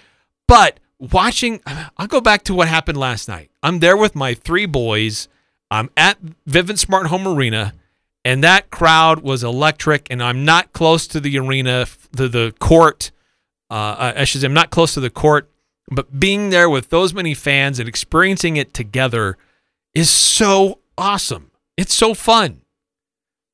But 0.47 0.79
watching, 0.99 1.61
I'll 1.97 2.07
go 2.07 2.21
back 2.21 2.45
to 2.45 2.55
what 2.55 2.69
happened 2.69 2.99
last 2.99 3.29
night. 3.29 3.51
I'm 3.63 3.81
there 3.81 3.97
with 3.97 4.15
my 4.15 4.35
three 4.35 4.67
boys 4.67 5.29
I'm 5.71 5.91
at 5.97 6.19
Vivint 6.49 6.79
Smart 6.79 7.07
Home 7.07 7.29
Arena, 7.29 7.75
and 8.25 8.43
that 8.43 8.71
crowd 8.71 9.21
was 9.21 9.45
electric. 9.45 10.09
And 10.11 10.23
I'm 10.23 10.45
not 10.45 10.73
close 10.73 11.07
to 11.09 11.21
the 11.21 11.39
arena, 11.39 11.87
to 12.17 12.29
the 12.29 12.53
court. 12.59 13.13
Uh, 13.71 14.13
I 14.17 14.25
should 14.25 14.41
say, 14.41 14.47
I'm 14.47 14.55
not 14.55 14.71
close 14.71 14.95
to 14.95 15.01
the 15.01 15.11
court, 15.11 15.49
but 15.91 16.19
being 16.19 16.51
there 16.51 16.69
with 16.69 16.91
those 16.91 17.15
many 17.15 17.35
fans 17.35 17.79
and 17.79 17.89
experiencing 17.89 18.57
it 18.57 18.75
together 18.75 19.39
is 19.95 20.11
so 20.11 20.79
awesome. 20.97 21.51
It's 21.77 21.95
so 21.95 22.15
fun. 22.15 22.63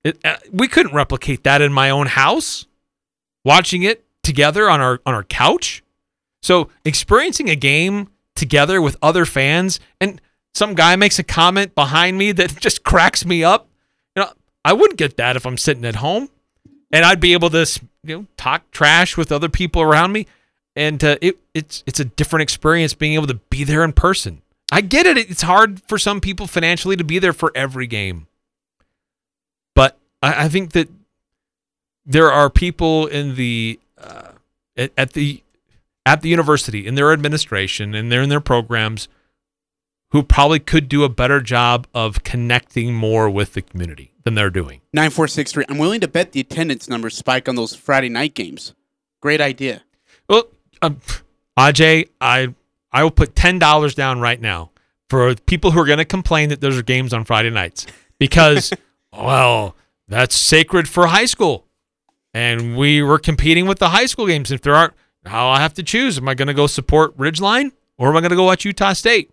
It, 0.05 0.19
uh, 0.25 0.37
we 0.53 0.69
couldn't 0.69 0.95
replicate 0.95 1.45
that 1.45 1.61
in 1.61 1.73
my 1.73 1.91
own 1.91 2.07
house, 2.07 2.67
watching 3.45 3.83
it 3.83 4.05
together 4.23 4.69
on 4.69 4.81
our 4.81 5.01
on 5.07 5.15
our 5.15 5.25
couch. 5.25 5.83
So 6.43 6.69
experiencing 6.85 7.49
a 7.49 7.57
game 7.57 8.09
together 8.35 8.81
with 8.81 8.97
other 9.03 9.25
fans 9.25 9.81
and 10.01 10.21
some 10.57 10.75
guy 10.75 10.97
makes 10.97 11.19
a 11.19 11.23
comment 11.23 11.75
behind 11.75 12.17
me 12.17 12.33
that 12.33 12.57
just 12.61 12.83
cracks 12.83 13.27
me 13.27 13.45
up. 13.45 13.69
You 14.15 14.23
know, 14.23 14.31
I 14.65 14.73
wouldn't 14.73 14.99
get 14.99 15.17
that 15.19 15.37
if 15.37 15.45
I'm 15.47 15.59
sitting 15.59 15.85
at 15.85 15.97
home, 15.97 16.31
and 16.91 17.05
I'd 17.05 17.21
be 17.21 17.35
able 17.35 17.51
to 17.51 17.81
you 18.05 18.17
know 18.17 18.27
talk 18.37 18.71
trash 18.71 19.17
with 19.17 19.31
other 19.31 19.49
people 19.49 19.83
around 19.83 20.13
me, 20.13 20.27
and 20.75 21.03
uh, 21.05 21.17
it 21.21 21.39
it's 21.53 21.85
it's 21.87 22.01
a 22.01 22.05
different 22.05 22.43
experience 22.43 22.95
being 22.95 23.15
able 23.15 23.27
to 23.27 23.35
be 23.51 23.65
there 23.65 23.85
in 23.85 23.93
person. 23.93 24.43
I 24.71 24.81
get 24.81 25.07
it; 25.07 25.17
it's 25.17 25.43
hard 25.43 25.83
for 25.83 25.99
some 25.99 26.21
people 26.21 26.47
financially 26.47 26.97
to 26.97 27.05
be 27.05 27.19
there 27.19 27.33
for 27.33 27.53
every 27.55 27.87
game, 27.87 28.27
but 29.75 29.97
I, 30.23 30.45
I 30.45 30.49
think 30.49 30.73
that 30.73 30.89
there 32.05 32.31
are 32.31 32.49
people 32.49 33.07
in 33.07 33.35
the 33.35 33.79
uh, 33.99 34.33
at, 34.77 34.93
at 34.97 35.13
the 35.13 35.43
at 36.07 36.23
the 36.23 36.29
university 36.29 36.87
in 36.87 36.95
their 36.95 37.13
administration 37.13 37.95
and 37.95 38.11
they're 38.11 38.23
in 38.23 38.29
their 38.29 38.41
programs 38.41 39.09
who 40.11 40.23
probably 40.23 40.61
could 40.61 40.89
do 40.89 41.03
a 41.03 41.09
better 41.09 41.41
job 41.41 41.87
of 41.93 42.23
connecting 42.23 42.95
more 42.95 43.29
with 43.29 43.55
the 43.55 43.63
community 43.63 44.13
than 44.23 44.35
they're 44.35 44.51
doing. 44.51 44.81
9463. 44.93 45.65
I'm 45.69 45.79
willing 45.79 46.01
to 46.01 46.09
bet 46.09 46.33
the 46.33 46.41
attendance 46.41 46.89
numbers 46.89 47.17
spike 47.17 47.49
on 47.49 47.57
those 47.57 47.75
Friday 47.75 48.09
night 48.09 48.35
games. 48.35 48.73
Great 49.21 49.41
idea. 49.41 49.83
Well, 50.29 50.45
um, 50.81 51.01
Ajay, 51.59 52.09
I 52.21 52.55
I 52.93 53.03
will 53.03 53.11
put 53.11 53.35
$10 53.35 53.95
down 53.95 54.21
right 54.21 54.41
now 54.41 54.71
for 55.09 55.35
people 55.35 55.73
who 55.73 55.81
are 55.81 55.87
going 55.87 55.99
to 55.99 56.05
complain 56.05 56.49
that 56.49 56.61
there's 56.61 56.81
games 56.83 57.13
on 57.13 57.25
Friday 57.25 57.51
nights 57.51 57.87
because, 58.19 58.73
well, 59.13 59.77
that's 60.09 60.35
sacred 60.35 60.89
for 60.89 61.07
high 61.07 61.27
school. 61.27 61.67
And 62.35 62.77
we 62.77 63.03
were 63.03 63.19
competing 63.19 63.67
with 63.67 63.79
the 63.79 63.91
high 63.91 64.07
school 64.07 64.27
games. 64.27 64.51
If 64.51 64.63
there 64.63 64.75
aren't, 64.75 64.95
now 65.25 65.49
I 65.49 65.61
have 65.61 65.75
to 65.75 65.83
choose. 65.83 66.19
Am 66.19 66.29
I 66.29 66.35
going 66.35 66.49
to 66.49 66.55
go 66.55 66.67
support 66.67 67.17
Ridgeline 67.17 67.73
or 67.99 68.09
am 68.09 68.17
I 68.17 68.21
going 68.21 68.31
to 68.31 68.37
go 68.37 68.45
watch 68.45 68.65
Utah 68.65 68.93
State? 68.93 69.31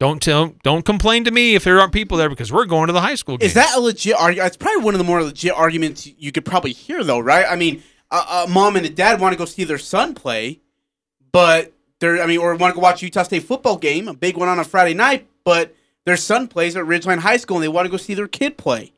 Don't 0.00 0.20
tell, 0.20 0.54
don't 0.64 0.84
complain 0.84 1.22
to 1.24 1.30
me 1.30 1.54
if 1.54 1.62
there 1.62 1.78
aren't 1.78 1.92
people 1.92 2.18
there 2.18 2.28
because 2.28 2.50
we're 2.50 2.64
going 2.64 2.88
to 2.88 2.92
the 2.92 3.00
high 3.00 3.14
school 3.14 3.36
game. 3.36 3.46
Is 3.46 3.54
that 3.54 3.76
a 3.76 3.80
legit 3.80 4.16
argument? 4.16 4.48
It's 4.48 4.56
probably 4.56 4.82
one 4.82 4.94
of 4.94 4.98
the 4.98 5.04
more 5.04 5.22
legit 5.22 5.52
arguments 5.52 6.08
you 6.18 6.32
could 6.32 6.44
probably 6.44 6.72
hear, 6.72 7.04
though, 7.04 7.20
right? 7.20 7.46
I 7.48 7.54
mean, 7.54 7.84
a, 8.10 8.16
a 8.16 8.46
mom 8.48 8.74
and 8.74 8.84
a 8.84 8.90
dad 8.90 9.20
want 9.20 9.32
to 9.32 9.38
go 9.38 9.44
see 9.44 9.62
their 9.62 9.78
son 9.78 10.14
play, 10.14 10.60
but 11.30 11.72
they're, 12.02 12.20
I 12.20 12.26
mean, 12.26 12.38
or 12.38 12.54
want 12.56 12.74
to 12.74 12.74
go 12.74 12.82
watch 12.82 13.00
Utah 13.02 13.22
State 13.22 13.44
football 13.44 13.78
game, 13.78 14.08
a 14.08 14.14
big 14.14 14.36
one 14.36 14.48
on 14.48 14.58
a 14.58 14.64
Friday 14.64 14.92
night, 14.92 15.28
but 15.44 15.74
their 16.04 16.16
son 16.16 16.48
plays 16.48 16.76
at 16.76 16.84
Ridgeline 16.84 17.20
High 17.20 17.36
School 17.36 17.58
and 17.58 17.64
they 17.64 17.68
want 17.68 17.86
to 17.86 17.90
go 17.90 17.96
see 17.96 18.14
their 18.14 18.28
kid 18.28 18.58
play. 18.58 18.92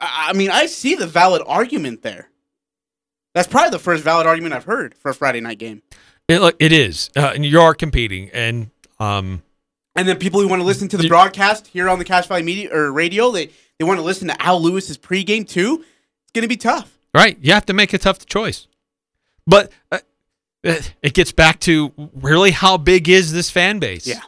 I, 0.00 0.30
I 0.30 0.32
mean, 0.32 0.50
I 0.50 0.66
see 0.66 0.94
the 0.96 1.06
valid 1.06 1.42
argument 1.46 2.02
there. 2.02 2.28
That's 3.32 3.46
probably 3.46 3.70
the 3.70 3.78
first 3.78 4.02
valid 4.02 4.26
argument 4.26 4.54
I've 4.54 4.64
heard 4.64 4.94
for 4.94 5.10
a 5.10 5.14
Friday 5.14 5.40
night 5.40 5.58
game. 5.58 5.82
It, 6.26 6.40
look, 6.40 6.56
it 6.58 6.72
is, 6.72 7.10
uh, 7.16 7.32
and 7.34 7.46
you 7.46 7.60
are 7.60 7.74
competing, 7.74 8.30
and 8.30 8.70
um, 8.98 9.42
and 9.94 10.08
then 10.08 10.18
people 10.18 10.40
who 10.40 10.48
want 10.48 10.60
to 10.60 10.66
listen 10.66 10.88
to 10.88 10.96
the 10.96 11.06
broadcast 11.06 11.68
here 11.68 11.88
on 11.88 12.00
the 12.00 12.04
Cache 12.04 12.26
Valley 12.26 12.42
Media 12.42 12.74
or 12.74 12.90
radio, 12.90 13.30
they 13.30 13.50
they 13.78 13.84
want 13.84 14.00
to 14.00 14.02
listen 14.02 14.26
to 14.28 14.42
Al 14.42 14.60
Lewis's 14.60 14.98
pregame 14.98 15.46
too. 15.46 15.84
It's 16.24 16.32
going 16.32 16.42
to 16.42 16.48
be 16.48 16.56
tough. 16.56 16.98
Right, 17.14 17.38
you 17.40 17.52
have 17.52 17.66
to 17.66 17.72
make 17.72 17.92
a 17.92 17.98
tough 17.98 18.26
choice. 18.26 18.66
But 19.46 19.70
uh, 19.92 19.98
it 21.02 21.14
gets 21.14 21.32
back 21.32 21.60
to 21.60 21.92
really 22.14 22.50
how 22.50 22.76
big 22.76 23.08
is 23.08 23.32
this 23.32 23.50
fan 23.50 23.78
base? 23.78 24.06
Yeah. 24.06 24.20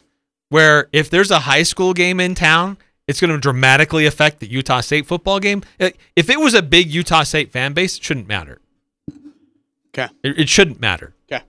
Where 0.49 0.87
if 0.91 1.09
there's 1.09 1.31
a 1.31 1.39
high 1.39 1.63
school 1.63 1.93
game 1.93 2.19
in 2.19 2.35
town, 2.35 2.77
it's 3.07 3.19
going 3.19 3.31
to 3.31 3.39
dramatically 3.39 4.05
affect 4.05 4.39
the 4.39 4.47
Utah 4.47 4.81
State 4.81 5.05
football 5.05 5.39
game. 5.39 5.63
If 5.79 6.29
it 6.29 6.39
was 6.39 6.53
a 6.53 6.61
big 6.61 6.91
Utah 6.91 7.23
State 7.23 7.51
fan 7.51 7.73
base, 7.73 7.97
it 7.97 8.03
shouldn't 8.03 8.27
matter. 8.27 8.59
Okay. 9.89 10.13
It, 10.23 10.39
it 10.41 10.49
shouldn't 10.49 10.79
matter. 10.79 11.13
Okay. 11.31 11.43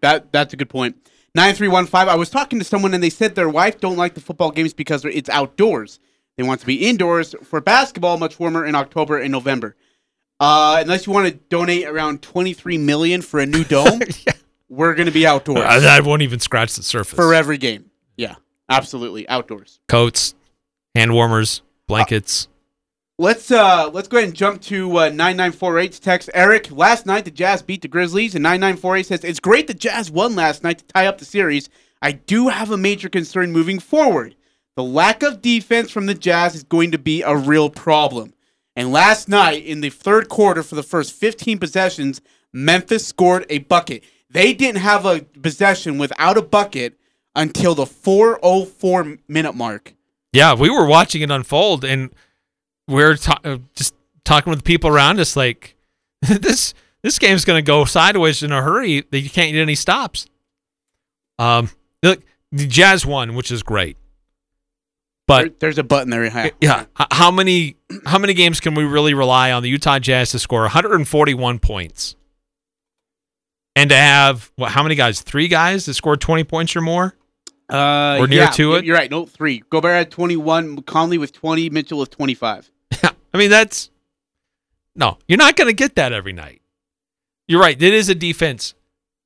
That 0.00 0.32
that's 0.32 0.54
a 0.54 0.56
good 0.56 0.70
point. 0.70 0.96
9315. 1.34 2.08
I 2.08 2.14
was 2.14 2.30
talking 2.30 2.58
to 2.58 2.64
someone 2.64 2.94
and 2.94 3.02
they 3.02 3.10
said 3.10 3.34
their 3.34 3.48
wife 3.48 3.80
don't 3.80 3.96
like 3.96 4.14
the 4.14 4.20
football 4.20 4.50
games 4.50 4.74
because 4.74 5.04
it's 5.04 5.28
outdoors. 5.28 5.98
They 6.36 6.42
want 6.42 6.60
to 6.60 6.66
be 6.66 6.86
indoors 6.86 7.34
for 7.42 7.60
basketball, 7.60 8.18
much 8.18 8.38
warmer 8.38 8.64
in 8.64 8.74
October 8.74 9.18
and 9.18 9.32
November. 9.32 9.76
Uh, 10.40 10.78
unless 10.80 11.06
you 11.06 11.12
want 11.12 11.28
to 11.28 11.34
donate 11.48 11.86
around 11.86 12.22
23 12.22 12.78
million 12.78 13.22
for 13.22 13.40
a 13.40 13.46
new 13.46 13.64
dome, 13.64 14.00
we're 14.68 14.94
going 14.94 15.06
to 15.06 15.12
be 15.12 15.26
outdoors 15.26 15.64
I, 15.64 15.98
I 15.98 16.00
won't 16.00 16.22
even 16.22 16.40
scratch 16.40 16.74
the 16.74 16.82
surface. 16.82 17.14
for 17.14 17.32
every 17.34 17.58
game. 17.58 17.90
Yeah, 18.16 18.34
absolutely 18.68 19.28
outdoors. 19.28 19.80
Coats, 19.88 20.34
hand 20.94 21.12
warmers, 21.14 21.62
blankets. 21.86 22.48
Let's 23.18 23.50
uh 23.50 23.90
let's 23.92 24.08
go 24.08 24.16
ahead 24.16 24.30
and 24.30 24.36
jump 24.36 24.62
to 24.62 24.96
uh, 24.96 25.10
9948's 25.10 26.00
text. 26.00 26.30
Eric, 26.34 26.72
last 26.72 27.06
night 27.06 27.24
the 27.24 27.30
Jazz 27.30 27.62
beat 27.62 27.82
the 27.82 27.88
Grizzlies, 27.88 28.34
and 28.34 28.42
9948 28.42 29.06
says 29.06 29.24
it's 29.24 29.38
great 29.38 29.66
the 29.68 29.74
Jazz 29.74 30.10
won 30.10 30.34
last 30.34 30.64
night 30.64 30.78
to 30.78 30.84
tie 30.86 31.06
up 31.06 31.18
the 31.18 31.24
series. 31.24 31.68
I 32.00 32.12
do 32.12 32.48
have 32.48 32.70
a 32.72 32.76
major 32.76 33.08
concern 33.08 33.52
moving 33.52 33.78
forward. 33.78 34.34
The 34.74 34.82
lack 34.82 35.22
of 35.22 35.42
defense 35.42 35.90
from 35.90 36.06
the 36.06 36.14
Jazz 36.14 36.54
is 36.54 36.64
going 36.64 36.90
to 36.92 36.98
be 36.98 37.22
a 37.22 37.36
real 37.36 37.68
problem. 37.70 38.32
And 38.74 38.90
last 38.90 39.28
night 39.28 39.64
in 39.64 39.80
the 39.80 39.90
third 39.90 40.28
quarter, 40.28 40.62
for 40.62 40.74
the 40.74 40.82
first 40.82 41.12
15 41.12 41.58
possessions, 41.58 42.20
Memphis 42.52 43.06
scored 43.06 43.44
a 43.50 43.58
bucket. 43.58 44.02
They 44.30 44.54
didn't 44.54 44.80
have 44.80 45.04
a 45.04 45.20
possession 45.20 45.98
without 45.98 46.38
a 46.38 46.42
bucket 46.42 46.98
until 47.34 47.74
the 47.74 47.86
404 47.86 49.18
minute 49.28 49.54
mark. 49.54 49.94
Yeah, 50.32 50.54
we 50.54 50.70
were 50.70 50.86
watching 50.86 51.20
it 51.20 51.30
unfold, 51.30 51.84
and 51.84 52.10
we 52.88 53.02
are 53.02 53.16
ta- 53.16 53.40
uh, 53.44 53.58
just 53.74 53.94
talking 54.24 54.50
with 54.50 54.60
the 54.60 54.64
people 54.64 54.88
around 54.88 55.20
us 55.20 55.36
like 55.36 55.76
this. 56.22 56.74
This 57.02 57.18
game's 57.18 57.44
going 57.44 57.58
to 57.58 57.66
go 57.66 57.84
sideways 57.84 58.44
in 58.44 58.52
a 58.52 58.62
hurry. 58.62 59.00
That 59.10 59.20
you 59.20 59.28
can't 59.28 59.52
get 59.52 59.60
any 59.60 59.74
stops. 59.74 60.26
Um, 61.38 61.68
look, 62.02 62.22
the 62.52 62.66
Jazz 62.66 63.04
won, 63.04 63.34
which 63.34 63.50
is 63.50 63.62
great. 63.62 63.96
But 65.26 65.42
There- 65.42 65.52
there's 65.60 65.78
a 65.78 65.84
button 65.84 66.10
there. 66.10 66.24
Yeah. 66.24 66.50
yeah, 66.60 66.84
how 67.10 67.30
many 67.30 67.76
how 68.06 68.18
many 68.18 68.34
games 68.34 68.60
can 68.60 68.74
we 68.74 68.84
really 68.84 69.14
rely 69.14 69.52
on 69.52 69.62
the 69.62 69.68
Utah 69.68 69.98
Jazz 69.98 70.30
to 70.30 70.38
score 70.38 70.62
141 70.62 71.58
points? 71.58 72.16
And 73.74 73.90
to 73.90 73.96
have 73.96 74.50
what? 74.56 74.72
How 74.72 74.82
many 74.82 74.94
guys? 74.94 75.22
Three 75.22 75.48
guys 75.48 75.86
that 75.86 75.94
scored 75.94 76.20
20 76.20 76.44
points 76.44 76.76
or 76.76 76.80
more. 76.82 77.14
Uh, 77.70 78.18
We're 78.20 78.26
near 78.26 78.42
yeah, 78.42 78.50
to 78.50 78.74
it? 78.74 78.84
You're 78.84 78.96
right. 78.96 79.10
No, 79.10 79.24
three. 79.24 79.62
Gobert 79.70 79.94
had 79.94 80.10
21. 80.10 80.82
Conley 80.82 81.16
with 81.16 81.32
20. 81.32 81.70
Mitchell 81.70 81.98
with 81.98 82.10
25. 82.10 82.70
I 83.02 83.38
mean, 83.38 83.48
that's 83.48 83.90
no, 84.94 85.18
you're 85.26 85.38
not 85.38 85.56
going 85.56 85.68
to 85.68 85.72
get 85.74 85.94
that 85.94 86.12
every 86.12 86.34
night. 86.34 86.60
You're 87.48 87.60
right. 87.60 87.80
It 87.80 87.94
is 87.94 88.08
a 88.10 88.14
defense, 88.14 88.74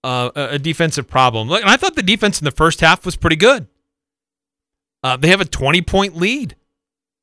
uh, 0.04 0.30
a 0.34 0.58
defensive 0.58 1.08
problem. 1.08 1.50
And 1.50 1.64
I 1.64 1.76
thought 1.76 1.96
the 1.96 2.02
defense 2.02 2.40
in 2.40 2.44
the 2.44 2.50
first 2.52 2.80
half 2.80 3.04
was 3.04 3.16
pretty 3.16 3.36
good. 3.36 3.66
Uh, 5.06 5.16
they 5.16 5.28
have 5.28 5.40
a 5.40 5.44
20 5.44 5.82
point 5.82 6.16
lead, 6.16 6.56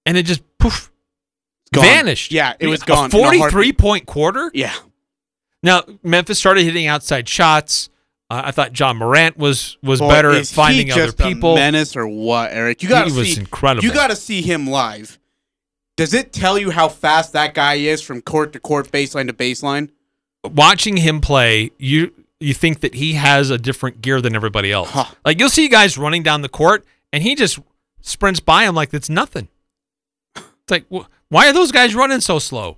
and 0.06 0.18
it 0.18 0.24
just 0.24 0.42
poof 0.58 0.92
Gone. 1.74 1.84
vanished. 1.84 2.32
Yeah, 2.32 2.54
it 2.60 2.68
was 2.68 2.82
gone 2.84 2.98
A 3.12 3.18
in 3.18 3.24
a 3.24 3.24
43 3.24 3.40
heartbeat. 3.40 3.78
point 3.78 4.06
quarter. 4.06 4.50
Yeah. 4.54 4.74
Now 5.62 5.84
Memphis 6.04 6.38
started 6.40 6.64
hitting 6.64 6.88
outside 6.88 7.28
shots. 7.28 7.90
Uh, 8.30 8.42
I 8.46 8.52
thought 8.52 8.78
Ja 8.80 8.94
Morant 8.94 9.38
was 9.38 9.78
was 9.84 10.00
Boy, 10.00 10.10
better 10.10 10.30
at 10.32 10.38
is 10.42 10.50
he 10.50 10.56
finding 10.56 10.92
other 10.92 11.06
just 11.08 11.20
a 11.20 11.24
people. 11.24 11.56
menace 11.56 11.96
or 11.96 12.08
what, 12.08 12.52
Eric? 12.52 12.84
You 12.84 12.90
got 12.90 13.06
to 13.06 13.12
He 13.12 13.18
was 13.20 13.34
see. 13.34 13.40
incredible. 13.40 13.84
You 13.84 13.94
got 13.94 14.10
to 14.10 14.16
see 14.16 14.42
him 14.42 14.66
live. 14.68 15.20
Does 15.98 16.14
it 16.14 16.34
tell 16.34 16.58
you 16.58 16.72
how 16.72 16.90
fast 16.90 17.34
that 17.34 17.54
guy 17.54 17.76
is 17.76 18.02
from 18.02 18.22
court 18.22 18.54
to 18.54 18.60
court, 18.60 18.92
baseline 18.92 19.28
to 19.28 19.34
baseline? 19.34 19.90
watching 20.44 20.98
him 20.98 21.22
play, 21.22 21.72
you 21.78 22.12
you 22.40 22.54
think 22.54 22.82
that 22.82 22.96
he 22.96 23.14
has 23.14 23.50
a 23.50 23.58
different 23.58 24.02
gear 24.02 24.20
than 24.22 24.36
everybody 24.36 24.72
else. 24.72 24.94
Like 25.26 25.40
you'll 25.40 25.50
see 25.50 25.68
guys 25.70 25.98
running 25.98 26.24
down 26.24 26.42
the 26.42 26.50
court, 26.50 26.86
and 27.14 27.24
he 27.24 27.36
just 27.36 27.60
sprints 28.04 28.40
by 28.40 28.66
him 28.66 28.76
like 28.76 28.94
it's 28.94 29.10
nothing. 29.10 29.48
It's 30.36 30.70
like, 30.70 30.86
wh- 30.94 31.08
why 31.30 31.50
are 31.50 31.54
those 31.54 31.72
guys 31.72 31.96
running 31.96 32.22
so 32.22 32.38
slow? 32.38 32.78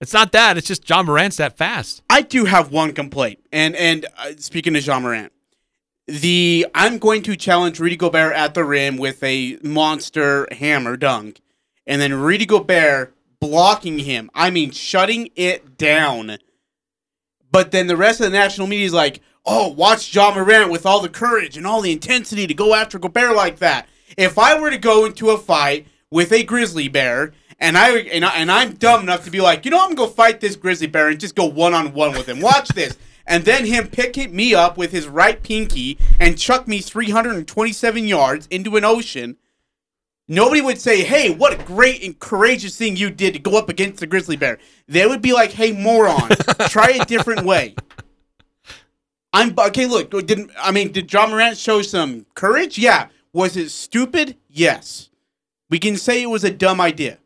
It's 0.00 0.12
not 0.12 0.32
that. 0.32 0.58
It's 0.58 0.66
just 0.66 0.88
Ja 0.88 1.02
Morant's 1.02 1.38
that 1.38 1.56
fast. 1.56 2.02
I 2.10 2.20
do 2.20 2.44
have 2.44 2.70
one 2.70 2.92
complaint, 2.92 3.38
and 3.50 3.74
and 3.74 4.04
uh, 4.18 4.32
speaking 4.36 4.76
of 4.76 4.84
Ja 4.84 5.00
Morant, 5.00 5.32
the 6.06 6.66
I'm 6.74 6.98
going 6.98 7.22
to 7.22 7.36
challenge 7.36 7.80
Rudy 7.80 7.96
Gobert 7.96 8.34
at 8.34 8.52
the 8.52 8.64
rim 8.64 8.98
with 8.98 9.22
a 9.22 9.58
monster 9.62 10.46
hammer 10.52 10.96
dunk, 10.98 11.40
and 11.86 12.02
then 12.02 12.12
Rudy 12.12 12.44
Gobert 12.44 13.14
blocking 13.40 14.00
him. 14.00 14.30
I 14.34 14.50
mean, 14.50 14.72
shutting 14.72 15.30
it 15.36 15.78
down. 15.78 16.36
But 17.50 17.70
then 17.70 17.86
the 17.86 17.96
rest 17.96 18.20
of 18.20 18.24
the 18.30 18.36
national 18.36 18.66
media 18.66 18.86
is 18.86 18.92
like, 18.92 19.22
"Oh, 19.46 19.68
watch 19.68 20.14
Ja 20.14 20.34
Morant 20.34 20.70
with 20.70 20.84
all 20.84 21.00
the 21.00 21.08
courage 21.08 21.56
and 21.56 21.66
all 21.66 21.80
the 21.80 21.92
intensity 21.92 22.46
to 22.46 22.54
go 22.54 22.74
after 22.74 22.98
Gobert 22.98 23.34
like 23.34 23.60
that." 23.60 23.88
If 24.16 24.38
I 24.38 24.58
were 24.58 24.70
to 24.70 24.78
go 24.78 25.04
into 25.04 25.30
a 25.30 25.38
fight 25.38 25.86
with 26.10 26.32
a 26.32 26.42
grizzly 26.42 26.88
bear 26.88 27.32
and 27.58 27.76
I 27.76 27.98
and, 27.98 28.24
I, 28.24 28.36
and 28.36 28.50
I'm 28.50 28.74
dumb 28.74 29.02
enough 29.02 29.24
to 29.24 29.30
be 29.30 29.40
like, 29.40 29.64
you 29.64 29.70
know, 29.70 29.78
I'm 29.78 29.94
gonna 29.94 30.08
go 30.08 30.14
fight 30.14 30.40
this 30.40 30.56
grizzly 30.56 30.86
bear 30.86 31.08
and 31.08 31.20
just 31.20 31.34
go 31.34 31.46
one 31.46 31.74
on 31.74 31.92
one 31.92 32.12
with 32.12 32.28
him. 32.28 32.40
Watch 32.40 32.68
this, 32.68 32.96
and 33.26 33.44
then 33.44 33.64
him 33.64 33.88
pick 33.88 34.16
me 34.30 34.54
up 34.54 34.76
with 34.76 34.92
his 34.92 35.08
right 35.08 35.42
pinky 35.42 35.98
and 36.20 36.38
chuck 36.38 36.68
me 36.68 36.80
327 36.80 38.06
yards 38.06 38.46
into 38.48 38.76
an 38.76 38.84
ocean. 38.84 39.36
Nobody 40.26 40.60
would 40.60 40.80
say, 40.80 41.04
"Hey, 41.04 41.30
what 41.30 41.52
a 41.52 41.64
great 41.64 42.02
and 42.02 42.18
courageous 42.18 42.76
thing 42.76 42.96
you 42.96 43.10
did 43.10 43.34
to 43.34 43.38
go 43.38 43.58
up 43.58 43.68
against 43.68 44.00
the 44.00 44.06
grizzly 44.06 44.36
bear." 44.36 44.58
They 44.88 45.06
would 45.06 45.22
be 45.22 45.32
like, 45.32 45.52
"Hey, 45.52 45.72
moron, 45.72 46.30
try 46.68 46.88
a 47.00 47.04
different 47.04 47.44
way." 47.44 47.74
I'm 49.32 49.54
okay. 49.58 49.86
Look, 49.86 50.10
didn't 50.26 50.50
I 50.58 50.70
mean? 50.70 50.92
Did 50.92 51.12
Ja 51.12 51.26
Morant 51.26 51.58
show 51.58 51.82
some 51.82 52.24
courage? 52.34 52.78
Yeah. 52.78 53.08
Was 53.34 53.56
it 53.58 53.68
stupid? 53.70 54.36
Yes. 54.48 55.10
We 55.68 55.78
can 55.78 55.96
say 55.96 56.22
it 56.22 56.26
was 56.30 56.44
a 56.44 56.50
dumb 56.50 56.80
idea. 56.80 57.18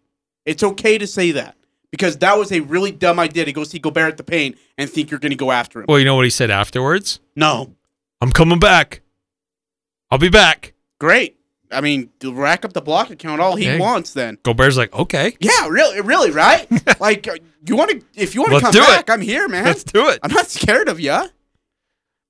It's 0.46 0.62
okay 0.62 0.96
to 0.98 1.06
say 1.06 1.32
that 1.32 1.54
because 1.90 2.16
that 2.18 2.36
was 2.38 2.50
a 2.50 2.60
really 2.60 2.90
dumb 2.90 3.18
idea 3.20 3.44
to 3.44 3.52
go 3.52 3.62
see 3.62 3.78
Gobert 3.78 4.12
at 4.12 4.16
the 4.16 4.24
paint 4.24 4.58
and 4.78 4.88
think 4.88 5.10
you're 5.10 5.20
going 5.20 5.30
to 5.30 5.36
go 5.36 5.50
after 5.52 5.80
him. 5.80 5.86
Well, 5.86 5.98
you 5.98 6.06
know 6.06 6.16
what 6.16 6.24
he 6.24 6.30
said 6.30 6.50
afterwards? 6.50 7.20
No. 7.36 7.74
I'm 8.20 8.32
coming 8.32 8.58
back. 8.58 9.02
I'll 10.10 10.18
be 10.18 10.30
back. 10.30 10.72
Great. 10.98 11.36
I 11.70 11.82
mean, 11.82 12.08
rack 12.24 12.64
up 12.64 12.72
the 12.72 12.80
block 12.80 13.10
account 13.10 13.42
all 13.42 13.54
he 13.54 13.78
wants. 13.78 14.14
Then. 14.14 14.38
Gobert's 14.42 14.78
like, 14.78 14.94
okay, 14.94 15.36
Yeah, 15.40 15.68
really, 15.68 16.00
really, 16.00 16.30
right? 16.30 16.66
like, 17.00 17.28
uh, 17.28 17.36
you 17.66 17.76
want 17.76 17.90
to? 17.90 18.02
If 18.14 18.34
you 18.34 18.40
want 18.40 18.54
to 18.54 18.60
come 18.60 18.72
do 18.72 18.80
it. 18.80 18.86
back, 18.86 19.10
I'm 19.10 19.20
here, 19.20 19.46
man. 19.48 19.64
let's 19.64 19.84
do 19.84 20.08
it. 20.08 20.20
I'm 20.22 20.32
not 20.32 20.46
scared 20.46 20.88
of 20.88 20.98
you. 20.98 21.10
Uh, 21.10 21.28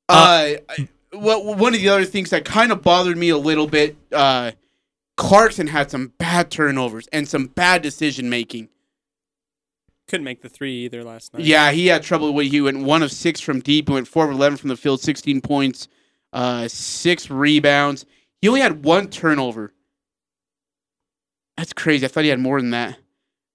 I- 0.08 0.88
well, 1.12 1.54
one 1.54 1.74
of 1.74 1.80
the 1.80 1.88
other 1.88 2.04
things 2.04 2.30
that 2.30 2.44
kind 2.44 2.72
of 2.72 2.82
bothered 2.82 3.16
me 3.16 3.30
a 3.30 3.38
little 3.38 3.66
bit, 3.66 3.96
uh, 4.12 4.52
Clarkson 5.16 5.66
had 5.66 5.90
some 5.90 6.12
bad 6.18 6.50
turnovers 6.50 7.08
and 7.12 7.26
some 7.28 7.46
bad 7.46 7.82
decision 7.82 8.30
making. 8.30 8.68
Couldn't 10.06 10.24
make 10.24 10.40
the 10.40 10.48
three 10.48 10.84
either 10.84 11.04
last 11.04 11.34
night. 11.34 11.42
Yeah, 11.42 11.70
he 11.70 11.88
had 11.88 12.02
trouble 12.02 12.32
with 12.32 12.50
he 12.50 12.60
went 12.60 12.82
one 12.82 13.02
of 13.02 13.12
six 13.12 13.40
from 13.40 13.60
deep, 13.60 13.90
went 13.90 14.08
four 14.08 14.24
of 14.24 14.30
eleven 14.30 14.56
from 14.56 14.68
the 14.68 14.76
field, 14.76 15.00
sixteen 15.00 15.40
points, 15.40 15.88
uh, 16.32 16.66
six 16.68 17.28
rebounds. 17.28 18.06
He 18.40 18.48
only 18.48 18.60
had 18.60 18.84
one 18.84 19.08
turnover. 19.08 19.74
That's 21.56 21.72
crazy. 21.72 22.06
I 22.06 22.08
thought 22.08 22.22
he 22.22 22.30
had 22.30 22.38
more 22.38 22.60
than 22.60 22.70
that. 22.70 22.96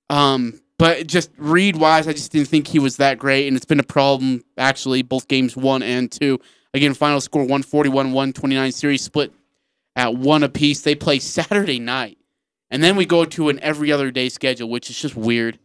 Um, 0.10 0.62
but 0.78 1.08
just 1.08 1.32
read 1.38 1.78
wise, 1.78 2.08
I 2.08 2.14
just 2.14 2.32
didn't 2.32 2.50
think 2.50 2.68
he 2.68 2.78
was 2.78 2.98
that 2.98 3.18
great, 3.18 3.48
and 3.48 3.56
it's 3.56 3.66
been 3.66 3.80
a 3.80 3.84
problem 3.84 4.44
actually 4.58 5.02
both 5.02 5.28
games 5.28 5.56
one 5.56 5.82
and 5.82 6.12
two. 6.12 6.40
Again, 6.74 6.94
final 6.94 7.22
score 7.22 7.41
141 7.44 8.14
129 8.14 8.72
series 8.72 9.02
split 9.02 9.32
at 9.95 10.16
one 10.16 10.44
apiece. 10.44 10.82
They 10.82 10.95
play 10.95 11.20
Saturday 11.20 11.80
night. 11.80 12.18
And 12.72 12.84
then 12.84 12.95
we 12.95 13.06
go 13.06 13.24
to 13.26 13.50
an 13.50 13.60
every 13.60 13.91
other 13.91 14.10
day 14.10 14.30
schedule, 14.30 14.68
which 14.70 14.90
is 14.90 15.00
just 15.00 15.16
weird. 15.16 15.60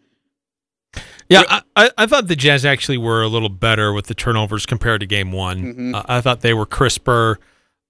Yeah, 1.30 1.42
I, 1.48 1.62
I, 1.76 1.90
I 1.98 2.06
thought 2.06 2.28
the 2.28 2.36
Jazz 2.36 2.64
actually 2.64 2.98
were 2.98 3.22
a 3.22 3.28
little 3.28 3.48
better 3.48 3.92
with 3.92 4.06
the 4.06 4.14
turnovers 4.14 4.66
compared 4.66 5.00
to 5.00 5.06
game 5.06 5.32
one. 5.32 5.74
Mhm. 5.74 5.94
Uh, 5.94 6.02
I 6.06 6.20
thought 6.20 6.40
they 6.40 6.54
were 6.54 6.66
crisper. 6.66 7.38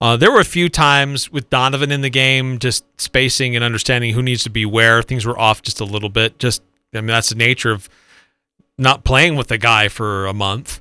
Uh, 0.01 0.17
there 0.17 0.31
were 0.31 0.41
a 0.41 0.45
few 0.45 0.69
times 0.69 1.31
with 1.33 1.51
Donovan 1.51 1.91
in 1.91 2.01
the 2.03 2.11
game, 2.11 2.59
just 2.61 2.85
spacing 3.01 3.57
and 3.57 3.65
understanding 3.65 4.15
who 4.15 4.23
needs 4.23 4.45
to 4.45 4.51
be 4.51 4.65
where. 4.65 5.03
Things 5.03 5.27
were 5.27 5.39
off 5.39 5.63
just 5.63 5.81
a 5.81 5.85
little 5.85 6.09
bit. 6.09 6.39
Just, 6.39 6.63
I 6.95 6.99
mean, 6.99 7.09
that's 7.09 7.31
the 7.31 7.35
nature 7.35 7.73
of 7.73 7.89
not 8.77 9.03
playing 9.03 9.35
with 9.35 9.51
a 9.51 9.59
guy 9.59 9.89
for 9.89 10.27
a 10.27 10.35
month. 10.35 10.81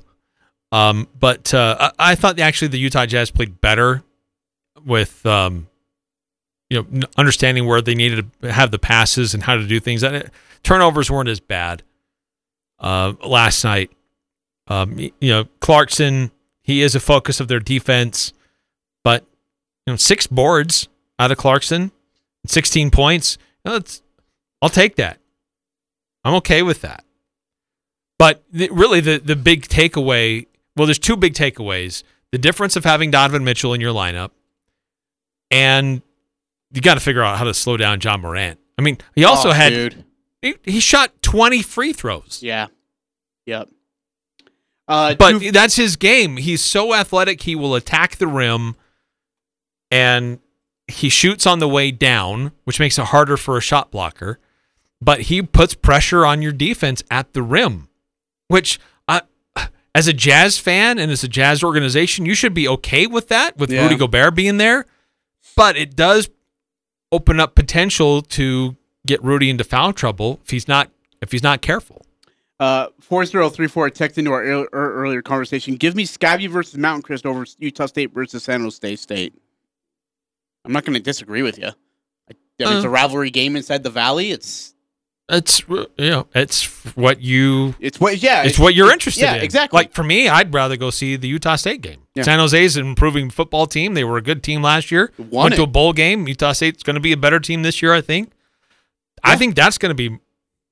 Um, 0.70 1.08
but 1.18 1.52
uh, 1.54 1.92
I, 1.98 2.12
I 2.12 2.14
thought 2.14 2.38
actually 2.38 2.68
the 2.68 2.78
Utah 2.78 3.06
Jazz 3.06 3.30
played 3.30 3.60
better 3.60 4.02
with, 4.84 5.24
um, 5.24 5.68
you 6.68 6.82
know, 6.90 7.06
understanding 7.16 7.66
where 7.66 7.80
they 7.80 7.94
needed 7.94 8.30
to 8.42 8.52
have 8.52 8.70
the 8.70 8.78
passes 8.78 9.32
and 9.34 9.42
how 9.42 9.56
to 9.56 9.66
do 9.66 9.80
things. 9.80 10.04
Turnovers 10.62 11.10
weren't 11.10 11.28
as 11.30 11.40
bad 11.40 11.82
uh, 12.80 13.14
last 13.24 13.64
night. 13.64 13.90
Um, 14.66 14.98
you 14.98 15.12
know, 15.22 15.44
Clarkson, 15.60 16.30
he 16.60 16.82
is 16.82 16.94
a 16.94 17.00
focus 17.00 17.40
of 17.40 17.48
their 17.48 17.60
defense, 17.60 18.34
but 19.02 19.24
you 19.86 19.94
know, 19.94 19.96
six 19.96 20.26
boards 20.26 20.88
out 21.18 21.30
of 21.32 21.38
Clarkson, 21.38 21.90
sixteen 22.44 22.90
points. 22.90 23.38
that's- 23.64 24.02
I'll 24.60 24.68
take 24.68 24.96
that. 24.96 25.18
I'm 26.24 26.34
okay 26.34 26.62
with 26.62 26.82
that. 26.82 27.04
But 28.18 28.42
really, 28.52 29.00
the 29.00 29.18
the 29.18 29.36
big 29.36 29.68
takeaway. 29.68 30.47
Well, 30.78 30.86
there's 30.86 30.98
two 30.98 31.16
big 31.16 31.34
takeaways: 31.34 32.02
the 32.32 32.38
difference 32.38 32.76
of 32.76 32.84
having 32.84 33.10
Donovan 33.10 33.44
Mitchell 33.44 33.74
in 33.74 33.80
your 33.80 33.92
lineup, 33.92 34.30
and 35.50 36.00
you 36.72 36.80
got 36.80 36.94
to 36.94 37.00
figure 37.00 37.22
out 37.22 37.38
how 37.38 37.44
to 37.44 37.54
slow 37.54 37.76
down 37.76 37.98
Ja 38.02 38.16
Morant. 38.16 38.58
I 38.78 38.82
mean, 38.82 38.98
he 39.14 39.24
also 39.24 39.48
Oh, 39.48 39.52
had 39.52 39.70
dude. 39.70 40.04
he, 40.42 40.54
he 40.64 40.80
shot 40.80 41.20
20 41.22 41.62
free 41.62 41.92
throws. 41.92 42.40
Yeah. 42.42 42.66
Yep. 43.46 43.68
Uh, 44.86 45.14
but 45.16 45.40
two- 45.40 45.50
that's 45.52 45.76
his 45.76 45.96
game. 45.96 46.36
He's 46.36 46.62
so 46.62 46.94
athletic, 46.94 47.42
he 47.42 47.56
will 47.56 47.74
attack 47.74 48.16
the 48.16 48.26
rim 48.26 48.76
and 49.90 50.38
he 50.86 51.08
shoots 51.08 51.46
on 51.46 51.58
the 51.58 51.68
way 51.68 51.90
down, 51.90 52.52
which 52.64 52.78
makes 52.78 52.98
it 52.98 53.06
harder 53.06 53.36
for 53.36 53.56
a 53.56 53.60
shot 53.60 53.90
blocker. 53.90 54.38
But 55.00 55.22
he 55.22 55.42
puts 55.42 55.74
pressure 55.74 56.24
on 56.24 56.40
your 56.42 56.52
defense 56.52 57.02
at 57.10 57.32
the 57.32 57.42
rim, 57.42 57.88
which 58.48 58.78
as 59.98 60.06
a 60.06 60.12
Jazz 60.12 60.58
fan 60.58 60.98
and 60.98 61.10
as 61.10 61.24
a 61.24 61.28
Jazz 61.28 61.64
organization, 61.64 62.24
you 62.24 62.34
should 62.34 62.54
be 62.54 62.68
okay 62.68 63.06
with 63.08 63.26
that, 63.28 63.56
with 63.56 63.70
Yeah. 63.70 63.82
Rudy 63.82 63.96
Gobert 63.96 64.34
being 64.36 64.56
there. 64.58 64.86
But 65.56 65.76
it 65.76 65.96
does 65.96 66.30
open 67.10 67.40
up 67.40 67.54
potential 67.56 68.22
to 68.22 68.76
get 69.06 69.22
Rudy 69.24 69.50
into 69.50 69.64
foul 69.64 69.92
trouble 69.92 70.38
if 70.44 70.50
he's 70.50 70.68
not 70.68 70.90
if 71.20 71.32
he's 71.32 71.42
not 71.42 71.62
careful. 71.62 72.06
Uh, 72.60 72.88
4034 73.00 73.90
text 73.90 74.18
into 74.18 74.30
our 74.32 74.44
ear- 74.44 74.68
earlier 74.72 75.22
conversation. 75.22 75.74
Give 75.76 75.94
me 75.96 76.04
Skyview 76.04 76.48
versus 76.50 76.76
Mountain 76.76 77.02
Crest 77.02 77.26
over 77.26 77.44
Utah 77.58 77.86
State 77.86 78.12
versus 78.12 78.44
San 78.44 78.60
Jose 78.62 78.96
State. 78.96 79.32
I'm 80.64 80.72
not 80.72 80.84
going 80.84 80.94
to 80.94 81.00
disagree 81.00 81.42
with 81.42 81.58
you. 81.58 81.66
I, 81.68 82.34
I 82.64 82.64
mean, 82.68 82.76
it's 82.76 82.84
a 82.84 82.88
Uh. 82.88 82.92
rivalry 82.92 83.30
game 83.30 83.56
inside 83.56 83.82
the 83.82 83.90
Valley. 83.90 84.30
It's 84.30 84.74
It's 85.30 85.60
you 85.68 85.86
know, 85.98 86.26
it's 86.34 86.64
what 86.96 87.20
you 87.20 87.74
it's 87.80 88.00
what 88.00 88.22
yeah, 88.22 88.44
it's 88.44 88.58
what 88.58 88.74
you're 88.74 88.90
interested 88.90 89.24
yeah, 89.24 89.34
in. 89.34 89.42
exactly. 89.42 89.76
Like 89.76 89.92
for 89.92 90.02
me, 90.02 90.26
I'd 90.26 90.54
rather 90.54 90.78
go 90.78 90.88
see 90.88 91.16
the 91.16 91.28
Utah 91.28 91.56
State 91.56 91.82
game. 91.82 92.00
Yeah. 92.14 92.22
San 92.22 92.38
Jose's 92.38 92.78
an 92.78 92.86
improving 92.86 93.28
football 93.28 93.66
team. 93.66 93.92
They 93.92 94.04
were 94.04 94.16
a 94.16 94.22
good 94.22 94.42
team 94.42 94.62
last 94.62 94.90
year. 94.90 95.12
Won 95.18 95.44
Went 95.44 95.56
to 95.56 95.64
a 95.64 95.66
bowl 95.66 95.92
game. 95.92 96.26
Utah 96.26 96.52
State's 96.52 96.82
going 96.82 96.94
to 96.94 97.00
be 97.00 97.12
a 97.12 97.16
better 97.16 97.40
team 97.40 97.62
this 97.62 97.82
year, 97.82 97.92
I 97.92 98.00
think. 98.00 98.32
I 99.22 99.36
think 99.36 99.54
that's 99.54 99.76
going 99.76 99.90
to 99.90 99.94
be 99.94 100.18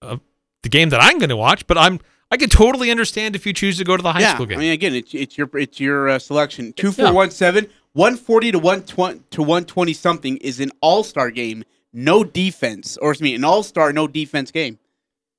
uh, 0.01 0.17
the 0.63 0.71
game 0.71 0.89
that 0.89 1.03
I'm 1.03 1.19
going 1.19 1.29
to 1.29 1.37
watch. 1.37 1.67
But 1.67 1.77
I'm 1.77 2.01
I 2.31 2.39
can 2.39 2.49
totally 2.49 2.91
understand 2.91 3.37
if 3.37 3.45
you 3.45 3.53
choose 3.53 3.77
to 3.77 3.85
go 3.85 3.95
to 3.97 4.03
the 4.03 4.13
high 4.13 4.21
yeah, 4.21 4.35
school 4.35 4.47
game. 4.47 4.59
I 4.59 4.63
mean, 4.63 4.73
again, 4.73 4.95
it's 4.95 5.15
it's 5.15 5.37
your 5.37 5.51
it's 5.53 5.79
your 5.79 6.09
uh, 6.09 6.19
selection. 6.19 6.73
Two 6.73 6.93
four 6.93 7.13
one 7.13 7.31
seven, 7.31 7.69
one 7.93 8.17
forty 8.17 8.51
to 8.53 8.59
one 8.59 8.83
twenty 8.85 9.21
to 9.33 9.43
one 9.43 9.67
twenty 9.67 9.93
something 9.93 10.39
is 10.39 10.61
an 10.61 10.73
all 10.81 11.05
star 11.05 11.31
game. 11.31 11.65
No 11.99 12.25
defense, 12.25 12.99
or 12.99 13.13
excuse 13.13 13.31
me, 13.31 13.35
an 13.35 13.43
all 13.43 13.63
star 13.63 13.91
no 13.91 14.07
defense 14.07 14.51
game. 14.51 14.79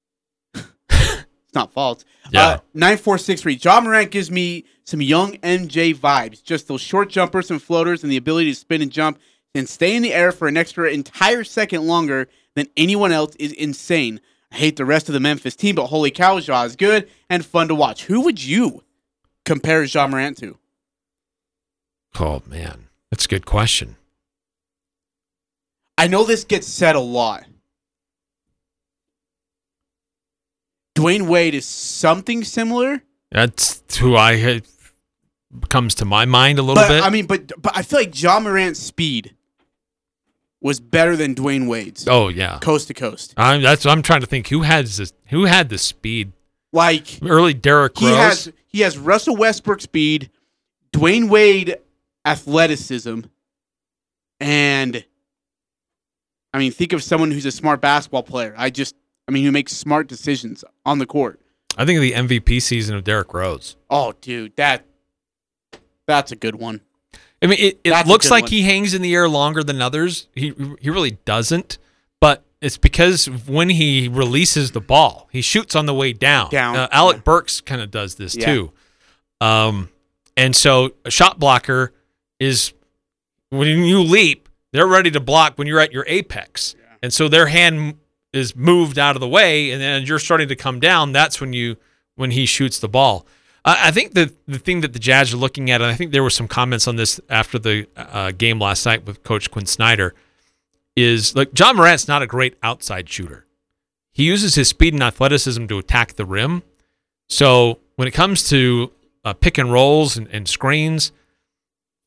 it's 0.55 1.25
not 1.53 1.71
false. 1.71 2.03
Yeah. 2.31 2.47
Uh, 2.47 2.59
nine 2.73 2.97
four 2.97 3.19
six 3.19 3.43
three. 3.43 3.53
Ja 3.53 3.79
Morant 3.79 4.09
gives 4.09 4.31
me 4.31 4.65
some 4.83 4.99
young 4.99 5.33
MJ 5.33 5.95
vibes. 5.95 6.43
Just 6.43 6.67
those 6.67 6.81
short 6.81 7.09
jumpers 7.09 7.51
and 7.51 7.61
floaters, 7.61 8.01
and 8.01 8.11
the 8.11 8.17
ability 8.17 8.49
to 8.49 8.55
spin 8.55 8.81
and 8.81 8.91
jump 8.91 9.19
and 9.53 9.69
stay 9.69 9.95
in 9.95 10.01
the 10.01 10.11
air 10.11 10.31
for 10.31 10.47
an 10.47 10.57
extra 10.57 10.89
entire 10.89 11.43
second 11.43 11.85
longer 11.85 12.27
than 12.55 12.65
anyone 12.75 13.11
else 13.11 13.35
is 13.35 13.51
insane. 13.51 14.19
I 14.51 14.55
hate 14.55 14.77
the 14.77 14.85
rest 14.85 15.09
of 15.09 15.13
the 15.13 15.19
Memphis 15.19 15.55
team, 15.55 15.75
but 15.75 15.85
holy 15.87 16.09
cow, 16.09 16.37
Ja 16.37 16.63
is 16.63 16.75
good 16.75 17.07
and 17.29 17.45
fun 17.45 17.67
to 17.67 17.75
watch. 17.75 18.05
Who 18.05 18.21
would 18.21 18.43
you 18.43 18.83
compare 19.45 19.83
Ja 19.83 20.07
Morant 20.07 20.39
to? 20.39 20.57
Oh 22.19 22.41
man, 22.47 22.87
that's 23.11 23.25
a 23.25 23.29
good 23.29 23.45
question. 23.45 23.97
I 25.97 26.07
know 26.07 26.23
this 26.23 26.43
gets 26.43 26.67
said 26.67 26.95
a 26.95 26.99
lot. 26.99 27.45
Dwyane 30.95 31.27
Wade 31.27 31.53
is 31.53 31.65
something 31.65 32.43
similar, 32.43 33.01
That's 33.31 33.81
who 33.97 34.15
I 34.15 34.35
had, 34.37 34.63
comes 35.69 35.93
to 35.95 36.05
my 36.05 36.25
mind 36.25 36.57
a 36.57 36.61
little 36.61 36.75
but 36.75 36.87
bit. 36.87 37.03
I 37.03 37.09
mean, 37.09 37.27
but 37.27 37.51
but 37.61 37.77
I 37.77 37.83
feel 37.83 37.99
like 37.99 38.19
Ja 38.19 38.39
Morant's 38.39 38.79
speed 38.79 39.35
was 40.59 40.79
better 40.79 41.15
than 41.15 41.35
Dwyane 41.35 41.67
Wade's. 41.67 42.07
oh 42.07 42.29
yeah, 42.29 42.57
coast 42.59 42.87
to 42.87 42.95
coast. 42.95 43.33
I'm, 43.37 43.61
that's 43.61 43.85
I'm 43.85 44.01
trying 44.01 44.21
to 44.21 44.27
think 44.27 44.47
who 44.47 44.61
has 44.63 44.97
this, 44.97 45.13
who 45.27 45.45
had 45.45 45.69
the 45.69 45.77
speed. 45.77 46.33
Like 46.73 47.19
Early 47.23 47.53
Derrick 47.53 47.97
he 47.97 48.07
Rose. 48.07 48.17
has 48.17 48.53
he 48.65 48.81
has 48.81 48.97
Russell 48.97 49.35
Westbrook 49.35 49.81
speed, 49.81 50.31
Dwyane 50.93 51.29
Wade 51.29 51.77
athleticism, 52.25 53.19
and 54.39 55.05
I 56.57 56.59
mean, 56.59 56.71
think 56.71 56.91
of 56.91 57.03
someone 57.03 57.29
who's 57.29 57.45
a 57.45 57.51
smart 57.51 57.81
basketball 57.81 58.23
player. 58.23 58.55
I 58.57 58.71
just, 58.71 58.95
I 59.27 59.31
mean, 59.31 59.45
who 59.45 59.51
makes 59.51 59.73
smart 59.73 60.07
decisions 60.07 60.63
on 60.87 60.97
the 60.97 61.05
court. 61.05 61.39
I 61.77 61.85
think 61.85 61.97
of 61.97 62.01
the 62.01 62.13
MVP 62.13 62.59
season 62.63 62.95
of 62.95 63.03
Derrick 63.03 63.31
Rose. 63.31 63.75
Oh, 63.91 64.13
dude, 64.21 64.55
that 64.55 64.83
that's 66.07 66.31
a 66.31 66.35
good 66.35 66.55
one. 66.55 66.81
I 67.43 67.45
mean, 67.45 67.59
it, 67.59 67.79
it 67.83 68.07
looks 68.07 68.31
like 68.31 68.45
one. 68.45 68.51
he 68.51 68.63
hangs 68.63 68.95
in 68.95 69.03
the 69.03 69.13
air 69.13 69.29
longer 69.29 69.63
than 69.63 69.79
others. 69.83 70.27
He 70.33 70.55
he 70.81 70.89
really 70.89 71.19
doesn't, 71.25 71.77
but 72.19 72.43
it's 72.59 72.77
because 72.77 73.27
when 73.47 73.69
he 73.69 74.07
releases 74.07 74.71
the 74.71 74.81
ball, 74.81 75.29
he 75.31 75.41
shoots 75.41 75.75
on 75.75 75.85
the 75.85 75.93
way 75.93 76.11
down. 76.13 76.49
Down, 76.49 76.75
Uh, 76.75 76.87
Alec 76.91 77.23
Burks 77.23 77.61
kind 77.61 77.81
of 77.81 77.91
does 77.91 78.15
this 78.15 78.35
Yeah. 78.35 78.45
too. 78.47 78.71
Um, 79.39 79.89
and 80.35 80.55
so 80.55 80.93
a 81.05 81.11
shot 81.11 81.37
blocker 81.37 81.93
is 82.39 82.73
when 83.49 83.67
you 83.67 84.01
leap, 84.01 84.46
they're 84.71 84.87
ready 84.87 85.11
to 85.11 85.19
block 85.19 85.57
when 85.57 85.67
you're 85.67 85.79
at 85.79 85.91
your 85.91 86.05
apex, 86.07 86.75
and 87.01 87.13
so 87.13 87.27
their 87.27 87.47
hand 87.47 87.97
is 88.33 88.55
moved 88.55 88.99
out 88.99 89.15
of 89.15 89.19
the 89.19 89.27
way, 89.27 89.71
and 89.71 89.81
then 89.81 90.03
you're 90.03 90.19
starting 90.19 90.47
to 90.49 90.55
come 90.55 90.79
down. 90.79 91.11
That's 91.11 91.39
when 91.41 91.53
you 91.53 91.77
when 92.15 92.31
he 92.31 92.45
shoots 92.45 92.79
the 92.79 92.89
ball. 92.89 93.25
I 93.65 93.87
I 93.87 93.91
think 93.91 94.13
the 94.13 94.33
the 94.47 94.59
thing 94.59 94.81
that 94.81 94.93
the 94.93 94.99
Jazz 94.99 95.33
are 95.33 95.37
looking 95.37 95.71
at, 95.71 95.81
and 95.81 95.89
I 95.89 95.95
think 95.95 96.11
there 96.11 96.23
were 96.23 96.29
some 96.29 96.47
comments 96.47 96.87
on 96.87 96.95
this 96.95 97.19
after 97.29 97.57
the 97.59 97.87
uh, 97.95 98.31
game 98.31 98.59
last 98.59 98.85
night 98.85 99.05
with 99.05 99.23
Coach 99.23 99.49
Quinn 99.51 99.65
Snyder, 99.65 100.13
is 100.95 101.35
like 101.35 101.57
Ja 101.57 101.73
Morant's 101.73 102.07
not 102.07 102.21
a 102.21 102.27
great 102.27 102.55
outside 102.61 103.09
shooter. 103.09 103.45
He 104.11 104.23
uses 104.23 104.55
his 104.55 104.67
speed 104.67 104.93
and 104.93 105.03
athleticism 105.03 105.67
to 105.67 105.77
attack 105.77 106.13
the 106.13 106.25
rim. 106.25 106.63
So 107.29 107.79
when 107.97 108.07
it 108.07 108.11
comes 108.11 108.49
to 108.49 108.91
uh, 109.23 109.33
pick 109.33 109.57
and 109.57 109.71
rolls 109.71 110.17
and, 110.17 110.27
and 110.29 110.47
screens, 110.47 111.11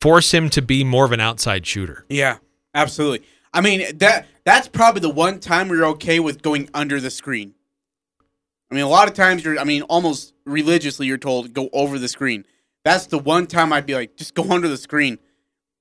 force 0.00 0.32
him 0.32 0.50
to 0.50 0.62
be 0.62 0.82
more 0.82 1.04
of 1.04 1.12
an 1.12 1.20
outside 1.20 1.66
shooter. 1.66 2.04
Yeah, 2.08 2.38
absolutely. 2.74 3.26
I 3.52 3.60
mean 3.60 3.97
that 3.98 4.26
that's 4.44 4.68
probably 4.68 5.01
the 5.01 5.10
one 5.10 5.40
time 5.40 5.68
we're 5.68 5.84
okay 5.84 6.20
with 6.20 6.42
going 6.42 6.68
under 6.74 7.01
the 7.01 7.10
screen. 7.10 7.55
I 8.70 8.74
mean, 8.74 8.84
a 8.84 8.88
lot 8.88 9.09
of 9.09 9.14
times 9.14 9.44
you're, 9.44 9.59
I 9.59 9.64
mean, 9.64 9.82
almost 9.82 10.32
religiously 10.44 11.06
you're 11.06 11.18
told 11.18 11.52
go 11.52 11.68
over 11.72 11.98
the 11.98 12.09
screen. 12.09 12.44
That's 12.84 13.06
the 13.06 13.18
one 13.18 13.47
time 13.47 13.72
I'd 13.72 13.86
be 13.86 13.94
like, 13.94 14.16
just 14.16 14.34
go 14.34 14.44
under 14.51 14.68
the 14.68 14.76
screen. 14.76 15.18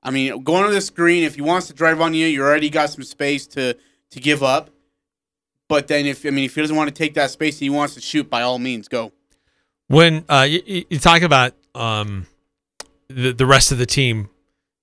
I 0.02 0.12
mean, 0.12 0.44
go 0.44 0.56
under 0.56 0.74
the 0.74 0.82
screen. 0.82 1.24
If 1.24 1.36
he 1.36 1.42
wants 1.42 1.68
to 1.68 1.74
drive 1.74 2.02
on 2.02 2.14
you, 2.14 2.26
you 2.26 2.42
already 2.42 2.70
got 2.70 2.90
some 2.90 3.04
space 3.04 3.46
to 3.48 3.78
to 4.12 4.20
give 4.20 4.42
up. 4.42 4.72
But 5.68 5.88
then 5.88 6.06
if 6.06 6.26
I 6.26 6.32
mean, 6.32 6.46
if 6.46 6.56
he 6.56 6.62
doesn't 6.62 6.76
want 6.76 6.88
to 6.88 6.94
take 6.94 7.14
that 7.14 7.32
space, 7.32 7.56
and 7.56 7.62
he 7.62 7.70
wants 7.70 7.94
to 7.94 8.02
shoot. 8.02 8.30
By 8.30 8.42
all 8.42 8.60
means, 8.60 8.88
go. 8.88 9.12
When 9.88 10.26
uh, 10.28 10.48
you 10.50 10.86
you 10.90 11.00
talk 11.00 11.22
about 11.22 11.54
um, 11.76 12.28
the 13.08 13.34
the 13.34 13.46
rest 13.46 13.72
of 13.72 13.78
the 13.78 13.86
team, 13.86 14.30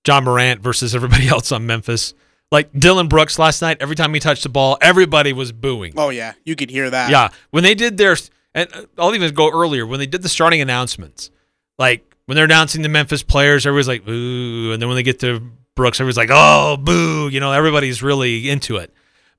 Ja 0.07 0.21
Morant 0.21 0.61
versus 0.61 0.95
everybody 0.95 1.27
else 1.29 1.51
on 1.51 1.65
Memphis, 1.65 2.13
like 2.51 2.71
Dillon 2.73 3.07
Brooks 3.07 3.37
last 3.37 3.61
night, 3.61 3.77
every 3.79 3.95
time 3.95 4.13
he 4.13 4.19
touched 4.19 4.43
the 4.43 4.49
ball, 4.49 4.77
everybody 4.81 5.33
was 5.33 5.51
booing. 5.51 5.93
Oh 5.97 6.09
yeah, 6.09 6.33
you 6.45 6.55
could 6.55 6.69
hear 6.69 6.89
that. 6.89 7.09
Yeah, 7.09 7.29
when 7.51 7.63
they 7.63 7.75
did 7.75 7.97
their, 7.97 8.15
and 8.55 8.69
uh, 8.73 8.83
I'll 8.97 9.13
even 9.13 9.33
go 9.33 9.51
earlier 9.51 9.85
when 9.85 9.99
they 9.99 10.05
did 10.05 10.21
the 10.21 10.29
starting 10.29 10.61
announcements, 10.61 11.29
like 11.77 12.03
when 12.25 12.35
they're 12.35 12.45
announcing 12.45 12.81
the 12.81 12.89
Memphis 12.89 13.23
players, 13.23 13.65
everybody's 13.65 13.87
like 13.87 14.05
boo, 14.05 14.71
and 14.71 14.81
then 14.81 14.87
when 14.87 14.95
they 14.95 15.03
get 15.03 15.19
to 15.19 15.41
Brooks, 15.75 15.99
everybody's 15.99 16.17
like 16.17 16.29
oh 16.31 16.77
boo, 16.77 17.27
you 17.27 17.39
know, 17.39 17.51
everybody's 17.51 18.01
really 18.01 18.49
into 18.49 18.77
it. 18.77 18.93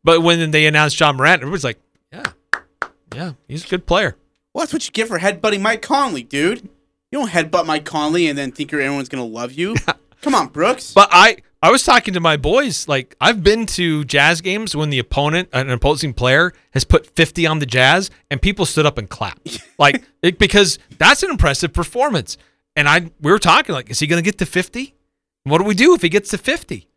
But 0.04 0.22
when 0.22 0.50
they 0.50 0.66
announced 0.66 0.98
Ja 1.00 1.12
Morant, 1.12 1.42
everybody's 1.42 1.64
like, 1.64 1.80
yeah, 2.12 2.32
yeah, 3.14 3.32
he's 3.48 3.64
a 3.64 3.68
good 3.68 3.86
player. 3.86 4.16
Well, 4.52 4.62
that's 4.62 4.72
what 4.72 4.86
you 4.86 4.92
get 4.92 5.08
for 5.08 5.18
headbutting 5.18 5.60
Mike 5.60 5.82
Conley, 5.82 6.22
dude. 6.22 6.68
You 7.10 7.20
don't 7.20 7.30
headbutt 7.30 7.64
Mike 7.64 7.84
Conley 7.84 8.26
and 8.26 8.36
then 8.38 8.52
think 8.52 8.72
everyone's 8.72 9.08
gonna 9.08 9.24
love 9.24 9.52
you. 9.52 9.74
Come 10.22 10.34
on, 10.34 10.48
Brooks. 10.48 10.92
But 10.92 11.08
I 11.12 11.38
I 11.62 11.70
was 11.70 11.82
talking 11.84 12.14
to 12.14 12.20
my 12.20 12.36
boys. 12.36 12.86
Like 12.88 13.16
I've 13.20 13.42
been 13.42 13.66
to 13.66 14.04
Jazz 14.04 14.40
games 14.40 14.76
when 14.76 14.90
the 14.90 14.98
opponent, 14.98 15.48
an 15.52 15.70
opposing 15.70 16.14
player, 16.14 16.52
has 16.72 16.84
put 16.84 17.06
fifty 17.06 17.46
on 17.46 17.58
the 17.58 17.66
Jazz, 17.66 18.10
and 18.30 18.40
people 18.40 18.66
stood 18.66 18.86
up 18.86 18.98
and 18.98 19.08
clapped, 19.08 19.60
like 19.78 20.02
it, 20.22 20.38
because 20.38 20.78
that's 20.98 21.22
an 21.22 21.30
impressive 21.30 21.72
performance. 21.72 22.36
And 22.76 22.88
I 22.88 23.10
we 23.20 23.30
were 23.30 23.38
talking 23.38 23.74
like, 23.74 23.90
is 23.90 23.98
he 24.00 24.06
going 24.06 24.22
to 24.22 24.24
get 24.24 24.38
to 24.38 24.46
fifty? 24.46 24.94
What 25.44 25.58
do 25.58 25.64
we 25.64 25.74
do 25.74 25.94
if 25.94 26.02
he 26.02 26.08
gets 26.08 26.30
to 26.30 26.38
fifty? 26.38 26.88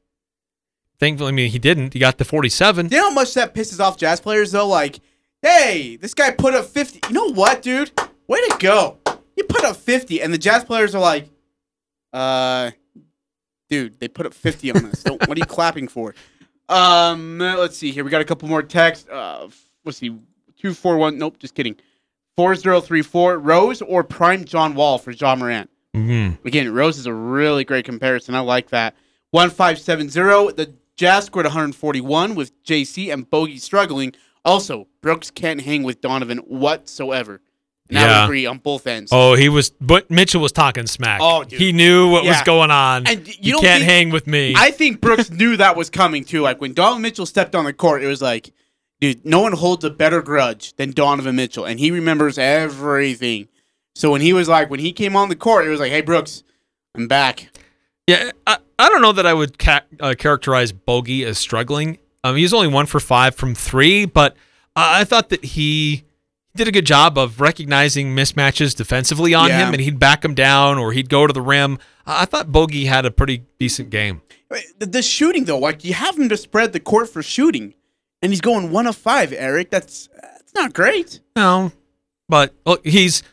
Thankfully, 1.00 1.30
I 1.30 1.32
mean 1.32 1.50
he 1.50 1.60
didn't. 1.60 1.94
He 1.94 2.00
got 2.00 2.18
to 2.20 2.26
forty-seven. 2.26 2.90
You 2.90 2.98
know 2.98 3.10
how 3.10 3.16
much 3.16 3.34
that 3.34 3.56
pisses 3.56 3.80
off 3.80 3.98
jazz 3.98 4.20
players 4.20 4.52
though? 4.52 4.68
Like, 4.68 5.00
hey, 5.42 5.96
this 5.96 6.14
guy 6.14 6.32
put 6.32 6.54
up 6.54 6.66
50. 6.66 7.08
You 7.08 7.14
know 7.14 7.32
what, 7.34 7.62
dude? 7.62 7.92
Way 8.28 8.40
to 8.42 8.58
go. 8.60 8.98
You 9.36 9.44
put 9.46 9.64
up 9.64 9.76
50, 9.76 10.22
and 10.22 10.34
the 10.34 10.38
jazz 10.38 10.64
players 10.64 10.94
are 10.94 11.02
like, 11.02 11.28
uh, 12.14 12.72
dude, 13.72 14.00
they 14.00 14.08
put 14.08 14.26
up 14.28 14.34
50 14.36 14.72
on 14.72 14.86
us. 14.86 15.02
Don't- 15.02 15.28
what 15.28 15.38
are 15.38 15.40
you 15.40 15.46
clapping 15.48 15.88
for? 15.88 16.14
Um, 16.70 17.40
let's 17.40 17.76
see 17.78 17.92
here. 17.92 18.04
We 18.04 18.12
got 18.12 18.22
a 18.22 18.26
couple 18.26 18.48
more 18.48 18.62
texts. 18.62 19.10
Uh, 19.10 19.50
let's 19.86 19.98
see. 19.98 20.10
241. 20.10 21.18
Nope, 21.18 21.40
just 21.40 21.56
kidding. 21.56 21.76
4034. 22.38 23.40
Rose 23.40 23.82
or 23.82 24.04
Prime 24.04 24.46
John 24.46 24.76
Wall 24.76 24.98
for 25.00 25.12
Ja 25.12 25.36
Morant? 25.36 25.70
Mm-hmm. 25.96 26.46
Again, 26.48 26.72
Rose 26.74 26.98
is 26.98 27.06
a 27.08 27.14
really 27.14 27.64
great 27.64 27.86
comparison. 27.86 28.36
I 28.36 28.40
like 28.42 28.70
that. 28.70 28.94
1570. 29.32 30.54
The 30.56 30.74
Jazz 30.98 31.26
scored 31.26 31.46
141 31.46 32.36
with 32.36 32.64
JC 32.64 33.12
and 33.12 33.30
Bogey 33.30 33.58
struggling. 33.58 34.14
Also, 34.46 34.88
Brooks 35.02 35.32
can't 35.32 35.62
hang 35.62 35.84
with 35.84 36.02
Donovan 36.02 36.40
whatsoever. 36.40 37.42
And 37.92 38.00
I 38.00 38.04
would 38.04 38.10
Yeah. 38.10 38.24
agree 38.24 38.46
on 38.46 38.58
both 38.58 38.88
ends. 38.88 39.12
Oh, 39.14 39.36
he 39.36 39.50
was. 39.50 39.70
But 39.82 40.10
Mitchell 40.10 40.42
was 40.42 40.52
talking 40.52 40.88
smack. 40.88 41.20
Oh, 41.22 41.44
dude. 41.44 41.60
he 41.60 41.72
knew 41.74 42.10
what 42.10 42.24
was 42.24 42.42
going 42.44 42.72
on. 42.72 43.06
And 43.06 43.28
you 43.28 43.34
you 43.42 43.52
don't 43.54 43.62
can't 43.62 43.82
think- 43.82 43.92
hang 43.92 44.10
with 44.12 44.26
me. 44.28 44.54
I 44.58 44.72
think 44.72 45.02
Brooks 45.02 45.30
knew 45.30 45.58
that 45.58 45.76
was 45.76 45.90
coming 45.90 46.24
too. 46.24 46.42
Like 46.42 46.60
when 46.62 46.74
Donovan 46.74 47.02
Mitchell 47.02 47.26
stepped 47.26 47.54
on 47.54 47.66
the 47.66 47.74
court, 47.74 48.02
it 48.02 48.08
was 48.08 48.22
like, 48.22 48.52
dude, 49.02 49.26
no 49.26 49.42
one 49.42 49.52
holds 49.54 49.84
a 49.84 49.90
better 49.90 50.22
grudge 50.22 50.74
than 50.78 50.92
Donovan 50.92 51.36
Mitchell, 51.36 51.66
and 51.66 51.80
he 51.80 51.92
remembers 51.92 52.38
everything. 52.38 53.48
So 53.94 54.10
when 54.12 54.22
he 54.22 54.32
was 54.32 54.48
like, 54.48 54.70
when 54.70 54.80
he 54.80 54.94
came 54.94 55.16
on 55.18 55.28
the 55.30 55.36
court, 55.36 55.66
it 55.66 55.70
was 55.70 55.80
like, 55.82 55.92
hey 55.92 56.02
Brooks, 56.02 56.44
I'm 56.96 57.08
back. 57.08 57.50
Yeah, 58.08 58.32
I, 58.48 58.58
I 58.80 58.90
don't 58.90 59.02
know 59.02 59.12
that 59.12 59.26
I 59.26 59.34
would 59.34 59.60
ca- 59.60 59.82
uh, 60.00 60.16
characterize 60.18 60.72
Bogey 60.72 61.24
as 61.26 61.38
struggling. 61.38 61.98
Um, 62.24 62.36
he's 62.36 62.54
only 62.54 62.68
one 62.68 62.86
for 62.86 63.00
five 63.00 63.36
from 63.36 63.54
three, 63.54 64.06
but 64.06 64.34
uh, 64.76 64.96
I 64.96 65.04
thought 65.04 65.30
that 65.30 65.44
he 65.44 66.04
did 66.56 66.68
a 66.68 66.72
good 66.72 66.86
job 66.86 67.18
of 67.18 67.40
recognizing 67.40 68.16
mismatches 68.16 68.76
defensively 68.76 69.34
on 69.34 69.50
Yeah. 69.50 69.68
him, 69.68 69.74
and 69.74 69.82
he'd 69.82 70.00
back 70.00 70.24
him 70.26 70.34
down 70.34 70.78
or 70.78 70.92
he'd 70.92 71.10
go 71.10 71.26
to 71.28 71.34
the 71.34 71.42
rim. 71.42 71.80
I 72.06 72.26
thought 72.26 72.52
Bogey 72.52 72.86
had 72.86 73.06
a 73.06 73.12
pretty 73.12 73.44
decent 73.60 73.90
game. 73.90 74.22
The, 74.80 74.86
the 74.86 75.02
shooting 75.02 75.46
though, 75.46 75.60
like 75.60 75.86
you 75.86 75.94
have 75.94 76.18
him 76.18 76.28
to 76.30 76.36
spread 76.38 76.74
the 76.74 76.80
court 76.82 77.08
for 77.10 77.24
shooting, 77.24 77.74
and 78.22 78.32
he's 78.32 78.42
going 78.42 78.70
one 78.72 78.86
of 78.88 78.98
five. 78.98 79.32
Eric, 79.32 79.70
that's 79.70 80.10
that's 80.22 80.54
not 80.54 80.74
great. 80.74 81.22
No, 81.38 81.72
but 82.28 82.54
look, 82.66 82.86
he's 82.86 83.24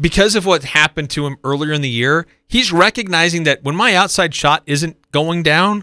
because 0.00 0.36
of 0.36 0.46
what 0.46 0.62
happened 0.62 1.10
to 1.10 1.26
him 1.26 1.36
earlier 1.42 1.72
in 1.72 1.80
the 1.82 1.88
year. 1.88 2.26
He's 2.46 2.72
recognizing 2.72 3.42
that 3.42 3.64
when 3.64 3.74
my 3.74 3.94
outside 3.96 4.32
shot 4.34 4.62
isn't 4.66 5.10
going 5.10 5.42
down, 5.42 5.82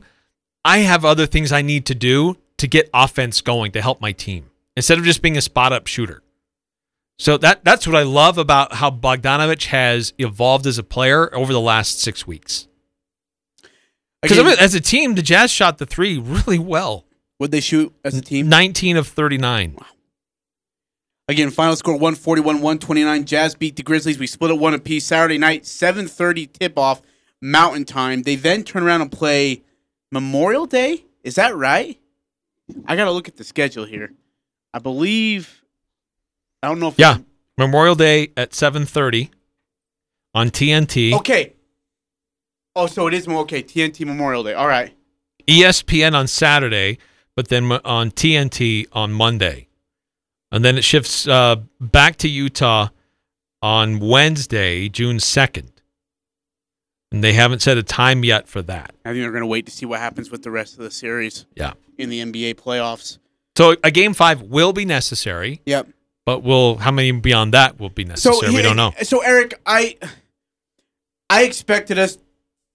I 0.64 0.78
have 0.80 1.04
other 1.04 1.26
things 1.26 1.52
I 1.52 1.62
need 1.62 1.86
to 1.88 1.96
do 1.96 2.38
to 2.58 2.68
get 2.68 2.90
offense 2.94 3.42
going 3.42 3.74
to 3.74 3.82
help 3.82 4.00
my 4.00 4.14
team 4.14 4.50
instead 4.78 4.98
of 4.98 5.04
just 5.04 5.22
being 5.22 5.36
a 5.36 5.42
spot 5.42 5.74
up 5.74 5.88
shooter. 5.88 6.24
So 7.18 7.38
that 7.38 7.64
that's 7.64 7.88
what 7.88 7.96
I 7.96 8.04
love 8.04 8.38
about 8.38 8.74
how 8.74 8.92
Bogdanovic 8.92 9.66
has 9.68 10.14
evolved 10.18 10.68
as 10.68 10.78
a 10.78 10.84
player 10.84 11.34
over 11.34 11.54
the 11.54 11.62
last 11.62 12.00
six 12.02 12.28
weeks. 12.28 12.68
Because 14.22 14.38
Again- 14.38 14.58
as 14.60 14.74
a 14.76 14.82
team, 14.82 15.16
the 15.16 15.22
Jazz 15.22 15.52
shot 15.52 15.78
the 15.78 15.86
three 15.86 16.18
really 16.18 16.60
well. 16.60 17.06
Would 17.40 17.52
they 17.52 17.62
shoot 17.62 17.94
as 18.04 18.16
a 18.16 18.22
team? 18.22 18.48
19 18.50 18.98
of 18.98 19.08
39. 19.08 19.76
Wow. 19.80 19.86
Again, 21.28 21.50
final 21.50 21.76
score 21.76 21.96
141 21.96 22.62
129. 22.62 23.26
Jazz 23.26 23.56
beat 23.56 23.76
the 23.76 23.84
Grizzlies. 23.84 24.20
We 24.20 24.28
split 24.28 24.52
it 24.52 24.60
one 24.60 24.74
apiece 24.74 25.06
Saturday 25.06 25.38
night, 25.38 25.64
7:30 25.66 26.48
tip 26.48 26.78
off 26.78 27.02
Mountain 27.42 27.86
Time. 27.86 28.22
They 28.24 28.36
then 28.36 28.64
turn 28.64 28.84
around 28.84 29.02
and 29.02 29.12
play 29.12 29.64
Memorial 30.12 30.66
Day. 30.66 31.06
Is 31.24 31.36
that 31.36 31.56
right? 31.56 32.00
I 32.86 32.96
got 32.96 33.06
to 33.06 33.12
look 33.12 33.28
at 33.28 33.38
the 33.38 33.44
schedule 33.44 33.86
here. 33.86 34.14
I 34.74 34.80
believe 34.80 35.64
I 36.66 36.70
don't 36.70 36.80
know 36.80 36.88
if 36.88 36.96
Yeah, 36.98 37.20
Memorial 37.58 37.96
Day 37.96 38.32
at 38.36 38.52
7:30 38.52 39.30
on 40.34 40.50
TNT. 40.50 41.14
Okay. 41.14 41.54
Oh, 42.76 42.88
so 42.88 43.08
it 43.08 43.14
is 43.14 43.28
more 43.28 43.42
okay. 43.42 43.62
TNT 43.62 44.06
Memorial 44.06 44.44
Day. 44.44 44.54
All 44.54 44.68
right. 44.68 44.92
ESPN 45.48 46.16
on 46.16 46.28
Saturday, 46.28 46.98
but 47.36 47.50
then 47.50 47.72
on 47.72 48.10
TNT 48.10 48.88
on 48.92 49.14
Monday. 49.14 49.68
And 50.52 50.66
then 50.66 50.78
it 50.78 50.84
shifts 50.84 51.28
uh, 51.28 51.58
back 51.80 52.16
to 52.18 52.28
Utah 52.28 52.90
on 53.62 54.00
Wednesday, 54.00 54.90
June 54.90 55.18
2nd. 55.18 55.70
And 57.12 57.24
they 57.24 57.34
haven't 57.34 57.62
set 57.62 57.78
a 57.78 57.84
time 57.84 58.24
yet 58.24 58.48
for 58.48 58.62
that. 58.64 58.94
I 59.06 59.10
think 59.10 59.22
they're 59.22 59.32
going 59.32 59.42
to 59.42 59.48
wait 59.48 59.66
to 59.68 59.72
see 59.72 59.86
what 59.86 60.00
happens 60.00 60.32
with 60.32 60.44
the 60.44 60.52
rest 60.52 60.74
of 60.74 60.80
the 60.80 60.92
series. 60.92 61.46
Yeah. 61.56 61.74
In 61.98 62.10
the 62.10 62.22
NBA 62.22 62.56
playoffs. 62.56 63.20
So 63.56 63.76
a 63.84 63.92
game 63.92 64.14
five 64.14 64.42
will 64.42 64.74
be 64.74 64.84
necessary. 64.84 65.62
Yep. 65.66 65.90
But 66.26 66.44
will 66.44 66.78
how 66.78 66.92
many 66.92 67.12
beyond 67.12 67.54
that 67.54 67.80
will 67.80 67.90
be 67.90 68.04
necessary? 68.04 68.54
we 68.54 68.62
don't 68.62 68.76
know. 68.76 68.94
So 69.04 69.20
Eric, 69.20 69.60
I 69.66 69.98
I 71.30 71.44
expected 71.44 72.00
us 72.00 72.18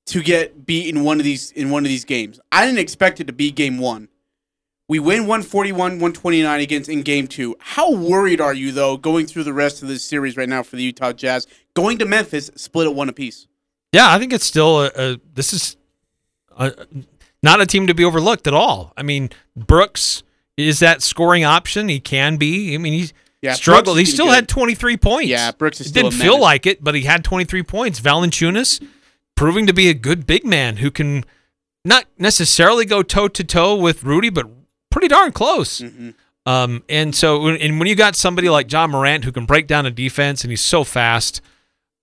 to 0.06 0.22
get 0.22 0.66
beat 0.66 0.88
in 0.94 1.04
one 1.04 1.18
of 1.18 1.24
these 1.24 1.50
in 1.52 1.70
one 1.70 1.84
of 1.84 1.88
these 1.88 2.04
games. 2.04 2.40
I 2.52 2.64
didn't 2.64 2.78
expect 2.78 3.20
it 3.20 3.26
to 3.26 3.32
be 3.32 3.50
game 3.50 3.78
one. 3.78 4.08
We 4.88 4.98
win 4.98 5.26
141-129 5.26 6.62
against 6.62 6.90
in 6.90 7.02
game 7.02 7.28
two. 7.28 7.54
How 7.60 7.92
worried 7.92 8.40
are 8.40 8.52
you 8.52 8.72
though 8.72 8.96
going 8.96 9.26
through 9.26 9.44
the 9.44 9.52
rest 9.52 9.82
of 9.82 9.88
this 9.88 10.04
series 10.04 10.36
right 10.36 10.48
now 10.48 10.64
for 10.64 10.74
the 10.74 10.82
Utah 10.82 11.12
Jazz? 11.12 11.46
Going 11.74 11.98
to 11.98 12.06
Memphis, 12.06 12.50
split 12.56 12.88
at 12.88 12.94
one 12.94 13.08
apiece. 13.08 13.46
Yeah, 13.92 14.12
I 14.12 14.18
think 14.18 14.32
it's 14.32 14.44
still 14.44 14.82
a, 14.82 14.90
a 14.96 15.20
this 15.34 15.52
is 15.52 15.76
a, 16.56 16.72
not 17.42 17.60
a 17.60 17.66
team 17.66 17.86
to 17.86 17.94
be 17.94 18.04
overlooked 18.04 18.46
at 18.46 18.54
all. 18.54 18.92
I 18.96 19.02
mean, 19.02 19.30
Brooks 19.56 20.24
is 20.56 20.80
that 20.80 21.02
scoring 21.02 21.44
option. 21.44 21.88
He 21.88 22.00
can 22.00 22.36
be. 22.36 22.74
I 22.74 22.78
mean, 22.78 22.92
he 22.92 23.10
Yeah, 23.42 23.54
struggled. 23.54 23.98
He 23.98 24.04
still 24.04 24.26
good. 24.26 24.34
had 24.34 24.48
23 24.48 24.96
points. 24.98 25.28
Yeah, 25.28 25.52
Brooks 25.52 25.80
is 25.80 25.86
It 25.86 25.90
still 25.90 26.10
didn't 26.10 26.20
feel 26.20 26.38
like 26.38 26.66
it, 26.66 26.84
but 26.84 26.94
he 26.94 27.02
had 27.02 27.24
23 27.24 27.62
points. 27.62 28.00
Valanciunas 28.00 28.86
proving 29.34 29.66
to 29.66 29.72
be 29.72 29.88
a 29.88 29.94
good 29.94 30.26
big 30.26 30.44
man 30.44 30.76
who 30.76 30.90
can 30.90 31.24
not 31.84 32.04
necessarily 32.18 32.84
go 32.84 33.02
toe 33.02 33.28
to 33.28 33.42
toe 33.42 33.74
with 33.74 34.04
Rudy, 34.04 34.28
but 34.28 34.46
pretty 34.90 35.08
darn 35.08 35.32
close. 35.32 35.80
Mm-hmm. 35.80 36.10
Um, 36.46 36.82
and 36.88 37.14
so, 37.14 37.48
and 37.48 37.78
when 37.78 37.88
you 37.88 37.94
got 37.94 38.16
somebody 38.16 38.48
like 38.48 38.70
Ja 38.70 38.86
Morant 38.86 39.24
who 39.24 39.32
can 39.32 39.46
break 39.46 39.66
down 39.66 39.86
a 39.86 39.90
defense 39.90 40.42
and 40.42 40.50
he's 40.50 40.60
so 40.60 40.84
fast, 40.84 41.40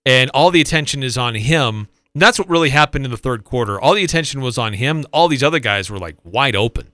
and 0.06 0.32
all 0.32 0.52
the 0.52 0.62
attention 0.62 1.04
is 1.04 1.18
on 1.18 1.36
him, 1.36 1.88
and 2.14 2.22
that's 2.22 2.40
what 2.40 2.50
really 2.50 2.70
happened 2.70 3.06
in 3.06 3.12
the 3.12 3.18
third 3.18 3.44
quarter. 3.44 3.80
All 3.80 3.94
the 3.94 4.04
attention 4.04 4.42
was 4.42 4.58
on 4.58 4.74
him. 4.74 5.06
All 5.12 5.28
these 5.28 5.44
other 5.44 5.60
guys 5.60 5.90
were 5.92 6.00
like 6.00 6.16
wide 6.24 6.56
open. 6.56 6.92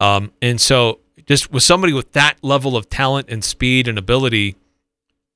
Um, 0.00 0.32
and 0.40 0.60
so, 0.60 1.00
just 1.26 1.52
with 1.52 1.62
somebody 1.62 1.92
with 1.92 2.12
that 2.12 2.42
level 2.42 2.76
of 2.76 2.88
talent 2.88 3.28
and 3.28 3.44
speed 3.44 3.88
and 3.88 3.98
ability, 3.98 4.56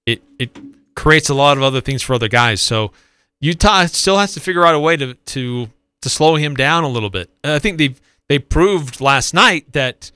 it 0.04 0.22
it 0.38 0.56
creates 0.94 1.28
a 1.28 1.34
lot 1.34 1.56
of 1.56 1.62
other 1.62 1.80
things 1.80 2.02
for 2.02 2.14
other 2.14 2.28
guys. 2.28 2.60
So 2.60 2.92
Utah 3.40 3.86
still 3.86 4.18
has 4.18 4.32
to 4.34 4.40
figure 4.40 4.64
out 4.64 4.74
a 4.74 4.80
way 4.80 4.96
to 4.96 5.14
to 5.14 5.68
to 6.02 6.08
slow 6.08 6.36
him 6.36 6.54
down 6.54 6.84
a 6.84 6.88
little 6.88 7.10
bit. 7.10 7.30
And 7.44 7.52
I 7.52 7.58
think 7.58 7.78
they 7.78 7.94
they 8.28 8.38
proved 8.38 9.00
last 9.00 9.34
night 9.34 9.72
that 9.72 10.10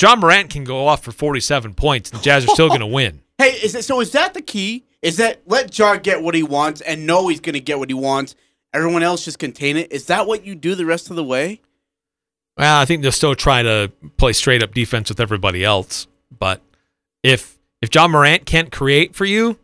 Ja 0.00 0.16
Morant 0.16 0.50
can 0.50 0.64
go 0.64 0.86
off 0.86 1.02
for 1.02 1.12
47 1.12 1.74
points 1.74 2.10
and 2.10 2.20
the 2.20 2.24
Jazz 2.24 2.44
are 2.44 2.48
still 2.48 2.68
going 2.68 2.80
to 2.80 2.86
win. 2.86 3.20
Hey, 3.38 3.52
is 3.62 3.74
it 3.74 3.84
so? 3.84 4.00
Is 4.00 4.12
that 4.12 4.34
the 4.34 4.42
key? 4.42 4.84
Is 5.00 5.16
that 5.16 5.40
let 5.46 5.76
Ja 5.76 5.96
get 5.96 6.22
what 6.22 6.34
he 6.34 6.42
wants 6.42 6.80
and 6.80 7.06
know 7.06 7.28
he's 7.28 7.40
going 7.40 7.54
to 7.54 7.60
get 7.60 7.78
what 7.78 7.90
he 7.90 7.94
wants? 7.94 8.34
Everyone 8.72 9.02
else 9.02 9.24
just 9.24 9.38
contain 9.38 9.76
it. 9.76 9.92
Is 9.92 10.06
that 10.06 10.26
what 10.26 10.46
you 10.46 10.54
do 10.54 10.74
the 10.74 10.86
rest 10.86 11.10
of 11.10 11.16
the 11.16 11.24
way? 11.24 11.60
Well, 12.56 12.80
I 12.80 12.84
think 12.84 13.02
they'll 13.02 13.12
still 13.12 13.34
try 13.34 13.62
to 13.62 13.90
play 14.16 14.32
straight 14.32 14.62
up 14.62 14.74
defense 14.74 15.08
with 15.08 15.20
everybody 15.20 15.64
else. 15.64 16.06
But 16.36 16.60
if 17.22 17.58
if 17.80 17.94
Ja 17.94 18.08
Morant 18.08 18.46
can't 18.46 18.70
create 18.70 19.14
for 19.14 19.24
you, 19.24 19.58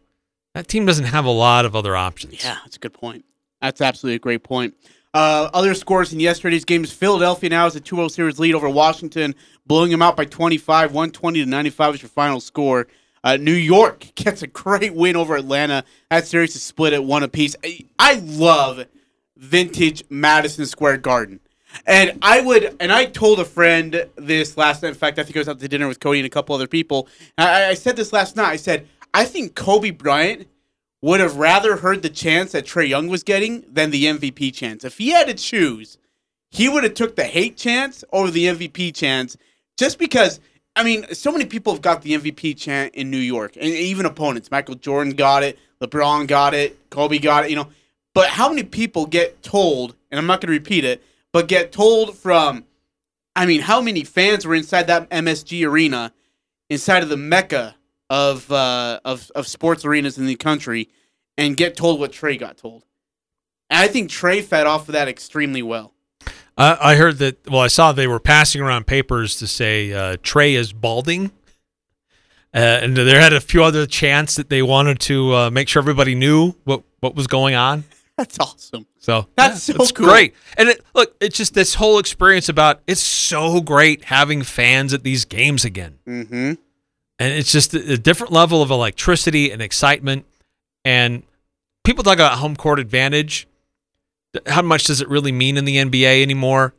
that 0.54 0.68
team 0.68 0.86
doesn't 0.86 1.04
have 1.04 1.24
a 1.24 1.30
lot 1.30 1.64
of 1.64 1.76
other 1.76 1.94
options. 1.94 2.42
Yeah, 2.44 2.58
that's 2.64 2.76
a 2.76 2.80
good 2.80 2.94
point. 2.94 3.24
That's 3.60 3.80
absolutely 3.80 4.16
a 4.16 4.20
great 4.20 4.42
point. 4.42 4.74
Uh, 5.14 5.48
other 5.52 5.74
scores 5.74 6.12
in 6.12 6.20
yesterday's 6.20 6.64
games: 6.64 6.92
Philadelphia 6.92 7.50
now 7.50 7.64
has 7.64 7.76
a 7.76 7.80
2-0 7.80 8.10
series 8.10 8.38
lead 8.38 8.54
over 8.54 8.68
Washington, 8.68 9.34
blowing 9.66 9.90
them 9.90 10.02
out 10.02 10.16
by 10.16 10.24
25. 10.24 10.92
120 10.92 11.44
to 11.44 11.46
95 11.46 11.94
is 11.96 12.02
your 12.02 12.08
final 12.08 12.40
score. 12.40 12.86
Uh, 13.24 13.36
New 13.36 13.52
York 13.52 14.06
gets 14.14 14.42
a 14.42 14.46
great 14.46 14.94
win 14.94 15.16
over 15.16 15.36
Atlanta. 15.36 15.84
That 16.10 16.26
series 16.26 16.56
is 16.56 16.62
split 16.62 16.92
at 16.92 17.04
one 17.04 17.22
apiece. 17.22 17.56
I, 17.64 17.84
I 17.98 18.14
love 18.14 18.86
vintage 19.36 20.04
Madison 20.08 20.66
Square 20.66 20.98
Garden. 20.98 21.40
And 21.86 22.18
I 22.22 22.40
would, 22.40 22.76
and 22.80 22.92
I 22.92 23.06
told 23.06 23.40
a 23.40 23.44
friend 23.44 24.06
this 24.16 24.56
last 24.56 24.82
night. 24.82 24.90
In 24.90 24.94
fact, 24.94 25.18
I 25.18 25.24
think 25.24 25.36
I 25.36 25.40
was 25.40 25.48
out 25.48 25.60
to 25.60 25.68
dinner 25.68 25.88
with 25.88 26.00
Cody 26.00 26.20
and 26.20 26.26
a 26.26 26.30
couple 26.30 26.54
other 26.54 26.66
people. 26.66 27.08
I, 27.36 27.66
I 27.66 27.74
said 27.74 27.96
this 27.96 28.12
last 28.12 28.36
night. 28.36 28.50
I 28.50 28.56
said, 28.56 28.86
I 29.14 29.24
think 29.24 29.54
Kobe 29.54 29.90
Bryant 29.90 30.46
would 31.00 31.20
have 31.20 31.36
rather 31.36 31.76
heard 31.76 32.02
the 32.02 32.10
chance 32.10 32.52
that 32.52 32.66
Trae 32.66 32.88
Young 32.88 33.08
was 33.08 33.22
getting 33.22 33.64
than 33.70 33.90
the 33.90 34.04
MVP 34.04 34.52
chance. 34.54 34.84
If 34.84 34.98
he 34.98 35.10
had 35.10 35.28
to 35.28 35.34
choose, 35.34 35.98
he 36.50 36.68
would 36.68 36.84
have 36.84 36.94
took 36.94 37.16
the 37.16 37.24
hate 37.24 37.56
chance 37.56 38.04
over 38.12 38.30
the 38.30 38.46
MVP 38.46 38.94
chance 38.94 39.36
just 39.76 39.98
because 39.98 40.40
I 40.78 40.84
mean, 40.84 41.12
so 41.12 41.32
many 41.32 41.44
people 41.44 41.72
have 41.72 41.82
got 41.82 42.02
the 42.02 42.12
MVP 42.12 42.56
chant 42.56 42.94
in 42.94 43.10
New 43.10 43.18
York, 43.18 43.56
and 43.56 43.64
even 43.64 44.06
opponents. 44.06 44.48
Michael 44.48 44.76
Jordan 44.76 45.14
got 45.14 45.42
it, 45.42 45.58
LeBron 45.80 46.28
got 46.28 46.54
it, 46.54 46.78
Kobe 46.88 47.18
got 47.18 47.44
it, 47.44 47.50
you 47.50 47.56
know. 47.56 47.66
But 48.14 48.28
how 48.28 48.48
many 48.48 48.62
people 48.62 49.04
get 49.04 49.42
told, 49.42 49.96
and 50.12 50.20
I'm 50.20 50.26
not 50.26 50.40
going 50.40 50.52
to 50.52 50.58
repeat 50.58 50.84
it, 50.84 51.02
but 51.38 51.46
get 51.46 51.70
told 51.70 52.16
from, 52.16 52.64
I 53.36 53.46
mean, 53.46 53.60
how 53.60 53.80
many 53.80 54.02
fans 54.02 54.44
were 54.44 54.56
inside 54.56 54.88
that 54.88 55.08
MSG 55.10 55.64
arena, 55.64 56.12
inside 56.68 57.04
of 57.04 57.10
the 57.10 57.16
mecca 57.16 57.76
of 58.10 58.50
uh, 58.50 58.98
of 59.04 59.30
of 59.36 59.46
sports 59.46 59.84
arenas 59.84 60.18
in 60.18 60.26
the 60.26 60.34
country, 60.34 60.88
and 61.36 61.56
get 61.56 61.76
told 61.76 62.00
what 62.00 62.10
Trae 62.10 62.36
got 62.36 62.56
told? 62.56 62.86
And 63.70 63.78
I 63.78 63.86
think 63.86 64.10
Trae 64.10 64.42
fed 64.42 64.66
off 64.66 64.88
of 64.88 64.94
that 64.94 65.06
extremely 65.06 65.62
well. 65.62 65.94
I 66.56 66.76
I 66.80 66.96
heard 66.96 67.18
that. 67.18 67.48
Well, 67.48 67.60
I 67.60 67.68
saw 67.68 67.92
they 67.92 68.08
were 68.08 68.18
passing 68.18 68.60
around 68.60 68.88
papers 68.88 69.36
to 69.36 69.46
say 69.46 69.92
uh, 69.92 70.16
Trae 70.16 70.54
is 70.54 70.72
balding, 70.72 71.30
uh, 72.52 72.58
and 72.82 72.96
there 72.96 73.20
had 73.20 73.32
a 73.32 73.40
few 73.40 73.62
other 73.62 73.86
chants 73.86 74.34
that 74.34 74.50
they 74.50 74.60
wanted 74.60 74.98
to 75.02 75.36
uh, 75.36 75.50
make 75.50 75.68
sure 75.68 75.80
everybody 75.80 76.16
knew 76.16 76.56
what 76.64 76.82
what 76.98 77.14
was 77.14 77.28
going 77.28 77.54
on. 77.54 77.84
That's 78.18 78.38
awesome. 78.40 78.86
So 78.98 79.28
That's 79.36 79.68
yeah, 79.68 79.76
so 79.76 79.86
cool. 79.94 80.06
great. 80.08 80.34
And 80.56 80.68
it, 80.68 80.84
look, 80.94 81.14
it's 81.20 81.36
just 81.36 81.54
this 81.54 81.74
whole 81.74 81.98
experience 81.98 82.48
about 82.48 82.82
it's 82.86 83.00
so 83.00 83.60
great 83.60 84.04
having 84.04 84.42
fans 84.42 84.92
at 84.92 85.04
these 85.04 85.24
games 85.24 85.64
again. 85.64 85.98
Mm-hmm. 86.06 86.34
and 87.20 87.32
it's 87.32 87.50
just 87.52 87.72
a, 87.74 87.92
a 87.94 87.96
different 87.96 88.32
level 88.32 88.60
of 88.60 88.70
electricity 88.70 89.50
and 89.52 89.62
excitement. 89.62 90.26
And 90.84 91.22
people 91.84 92.02
talk 92.04 92.14
about 92.14 92.38
home 92.38 92.56
court 92.56 92.78
advantage. 92.80 93.46
How 94.46 94.62
much 94.62 94.84
does 94.84 95.00
it 95.00 95.08
really 95.08 95.32
mean 95.32 95.56
in 95.56 95.64
the 95.64 95.76
NBA 95.76 96.20
anymore? 96.20 96.74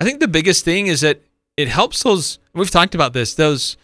I 0.00 0.04
think 0.04 0.20
the 0.20 0.28
biggest 0.28 0.64
thing 0.64 0.88
is 0.88 1.00
that 1.02 1.20
it 1.56 1.68
helps 1.68 2.02
those. 2.02 2.40
We've 2.52 2.70
talked 2.70 2.94
about 2.96 3.12
this. 3.12 3.34
Those 3.34 3.76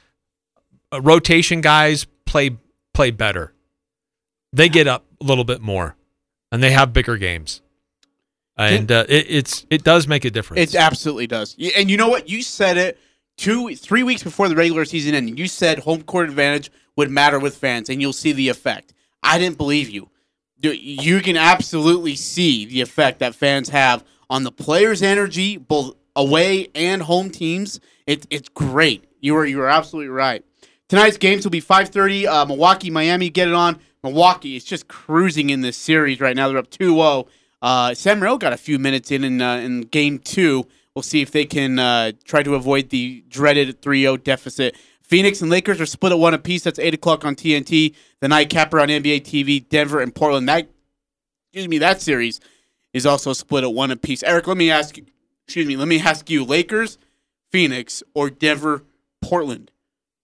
uh, 0.92 1.00
rotation 1.00 1.60
guys 1.60 2.06
play 2.26 2.56
play 2.92 3.10
better. 3.12 3.54
They 4.52 4.68
get 4.68 4.88
up 4.88 5.04
a 5.20 5.24
little 5.24 5.44
bit 5.44 5.60
more, 5.60 5.96
and 6.50 6.62
they 6.62 6.70
have 6.70 6.92
bigger 6.92 7.16
games. 7.16 7.62
And 8.56 8.92
uh, 8.92 9.06
it, 9.08 9.26
it's 9.28 9.66
it 9.70 9.84
does 9.84 10.06
make 10.06 10.24
a 10.24 10.30
difference. 10.30 10.74
It 10.74 10.78
absolutely 10.78 11.26
does. 11.26 11.56
And 11.76 11.90
you 11.90 11.96
know 11.96 12.08
what? 12.08 12.28
You 12.28 12.42
said 12.42 12.76
it 12.76 12.98
two, 13.36 13.74
three 13.74 14.02
weeks 14.02 14.22
before 14.22 14.48
the 14.50 14.56
regular 14.56 14.84
season 14.84 15.14
ended. 15.14 15.38
You 15.38 15.48
said 15.48 15.78
home 15.78 16.02
court 16.02 16.28
advantage 16.28 16.70
would 16.96 17.10
matter 17.10 17.38
with 17.38 17.56
fans, 17.56 17.88
and 17.88 18.02
you'll 18.02 18.12
see 18.12 18.32
the 18.32 18.50
effect. 18.50 18.92
I 19.22 19.38
didn't 19.38 19.56
believe 19.56 19.88
you. 19.88 20.10
You 20.62 21.20
can 21.20 21.38
absolutely 21.38 22.16
see 22.16 22.66
the 22.66 22.82
effect 22.82 23.20
that 23.20 23.34
fans 23.34 23.70
have 23.70 24.04
on 24.28 24.44
the 24.44 24.52
players' 24.52 25.02
energy, 25.02 25.56
both 25.56 25.96
away 26.14 26.68
and 26.74 27.00
home 27.00 27.30
teams. 27.30 27.80
It, 28.06 28.26
it's 28.28 28.50
great. 28.50 29.04
You 29.20 29.36
are 29.36 29.46
you 29.46 29.60
are 29.62 29.68
absolutely 29.68 30.10
right. 30.10 30.44
Tonight's 30.88 31.16
games 31.16 31.44
will 31.44 31.50
be 31.50 31.62
5:30. 31.62 32.26
Uh, 32.26 32.44
Milwaukee, 32.44 32.90
Miami, 32.90 33.30
get 33.30 33.48
it 33.48 33.54
on. 33.54 33.78
Milwaukee 34.02 34.56
is 34.56 34.64
just 34.64 34.88
cruising 34.88 35.50
in 35.50 35.60
this 35.60 35.76
series 35.76 36.20
right 36.20 36.34
now. 36.34 36.48
They're 36.48 36.58
up 36.58 36.70
2-0. 36.70 37.28
Uh, 37.62 37.94
Sam 37.94 38.20
got 38.20 38.52
a 38.52 38.56
few 38.56 38.78
minutes 38.78 39.10
in 39.10 39.24
in, 39.24 39.42
uh, 39.42 39.56
in 39.56 39.82
game 39.82 40.18
two. 40.18 40.66
We'll 40.94 41.02
see 41.02 41.20
if 41.20 41.30
they 41.30 41.44
can 41.44 41.78
uh, 41.78 42.12
try 42.24 42.42
to 42.42 42.54
avoid 42.54 42.90
the 42.90 43.22
dreaded 43.28 43.80
3-0 43.82 44.24
deficit. 44.24 44.76
Phoenix 45.02 45.42
and 45.42 45.50
Lakers 45.50 45.80
are 45.80 45.86
split 45.86 46.12
at 46.12 46.18
one 46.18 46.34
apiece. 46.34 46.62
That's 46.62 46.78
eight 46.78 46.94
o'clock 46.94 47.24
on 47.24 47.34
TNT. 47.34 47.94
The 48.20 48.28
nightcapper 48.28 48.80
on 48.80 48.88
NBA 48.88 49.22
TV. 49.22 49.68
Denver 49.68 50.00
and 50.00 50.14
Portland. 50.14 50.48
That 50.48 50.68
excuse 51.48 51.68
me, 51.68 51.78
that 51.78 52.00
series 52.00 52.40
is 52.92 53.06
also 53.06 53.32
split 53.32 53.64
at 53.64 53.72
one 53.72 53.90
apiece. 53.90 54.22
Eric, 54.22 54.46
let 54.46 54.56
me 54.56 54.70
ask 54.70 54.96
you. 54.96 55.06
Excuse 55.46 55.66
me. 55.66 55.76
Let 55.76 55.88
me 55.88 56.00
ask 56.00 56.30
you: 56.30 56.44
Lakers, 56.44 56.96
Phoenix, 57.50 58.04
or 58.14 58.30
Denver, 58.30 58.84
Portland? 59.20 59.72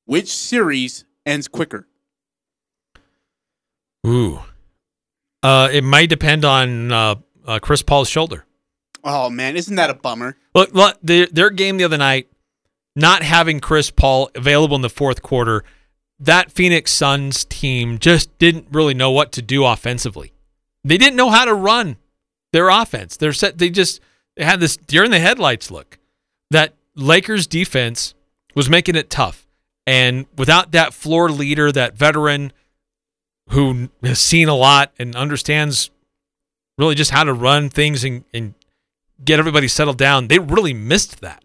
Which 0.05 0.28
series 0.28 1.05
ends 1.27 1.48
quicker? 1.48 1.89
Ooh, 4.06 4.40
uh, 5.42 5.68
it 5.72 5.82
might 5.82 6.08
depend 6.08 6.44
on 6.44 6.92
uh, 6.92 7.14
uh, 7.46 7.58
Chris 7.58 7.82
Paul's 7.82 8.08
shoulder. 8.08 8.44
Oh 9.02 9.30
man, 9.30 9.56
isn't 9.56 9.76
that 9.76 9.90
a 9.90 9.94
bummer? 9.94 10.36
Look, 10.54 10.72
look 10.72 10.98
their, 11.02 11.26
their 11.26 11.50
game 11.50 11.76
the 11.76 11.84
other 11.84 11.98
night, 11.98 12.28
not 12.94 13.22
having 13.22 13.60
Chris 13.60 13.90
Paul 13.90 14.30
available 14.34 14.76
in 14.76 14.82
the 14.82 14.90
fourth 14.90 15.22
quarter, 15.22 15.64
that 16.18 16.50
Phoenix 16.50 16.92
Suns 16.92 17.44
team 17.44 17.98
just 17.98 18.36
didn't 18.38 18.68
really 18.70 18.94
know 18.94 19.10
what 19.10 19.32
to 19.32 19.42
do 19.42 19.64
offensively. 19.64 20.32
They 20.84 20.98
didn't 20.98 21.16
know 21.16 21.30
how 21.30 21.44
to 21.44 21.54
run 21.54 21.96
their 22.52 22.68
offense. 22.68 23.16
They're 23.16 23.32
set. 23.32 23.58
They 23.58 23.70
just 23.70 24.00
they 24.36 24.44
had 24.44 24.60
this 24.60 24.76
deer 24.76 25.04
in 25.04 25.10
the 25.10 25.18
headlights 25.20 25.70
look. 25.70 25.98
That 26.50 26.74
Lakers 26.94 27.46
defense 27.46 28.14
was 28.54 28.70
making 28.70 28.94
it 28.94 29.10
tough, 29.10 29.46
and 29.86 30.26
without 30.36 30.72
that 30.72 30.94
floor 30.94 31.30
leader, 31.30 31.70
that 31.72 31.96
veteran 31.96 32.52
who 33.51 33.89
has 34.02 34.18
seen 34.18 34.48
a 34.48 34.55
lot 34.55 34.93
and 34.98 35.14
understands 35.14 35.90
really 36.78 36.94
just 36.94 37.10
how 37.10 37.24
to 37.24 37.32
run 37.32 37.68
things 37.68 38.05
and, 38.05 38.24
and 38.35 38.55
get 39.24 39.39
everybody 39.39 39.68
settled 39.68 39.98
down, 39.98 40.28
they 40.28 40.39
really 40.39 40.74
missed 40.74 41.20
that. 41.20 41.44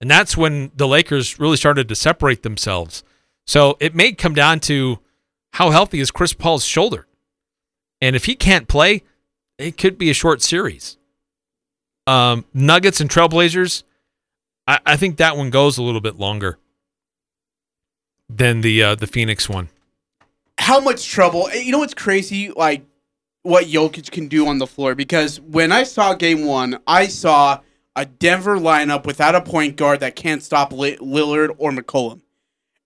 And 0.00 0.10
that's 0.10 0.36
when 0.36 0.70
the 0.74 0.88
Lakers 0.88 1.38
really 1.38 1.56
started 1.56 1.88
to 1.88 1.94
separate 1.94 2.42
themselves. 2.42 3.02
So 3.46 3.76
it 3.80 3.94
may 3.94 4.12
come 4.12 4.34
down 4.34 4.60
to 4.60 5.00
how 5.52 5.70
healthy 5.70 6.00
is 6.00 6.10
Chris 6.10 6.32
Paul's 6.32 6.64
shoulder. 6.64 7.06
And 8.00 8.16
if 8.16 8.24
he 8.24 8.34
can't 8.34 8.68
play, 8.68 9.02
it 9.58 9.76
could 9.76 9.98
be 9.98 10.08
a 10.08 10.14
short 10.14 10.40
series. 10.40 10.96
Um, 12.06 12.46
Nuggets 12.54 13.00
and 13.00 13.10
Trailblazers, 13.10 13.82
I, 14.66 14.78
I 14.86 14.96
think 14.96 15.18
that 15.18 15.36
one 15.36 15.50
goes 15.50 15.76
a 15.76 15.82
little 15.82 16.00
bit 16.00 16.16
longer 16.18 16.58
than 18.28 18.62
the 18.62 18.82
uh, 18.82 18.94
the 18.94 19.06
Phoenix 19.06 19.48
one. 19.48 19.68
How 20.60 20.78
much 20.80 21.08
trouble. 21.08 21.48
eh, 21.52 21.60
You 21.60 21.72
know 21.72 21.78
what's 21.78 21.94
crazy? 21.94 22.50
Like 22.50 22.84
what 23.42 23.64
Jokic 23.66 24.10
can 24.10 24.28
do 24.28 24.46
on 24.46 24.58
the 24.58 24.66
floor. 24.66 24.94
Because 24.94 25.40
when 25.40 25.72
I 25.72 25.82
saw 25.82 26.14
game 26.14 26.44
one, 26.44 26.78
I 26.86 27.06
saw 27.08 27.60
a 27.96 28.04
Denver 28.04 28.56
lineup 28.56 29.04
without 29.06 29.34
a 29.34 29.40
point 29.40 29.76
guard 29.76 30.00
that 30.00 30.14
can't 30.16 30.42
stop 30.42 30.70
Lillard 30.72 31.54
or 31.58 31.72
McCollum. 31.72 32.20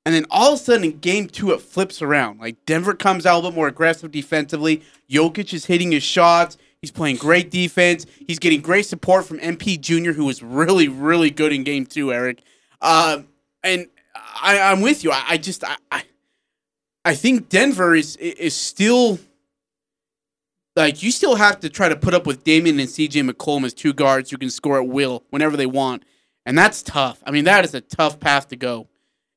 And 0.07 0.15
then 0.15 0.27
all 0.31 0.53
of 0.53 0.61
a 0.61 0.63
sudden 0.63 0.85
in 0.85 0.99
game 0.99 1.29
two, 1.29 1.51
it 1.53 1.61
flips 1.61 2.01
around. 2.01 2.39
Like 2.41 2.65
Denver 2.67 2.95
comes 2.95 3.27
out 3.27 3.35
a 3.35 3.37
little 3.37 3.51
bit 3.51 3.57
more 3.57 3.69
aggressive 3.69 4.11
defensively. 4.13 4.83
Jokic 5.11 5.53
is 5.53 5.67
hitting 5.67 5.93
his 5.93 6.03
shots. 6.03 6.57
He's 6.81 6.91
playing 6.91 7.17
great 7.17 7.51
defense. 7.51 8.05
He's 8.27 8.39
getting 8.39 8.61
great 8.61 8.85
support 8.87 9.25
from 9.25 9.39
MP 9.41 9.81
Jr., 9.81 10.13
who 10.13 10.27
was 10.27 10.43
really, 10.43 10.87
really 10.89 11.31
good 11.31 11.53
in 11.53 11.65
game 11.65 11.87
two, 11.87 12.13
Eric. 12.13 12.43
Uh, 12.83 13.23
and 13.63 13.87
I, 14.43 14.61
I'm 14.61 14.83
with 14.83 15.03
you. 15.03 15.11
I, 15.11 15.25
I 15.31 15.37
just, 15.39 15.65
I, 15.65 15.77
I, 15.91 16.03
I 17.05 17.15
think 17.15 17.49
Denver 17.49 17.95
is 17.95 18.17
is 18.17 18.55
still 18.55 19.19
like 20.77 21.03
you 21.03 21.11
still 21.11 21.37
have 21.37 21.61
to 21.61 21.69
try 21.69 21.89
to 21.89 21.97
put 21.97 22.15
up 22.15 22.27
with 22.27 22.45
Damian 22.45 22.81
and 22.81 22.89
CJ 22.89 23.29
McCollum 23.31 23.65
as 23.65 23.75
two 23.75 23.93
guards 23.93 24.31
who 24.31 24.39
can 24.39 24.51
score 24.51 24.79
at 24.81 24.89
will 24.89 25.23
whenever 25.31 25.57
they 25.57 25.67
want, 25.67 26.05
and 26.47 26.57
that's 26.57 26.83
tough. 26.83 27.23
I 27.27 27.31
mean, 27.31 27.45
that 27.45 27.65
is 27.65 27.75
a 27.75 27.81
tough 27.81 28.19
path 28.19 28.49
to 28.49 28.57
go, 28.57 28.89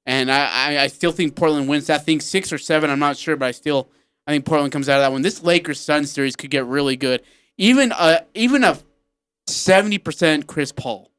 and 0.05 0.31
I 0.31 0.47
I, 0.47 0.83
I 0.83 0.87
still 0.87 1.11
think 1.11 1.35
Portland 1.35 1.67
wins 1.67 1.87
that 1.87 2.05
thing 2.05 2.21
six 2.21 2.53
or 2.53 2.57
seven. 2.57 2.89
I'm 2.89 2.99
not 2.99 3.17
sure, 3.17 3.35
but 3.35 3.47
I 3.47 3.51
still 3.51 3.89
I 4.25 4.31
think 4.31 4.45
Portland 4.45 4.71
comes 4.71 4.87
out 4.87 4.97
of 4.97 5.03
that 5.03 5.11
one. 5.11 5.21
This 5.21 5.43
Lakers 5.43 5.79
Suns 5.79 6.11
series 6.11 6.35
could 6.35 6.51
get 6.51 6.65
really 6.65 6.95
good. 6.95 7.21
Even 7.57 7.91
a 7.91 8.23
even 8.33 8.63
a 8.63 8.77
seventy 9.45 9.97
percent 9.97 10.47
Chris 10.47 10.71
Paul 10.71 11.11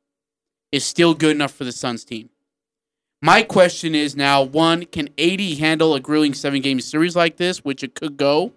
is 0.73 0.85
still 0.85 1.15
good 1.15 1.37
enough 1.37 1.53
for 1.53 1.65
the 1.65 1.73
Suns 1.73 2.05
team. 2.05 2.31
My 3.21 3.43
question 3.43 3.95
is 3.95 4.15
now: 4.17 4.43
one, 4.43 4.85
can 4.87 5.09
AD 5.19 5.41
handle 5.59 5.95
a 5.95 6.01
grueling 6.01 6.35
seven 6.35 6.61
game 6.61 6.81
series 6.81 7.17
like 7.17 7.37
this, 7.37 7.65
which 7.65 7.83
it 7.83 7.95
could 7.95 8.17
go? 8.17 8.53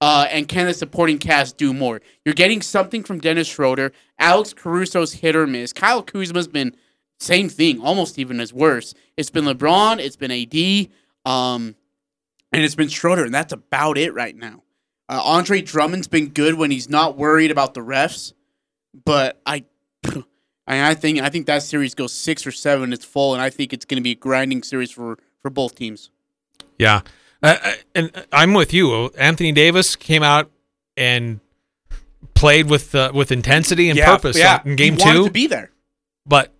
Uh, 0.00 0.26
and 0.30 0.46
can 0.46 0.66
the 0.66 0.74
supporting 0.74 1.18
cast 1.18 1.56
do 1.56 1.72
more? 1.72 2.02
You're 2.24 2.34
getting 2.34 2.60
something 2.60 3.02
from 3.02 3.18
Dennis 3.18 3.48
Schroeder. 3.48 3.92
Alex 4.18 4.52
Caruso's 4.52 5.14
hit 5.14 5.34
or 5.34 5.46
miss. 5.46 5.72
Kyle 5.72 6.02
Kuzma's 6.02 6.48
been 6.48 6.76
same 7.18 7.48
thing, 7.48 7.80
almost 7.80 8.18
even 8.18 8.40
as 8.40 8.52
worse. 8.52 8.92
It's 9.16 9.30
been 9.30 9.44
LeBron, 9.44 9.98
it's 9.98 10.16
been 10.16 10.30
AD, 10.30 10.90
um, 11.24 11.74
and 12.52 12.62
it's 12.62 12.74
been 12.74 12.88
Schroeder, 12.88 13.24
and 13.24 13.34
that's 13.34 13.54
about 13.54 13.96
it 13.96 14.12
right 14.12 14.36
now. 14.36 14.62
Uh, 15.08 15.22
Andre 15.24 15.62
Drummond's 15.62 16.08
been 16.08 16.28
good 16.28 16.54
when 16.54 16.70
he's 16.70 16.90
not 16.90 17.16
worried 17.16 17.50
about 17.50 17.72
the 17.72 17.80
refs, 17.80 18.34
but 19.04 19.40
I, 19.46 19.64
I, 20.66 20.90
I 20.90 20.94
think 20.94 21.20
I 21.20 21.28
think 21.28 21.46
that 21.46 21.62
series 21.62 21.94
goes 21.94 22.12
six 22.12 22.46
or 22.46 22.52
seven. 22.52 22.92
It's 22.92 23.04
full, 23.04 23.32
and 23.34 23.42
I 23.42 23.50
think 23.50 23.72
it's 23.72 23.84
going 23.84 23.96
to 23.98 24.02
be 24.02 24.12
a 24.12 24.16
grinding 24.16 24.62
series 24.62 24.90
for 24.90 25.18
for 25.40 25.50
both 25.50 25.74
teams. 25.74 26.10
Yeah. 26.78 27.02
Uh, 27.42 27.56
uh, 27.62 27.72
and 27.94 28.26
I'm 28.32 28.54
with 28.54 28.72
you. 28.72 29.08
Anthony 29.18 29.52
Davis 29.52 29.94
came 29.94 30.22
out 30.22 30.50
and 30.96 31.40
played 32.34 32.68
with 32.68 32.94
uh, 32.94 33.12
with 33.14 33.30
intensity 33.30 33.88
and 33.90 33.96
Yeah, 33.98 34.06
purpose 34.16 34.38
yeah. 34.38 34.60
in 34.64 34.76
game 34.76 34.96
two. 34.96 35.24
to 35.26 35.30
be 35.30 35.46
there. 35.46 35.70
but 36.26 36.52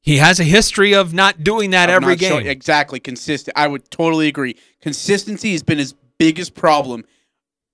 he 0.00 0.18
has 0.18 0.38
a 0.38 0.44
history 0.44 0.94
of 0.94 1.12
not 1.12 1.42
doing 1.42 1.70
that 1.70 1.88
I'm 1.90 1.96
every 1.96 2.14
not 2.14 2.20
sure- 2.20 2.38
game. 2.40 2.46
exactly 2.48 3.00
consistent. 3.00 3.56
I 3.58 3.66
would 3.66 3.90
totally 3.90 4.28
agree. 4.28 4.56
Consistency 4.80 5.50
has 5.52 5.62
been 5.64 5.78
his 5.78 5.94
biggest 6.18 6.54
problem 6.54 7.04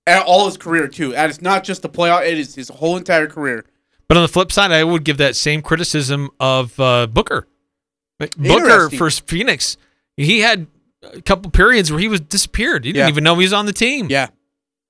at 0.07 0.23
all 0.25 0.47
his 0.47 0.57
career 0.57 0.87
too. 0.87 1.15
And 1.15 1.29
it's 1.29 1.41
not 1.41 1.63
just 1.63 1.81
the 1.81 1.89
playoff; 1.89 2.25
it 2.27 2.37
is 2.37 2.55
his 2.55 2.69
whole 2.69 2.97
entire 2.97 3.27
career. 3.27 3.65
But 4.13 4.17
on 4.19 4.23
the 4.25 4.31
flip 4.31 4.51
side, 4.51 4.71
I 4.71 4.83
would 4.83 5.03
give 5.05 5.17
that 5.17 5.35
same 5.35 5.63
criticism 5.63 6.29
of 6.39 6.79
uh, 6.79 7.07
Booker. 7.07 7.47
Booker 8.37 8.91
for 8.91 9.09
Phoenix, 9.09 9.75
he 10.17 10.41
had 10.41 10.67
a 11.01 11.19
couple 11.23 11.49
periods 11.49 11.91
where 11.91 11.99
he 11.99 12.07
was 12.07 12.19
disappeared. 12.21 12.85
He 12.85 12.91
didn't 12.91 13.07
Yeah. 13.07 13.09
even 13.11 13.23
know 13.23 13.33
he 13.39 13.41
was 13.45 13.53
on 13.53 13.65
the 13.65 13.73
team. 13.73 14.09
Yeah. 14.11 14.27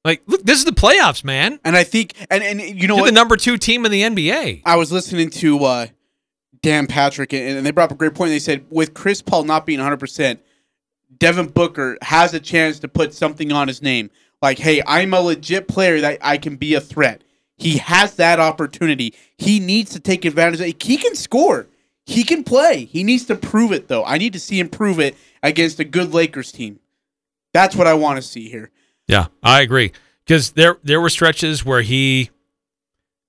Like, 0.03 0.23
look, 0.27 0.43
this 0.43 0.57
is 0.59 0.65
the 0.65 0.73
playoffs, 0.73 1.23
man. 1.23 1.57
And 1.63 1.77
I 1.77 1.85
think, 1.85 2.15
and 2.29 2.43
and 2.43 2.59
you 2.59 2.85
know 2.85 2.95
You're 2.95 3.03
what? 3.03 3.05
the 3.05 3.13
number 3.13 3.37
two 3.37 3.57
team 3.57 3.85
in 3.85 3.93
the 3.93 4.01
NBA. 4.01 4.63
I 4.65 4.75
was 4.75 4.91
listening 4.91 5.29
to 5.29 5.63
uh, 5.63 5.87
Dan 6.61 6.85
Patrick, 6.87 7.31
and, 7.31 7.59
and 7.59 7.65
they 7.65 7.71
brought 7.71 7.85
up 7.85 7.91
a 7.91 7.95
great 7.95 8.15
point. 8.15 8.31
They 8.31 8.39
said 8.39 8.65
with 8.69 8.93
Chris 8.93 9.21
Paul 9.21 9.45
not 9.45 9.65
being 9.65 9.79
100, 9.79 10.01
percent 10.01 10.41
Devin 11.17 11.47
Booker 11.47 11.97
has 12.01 12.33
a 12.33 12.41
chance 12.41 12.77
to 12.79 12.89
put 12.89 13.13
something 13.13 13.53
on 13.53 13.69
his 13.69 13.81
name, 13.81 14.09
like, 14.41 14.59
"Hey, 14.59 14.81
I'm 14.85 15.13
a 15.13 15.21
legit 15.21 15.69
player 15.69 16.01
that 16.01 16.17
I 16.21 16.37
can 16.37 16.57
be 16.57 16.73
a 16.73 16.81
threat." 16.81 17.23
He 17.57 17.77
has 17.77 18.15
that 18.15 18.39
opportunity. 18.39 19.13
He 19.37 19.59
needs 19.59 19.91
to 19.91 19.99
take 19.99 20.25
advantage. 20.25 20.59
of 20.59 20.67
it. 20.67 20.83
He 20.83 20.97
can 20.97 21.15
score. 21.15 21.67
He 22.05 22.23
can 22.23 22.43
play. 22.43 22.85
He 22.85 23.03
needs 23.03 23.25
to 23.25 23.35
prove 23.35 23.71
it, 23.71 23.87
though. 23.87 24.03
I 24.03 24.17
need 24.17 24.33
to 24.33 24.39
see 24.39 24.59
him 24.59 24.69
prove 24.69 24.99
it 24.99 25.15
against 25.41 25.79
a 25.79 25.83
good 25.83 26.13
Lakers 26.13 26.51
team. 26.51 26.79
That's 27.53 27.75
what 27.75 27.87
I 27.87 27.93
want 27.93 28.17
to 28.17 28.21
see 28.21 28.49
here. 28.49 28.71
Yeah, 29.07 29.27
I 29.41 29.61
agree. 29.61 29.91
Because 30.25 30.51
there 30.51 30.77
there 30.83 30.99
were 30.99 31.09
stretches 31.09 31.63
where 31.63 31.81
he 31.81 32.29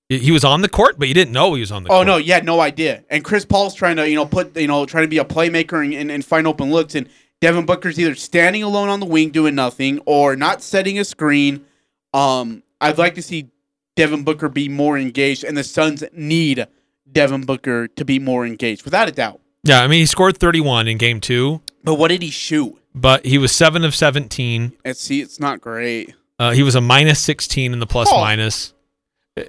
he 0.09 0.31
was 0.31 0.43
on 0.43 0.61
the 0.61 0.69
court, 0.69 0.97
but 0.99 1.07
you 1.07 1.13
didn't 1.13 1.33
know 1.33 1.53
he 1.53 1.61
was 1.61 1.71
on 1.71 1.83
the 1.83 1.89
court. 1.89 1.95
Oh 1.95 1.99
court. 1.99 2.07
no, 2.07 2.17
you 2.17 2.33
had 2.33 2.45
no 2.45 2.61
idea. 2.61 3.03
And 3.09 3.23
Chris 3.23 3.43
Paul's 3.43 3.73
trying 3.73 3.95
to, 3.95 4.07
you 4.07 4.15
know, 4.15 4.25
put, 4.25 4.55
you 4.55 4.67
know, 4.67 4.85
trying 4.85 5.03
to 5.03 5.07
be 5.07 5.17
a 5.17 5.25
playmaker 5.25 5.83
and, 5.83 5.93
and, 5.93 6.11
and 6.11 6.23
find 6.23 6.47
open 6.47 6.71
looks. 6.71 6.95
And 6.95 7.09
Devin 7.41 7.65
Booker's 7.65 7.99
either 7.99 8.15
standing 8.15 8.63
alone 8.63 8.89
on 8.89 8.99
the 8.99 9.05
wing 9.05 9.31
doing 9.31 9.55
nothing 9.55 9.99
or 10.05 10.35
not 10.35 10.61
setting 10.61 10.99
a 10.99 11.05
screen. 11.05 11.65
Um, 12.13 12.63
I'd 12.79 12.97
like 12.97 13.15
to 13.15 13.21
see 13.21 13.49
Devin 13.95 14.23
Booker 14.23 14.49
be 14.49 14.67
more 14.69 14.97
engaged, 14.97 15.43
and 15.43 15.57
the 15.57 15.63
Suns 15.63 16.03
need 16.13 16.67
Devin 17.11 17.41
Booker 17.45 17.87
to 17.87 18.05
be 18.05 18.19
more 18.19 18.45
engaged, 18.45 18.83
without 18.83 19.07
a 19.07 19.11
doubt. 19.11 19.39
Yeah, 19.63 19.81
I 19.81 19.87
mean 19.87 19.99
he 19.99 20.05
scored 20.05 20.37
31 20.37 20.87
in 20.87 20.97
game 20.97 21.19
two, 21.21 21.61
But 21.83 21.95
what 21.95 22.09
did 22.09 22.21
he 22.21 22.29
shoot? 22.29 22.75
but 22.93 23.25
he 23.25 23.37
was 23.37 23.51
seven 23.51 23.83
of 23.83 23.95
17. 23.95 24.73
And 24.85 24.95
see, 24.97 25.21
it's 25.21 25.39
not 25.39 25.59
great. 25.61 26.13
Uh, 26.37 26.51
he 26.51 26.63
was 26.63 26.75
a 26.75 26.81
minus 26.81 27.19
16 27.21 27.73
in 27.73 27.79
the 27.79 27.87
plus 27.87 28.09
Oh. 28.11 28.19
minus. 28.21 28.73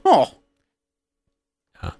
Oh, 0.05 0.31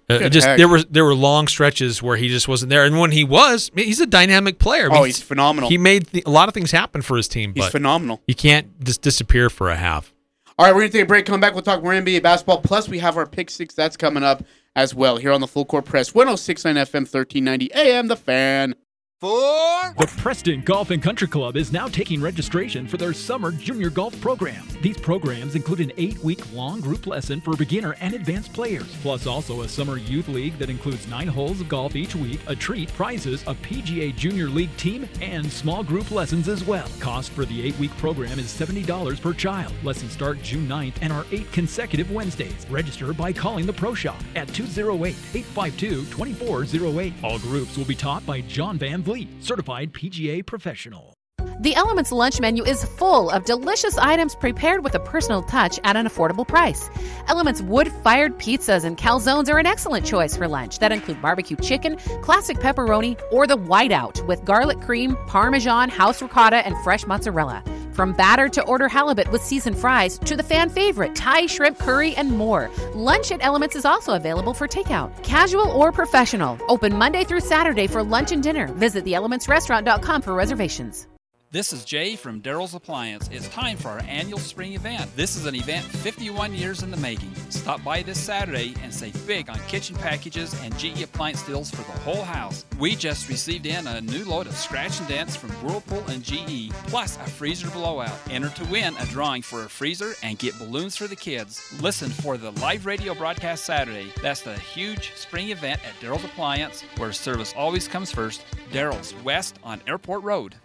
Uh, 0.09 0.29
just 0.31 0.47
heck. 0.47 0.57
there 0.57 0.67
were 0.69 0.83
there 0.85 1.05
were 1.05 1.15
long 1.15 1.47
stretches 1.47 2.03
where 2.03 2.17
he 2.17 2.29
just 2.29 2.49
wasn't 2.49 2.71
there, 2.71 2.85
and 2.85 2.99
when 2.99 3.13
he 3.13 3.23
was, 3.23 3.71
he's 3.77 4.01
a 4.01 4.07
dynamic 4.07 4.59
player. 4.59 4.87
I 4.87 4.89
mean, 4.89 4.99
Oh, 4.99 5.05
he's 5.05 5.21
phenomenal. 5.23 5.69
He 5.69 5.79
made 5.79 6.09
th- 6.11 6.25
a 6.27 6.31
lot 6.31 6.49
of 6.49 6.55
things 6.55 6.71
happen 6.73 7.03
for 7.03 7.17
his 7.17 7.29
team. 7.29 7.53
He's 7.55 7.69
phenomenal. 7.69 8.21
You 8.27 8.35
can't 8.35 8.83
just 8.83 9.03
disappear 9.03 9.51
for 9.51 9.69
a 9.71 9.77
half. 9.77 10.13
All 10.59 10.65
right, 10.65 10.75
we're 10.75 10.81
going 10.81 10.93
to 10.93 10.99
take 10.99 11.05
a 11.05 11.07
break. 11.07 11.27
Come 11.27 11.39
back. 11.39 11.53
We'll 11.53 11.63
talk 11.63 11.83
more 11.83 11.93
NBA 11.93 12.23
basketball. 12.23 12.63
Plus, 12.63 12.89
we 12.89 12.99
have 13.01 13.19
our 13.19 13.27
pick 13.27 13.51
six. 13.51 13.75
That's 13.75 13.95
coming 13.95 14.23
up 14.23 14.43
as 14.75 14.95
well 14.95 15.19
here 15.19 15.31
on 15.33 15.43
the 15.43 15.47
Full 15.47 15.67
Court 15.67 15.85
Press. 15.85 16.15
1069 16.15 16.77
FM, 16.77 17.01
1390 17.01 17.75
AM, 17.75 18.09
The 18.09 18.17
Fan. 18.17 18.75
The 19.21 20.13
Preston 20.19 20.61
Golf 20.61 20.91
and 20.91 21.03
Country 21.03 21.27
Club 21.27 21.57
is 21.57 21.73
now 21.73 21.89
taking 21.89 22.21
registration 22.21 22.87
for 22.87 22.99
their 22.99 23.15
summer 23.15 23.51
junior 23.51 23.89
golf 23.89 24.21
program. 24.21 24.69
These 24.83 24.99
programs 24.99 25.55
include 25.55 25.81
an 25.81 25.93
eight 25.97 26.19
week 26.19 26.53
long 26.53 26.83
group 26.83 27.07
lesson 27.07 27.41
for 27.41 27.57
beginner 27.57 27.97
and 28.03 28.13
advanced 28.13 28.53
players, 28.53 28.95
plus 29.01 29.27
also 29.27 29.63
a 29.63 29.69
summer 29.69 29.97
youth 29.97 30.29
league 30.29 30.59
that 30.59 30.69
includes 30.69 31.09
nine 31.09 31.29
holes 31.29 31.63
of 31.63 31.69
golf 31.69 31.97
each 31.97 32.15
week, 32.15 32.41
a 32.47 32.55
treat, 32.55 32.93
prizes, 32.93 33.43
a 33.45 33.55
PGA 33.55 34.15
Junior 34.15 34.49
League 34.49 34.77
team, 34.77 35.09
and 35.23 35.51
small 35.51 35.83
group 35.83 36.11
lessons 36.11 36.47
as 36.47 36.63
well. 36.63 36.89
Cost 37.01 37.31
for 37.31 37.47
the 37.47 37.67
eight 37.67 37.79
week 37.79 37.97
program 37.97 38.39
is 38.39 38.53
$70 38.53 39.19
per 39.23 39.33
child. 39.33 39.73
Lessons 39.83 40.13
start 40.13 40.43
June 40.43 40.69
9th 40.69 40.97
and 41.01 41.11
are 41.11 41.25
eight 41.33 41.51
consecutive 41.53 42.11
Wednesdays. 42.11 42.67
Register 42.69 43.15
by 43.15 43.33
calling 43.33 43.65
the 43.65 43.73
Pro 43.73 43.95
Shop 43.95 44.21
at 44.35 44.49
208 44.49 45.17
852 45.33 46.05
2408. 46.05 47.15
All 47.25 47.39
groups 47.39 47.79
will 47.79 47.87
be 47.87 47.95
taught 47.95 48.27
by 48.27 48.43
John 48.43 48.77
Van 48.77 49.06
Vliet, 49.07 49.29
certified 49.41 49.93
PGA 49.93 50.45
professional. 50.45 51.16
The 51.59 51.75
Elements 51.75 52.13
lunch 52.13 52.39
menu 52.39 52.63
is 52.65 52.85
full 52.85 53.31
of 53.31 53.47
delicious 53.47 53.97
items 53.97 54.35
prepared 54.35 54.85
with 54.85 54.95
a 54.95 55.01
personal 55.01 55.43
touch 55.43 55.81
at 55.85 55.97
an 55.97 56.05
affordable 56.05 56.47
price. 56.47 56.91
Elements 57.29 57.63
wood 57.63 57.91
fired 58.05 58.37
pizzas 58.39 58.85
and 58.85 58.99
calzones 58.99 59.49
are 59.49 59.59
an 59.59 59.65
excellent 59.65 60.05
choice 60.05 60.37
for 60.37 60.49
lunch 60.49 60.81
that 60.81 60.93
include 60.93 61.23
barbecue 61.23 61.57
chicken, 61.57 61.97
classic 62.21 62.59
pepperoni, 62.59 63.19
or 63.33 63.47
the 63.47 63.57
whiteout 63.57 64.25
with 64.27 64.45
garlic 64.45 64.83
cream, 64.83 65.17
parmesan, 65.27 65.89
house 65.89 66.21
ricotta, 66.21 66.57
and 66.57 66.77
fresh 66.85 67.07
mozzarella. 67.07 67.65
From 67.95 68.13
batter 68.13 68.51
to 68.51 68.63
order 68.65 68.87
halibut 68.87 69.33
with 69.33 69.43
seasoned 69.43 69.79
fries 69.79 70.19
to 70.27 70.37
the 70.37 70.43
fan 70.43 70.69
favorite 70.69 71.15
Thai 71.15 71.47
shrimp 71.47 71.79
curry 71.79 72.15
and 72.17 72.31
more. 72.37 72.71
Lunch 72.95 73.33
at 73.33 73.43
Elements 73.43 73.77
is 73.77 73.87
also 73.87 74.13
available 74.13 74.53
for 74.53 74.69
takeout, 74.69 75.11
casual 75.23 75.71
or 75.71 75.91
professional. 75.91 76.59
Open 76.69 76.95
Monday 76.95 77.25
through 77.25 77.41
Saturday 77.41 77.87
for 77.87 78.03
lunch 78.03 78.31
and 78.33 78.43
dinner. 78.43 78.67
Visit 78.75 79.07
theelementsrestaurant.com 79.07 80.21
for 80.21 80.35
reservations. 80.35 81.07
This 81.53 81.73
is 81.73 81.85
Jay 81.85 82.17
from 82.17 82.43
Daryl's 82.43 82.75
Appliance. 82.75 83.31
It's 83.31 83.49
time 83.51 83.77
for 83.77 83.91
our 83.91 84.03
annual 84.09 84.41
spring 84.41 84.75
event. 84.75 85.09
This 85.15 85.37
is 85.37 85.47
an 85.47 85.55
event 85.55 85.85
51 85.85 86.53
years 86.53 86.83
in 86.83 86.91
the 86.91 86.97
making. 86.97 87.33
Stop 87.51 87.85
by 87.85 88.03
this 88.03 88.19
Saturday 88.21 88.75
and 88.83 88.93
save 88.93 89.25
big 89.29 89.49
on 89.49 89.61
kitchen 89.69 89.95
packages 89.95 90.61
and 90.63 90.77
GE 90.77 91.03
appliance 91.03 91.47
deals 91.47 91.71
for 91.71 91.77
the 91.77 91.99
whole 92.01 92.25
house. 92.25 92.67
We 92.81 92.97
just 92.97 93.29
received 93.29 93.65
in 93.65 93.87
a 93.87 94.01
new 94.01 94.25
load 94.25 94.49
of 94.49 94.57
scratch 94.57 94.99
and 94.99 95.07
dents 95.07 95.37
from 95.37 95.51
Whirlpool 95.63 96.05
and 96.09 96.21
GE, 96.21 96.73
plus 96.89 97.17
a 97.19 97.31
freezer 97.31 97.71
blowout. 97.71 98.19
Enter 98.29 98.49
to 98.49 98.65
win 98.65 98.97
a 98.97 99.07
drawing 99.07 99.43
for 99.43 99.63
a 99.63 99.69
freezer 99.69 100.15
and 100.25 100.41
get 100.41 100.59
balloons 100.59 100.97
for 100.97 101.07
the 101.07 101.15
kids. 101.15 101.63
Listen 101.81 102.11
for 102.11 102.37
the 102.37 102.51
live 102.61 102.87
radio 102.87 103.15
broadcast 103.15 103.65
Saturday. 103.65 104.13
That's 104.21 104.41
the 104.41 104.59
huge 104.59 105.13
spring 105.15 105.51
event 105.51 105.81
at 105.87 105.95
Daryl's 106.05 106.25
Appliance, 106.25 106.83
where 106.97 107.13
service 107.13 107.55
always 107.57 107.87
comes 107.87 108.11
first. 108.11 108.43
Daryl's 108.73 109.15
West 109.23 109.61
on 109.63 109.81
Airport 109.87 110.25
Road. 110.25 110.57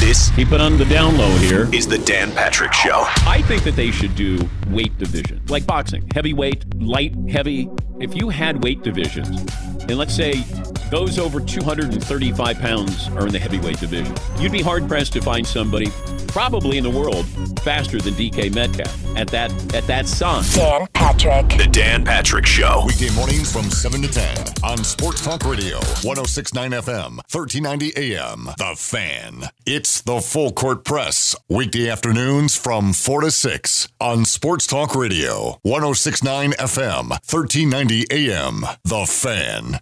This 0.00 0.30
Keep 0.36 0.52
it 0.52 0.60
on 0.60 0.78
the 0.78 0.84
down 0.84 1.18
low 1.18 1.28
here. 1.38 1.68
is 1.74 1.86
the 1.88 1.98
Dan 1.98 2.30
Patrick 2.32 2.72
Show. 2.72 3.04
I 3.26 3.42
think 3.42 3.64
that 3.64 3.74
they 3.74 3.90
should 3.90 4.14
do 4.14 4.38
weight 4.68 4.96
division, 4.98 5.42
like 5.48 5.66
boxing, 5.66 6.08
heavyweight, 6.14 6.80
light, 6.80 7.14
heavy. 7.28 7.68
If 8.00 8.14
you 8.14 8.28
had 8.28 8.62
weight 8.62 8.82
divisions, 8.82 9.40
and 9.88 9.98
let's 9.98 10.14
say 10.14 10.44
those 10.90 11.18
over 11.18 11.40
235 11.40 12.58
pounds 12.58 13.08
are 13.08 13.26
in 13.26 13.32
the 13.32 13.38
heavyweight 13.38 13.78
division, 13.80 14.14
you'd 14.38 14.52
be 14.52 14.62
hard 14.62 14.88
pressed 14.88 15.12
to 15.14 15.20
find 15.20 15.46
somebody, 15.46 15.88
probably 16.28 16.78
in 16.78 16.84
the 16.84 16.90
world, 16.90 17.26
faster 17.60 18.00
than 18.00 18.14
DK 18.14 18.54
Metcalf 18.54 19.16
at 19.16 19.28
that 19.28 19.50
at 19.74 19.86
that 19.86 20.06
size. 20.06 20.54
Dan 20.54 20.86
Patrick. 20.94 21.48
The 21.58 21.68
Dan 21.70 22.04
Patrick 22.04 22.46
Show. 22.46 22.84
Weekday 22.86 23.14
mornings 23.14 23.52
from 23.52 23.64
7 23.64 24.02
to 24.02 24.08
10 24.08 24.36
on 24.62 24.84
Sports 24.84 25.24
Talk 25.24 25.44
Radio, 25.44 25.76
1069 26.02 26.72
FM, 26.72 27.16
1390 27.32 27.96
AM. 27.96 28.44
The 28.58 28.74
Fan. 28.76 29.50
It's 29.66 30.00
the 30.02 30.20
Full 30.20 30.52
Court 30.52 30.84
Press. 30.84 31.36
Weekday 31.48 31.88
afternoons 31.88 32.56
from 32.56 32.92
4 32.92 33.22
to 33.22 33.30
6 33.30 33.88
on 34.00 34.24
Sports 34.24 34.66
Talk 34.66 34.94
Radio, 34.94 35.58
1069 35.62 36.52
FM, 36.52 37.10
1390 37.10 38.06
AM. 38.10 38.64
The 38.84 39.06
Fan. 39.06 39.80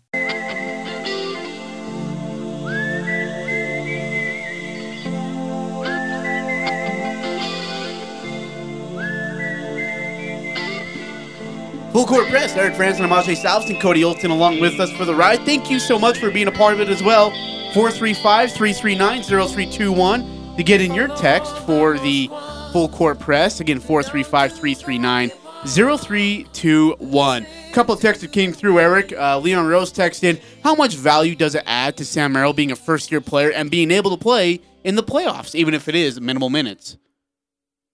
Full 11.96 12.04
Court 12.04 12.28
Press. 12.28 12.54
Eric 12.54 12.74
Frandsen 12.74 13.04
and 13.04 13.10
Amajay 13.10 13.34
Salvesen, 13.34 13.80
Cody 13.80 14.02
Olton 14.02 14.28
along 14.28 14.60
with 14.60 14.78
us 14.80 14.92
for 14.92 15.06
the 15.06 15.14
ride. 15.14 15.40
Thank 15.46 15.70
you 15.70 15.78
so 15.78 15.98
much 15.98 16.18
for 16.18 16.30
being 16.30 16.46
a 16.46 16.52
part 16.52 16.74
of 16.74 16.80
it 16.80 16.90
as 16.90 17.02
well. 17.02 17.30
435 17.72 18.52
339 18.52 19.22
0321 19.22 20.56
to 20.58 20.62
get 20.62 20.82
in 20.82 20.92
your 20.92 21.08
text 21.16 21.56
for 21.60 21.98
the 21.98 22.28
Full 22.74 22.90
Court 22.90 23.18
Press. 23.18 23.60
Again, 23.60 23.80
435 23.80 24.52
339 24.52 25.30
0321. 25.64 27.46
couple 27.72 27.94
of 27.94 28.00
texts 28.02 28.20
that 28.20 28.30
came 28.30 28.52
through, 28.52 28.78
Eric. 28.78 29.14
Uh, 29.14 29.38
Leon 29.38 29.66
Rose 29.66 29.90
texted, 29.90 30.42
How 30.62 30.74
much 30.74 30.96
value 30.96 31.34
does 31.34 31.54
it 31.54 31.62
add 31.64 31.96
to 31.96 32.04
Sam 32.04 32.32
Merrill 32.32 32.52
being 32.52 32.72
a 32.72 32.76
first 32.76 33.10
year 33.10 33.22
player 33.22 33.50
and 33.52 33.70
being 33.70 33.90
able 33.90 34.10
to 34.10 34.22
play 34.22 34.60
in 34.84 34.96
the 34.96 35.02
playoffs, 35.02 35.54
even 35.54 35.72
if 35.72 35.88
it 35.88 35.94
is 35.94 36.20
minimal 36.20 36.50
minutes? 36.50 36.98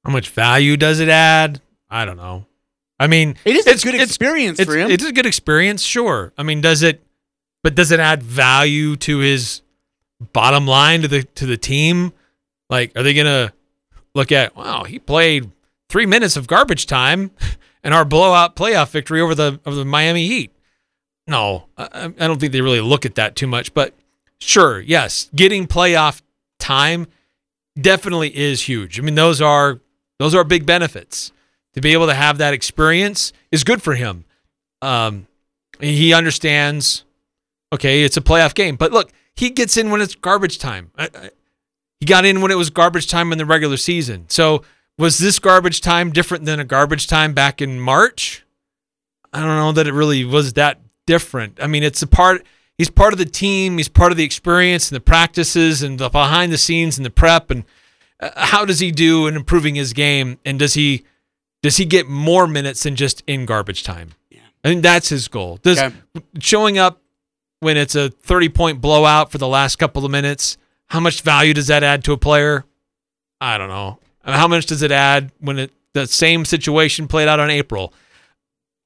How 0.05 0.11
much 0.11 0.31
value 0.31 0.77
does 0.77 0.99
it 0.99 1.09
add? 1.09 1.61
I 1.89 2.05
don't 2.05 2.17
know. 2.17 2.47
I 3.03 3.09
mean, 3.09 3.35
It 3.45 3.57
is 3.57 3.67
a 3.67 3.91
good 3.91 4.01
experience 4.01 4.61
it's, 4.61 4.71
for 4.71 4.79
him. 4.79 4.89
It's 4.89 5.05
a 5.05 5.11
good 5.11 5.27
experience, 5.27 5.83
sure. 5.83 6.33
I 6.39 6.45
mean, 6.45 6.61
does 6.61 6.85
it? 6.85 7.03
But 7.65 7.75
does 7.75 7.91
it 7.91 7.99
add 7.99 8.23
value 8.23 8.95
to 8.97 9.19
his 9.19 9.63
bottom 10.33 10.69
line 10.69 11.03
to 11.03 11.09
the 11.09 11.25
to 11.25 11.47
the 11.47 11.57
team? 11.57 12.13
Like, 12.71 12.97
are 12.97 13.03
they 13.03 13.13
gonna 13.13 13.53
look 14.15 14.31
at? 14.31 14.55
Wow, 14.55 14.85
he 14.85 15.01
played 15.01 15.51
three 15.89 16.07
minutes 16.07 16.37
of 16.37 16.47
garbage 16.47 16.87
time, 16.87 17.33
and 17.83 17.93
our 17.93 18.05
blowout 18.05 18.55
playoff 18.55 18.91
victory 18.91 19.21
over 19.21 19.35
the 19.35 19.59
over 19.67 19.75
the 19.75 19.85
Miami 19.85 20.29
Heat. 20.29 20.53
No, 21.27 21.67
I, 21.77 22.05
I 22.05 22.27
don't 22.29 22.39
think 22.39 22.53
they 22.53 22.61
really 22.61 22.81
look 22.81 23.05
at 23.05 23.17
that 23.17 23.35
too 23.35 23.49
much. 23.49 23.75
But 23.75 23.95
sure, 24.39 24.79
yes, 24.79 25.29
getting 25.35 25.67
playoff 25.67 26.23
time 26.61 27.09
definitely 27.81 28.37
is 28.37 28.63
huge. 28.63 29.01
I 29.01 29.03
mean, 29.03 29.17
those 29.17 29.41
are 29.41 29.81
those 30.21 30.37
are 30.37 30.45
big 30.45 30.67
benefits. 30.67 31.33
To 31.75 31.81
be 31.81 31.93
able 31.93 32.07
to 32.07 32.15
have 32.15 32.39
that 32.39 32.53
experience 32.53 33.33
is 33.51 33.65
good 33.65 33.83
for 33.83 33.95
him. 33.95 34.25
Um, 34.83 35.27
he 35.81 36.13
understands. 36.13 37.05
Okay, 37.73 38.05
it's 38.05 38.17
a 38.17 38.21
playoff 38.21 38.55
game, 38.55 38.77
but 38.77 38.93
look, 38.93 39.11
he 39.35 39.49
gets 39.49 39.77
in 39.79 39.91
when 39.91 40.03
it's 40.03 40.15
garbage 40.15 40.59
time. 40.59 40.91
I, 40.99 41.09
I, 41.15 41.31
he 41.99 42.07
got 42.07 42.25
in 42.25 42.41
when 42.41 42.51
it 42.51 42.57
was 42.57 42.69
garbage 42.69 43.07
time 43.07 43.33
in 43.33 43.39
the 43.39 43.47
regular 43.47 43.77
season. 43.77 44.27
So 44.29 44.63
was 44.99 45.19
this 45.19 45.39
garbage 45.39 45.81
time 45.81 46.11
different 46.11 46.45
than 46.45 46.61
a 46.61 46.65
garbage 46.65 47.07
time 47.07 47.33
back 47.33 47.63
in 47.63 47.81
March? 47.81 48.45
I 49.33 49.41
don't 49.41 49.57
know 49.57 49.73
that 49.73 49.87
it 49.87 49.95
really 49.95 50.25
was 50.25 50.53
that 50.55 50.81
different. 51.07 51.59
I 51.63 51.67
mean, 51.67 51.83
it's 51.83 52.03
a 52.03 52.07
part. 52.07 52.45
He's 52.77 52.91
part 52.91 53.13
of 53.13 53.19
the 53.19 53.25
team. 53.25 53.79
He's 53.79 53.89
part 53.89 54.13
of 54.13 54.19
the 54.19 54.25
experience 54.25 54.91
and 54.91 54.97
the 54.97 55.01
practices 55.01 55.83
and 55.83 55.99
the 55.99 56.11
behind 56.11 56.53
the 56.53 56.59
scenes 56.59 56.99
and 56.99 57.07
the 57.07 57.11
prep. 57.11 57.51
And 57.51 57.65
uh, 58.21 58.31
how 58.37 58.65
does 58.65 58.81
he 58.81 58.91
do 58.91 59.27
in 59.27 59.37
improving 59.37 59.77
his 59.77 59.93
game? 59.93 60.39
And 60.45 60.59
does 60.59 60.75
he 60.75 61.05
does 61.63 61.77
he 61.77 61.85
get 61.85 62.09
more 62.09 62.47
minutes 62.47 62.83
than 62.83 62.97
just 62.97 63.23
in 63.27 63.47
garbage 63.47 63.83
time? 63.85 64.11
Yeah, 64.31 64.41
I 64.65 64.69
think 64.69 64.83
that's 64.83 65.09
his 65.09 65.29
goal. 65.29 65.59
Does 65.63 65.79
Okay. 65.79 65.95
showing 66.41 66.79
up 66.79 67.01
when 67.61 67.77
it's 67.77 67.95
a 67.95 68.11
thirty 68.11 68.49
point 68.49 68.81
blowout 68.81 69.31
for 69.33 69.39
the 69.39 69.49
last 69.49 69.77
couple 69.77 70.05
of 70.05 70.11
minutes? 70.11 70.57
How 70.89 71.01
much 71.01 71.23
value 71.23 71.55
does 71.55 71.69
that 71.69 71.83
add 71.83 72.05
to 72.05 72.13
a 72.13 72.19
player? 72.19 72.65
I 73.41 73.57
don't 73.59 73.69
know. 73.69 73.99
How 74.25 74.47
much 74.47 74.67
does 74.67 74.83
it 74.83 74.93
add 74.93 75.33
when 75.41 75.59
it 75.59 75.73
the 75.95 76.07
same 76.07 76.45
situation 76.45 77.09
played 77.09 77.29
out 77.29 77.41
on 77.41 77.51
April? 77.51 77.93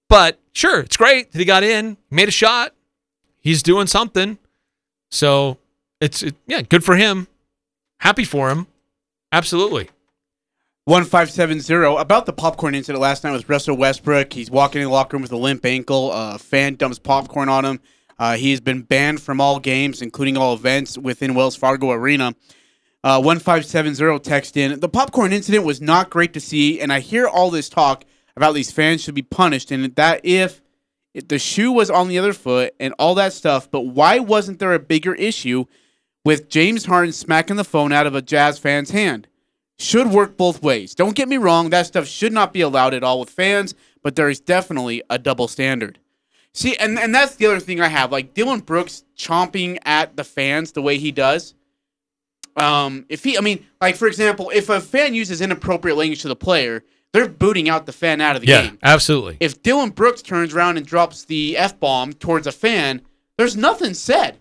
But 0.08 0.38
sure, 0.52 0.80
it's 0.80 0.96
great 0.96 1.32
that 1.32 1.38
he 1.38 1.44
got 1.44 1.62
in, 1.64 1.96
made 2.10 2.28
a 2.28 2.32
shot. 2.32 2.72
He's 3.40 3.62
doing 3.62 3.86
something. 3.86 4.38
So 5.10 5.58
it's 6.00 6.22
it, 6.22 6.36
yeah, 6.46 6.62
good 6.62 6.84
for 6.84 6.96
him. 6.96 7.26
happy 8.00 8.24
for 8.24 8.50
him. 8.50 8.66
Absolutely. 9.32 9.88
1570 10.86 12.00
about 12.00 12.26
the 12.26 12.32
popcorn 12.32 12.72
incident 12.72 13.02
last 13.02 13.24
night 13.24 13.32
with 13.32 13.48
Russell 13.48 13.76
Westbrook. 13.76 14.32
He's 14.32 14.52
walking 14.52 14.80
in 14.80 14.86
the 14.86 14.92
locker 14.92 15.16
room 15.16 15.22
with 15.22 15.32
a 15.32 15.36
limp 15.36 15.66
ankle. 15.66 16.12
A 16.12 16.38
fan 16.38 16.76
dumps 16.76 17.00
popcorn 17.00 17.48
on 17.48 17.64
him. 17.64 17.80
Uh, 18.20 18.36
he 18.36 18.52
has 18.52 18.60
been 18.60 18.82
banned 18.82 19.20
from 19.20 19.40
all 19.40 19.58
games, 19.58 20.00
including 20.00 20.36
all 20.36 20.54
events 20.54 20.96
within 20.96 21.34
Wells 21.34 21.56
Fargo 21.56 21.90
Arena. 21.90 22.36
Uh, 23.02 23.20
1570 23.20 24.20
text 24.20 24.56
in. 24.56 24.78
The 24.78 24.88
popcorn 24.88 25.32
incident 25.32 25.64
was 25.64 25.80
not 25.80 26.08
great 26.08 26.32
to 26.34 26.40
see, 26.40 26.80
and 26.80 26.92
I 26.92 27.00
hear 27.00 27.26
all 27.26 27.50
this 27.50 27.68
talk 27.68 28.04
about 28.36 28.54
these 28.54 28.70
fans 28.70 29.02
should 29.02 29.16
be 29.16 29.22
punished, 29.22 29.72
and 29.72 29.92
that 29.96 30.20
if, 30.22 30.62
if 31.12 31.26
the 31.26 31.40
shoe 31.40 31.72
was 31.72 31.90
on 31.90 32.06
the 32.06 32.20
other 32.20 32.32
foot 32.32 32.76
and 32.78 32.94
all 32.96 33.16
that 33.16 33.32
stuff, 33.32 33.68
but 33.68 33.80
why 33.80 34.20
wasn't 34.20 34.60
there 34.60 34.72
a 34.72 34.78
bigger 34.78 35.16
issue 35.16 35.64
with 36.24 36.48
James 36.48 36.84
Harden 36.84 37.12
smacking 37.12 37.56
the 37.56 37.64
phone 37.64 37.90
out 37.90 38.06
of 38.06 38.14
a 38.14 38.22
Jazz 38.22 38.60
fan's 38.60 38.90
hand? 38.90 39.26
Should 39.78 40.08
work 40.10 40.36
both 40.36 40.62
ways. 40.62 40.94
Don't 40.94 41.14
get 41.14 41.28
me 41.28 41.36
wrong, 41.36 41.70
that 41.70 41.86
stuff 41.86 42.06
should 42.06 42.32
not 42.32 42.52
be 42.52 42.62
allowed 42.62 42.94
at 42.94 43.04
all 43.04 43.20
with 43.20 43.30
fans, 43.30 43.74
but 44.02 44.16
there 44.16 44.28
is 44.30 44.40
definitely 44.40 45.02
a 45.10 45.18
double 45.18 45.48
standard. 45.48 45.98
See, 46.54 46.74
and, 46.76 46.98
and 46.98 47.14
that's 47.14 47.34
the 47.36 47.46
other 47.46 47.60
thing 47.60 47.80
I 47.82 47.88
have. 47.88 48.10
Like 48.10 48.32
Dillon 48.32 48.60
Brooks 48.60 49.04
chomping 49.18 49.76
at 49.84 50.16
the 50.16 50.24
fans 50.24 50.72
the 50.72 50.80
way 50.80 50.96
he 50.96 51.12
does. 51.12 51.54
Um, 52.56 53.04
if 53.10 53.22
he, 53.22 53.36
I 53.36 53.42
mean, 53.42 53.66
like 53.82 53.96
for 53.96 54.08
example, 54.08 54.50
if 54.54 54.70
a 54.70 54.80
fan 54.80 55.14
uses 55.14 55.42
inappropriate 55.42 55.98
language 55.98 56.22
to 56.22 56.28
the 56.28 56.36
player, 56.36 56.82
they're 57.12 57.28
booting 57.28 57.68
out 57.68 57.84
the 57.84 57.92
fan 57.92 58.22
out 58.22 58.36
of 58.36 58.40
the 58.42 58.48
Yeah, 58.48 58.62
game. 58.68 58.78
absolutely. 58.82 59.36
If 59.40 59.62
Dillon 59.62 59.90
Brooks 59.90 60.22
turns 60.22 60.54
around 60.54 60.78
and 60.78 60.86
drops 60.86 61.24
the 61.24 61.58
f 61.58 61.78
bomb 61.78 62.14
towards 62.14 62.46
a 62.46 62.52
fan, 62.52 63.02
there's 63.36 63.56
nothing 63.56 63.92
said. 63.92 64.38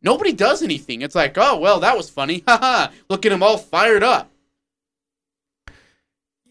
Nobody 0.00 0.32
does 0.32 0.62
anything. 0.62 1.02
It's 1.02 1.14
like, 1.14 1.36
oh 1.36 1.58
well, 1.58 1.80
that 1.80 1.96
was 1.96 2.08
funny. 2.08 2.42
Haha. 2.48 2.90
Look 3.10 3.26
at 3.26 3.32
him 3.32 3.42
all 3.42 3.58
fired 3.58 4.02
up. 4.02 4.30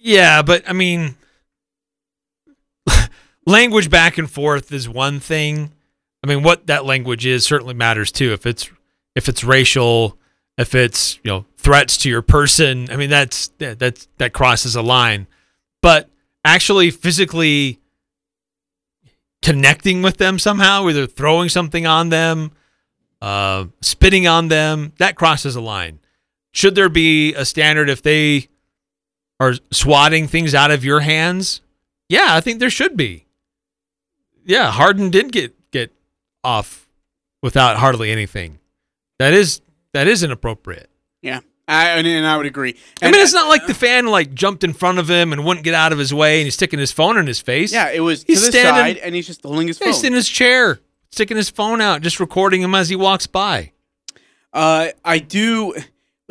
Yeah, 0.04 0.42
but 0.42 0.70
I 0.70 0.74
mean, 0.74 1.16
language 3.48 3.90
back 3.90 4.18
and 4.18 4.30
forth 4.30 4.74
is 4.74 4.90
one 4.90 5.22
thing. 5.22 5.72
I 6.22 6.28
mean, 6.28 6.44
what 6.44 6.68
that 6.68 6.86
language 6.86 7.26
is 7.26 7.46
certainly 7.46 7.74
matters 7.74 8.12
too. 8.12 8.34
If 8.34 8.46
it's 8.46 8.70
if 9.16 9.30
it's 9.30 9.46
racial, 9.46 10.18
if 10.58 10.76
it's 10.76 11.16
you 11.24 11.32
know 11.32 11.46
threats 11.56 11.96
to 12.00 12.10
your 12.10 12.22
person, 12.22 12.90
I 12.92 12.98
mean 12.98 13.10
that's 13.10 13.48
that 13.60 13.80
that's, 13.80 14.10
that 14.18 14.34
crosses 14.34 14.76
a 14.76 14.82
line. 14.82 15.26
But 15.82 16.10
actually, 16.44 16.92
physically 16.92 17.80
connecting 19.42 20.02
with 20.02 20.18
them 20.18 20.38
somehow, 20.38 20.90
either 20.90 21.08
throwing 21.08 21.48
something 21.48 21.88
on 21.88 22.10
them, 22.10 22.52
uh, 23.22 23.68
spitting 23.80 24.28
on 24.28 24.50
them, 24.50 24.92
that 24.98 25.16
crosses 25.16 25.56
a 25.56 25.62
line. 25.62 26.00
Should 26.52 26.76
there 26.76 26.90
be 26.90 27.34
a 27.36 27.46
standard 27.46 27.90
if 27.90 28.02
they 28.02 28.50
are 29.40 29.54
swatting 29.72 30.28
things 30.28 30.54
out 30.56 30.72
of 30.72 30.84
your 30.86 31.02
hands? 31.02 31.62
Yeah, 32.10 32.28
I 32.30 32.42
think 32.42 32.60
there 32.60 32.70
should 32.70 32.96
be. 32.98 33.26
Yeah, 34.46 34.72
Harden 34.72 35.10
did 35.10 35.32
get 35.32 35.54
get 35.72 35.92
off 36.44 36.88
without 37.42 37.78
hardly 37.78 38.12
anything. 38.12 38.60
That 39.20 39.34
is 39.34 39.62
that 39.94 40.08
is 40.08 40.24
inappropriate. 40.24 40.90
Yeah, 41.22 41.40
I, 41.68 41.92
and, 41.92 42.06
and 42.06 42.26
I 42.28 42.36
would 42.36 42.46
agree. 42.46 42.76
I 43.02 43.10
mean, 43.12 43.22
it's 43.22 43.34
not 43.34 43.48
like 43.48 43.66
the 43.68 43.74
fan 43.74 44.08
like 44.08 44.34
jumped 44.34 44.64
in 44.66 44.74
front 44.74 45.00
of 45.00 45.10
him 45.10 45.32
and 45.32 45.46
wouldn't 45.46 45.64
get 45.64 45.74
out 45.74 45.94
of 45.94 45.98
his 46.00 46.14
way, 46.14 46.40
and 46.40 46.46
he's 46.46 46.56
sticking 46.56 46.80
his 46.80 46.92
phone 46.92 47.18
in 47.18 47.26
his 47.26 47.40
face. 47.40 47.72
Yeah, 47.72 47.90
it 47.92 48.02
was 48.02 48.24
He's 48.24 48.40
to 48.42 48.46
the 48.48 48.52
standing- 48.52 48.96
side, 48.96 48.98
and 48.98 49.16
he's 49.16 49.28
just 49.28 49.42
holding 49.44 49.68
his 49.68 49.80
Yeah, 49.80 49.86
phone. 49.88 49.94
He's 49.94 50.04
in 50.04 50.14
his 50.14 50.28
chair, 50.28 50.82
sticking 51.12 51.38
his 51.38 51.50
phone 51.50 51.80
out, 51.80 52.02
just 52.02 52.20
recording 52.20 52.62
him 52.62 52.76
as 52.76 52.90
he 52.90 52.96
walks 52.98 53.28
by. 53.28 53.72
Uh, 54.52 54.90
I 55.06 55.20
do. 55.20 55.74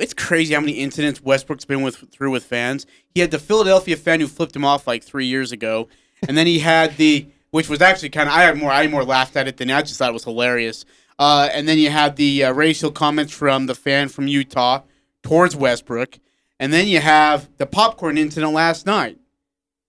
It's 0.03 0.15
crazy 0.15 0.53
how 0.53 0.59
many 0.59 0.73
incidents 0.73 1.23
Westbrook's 1.23 1.65
been 1.65 1.81
with 1.81 2.11
through 2.11 2.33
with 2.33 2.45
fans. 2.45 2.87
He 3.15 3.21
had 3.21 3.31
the 3.31 3.39
Philadelphia 3.39 3.97
fan 3.97 4.19
who 4.19 4.27
flipped 4.27 4.57
him 4.57 4.65
off 4.65 4.85
like 4.85 5.05
three 5.05 5.27
years 5.27 5.53
ago, 5.53 5.87
and 6.27 6.37
then 6.37 6.49
he 6.49 6.59
had 6.59 6.97
the 6.97 7.29
which 7.53 7.69
was 7.69 7.81
actually 7.81 8.09
kind 8.09 8.29
of 8.29 8.35
I 8.35 8.43
had 8.43 8.59
more 8.59 8.73
I 8.73 8.89
more 8.89 9.05
laughed 9.05 9.37
at 9.37 9.47
it 9.47 9.59
than 9.59 9.71
I 9.71 9.81
just 9.83 9.99
thought 9.99 10.09
it 10.09 10.13
was 10.13 10.25
hilarious. 10.25 10.85
Uh, 11.21 11.49
and 11.53 11.69
then 11.69 11.79
you 11.79 11.89
had 11.89 12.17
the 12.17 12.43
uh, 12.43 12.53
racial 12.53 12.91
comments 12.91 13.33
from 13.33 13.67
the 13.67 13.77
fan 13.77 14.09
from 14.09 14.27
Utah 14.27 14.81
towards 15.23 15.55
Westbrook, 15.55 16.19
and 16.59 16.73
then 16.73 16.89
you 16.89 16.99
have 16.99 17.49
the 17.59 17.67
popcorn 17.67 18.19
incident 18.19 18.53
last 18.53 18.87
night, 18.87 19.21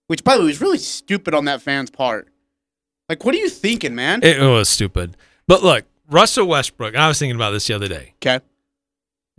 which 0.06 0.24
by 0.24 0.36
the 0.36 0.42
way 0.42 0.48
was 0.48 0.62
really 0.62 0.78
stupid 0.78 1.34
on 1.34 1.46
that 1.46 1.60
fan's 1.60 1.90
part. 1.90 2.28
Like, 3.10 3.26
what 3.26 3.34
are 3.34 3.40
you 3.40 3.50
thinking, 3.50 3.96
man? 3.96 4.22
It 4.22 4.40
was 4.40 4.70
stupid. 4.70 5.18
But 5.48 5.64
look, 5.64 5.86
Russell 6.08 6.46
Westbrook. 6.46 6.96
I 6.96 7.08
was 7.08 7.18
thinking 7.18 7.36
about 7.36 7.50
this 7.50 7.66
the 7.66 7.74
other 7.74 7.88
day. 7.88 8.14
Okay. 8.24 8.46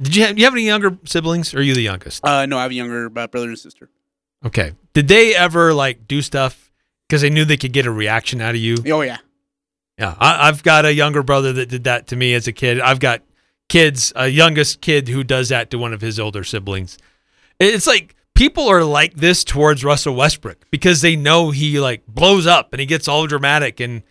Did 0.01 0.17
you 0.17 0.25
have, 0.25 0.39
you 0.39 0.45
have 0.45 0.55
any 0.55 0.67
younger 0.67 0.99
siblings? 1.05 1.55
Or 1.55 1.59
are 1.59 1.63
you 1.63 1.75
the 1.75 1.83
youngest? 1.83 2.25
Uh, 2.25 2.47
no, 2.47 2.59
I 2.59 2.63
have 2.63 2.71
a 2.71 2.75
younger 2.75 3.07
uh, 3.07 3.27
brother 3.27 3.49
and 3.49 3.59
sister. 3.59 3.91
Okay. 4.45 4.73
Did 4.93 5.09
they 5.09 5.35
ever 5.35 5.73
like 5.73 6.07
do 6.07 6.21
stuff 6.23 6.71
because 7.09 7.23
they 7.23 7.31
knew 7.31 7.45
they 7.45 7.57
could 7.57 7.73
get 7.73 7.87
a 7.87 7.91
reaction 7.91 8.41
out 8.41 8.55
of 8.55 8.61
you? 8.61 8.77
Oh 8.87 9.01
yeah. 9.01 9.19
Yeah, 9.99 10.17
I, 10.19 10.49
I've 10.49 10.63
got 10.65 10.85
a 10.85 10.93
younger 10.93 11.23
brother 11.23 11.53
that 11.53 11.69
did 11.69 11.85
that 11.85 12.09
to 12.09 12.17
me 12.17 12.35
as 12.35 12.49
a 12.49 12.53
kid. 12.53 12.81
I've 12.81 12.99
got 12.99 13.23
kids, 13.69 14.13
a 14.17 14.27
youngest 14.27 14.81
kid 14.81 15.09
who 15.09 15.23
does 15.23 15.51
that 15.51 15.71
to 15.71 15.79
one 15.79 15.93
of 15.93 16.01
his 16.01 16.19
older 16.19 16.43
siblings. 16.43 16.99
It's 17.61 17.87
like 17.87 18.17
people 18.35 18.69
are 18.69 18.83
like 18.83 19.15
this 19.15 19.45
towards 19.45 19.85
Russell 19.85 20.17
Westbrook 20.17 20.65
because 20.71 21.01
they 21.01 21.15
know 21.15 21.51
he 21.51 21.79
like 21.79 22.05
blows 22.07 22.47
up 22.47 22.73
and 22.73 22.81
he 22.81 22.87
gets 22.87 23.07
all 23.07 23.27
dramatic 23.29 23.79
and 23.79 24.03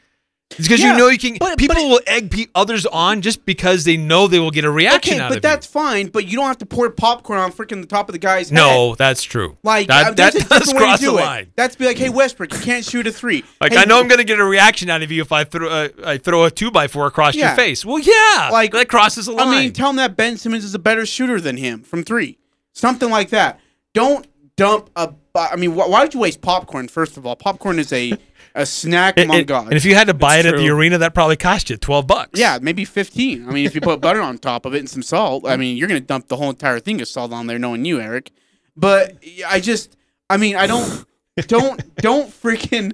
it's 0.52 0.68
because 0.68 0.82
Yeah, 0.82 0.92
you 0.92 0.98
know 1.00 1.08
you 1.08 1.18
can. 1.18 1.38
people 1.58 1.90
will 1.90 2.00
egg 2.06 2.30
pe- 2.30 2.46
others 2.54 2.86
on 2.86 3.22
just 3.22 3.44
because 3.44 3.86
they 3.86 3.98
know 3.98 4.28
they 4.28 4.38
will 4.40 4.52
get 4.52 4.66
a 4.66 4.70
reaction 4.70 5.20
okay, 5.20 5.28
but 5.34 5.42
that's 5.42 5.66
fine. 5.66 6.08
But 6.08 6.28
you 6.28 6.36
don't 6.38 6.46
have 6.46 6.60
to 6.60 6.66
pour 6.68 6.88
popcorn 6.92 7.40
on 7.40 7.52
freaking 7.52 7.82
the 7.82 7.88
top 7.88 8.08
of 8.08 8.14
the 8.14 8.20
guy's 8.20 8.52
you. 8.52 8.58
head. 8.58 8.64
No, 8.64 8.94
that's 8.96 9.24
true. 9.24 9.58
Like 9.64 9.88
that, 9.88 10.08
uh, 10.08 10.12
that 10.12 10.34
does 10.34 10.34
different 10.44 10.68
way 10.68 10.72
to 10.74 10.78
cross 10.80 11.00
the 11.00 11.06
do 11.08 11.18
it. 11.18 11.22
line. 11.22 11.52
That's 11.56 11.76
be 11.76 11.86
like, 11.86 11.98
hey 11.98 12.10
Westbrook, 12.10 12.54
you 12.54 12.60
can't 12.60 12.86
shoot 12.86 13.08
a 13.08 13.12
three. 13.12 13.44
Like 13.60 13.72
Hey, 13.74 13.80
I 13.80 13.86
know 13.86 14.00
I'm 14.00 14.08
going 14.08 14.20
to 14.20 14.24
get 14.26 14.40
a 14.40 14.44
reaction 14.46 14.92
out 14.92 15.02
of 15.02 15.12
you 15.12 15.22
if 15.24 15.32
I 15.32 15.44
throw 15.44 15.68
uh, 15.70 15.90
I 16.06 16.18
throw 16.20 16.44
a 16.46 16.52
two 16.52 16.70
by 16.70 16.88
four 16.88 17.08
across 17.08 17.34
Yeah. 17.36 17.48
your 17.48 17.56
face. 17.56 17.84
Well, 17.84 17.98
yeah, 18.00 18.50
like 18.52 18.74
that 18.74 18.90
crosses 18.90 19.28
a 19.28 19.32
line. 19.32 19.48
I 19.48 19.62
mean, 19.62 19.74
tell 19.74 19.90
him 19.90 19.96
that 19.96 20.16
Ben 20.16 20.38
Simmons 20.38 20.64
is 20.64 20.76
a 20.76 20.80
better 20.80 21.06
shooter 21.08 21.42
than 21.42 21.58
him 21.58 21.82
from 21.82 22.04
three, 22.04 22.38
something 22.74 23.10
like 23.10 23.30
that. 23.30 23.60
Don't 23.96 24.28
dump 24.56 24.92
a. 24.96 25.14
I 25.36 25.56
mean, 25.56 25.72
wh- 25.72 25.90
why 25.90 26.04
would 26.04 26.14
you 26.14 26.20
waste 26.20 26.42
popcorn? 26.42 26.88
First 26.88 27.18
of 27.18 27.26
all, 27.26 27.36
popcorn 27.36 27.80
is 27.80 27.92
a 27.92 28.14
a 28.56 28.66
snack 28.66 29.16
And- 29.18 29.26
among 29.30 29.40
and, 29.40 29.52
and 29.70 29.74
if 29.74 29.86
you 29.86 29.96
had 29.96 30.08
to 30.08 30.14
buy 30.14 30.38
it 30.38 30.46
at 30.46 30.58
the 30.58 30.70
arena, 30.70 30.98
that 31.00 31.14
probably 31.14 31.36
cost 31.38 31.70
you 31.70 31.78
twelve 31.78 32.08
bucks. 32.08 32.40
Yeah, 32.40 32.60
maybe 32.62 32.86
15. 32.86 33.48
I 33.48 33.52
mean, 33.52 33.66
if 33.66 33.74
you 33.76 33.82
put 33.82 34.00
butter 34.02 34.22
on 34.22 34.38
top 34.38 34.66
of 34.66 34.74
it 34.76 34.80
and 34.80 34.90
some 34.90 35.02
salt, 35.04 35.48
I 35.48 35.58
mean, 35.58 35.78
you're 35.78 35.88
going 35.88 36.00
to 36.02 36.06
dump 36.06 36.28
the 36.28 36.38
whole 36.38 36.50
entire 36.50 36.80
thing 36.80 37.02
of 37.02 37.08
salt 37.08 37.34
on 37.34 37.48
there 37.48 37.58
knowing 37.60 37.84
you, 37.86 38.00
Eric. 38.00 38.32
But 38.76 39.18
I 39.48 39.60
just 39.60 39.98
I 40.30 40.38
mean, 40.38 40.56
I 40.56 40.68
don't 40.68 41.06
don't 41.48 41.96
don't 41.96 42.30
freaking 42.30 42.94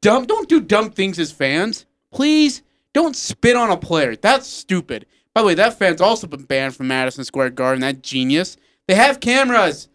dump 0.00 0.28
don't 0.28 0.48
do 0.48 0.60
dumb 0.60 0.90
things 0.90 1.18
as 1.18 1.30
fans. 1.32 1.86
Please 2.12 2.62
don't 2.92 3.14
spit 3.16 3.56
on 3.56 3.70
a 3.70 3.76
player. 3.76 4.16
That's 4.16 4.46
stupid. 4.46 5.06
By 5.34 5.42
the 5.42 5.48
way, 5.48 5.54
that 5.54 5.78
fan's 5.78 6.00
also 6.00 6.26
been 6.26 6.44
banned 6.44 6.74
from 6.74 6.88
Madison 6.88 7.24
Square 7.24 7.50
Garden. 7.50 7.82
That 7.82 8.02
genius. 8.02 8.56
They 8.88 8.94
have 8.94 9.20
cameras. 9.20 9.88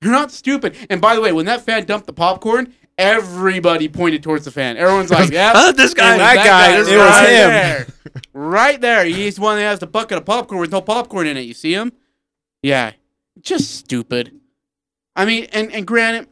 They're 0.00 0.10
not 0.12 0.30
stupid. 0.30 0.76
And 0.88 1.00
by 1.00 1.14
the 1.14 1.20
way, 1.20 1.32
when 1.32 1.46
that 1.46 1.62
fan 1.62 1.84
dumped 1.84 2.06
the 2.06 2.12
popcorn, 2.12 2.72
everybody 2.98 3.88
pointed 3.88 4.22
towards 4.22 4.44
the 4.44 4.50
fan. 4.50 4.76
Everyone's 4.76 5.10
like, 5.10 5.30
"Yeah, 5.32 5.52
Oh, 5.54 5.72
this 5.72 5.94
guy- 5.94 6.14
it 6.14 6.18
was 6.18 6.20
that 6.20 6.36
guy, 6.36 6.74
It 6.74 6.78
was, 6.78 6.88
it 6.88 6.96
was 6.96 7.06
right 7.10 7.28
him." 7.28 7.48
there. 7.50 7.86
right 8.32 8.80
there. 8.80 9.04
He's 9.04 9.36
the 9.36 9.42
one 9.42 9.56
that 9.56 9.62
has 9.62 9.78
the 9.80 9.86
bucket 9.86 10.18
of 10.18 10.24
popcorn 10.24 10.60
with 10.60 10.72
no 10.72 10.80
popcorn 10.80 11.26
in 11.26 11.36
it. 11.36 11.42
You 11.42 11.54
see 11.54 11.72
him? 11.74 11.92
Yeah, 12.62 12.92
just 13.40 13.74
stupid. 13.74 14.32
I 15.14 15.24
mean, 15.24 15.46
and 15.52 15.72
and 15.72 15.86
granted, 15.86 16.28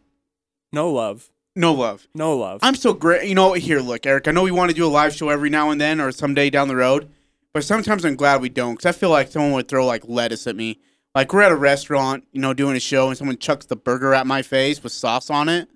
No 0.72 0.90
love. 0.90 1.30
no 1.56 1.72
love. 1.72 2.06
No 2.14 2.36
love. 2.36 2.60
I'm 2.62 2.74
so 2.74 2.92
great. 2.92 3.28
You 3.28 3.34
know, 3.34 3.52
here, 3.54 3.80
look, 3.80 4.06
Eric. 4.06 4.28
I 4.28 4.32
know 4.32 4.42
we 4.42 4.50
want 4.50 4.70
to 4.70 4.74
do 4.76 4.86
a 4.86 4.88
live 4.88 5.14
show 5.14 5.28
every 5.28 5.50
now 5.50 5.70
and 5.70 5.80
then, 5.80 6.00
or 6.00 6.12
someday 6.12 6.50
down 6.50 6.68
the 6.68 6.76
road. 6.76 7.08
But 7.52 7.62
sometimes 7.64 8.04
I'm 8.04 8.16
glad 8.16 8.40
we 8.40 8.48
don't, 8.48 8.74
because 8.74 8.86
I 8.86 8.92
feel 8.98 9.10
like 9.10 9.30
someone 9.30 9.52
would 9.52 9.68
throw 9.68 9.86
like 9.86 10.02
lettuce 10.08 10.46
at 10.48 10.56
me. 10.56 10.80
Like 11.14 11.32
we're 11.32 11.42
at 11.42 11.52
a 11.52 11.56
restaurant, 11.56 12.24
you 12.32 12.40
know, 12.40 12.52
doing 12.52 12.74
a 12.76 12.80
show, 12.80 13.08
and 13.08 13.16
someone 13.16 13.38
chucks 13.38 13.66
the 13.66 13.76
burger 13.76 14.12
at 14.12 14.26
my 14.26 14.42
face 14.42 14.82
with 14.82 14.92
sauce 14.92 15.30
on 15.30 15.48
it, 15.48 15.68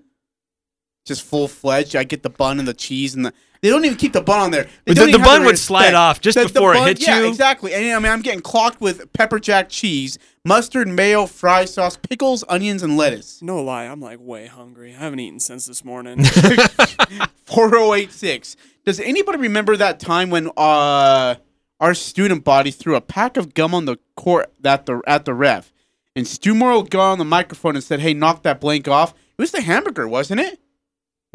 just 1.09 1.22
full 1.22 1.48
fledged. 1.48 1.97
I 1.97 2.05
get 2.05 2.22
the 2.22 2.30
bun 2.30 2.59
and 2.59 2.68
the 2.68 2.74
cheese, 2.74 3.14
and 3.14 3.26
the 3.26 3.32
they 3.60 3.70
don't 3.70 3.85
even 3.85 3.98
keep 3.98 4.12
the 4.12 4.20
bun 4.22 4.39
on 4.39 4.51
there. 4.52 4.68
But 4.86 4.97
the- 4.97 5.06
the 5.10 5.18
bun 5.18 5.44
would 5.44 5.59
slide 5.59 5.86
respect. 5.86 5.97
off 5.97 6.20
just 6.20 6.39
before 6.39 6.76
it 6.76 6.86
hits 6.86 7.05
yeah, 7.06 7.18
you. 7.22 7.28
exactly. 7.28 7.74
And 7.74 7.93
I 7.93 7.98
mean, 7.98 8.12
I'm 8.12 8.22
getting 8.22 8.40
clocked 8.40 8.80
with 8.80 9.12
pepper 9.12 9.40
jack 9.40 9.68
cheese, 9.68 10.16
mustard, 10.44 10.86
mayo, 10.86 11.26
fry 11.26 11.64
sauce, 11.64 11.97
pickles, 11.97 12.44
onions, 12.48 12.85
and 12.85 12.97
lettuce. 12.97 13.43
No 13.43 13.60
lie, 13.60 13.86
I'm 13.86 14.01
like 14.01 14.18
way 14.20 14.47
hungry. 14.47 14.94
I 14.94 14.98
haven't 14.98 15.18
eaten 15.18 15.40
since 15.40 15.66
this 15.66 15.85
morning. 15.85 16.22
4086. 17.47 18.56
Does 18.85 19.01
anybody 19.01 19.39
remember 19.39 19.76
that 19.76 20.01
time 20.01 20.30
when 20.30 20.51
uh 20.56 21.35
our 21.80 21.94
student 21.94 22.44
body 22.44 22.70
threw 22.70 22.97
a 22.97 23.01
pack 23.01 23.36
of 23.36 23.55
gum 23.55 23.74
on 23.74 23.85
the 23.85 23.97
court 24.16 24.52
at 24.64 24.86
the 24.86 25.01
at 25.06 25.24
the 25.24 25.35
ref? 25.35 25.72
And 26.14 26.26
Stew 26.26 26.55
Morrill 26.55 26.82
got 26.82 27.12
on 27.12 27.18
the 27.18 27.24
microphone 27.24 27.76
and 27.76 27.85
said, 27.85 28.01
Hey, 28.01 28.14
knock 28.14 28.43
that 28.43 28.60
blank 28.60 28.89
off. 28.89 29.10
It 29.12 29.40
was 29.43 29.52
the 29.52 29.60
hamburger, 29.60 30.09
wasn't 30.09 30.40
it? 30.40 30.59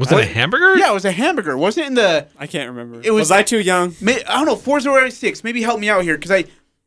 Was 0.00 0.10
it 0.10 0.18
a 0.18 0.24
hamburger? 0.26 0.76
Yeah, 0.76 0.90
it 0.90 0.94
was 0.94 1.04
a 1.04 1.12
hamburger. 1.12 1.56
Wasn't 1.56 1.84
it 1.84 1.88
in 1.88 1.94
the 1.94 2.26
I 2.38 2.46
can't 2.46 2.68
remember. 2.68 3.00
It 3.02 3.10
was- 3.12 3.22
was 3.22 3.30
I 3.30 3.42
too 3.42 3.60
young? 3.60 3.94
May, 4.00 4.22
I 4.24 4.34
don't 4.36 4.46
know, 4.46 4.56
4086. 4.56 5.44
Maybe 5.44 5.62
help 5.62 5.78
me 5.80 5.88
out 5.88 6.02
here 6.02 6.16
because 6.16 6.30
I 6.32 6.44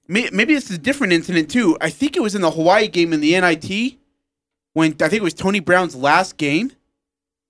may- 0.07 0.29
maybe 0.34 0.53
this 0.53 0.65
is 0.69 0.75
a 0.75 0.79
different 0.79 1.13
incident 1.13 1.49
too. 1.49 1.77
I 1.79 1.89
think 1.89 2.15
it 2.17 2.21
was 2.21 2.35
in 2.35 2.41
the 2.41 2.51
Hawaii 2.51 2.88
game 2.89 3.13
in 3.13 3.21
the 3.21 3.34
NIT 3.39 3.97
when 4.73 4.91
I 5.01 5.07
think 5.07 5.13
it 5.13 5.23
was 5.23 5.34
Tony 5.34 5.59
Brown's 5.61 5.95
last 5.95 6.38
game 6.38 6.71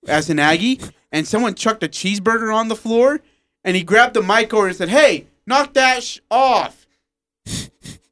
as 0.06 0.30
an 0.30 0.38
Aggie, 0.38 0.80
and 1.10 1.26
someone 1.26 1.54
chucked 1.56 1.82
a 1.82 1.88
cheeseburger 1.88 2.54
on 2.54 2.68
the 2.68 2.76
floor, 2.76 3.20
and 3.64 3.74
he 3.76 3.82
grabbed 3.82 4.14
the 4.14 4.22
mic 4.22 4.54
over 4.54 4.68
and 4.68 4.76
said, 4.76 4.88
"Hey, 4.90 5.26
knock 5.44 5.74
that 5.74 6.04
sh- 6.04 6.20
off." 6.30 6.86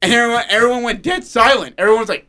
and 0.01 0.13
everyone, 0.13 0.43
everyone 0.49 0.83
went 0.83 1.01
dead 1.01 1.23
silent. 1.23 1.75
Everyone's 1.77 2.09
like, 2.09 2.27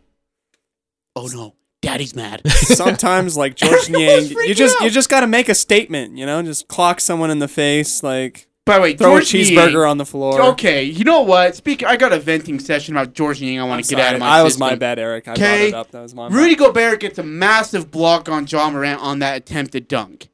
"Oh 1.16 1.26
no, 1.26 1.54
Daddy's 1.82 2.14
mad." 2.14 2.48
Sometimes, 2.50 3.36
like 3.36 3.54
George 3.56 3.90
Everyone 3.90 4.02
Niang, 4.02 4.30
you 4.48 4.54
just 4.54 4.76
out. 4.76 4.84
you 4.84 4.90
just 4.90 5.08
got 5.08 5.20
to 5.20 5.26
make 5.26 5.48
a 5.48 5.54
statement. 5.54 6.16
You 6.18 6.26
know, 6.26 6.42
just 6.42 6.68
clock 6.68 7.00
someone 7.00 7.30
in 7.30 7.38
the 7.38 7.48
face, 7.48 8.02
like 8.02 8.48
By 8.66 8.76
the 8.76 8.82
way, 8.82 8.94
throw 8.96 9.10
George 9.20 9.34
a 9.34 9.38
cheeseburger 9.38 9.72
Niang- 9.72 9.90
on 9.90 9.98
the 9.98 10.06
floor. 10.06 10.40
Okay, 10.52 10.82
you 10.84 11.04
know 11.04 11.22
what? 11.22 11.56
Speak. 11.56 11.82
I 11.84 11.96
got 11.96 12.12
a 12.12 12.18
venting 12.18 12.58
session 12.58 12.96
about 12.96 13.14
George 13.14 13.40
Niang. 13.40 13.60
I 13.60 13.64
want 13.64 13.84
to 13.84 13.88
get 13.94 14.00
out 14.00 14.14
of 14.14 14.20
sorry. 14.20 14.30
my. 14.30 14.38
I 14.38 14.42
was 14.42 14.58
my 14.58 14.74
bad, 14.74 14.98
Eric. 14.98 15.28
I 15.28 15.34
brought 15.34 15.38
Okay, 15.38 15.68
it 15.68 15.74
up. 15.74 15.90
That 15.90 16.02
was 16.02 16.14
my 16.14 16.28
Rudy 16.28 16.54
Gobert 16.56 17.00
gets 17.00 17.18
a 17.18 17.22
massive 17.22 17.90
block 17.90 18.28
on 18.28 18.46
Ja 18.46 18.70
Morant 18.70 19.00
on 19.00 19.18
that 19.20 19.36
attempted 19.36 19.88
dunk. 19.88 20.28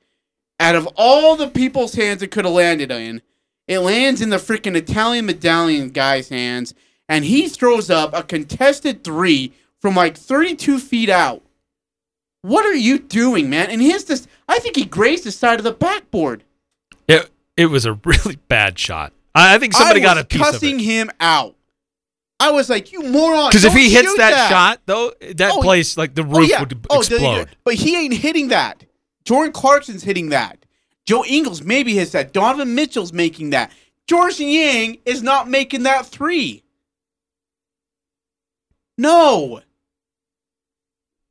Out 0.61 0.77
of 0.77 0.89
all 0.97 1.35
the 1.37 1.49
people's 1.49 1.95
hands 1.95 2.23
it 2.23 2.31
could 2.31 2.45
have 2.45 2.55
landed 2.55 2.91
in, 2.93 3.23
it 3.67 3.81
lands 3.81 4.21
in 4.21 4.31
the 4.31 4.37
freaking 4.37 4.77
Italian 4.77 5.27
medallion 5.27 5.91
guy's 5.91 6.29
hands, 6.29 6.75
and 7.09 7.25
he 7.25 7.49
throws 7.49 7.91
up 7.91 8.15
a 8.15 8.23
contested 8.23 9.03
three 9.03 9.53
from 9.85 9.95
like 9.95 10.17
32 10.17 10.79
feet 10.79 11.11
out. 11.11 11.43
What 12.41 12.65
are 12.65 12.73
you 12.73 12.99
doing, 12.99 13.51
man? 13.51 13.71
And 13.71 13.83
his 13.83 14.07
this, 14.07 14.27
I 14.49 14.59
think 14.59 14.77
he 14.77 14.87
grazed 14.87 15.25
the 15.25 15.31
side 15.31 15.61
of 15.61 15.65
the 15.65 15.73
backboard. 15.73 16.43
It 17.07 17.31
it 17.55 17.67
was 17.67 17.85
a 17.85 17.93
really 18.05 18.37
bad 18.49 18.79
shot. 18.79 19.13
I, 19.35 19.57
I 19.57 19.59
think 19.59 19.75
somebody 19.75 20.01
I 20.01 20.03
got 20.05 20.17
a 20.17 20.25
piece 20.25 20.41
of 20.41 20.49
it. 20.49 20.53
cussing 20.53 20.79
him 20.79 21.11
out. 21.21 21.55
I 22.41 22.51
was 22.51 22.71
like, 22.71 22.93
"You 22.93 23.03
moron!" 23.03 23.51
Because 23.51 23.67
if 23.67 23.75
he 23.75 23.91
hits 23.93 24.09
shoot 24.09 24.17
that, 24.17 24.49
shot, 24.49 24.81
though, 24.87 25.13
that 25.35 25.53
Oh, 25.53 25.61
place 25.61 25.99
like 25.99 26.15
the 26.15 26.23
Oh, 26.23 26.39
roof 26.39 26.49
yeah. 26.49 26.61
would 26.61 26.87
Oh, 26.89 27.03
there 27.03 27.19
you 27.19 27.25
go. 27.27 27.41
explode. 27.41 27.57
But 27.63 27.75
he 27.75 27.95
ain't 27.95 28.15
hitting 28.15 28.49
that. 28.49 28.85
Jordan 29.27 29.53
Clarkson's 29.53 30.03
hitting 30.05 30.31
that. 30.31 30.65
Joe 31.05 31.27
Ingles 31.27 31.61
maybe 31.61 31.93
hits 31.93 32.13
that. 32.13 32.33
Donovan 32.33 32.75
Mitchell's 32.75 33.13
making 33.13 33.51
that. 33.51 33.71
George 34.07 34.39
Niang 34.41 34.97
is 35.05 35.23
not 35.23 35.47
making 35.51 35.83
that 35.83 36.07
three. 36.07 36.63
No. 38.97 39.61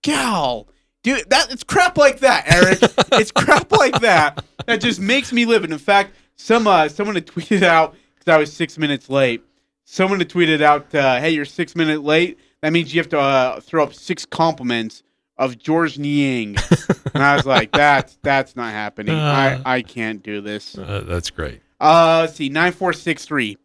Gal. 0.04 0.68
Dude, 1.02 1.30
that 1.32 1.52
it's 1.52 1.64
crap 1.64 1.98
like 1.98 2.20
that, 2.20 2.46
Eric. 2.48 2.80
it's 3.14 3.32
crap 3.32 3.72
like 3.72 4.00
that 4.02 4.46
that 4.68 4.80
just 4.80 5.00
makes 5.00 5.34
me 5.34 5.46
live. 5.46 5.64
And 5.64 5.74
in 5.74 5.80
fact, 5.80 6.14
some 6.36 6.68
uh, 6.68 6.88
someone 6.88 7.16
had 7.16 7.28
tweeted 7.28 7.64
out 7.64 7.96
because 8.16 8.34
I 8.34 8.38
was 8.38 8.54
six 8.54 8.78
minutes 8.78 9.10
late. 9.10 9.44
Someone 9.86 10.20
had 10.20 10.30
tweeted 10.30 10.62
out, 10.62 10.94
uh, 10.96 11.20
"Hey, 11.20 11.32
you're 11.32 11.46
six 11.46 11.76
minutes 11.76 12.02
late. 12.02 12.40
That 12.62 12.72
means 12.72 12.94
you 12.94 13.02
have 13.02 13.10
to 13.10 13.20
uh, 13.20 13.60
throw 13.60 13.84
up 13.84 13.94
six 13.94 14.26
compliments 14.26 15.04
of 15.38 15.58
George 15.58 15.98
Niang." 15.98 16.56
and 17.14 17.24
I 17.24 17.36
was 17.36 17.46
like, 17.46 17.72
"That's 17.74 18.18
that's 18.22 18.56
not 18.56 18.72
happening. 18.72 19.16
Uh. 19.16 19.62
I 19.66 19.78
I 19.78 19.82
can't 19.82 20.24
do 20.24 20.40
this." 20.40 20.78
Uh, 20.78 21.04
that's 21.06 21.30
great. 21.30 21.62
Uh, 21.82 22.20
let's 22.22 22.36
see, 22.36 22.48
nine 22.50 22.72
four 22.72 22.94
six 22.94 23.26
three. 23.26 23.58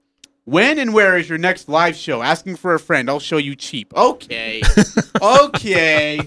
When 0.48 0.78
and 0.78 0.94
where 0.94 1.18
is 1.18 1.28
your 1.28 1.36
next 1.36 1.68
live 1.68 1.94
show? 1.94 2.22
Asking 2.22 2.56
for 2.56 2.72
a 2.72 2.80
friend. 2.80 3.10
I'll 3.10 3.20
show 3.20 3.36
you 3.36 3.54
cheap. 3.54 3.92
Okay, 3.94 4.62
okay, 5.20 6.20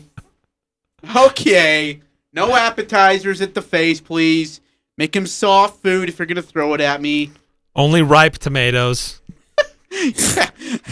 okay. 1.16 2.02
No 2.32 2.56
appetizers 2.56 3.42
at 3.42 3.56
the 3.56 3.64
face, 3.64 4.00
please. 4.00 4.62
Make 4.96 5.16
him 5.16 5.26
soft 5.26 5.82
food 5.82 6.08
if 6.08 6.20
you're 6.20 6.28
gonna 6.28 6.44
throw 6.44 6.76
it 6.76 6.82
at 6.82 7.02
me. 7.02 7.32
Only 7.76 8.04
ripe 8.04 8.38
tomatoes. 8.38 9.24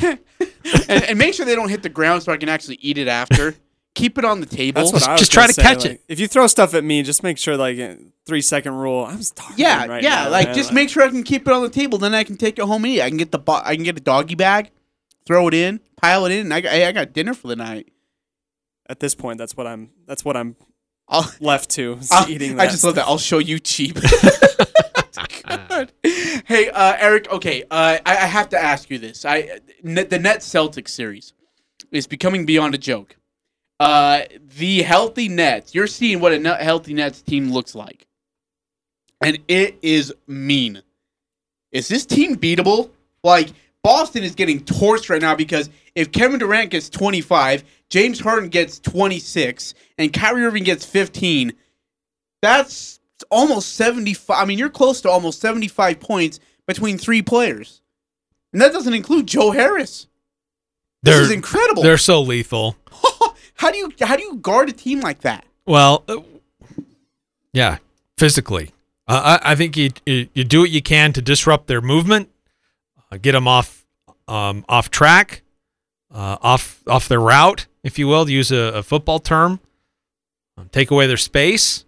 and, 0.02 0.20
and 0.90 1.20
make 1.20 1.36
sure 1.36 1.46
they 1.46 1.54
don't 1.54 1.70
hit 1.70 1.84
the 1.84 1.90
ground 1.90 2.24
so 2.24 2.32
I 2.32 2.38
can 2.38 2.50
actually 2.50 2.80
eat 2.82 2.98
it 2.98 3.08
after. 3.08 3.54
Keep 3.96 4.18
it 4.18 4.26
on 4.26 4.40
the 4.40 4.46
table. 4.46 4.82
That's 4.82 4.94
what 4.94 5.08
I 5.08 5.12
was 5.14 5.22
Just 5.22 5.32
try 5.32 5.44
gonna 5.44 5.54
say, 5.54 5.62
catch 5.62 5.84
like, 5.84 5.92
it. 5.94 6.04
If 6.08 6.20
you 6.20 6.28
throw 6.28 6.48
stuff 6.48 6.74
at 6.74 6.84
me, 6.84 7.04
just 7.04 7.24
make 7.24 7.38
sure 7.38 7.58
like 7.58 7.78
three 8.26 8.42
second 8.42 8.74
rule. 8.76 9.06
I'm 9.06 9.22
starving. 9.24 9.58
Yeah, 9.58 9.86
right 9.88 10.04
yeah. 10.04 10.26
now, 10.26 10.30
like 10.30 10.48
man. 10.48 10.56
just 10.56 10.72
make 10.72 10.90
sure 10.90 11.04
I 11.04 11.10
can 11.10 11.24
keep 11.24 11.48
it 11.48 11.54
on 11.54 11.64
the 11.64 11.70
table. 11.70 11.98
Then 11.98 12.14
I 12.14 12.24
can 12.24 12.38
take 12.38 12.60
it 12.60 12.66
home 12.66 12.86
and 12.86 12.94
eat. 12.94 13.02
I 13.02 13.10
can 13.10 13.18
get 13.18 13.32
the 13.32 13.40
bo- 13.40 13.62
I 13.64 13.76
can 13.76 13.84
get 13.84 13.98
a 13.98 14.02
doggy 14.02 14.36
bag, 14.36 14.72
throw 15.26 15.48
it 15.48 15.54
in, 15.54 15.80
pile 15.98 16.26
it 16.26 16.32
in. 16.32 16.42
And 16.42 16.54
I 16.54 16.62
got, 16.62 16.74
I 16.74 16.92
got 16.92 17.14
dinner 17.14 17.34
for 17.34 17.48
the 17.48 17.56
night. 17.56 17.92
At 18.88 19.00
this 19.00 19.16
point, 19.16 19.38
that's 19.38 19.58
what 19.58 19.68
I'm. 19.68 19.90
That's 20.06 20.24
what 20.24 20.38
I'm 20.38 20.56
I'll, 21.08 21.30
left 21.40 21.72
to. 21.72 21.94
is 21.94 22.12
I'll- 22.12 22.30
eating. 22.30 22.54
I 22.60 22.66
that 22.66 22.72
just 22.72 22.84
love 22.84 22.96
that. 22.96 23.06
I'll 23.08 23.18
show 23.18 23.40
you 23.40 23.60
cheap. 23.60 23.96
Good. 24.00 25.92
Hey, 26.46 26.70
uh, 26.70 26.96
Eric. 26.98 27.32
Okay, 27.32 27.62
uh, 27.64 27.66
I, 27.70 28.02
I 28.06 28.26
have 28.26 28.50
to 28.50 28.58
ask 28.58 28.90
you 28.90 28.98
this. 28.98 29.24
I 29.24 29.60
the 29.84 30.18
Net 30.20 30.40
Celtics 30.40 30.90
series 30.90 31.34
is 31.92 32.08
becoming 32.08 32.46
beyond 32.46 32.74
a 32.74 32.78
joke. 32.80 33.18
Uh, 33.80 34.24
the 34.58 34.82
healthy 34.82 35.30
Nets. 35.30 35.74
You're 35.74 35.88
seeing 35.88 36.20
what 36.20 36.34
a 36.34 36.56
healthy 36.56 36.94
Nets 36.94 37.22
team 37.22 37.52
looks 37.52 37.76
like, 37.76 38.08
and 39.22 39.40
it 39.48 39.78
is 39.82 40.14
mean. 40.28 40.82
Is 41.72 41.88
this 41.88 42.06
team 42.06 42.36
beatable? 42.36 42.90
Like 43.24 43.50
Boston 43.84 44.24
is 44.24 44.36
getting 44.36 44.62
torched 44.62 45.10
right 45.10 45.22
now 45.22 45.36
because 45.36 45.70
if 45.96 46.12
Kevin 46.12 46.40
Durant 46.40 46.72
gets 46.72 46.90
25, 46.90 47.64
James 47.90 48.20
Harden 48.20 48.50
gets 48.50 48.80
26, 48.80 49.74
and 49.98 50.12
Kyrie 50.12 50.44
Irving 50.44 50.64
gets 50.64 50.86
15, 50.86 51.54
that's 52.42 53.00
almost 53.30 53.76
75. 53.76 54.38
I 54.38 54.46
mean, 54.46 54.58
you're 54.58 54.70
close 54.70 55.02
to 55.02 55.10
almost 55.10 55.40
75 55.42 56.00
points 56.00 56.40
between 56.68 56.98
three 56.98 57.22
players. 57.22 57.82
And 58.54 58.62
that 58.62 58.74
doesn't 58.74 58.94
include 58.94 59.28
Joe 59.28 59.52
Harris. 59.52 60.08
This 61.02 61.16
They're 61.16 61.24
is 61.24 61.32
incredible. 61.32 61.84
They're 61.84 61.98
so 61.98 62.22
lethal. 62.22 62.76
How 63.60 63.72
do 63.72 63.78
you 63.78 63.92
how 64.00 64.16
do 64.16 64.24
you 64.24 64.38
guard 64.38 64.70
a 64.70 64.72
team 64.72 65.02
like 65.02 65.20
that? 65.22 65.44
Well, 65.66 66.06
uh, 66.08 66.22
yeah, 67.52 67.80
physically. 68.18 68.72
Uh, 69.06 69.38
I, 69.44 69.52
I 69.52 69.56
think 69.56 69.76
you, 69.76 69.90
you 70.06 70.30
you 70.34 70.46
do 70.46 70.62
what 70.62 70.70
you 70.70 70.82
can 70.82 71.12
to 71.12 71.22
disrupt 71.22 71.68
their 71.68 71.82
movement, 71.82 72.30
uh, 73.12 73.18
get 73.18 73.34
them 73.34 73.50
off 73.50 73.86
um, 74.30 74.64
off 74.70 74.90
track, 74.90 75.42
uh, 76.10 76.38
off 76.42 76.82
off 76.88 77.10
their 77.10 77.20
route, 77.20 77.68
if 77.84 78.00
you 78.00 78.08
will, 78.08 78.26
to 78.26 78.32
use 78.32 78.50
a, 78.50 78.76
a 78.76 78.82
football 78.82 79.20
term. 79.20 79.60
Uh, 80.58 80.64
take 80.72 80.90
away 80.90 81.06
their 81.06 81.18
space. 81.18 81.84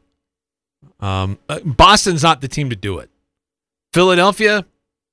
Um, 0.99 1.39
uh, 1.47 1.61
Boston's 1.63 2.21
not 2.21 2.41
the 2.41 2.49
team 2.49 2.69
to 2.69 2.75
do 2.75 2.99
it. 2.99 3.09
Philadelphia 3.93 4.65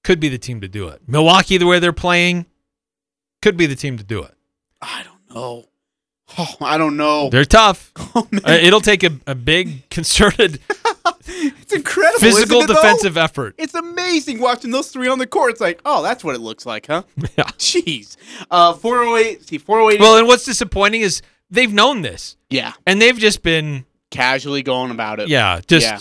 could 0.02 0.18
be 0.18 0.28
the 0.28 0.38
team 0.38 0.60
to 0.62 0.68
do 0.68 0.88
it. 0.88 1.02
Milwaukee, 1.06 1.56
the 1.56 1.66
way 1.66 1.78
they're 1.78 1.92
playing, 1.92 2.46
could 3.42 3.56
be 3.56 3.66
the 3.66 3.76
team 3.76 3.96
to 3.96 4.02
do 4.02 4.24
it. 4.24 4.34
Oh, 5.30 5.68
oh 6.36 6.54
I 6.60 6.76
don't 6.78 6.96
know. 6.96 7.30
They're 7.30 7.44
tough. 7.44 7.92
Oh. 8.14 8.26
Uh, 8.44 8.52
it'll 8.52 8.80
take 8.80 9.02
a, 9.04 9.10
a 9.26 9.34
big 9.34 9.88
concerted 9.90 10.60
It's 11.28 11.72
incredible. 11.72 12.18
physical 12.20 12.60
it, 12.62 12.66
though? 12.68 12.74
defensive 12.74 13.16
effort. 13.16 13.54
It's 13.58 13.74
amazing 13.74 14.40
watching 14.40 14.70
those 14.70 14.90
three 14.90 15.08
on 15.08 15.18
the 15.18 15.26
court. 15.26 15.52
It's 15.52 15.60
like, 15.60 15.80
oh, 15.84 16.02
that's 16.02 16.24
what 16.24 16.34
it 16.34 16.40
looks 16.40 16.64
like, 16.66 16.86
huh? 16.86 17.02
Yeah. 17.36 17.44
Jeez. 17.58 18.16
Uh, 18.50 18.72
408. 18.72 19.46
See, 19.46 19.58
408. 19.58 20.00
Well, 20.00 20.16
and 20.18 20.26
what's 20.26 20.44
disappointing 20.46 21.02
is 21.02 21.20
they've 21.50 21.72
known 21.72 22.00
this. 22.02 22.36
Yeah. 22.50 22.72
And 22.86 23.00
they've 23.00 23.16
just 23.18 23.42
been 23.42 23.84
casually 24.10 24.62
going 24.62 24.90
about 24.90 25.20
it. 25.20 25.28
yeah, 25.28 25.60
just 25.66 25.84
Yeah. 25.86 25.98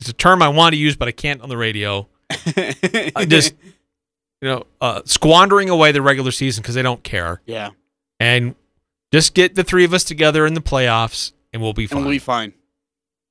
it's 0.00 0.08
a 0.08 0.12
term 0.14 0.42
I 0.42 0.48
want 0.48 0.74
to 0.74 0.78
use 0.78 0.96
but 0.96 1.08
I 1.08 1.12
can't 1.12 1.42
on 1.42 1.48
the 1.48 1.56
radio. 1.56 2.08
Uh, 2.30 3.24
just 3.26 3.54
you 4.40 4.48
know, 4.48 4.64
uh, 4.80 5.02
squandering 5.06 5.70
away 5.70 5.90
the 5.92 6.02
regular 6.02 6.30
season 6.30 6.62
because 6.62 6.76
they 6.76 6.82
don't 6.82 7.02
care. 7.02 7.42
Yeah. 7.46 7.70
And 8.20 8.54
just 9.16 9.34
get 9.34 9.54
the 9.54 9.64
three 9.64 9.84
of 9.84 9.94
us 9.94 10.04
together 10.04 10.44
in 10.46 10.52
the 10.54 10.60
playoffs 10.60 11.32
and 11.52 11.62
we'll 11.62 11.72
be 11.72 11.84
And 11.84 11.90
fine. 11.90 12.02
we'll 12.02 12.10
be 12.10 12.18
fine. 12.18 12.52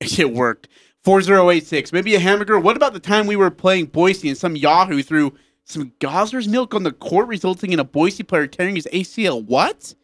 It 0.18 0.32
worked. 0.32 0.68
4086. 1.04 1.92
Maybe 1.92 2.14
a 2.16 2.18
hamburger. 2.20 2.58
What 2.58 2.76
about 2.76 2.92
the 2.92 3.00
time 3.00 3.26
we 3.26 3.36
were 3.36 3.50
playing 3.50 3.86
Boise 3.86 4.28
and 4.28 4.36
some 4.36 4.56
Yahoo 4.56 5.02
threw 5.02 5.34
some 5.64 5.92
Gossner's 6.00 6.48
milk 6.48 6.74
on 6.74 6.82
the 6.82 6.90
court, 6.92 7.28
resulting 7.28 7.72
in 7.72 7.78
a 7.78 7.84
Boise 7.84 8.22
player 8.24 8.46
tearing 8.48 8.74
his 8.74 8.88
ACL? 8.92 9.44
What? 9.44 9.94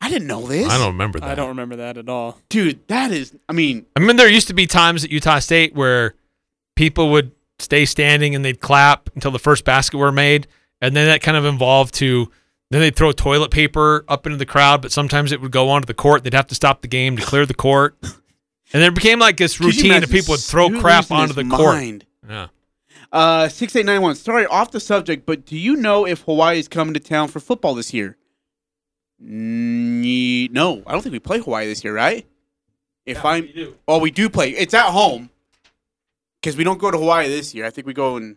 I 0.00 0.08
didn't 0.10 0.26
know 0.26 0.46
this. 0.48 0.68
I 0.68 0.78
don't 0.78 0.88
remember 0.94 1.20
that. 1.20 1.30
I 1.30 1.34
don't 1.36 1.48
remember 1.48 1.76
that 1.76 1.96
at 1.96 2.08
all. 2.08 2.38
Dude, 2.48 2.86
that 2.88 3.12
is, 3.12 3.36
I 3.48 3.52
mean, 3.52 3.86
I 3.94 4.00
mean, 4.00 4.16
there 4.16 4.28
used 4.28 4.48
to 4.48 4.54
be 4.54 4.66
times 4.66 5.04
at 5.04 5.10
Utah 5.10 5.38
State 5.38 5.76
where 5.76 6.16
people 6.74 7.10
would 7.12 7.30
stay 7.60 7.84
standing 7.84 8.34
and 8.34 8.44
they'd 8.44 8.60
clap 8.60 9.08
until 9.14 9.30
the 9.30 9.38
first 9.38 9.64
basket 9.64 9.96
were 9.98 10.10
made, 10.10 10.48
and 10.80 10.96
then 10.96 11.06
that 11.06 11.22
kind 11.22 11.36
of 11.36 11.44
evolved 11.46 11.94
to 11.94 12.28
then 12.72 12.80
they'd 12.80 12.96
throw 12.96 13.12
toilet 13.12 13.50
paper 13.50 14.04
up 14.08 14.26
into 14.26 14.38
the 14.38 14.46
crowd, 14.46 14.82
but 14.82 14.92
sometimes 14.92 15.32
it 15.32 15.40
would 15.40 15.50
go 15.52 15.68
onto 15.68 15.86
the 15.86 15.94
court. 15.94 16.24
They'd 16.24 16.34
have 16.34 16.46
to 16.48 16.54
stop 16.54 16.80
the 16.82 16.88
game 16.88 17.16
to 17.16 17.22
clear 17.22 17.44
the 17.46 17.54
court, 17.54 17.96
and 18.02 18.12
then 18.72 18.84
it 18.84 18.94
became 18.94 19.18
like 19.18 19.36
this 19.36 19.60
routine 19.60 19.90
that 20.00 20.10
people 20.10 20.32
would 20.32 20.40
throw 20.40 20.70
crap 20.80 21.10
onto 21.10 21.34
his 21.34 21.48
the 21.48 21.56
court. 21.56 22.04
Yeah. 22.28 22.48
Uh, 23.12 23.46
6891. 23.48 24.14
Sorry, 24.14 24.46
off 24.46 24.70
the 24.70 24.80
subject, 24.80 25.26
but 25.26 25.44
do 25.44 25.56
you 25.58 25.76
know 25.76 26.06
if 26.06 26.22
Hawaii 26.22 26.58
is 26.58 26.66
coming 26.68 26.94
to 26.94 27.00
town 27.00 27.28
for 27.28 27.40
football 27.40 27.74
this 27.74 27.92
year? 27.92 28.16
Nye- 29.20 30.48
No, 30.50 30.82
I 30.86 30.92
don't 30.92 31.02
think 31.02 31.12
we 31.12 31.18
play 31.18 31.38
Hawaii 31.40 31.66
this 31.66 31.84
year, 31.84 31.94
right? 31.94 32.26
If 33.04 33.24
I'm, 33.24 33.48
oh, 33.88 33.98
we 33.98 34.10
do 34.10 34.30
play. 34.30 34.50
It's 34.50 34.74
at 34.74 34.90
home 34.90 35.28
because 36.40 36.56
we 36.56 36.64
don't 36.64 36.78
go 36.78 36.90
to 36.90 36.96
Hawaii 36.98 37.28
this 37.28 37.54
year. 37.54 37.66
I 37.66 37.70
think 37.70 37.86
we 37.86 37.92
go 37.92 38.16
in 38.16 38.36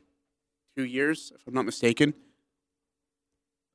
two 0.75 0.83
years, 0.85 1.31
if 1.35 1.47
I'm 1.47 1.53
not 1.53 1.65
mistaken. 1.65 2.13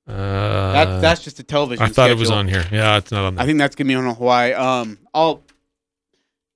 Uh, 0.06 0.72
That, 0.72 1.00
that's 1.00 1.22
just 1.22 1.38
a 1.38 1.42
television. 1.42 1.84
I 1.84 1.88
thought 1.88 2.10
it 2.10 2.16
was 2.18 2.30
on 2.30 2.48
here. 2.48 2.64
Yeah, 2.72 2.96
it's 2.96 3.10
not 3.12 3.24
on 3.24 3.34
there. 3.34 3.42
I 3.42 3.46
think 3.46 3.58
that's 3.58 3.76
gonna 3.76 3.88
be 3.88 3.94
on 3.94 4.14
Hawaii. 4.14 4.52
Um, 4.52 4.98
I'll. 5.14 5.42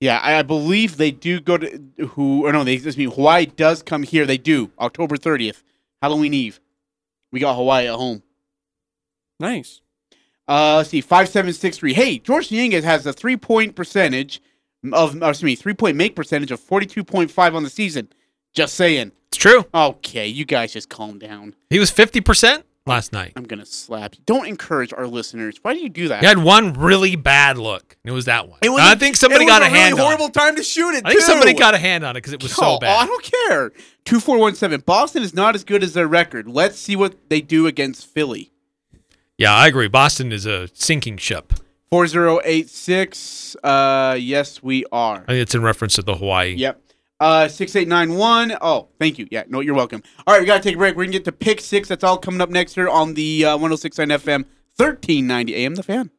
Yeah, 0.01 0.19
I 0.21 0.39
I 0.39 0.41
believe 0.41 0.97
they 0.97 1.11
do 1.11 1.39
go 1.39 1.57
to 1.57 1.81
who 2.09 2.45
or 2.45 2.51
no, 2.51 2.63
they 2.63 2.73
excuse 2.73 2.97
mean, 2.97 3.11
Hawaii 3.11 3.45
does 3.45 3.81
come 3.81 4.03
here. 4.03 4.25
They 4.25 4.37
do 4.37 4.71
October 4.79 5.15
thirtieth, 5.17 5.63
Halloween 6.01 6.33
Eve. 6.33 6.59
We 7.31 7.39
got 7.39 7.55
Hawaii 7.55 7.87
at 7.87 7.95
home. 7.95 8.21
Nice. 9.39 9.81
Uh, 10.47 10.75
let's 10.77 10.89
see, 10.89 11.01
five 11.01 11.29
seven 11.29 11.53
six 11.53 11.77
three. 11.77 11.93
Hey, 11.93 12.19
George 12.19 12.49
Yangas 12.49 12.83
has 12.83 13.05
a 13.05 13.13
three 13.13 13.37
point 13.37 13.75
percentage 13.75 14.41
of, 14.93 15.15
or 15.21 15.29
excuse 15.29 15.43
me, 15.43 15.55
three 15.55 15.73
point 15.73 15.95
make 15.97 16.15
percentage 16.15 16.51
of 16.51 16.59
forty 16.59 16.85
two 16.85 17.03
point 17.03 17.31
five 17.31 17.55
on 17.55 17.63
the 17.63 17.69
season. 17.69 18.09
Just 18.53 18.75
saying. 18.75 19.11
It's 19.29 19.37
true. 19.37 19.65
Okay, 19.73 20.27
you 20.27 20.45
guys 20.45 20.71
just 20.71 20.89
calm 20.89 21.19
down. 21.19 21.55
He 21.69 21.77
was 21.77 21.91
50% 21.91 22.63
last 22.85 23.11
night. 23.13 23.33
I'm 23.35 23.43
gonna 23.43 23.65
slap 23.65 24.15
you. 24.15 24.21
Don't 24.25 24.45
encourage 24.47 24.93
our 24.93 25.07
listeners. 25.07 25.57
Why 25.61 25.73
do 25.73 25.79
you 25.79 25.89
do 25.89 26.07
that? 26.09 26.19
He 26.21 26.25
had 26.27 26.37
one 26.37 26.73
really 26.73 27.15
bad 27.15 27.57
look, 27.57 27.97
and 28.03 28.11
it 28.11 28.13
was 28.13 28.25
that 28.25 28.47
one. 28.47 28.59
It 28.61 28.69
was 28.69 28.81
I 28.81 28.93
a- 28.93 28.95
think 28.95 29.15
somebody 29.15 29.43
it 29.43 29.47
was 29.47 29.53
got 29.53 29.61
a, 29.63 29.65
a 29.65 29.67
really 29.69 29.79
hand 29.79 29.93
on 29.95 29.99
horrible 29.99 30.25
it. 30.27 30.33
time 30.33 30.55
to 30.55 30.63
shoot 30.63 30.91
it. 30.95 31.03
I 31.05 31.09
think 31.09 31.21
too. 31.21 31.25
somebody 31.25 31.53
got 31.53 31.73
a 31.73 31.77
hand 31.79 32.03
on 32.03 32.15
it 32.15 32.19
because 32.19 32.33
it 32.33 32.43
was 32.43 32.51
Oh, 32.53 32.75
so 32.75 32.79
bad. 32.79 33.01
I 33.03 33.05
don't 33.05 33.23
care. 33.23 33.71
Two 34.05 34.19
four 34.19 34.37
one 34.37 34.55
seven. 34.55 34.81
Boston 34.81 35.23
is 35.23 35.33
not 35.33 35.55
as 35.55 35.63
good 35.63 35.83
as 35.83 35.93
their 35.93 36.07
record. 36.07 36.47
Let's 36.47 36.77
see 36.77 36.95
what 36.95 37.29
they 37.29 37.41
do 37.41 37.67
against 37.67 38.05
Philly. 38.07 38.51
Yeah, 39.37 39.53
I 39.53 39.67
agree. 39.67 39.87
Boston 39.87 40.31
is 40.31 40.45
a 40.45 40.69
sinking 40.73 41.17
ship. 41.17 41.53
Four 41.89 42.07
zero 42.07 42.39
eight 42.43 42.69
six. 42.69 43.55
Uh, 43.63 44.15
yes, 44.19 44.61
we 44.61 44.85
are. 44.91 45.23
I 45.23 45.25
think 45.33 45.41
it's 45.41 45.55
in 45.55 45.61
reference 45.63 45.95
to 45.95 46.01
the 46.03 46.15
Hawaii. 46.15 46.53
Yep. 46.55 46.81
Uh, 47.19 47.47
six 47.47 47.75
eight 47.75 47.87
nine 47.87 48.15
one. 48.15 48.57
Oh, 48.61 48.89
thank 48.99 49.17
you. 49.17 49.27
Yeah, 49.31 49.43
no, 49.47 49.61
you're 49.61 49.73
welcome. 49.75 50.03
All 50.27 50.33
right, 50.33 50.41
we 50.41 50.45
gotta 50.45 50.61
take 50.61 50.75
a 50.75 50.77
break. 50.77 50.95
We're 50.95 51.05
gonna 51.05 51.13
get 51.13 51.25
to 51.25 51.31
pick 51.31 51.61
six. 51.61 51.87
That's 51.87 52.03
all 52.03 52.17
coming 52.17 52.41
up 52.41 52.49
next 52.49 52.73
here 52.75 52.89
on 52.89 53.13
the 53.13 53.45
uh, 53.45 53.57
106.9 53.57 54.07
FM, 54.19 54.45
thirteen 54.77 55.25
ninety 55.27 55.55
AM. 55.55 55.75
The 55.75 55.83
fan. 55.83 56.11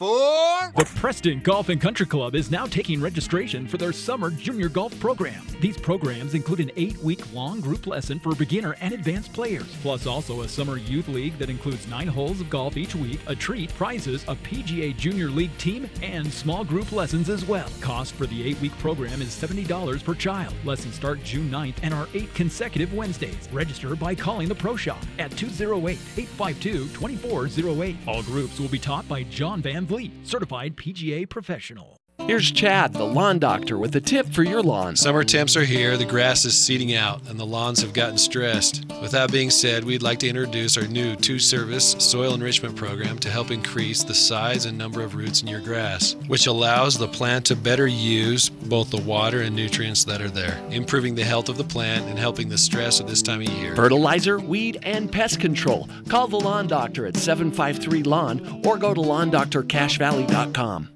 The 0.00 0.90
Preston 0.96 1.40
Golf 1.40 1.68
and 1.68 1.78
Country 1.78 2.06
Club 2.06 2.34
is 2.34 2.50
now 2.50 2.64
taking 2.64 3.02
registration 3.02 3.68
for 3.68 3.76
their 3.76 3.92
summer 3.92 4.30
junior 4.30 4.70
golf 4.70 4.98
program. 4.98 5.46
These 5.60 5.76
programs 5.76 6.32
include 6.32 6.60
an 6.60 6.70
eight-week 6.76 7.34
long 7.34 7.60
group 7.60 7.86
lesson 7.86 8.18
for 8.18 8.34
beginner 8.34 8.74
and 8.80 8.94
advanced 8.94 9.34
players, 9.34 9.76
plus 9.82 10.06
also 10.06 10.40
a 10.40 10.48
summer 10.48 10.78
youth 10.78 11.08
league 11.08 11.36
that 11.36 11.50
includes 11.50 11.86
nine 11.86 12.06
holes 12.06 12.40
of 12.40 12.48
golf 12.48 12.78
each 12.78 12.94
week, 12.94 13.20
a 13.26 13.34
treat, 13.34 13.74
prizes, 13.74 14.24
a 14.26 14.34
PGA 14.36 14.96
Junior 14.96 15.28
League 15.28 15.54
team, 15.58 15.86
and 16.02 16.32
small 16.32 16.64
group 16.64 16.92
lessons 16.92 17.28
as 17.28 17.44
well. 17.44 17.68
Cost 17.82 18.14
for 18.14 18.26
the 18.26 18.42
eight-week 18.42 18.72
program 18.78 19.20
is 19.20 19.28
$70 19.28 20.02
per 20.02 20.14
child. 20.14 20.54
Lessons 20.64 20.94
start 20.94 21.22
June 21.24 21.50
9th 21.50 21.76
and 21.82 21.92
are 21.92 22.08
eight 22.14 22.32
consecutive 22.32 22.94
Wednesdays. 22.94 23.50
Register 23.52 23.94
by 23.96 24.14
calling 24.14 24.48
the 24.48 24.54
Pro 24.54 24.76
Shop 24.76 25.04
at 25.18 25.30
208-852-2408. 25.32 27.96
All 28.06 28.22
groups 28.22 28.58
will 28.58 28.68
be 28.68 28.78
taught 28.78 29.06
by 29.06 29.24
John 29.24 29.60
Van 29.60 29.89
Certified 30.22 30.76
PGA 30.76 31.28
professional. 31.28 31.99
Here's 32.26 32.50
Chad, 32.52 32.92
the 32.92 33.04
lawn 33.04 33.40
doctor, 33.40 33.76
with 33.76 33.96
a 33.96 34.00
tip 34.00 34.26
for 34.28 34.44
your 34.44 34.62
lawn. 34.62 34.94
Summer 34.94 35.24
temps 35.24 35.56
are 35.56 35.64
here, 35.64 35.96
the 35.96 36.04
grass 36.04 36.44
is 36.44 36.56
seeding 36.56 36.94
out, 36.94 37.28
and 37.28 37.40
the 37.40 37.46
lawns 37.46 37.80
have 37.82 37.92
gotten 37.92 38.18
stressed. 38.18 38.84
With 39.02 39.10
that 39.10 39.32
being 39.32 39.50
said, 39.50 39.84
we'd 39.84 40.02
like 40.02 40.20
to 40.20 40.28
introduce 40.28 40.76
our 40.76 40.86
new 40.86 41.16
two 41.16 41.40
service 41.40 41.96
soil 41.98 42.34
enrichment 42.34 42.76
program 42.76 43.18
to 43.18 43.30
help 43.30 43.50
increase 43.50 44.04
the 44.04 44.14
size 44.14 44.66
and 44.66 44.78
number 44.78 45.02
of 45.02 45.16
roots 45.16 45.42
in 45.42 45.48
your 45.48 45.60
grass, 45.60 46.14
which 46.28 46.46
allows 46.46 46.96
the 46.96 47.08
plant 47.08 47.46
to 47.46 47.56
better 47.56 47.88
use 47.88 48.48
both 48.48 48.90
the 48.90 49.02
water 49.02 49.40
and 49.40 49.56
nutrients 49.56 50.04
that 50.04 50.20
are 50.20 50.30
there, 50.30 50.60
improving 50.70 51.16
the 51.16 51.24
health 51.24 51.48
of 51.48 51.56
the 51.56 51.64
plant 51.64 52.06
and 52.06 52.18
helping 52.18 52.48
the 52.48 52.58
stress 52.58 53.00
of 53.00 53.08
this 53.08 53.22
time 53.22 53.40
of 53.40 53.48
year. 53.48 53.74
Fertilizer, 53.74 54.38
weed, 54.38 54.78
and 54.82 55.10
pest 55.10 55.40
control. 55.40 55.88
Call 56.08 56.28
the 56.28 56.38
lawn 56.38 56.68
doctor 56.68 57.06
at 57.06 57.16
753 57.16 58.04
Lawn 58.04 58.62
or 58.64 58.76
go 58.76 58.94
to 58.94 59.00
lawndoctorcashvalley.com. 59.00 60.90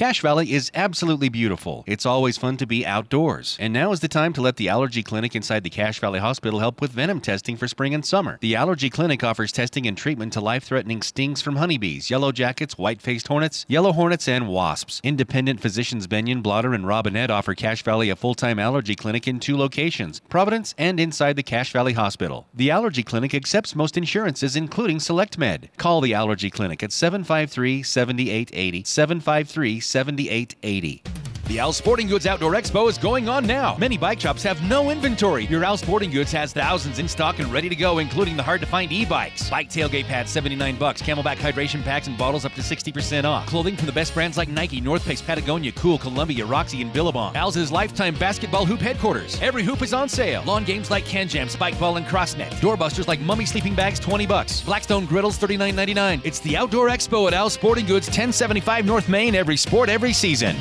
Cache 0.00 0.22
Valley 0.22 0.50
is 0.50 0.70
absolutely 0.74 1.28
beautiful. 1.28 1.84
It's 1.86 2.06
always 2.06 2.38
fun 2.38 2.56
to 2.56 2.66
be 2.66 2.86
outdoors. 2.86 3.58
And 3.60 3.70
now 3.70 3.92
is 3.92 4.00
the 4.00 4.08
time 4.08 4.32
to 4.32 4.40
let 4.40 4.56
the 4.56 4.70
allergy 4.70 5.02
clinic 5.02 5.36
inside 5.36 5.62
the 5.62 5.68
Cache 5.68 6.00
Valley 6.00 6.20
Hospital 6.20 6.58
help 6.58 6.80
with 6.80 6.90
venom 6.90 7.20
testing 7.20 7.54
for 7.54 7.68
spring 7.68 7.92
and 7.92 8.02
summer. 8.02 8.38
The 8.40 8.56
allergy 8.56 8.88
clinic 8.88 9.22
offers 9.22 9.52
testing 9.52 9.86
and 9.86 9.98
treatment 9.98 10.32
to 10.32 10.40
life 10.40 10.64
threatening 10.64 11.02
stings 11.02 11.42
from 11.42 11.56
honeybees, 11.56 12.08
yellow 12.08 12.32
jackets, 12.32 12.78
white 12.78 13.02
faced 13.02 13.28
hornets, 13.28 13.66
yellow 13.68 13.92
hornets, 13.92 14.26
and 14.26 14.48
wasps. 14.48 15.02
Independent 15.04 15.60
physicians 15.60 16.06
Benyon, 16.06 16.40
Blotter, 16.40 16.72
and 16.72 16.86
Robinette 16.86 17.30
offer 17.30 17.54
Cache 17.54 17.82
Valley 17.82 18.08
a 18.08 18.16
full 18.16 18.34
time 18.34 18.58
allergy 18.58 18.94
clinic 18.94 19.28
in 19.28 19.38
two 19.38 19.58
locations 19.58 20.20
Providence 20.30 20.74
and 20.78 20.98
inside 20.98 21.36
the 21.36 21.42
Cache 21.42 21.72
Valley 21.72 21.92
Hospital. 21.92 22.48
The 22.54 22.70
allergy 22.70 23.02
clinic 23.02 23.34
accepts 23.34 23.76
most 23.76 23.98
insurances, 23.98 24.56
including 24.56 24.96
SelectMed. 24.96 25.68
Call 25.76 26.00
the 26.00 26.14
allergy 26.14 26.48
clinic 26.48 26.82
at 26.82 26.90
753 26.90 27.82
7880. 27.82 28.84
753 28.84 29.89
7880. 29.90 31.29
The 31.50 31.58
Al 31.58 31.72
Sporting 31.72 32.06
Goods 32.06 32.28
Outdoor 32.28 32.52
Expo 32.52 32.88
is 32.88 32.96
going 32.96 33.28
on 33.28 33.44
now. 33.44 33.74
Many 33.76 33.98
bike 33.98 34.20
shops 34.20 34.44
have 34.44 34.62
no 34.62 34.90
inventory. 34.90 35.46
Your 35.46 35.64
Al 35.64 35.76
Sporting 35.76 36.12
Goods 36.12 36.30
has 36.30 36.52
thousands 36.52 37.00
in 37.00 37.08
stock 37.08 37.40
and 37.40 37.52
ready 37.52 37.68
to 37.68 37.74
go, 37.74 37.98
including 37.98 38.36
the 38.36 38.42
hard 38.44 38.60
to 38.60 38.68
find 38.68 38.92
e-bikes. 38.92 39.50
Bike 39.50 39.68
tailgate 39.68 40.04
pads, 40.04 40.30
79 40.30 40.76
bucks. 40.76 41.02
CamelBak 41.02 41.38
hydration 41.38 41.82
packs 41.82 42.06
and 42.06 42.16
bottles 42.16 42.44
up 42.44 42.54
to 42.54 42.60
60% 42.60 43.24
off. 43.24 43.48
Clothing 43.48 43.76
from 43.76 43.86
the 43.86 43.92
best 43.92 44.14
brands 44.14 44.36
like 44.36 44.48
Nike, 44.48 44.80
North 44.80 45.02
Face, 45.02 45.20
Patagonia, 45.20 45.72
Kuhl, 45.72 45.98
Columbia, 45.98 46.46
Roxy, 46.46 46.82
and 46.82 46.92
Billabong. 46.92 47.34
Al's 47.34 47.56
is 47.56 47.72
lifetime 47.72 48.14
basketball 48.14 48.64
hoop 48.64 48.78
headquarters. 48.78 49.36
Every 49.42 49.64
hoop 49.64 49.82
is 49.82 49.92
on 49.92 50.08
sale. 50.08 50.44
Lawn 50.44 50.62
games 50.62 50.88
like 50.88 51.04
KanJam, 51.04 51.50
Spike 51.50 51.80
Ball, 51.80 51.96
and 51.96 52.06
Crossnet. 52.06 52.50
Doorbusters 52.60 53.08
like 53.08 53.18
Mummy 53.18 53.44
sleeping 53.44 53.74
bags, 53.74 53.98
20 53.98 54.24
bucks. 54.24 54.60
Blackstone 54.60 55.04
griddles, 55.04 55.36
39.99. 55.36 56.20
It's 56.24 56.38
the 56.38 56.56
Outdoor 56.56 56.90
Expo 56.90 57.26
at 57.26 57.34
Al 57.34 57.50
Sporting 57.50 57.86
Goods, 57.86 58.06
1075 58.06 58.86
North 58.86 59.08
Main. 59.08 59.34
Every 59.34 59.56
sport, 59.56 59.88
every 59.88 60.12
season. 60.12 60.54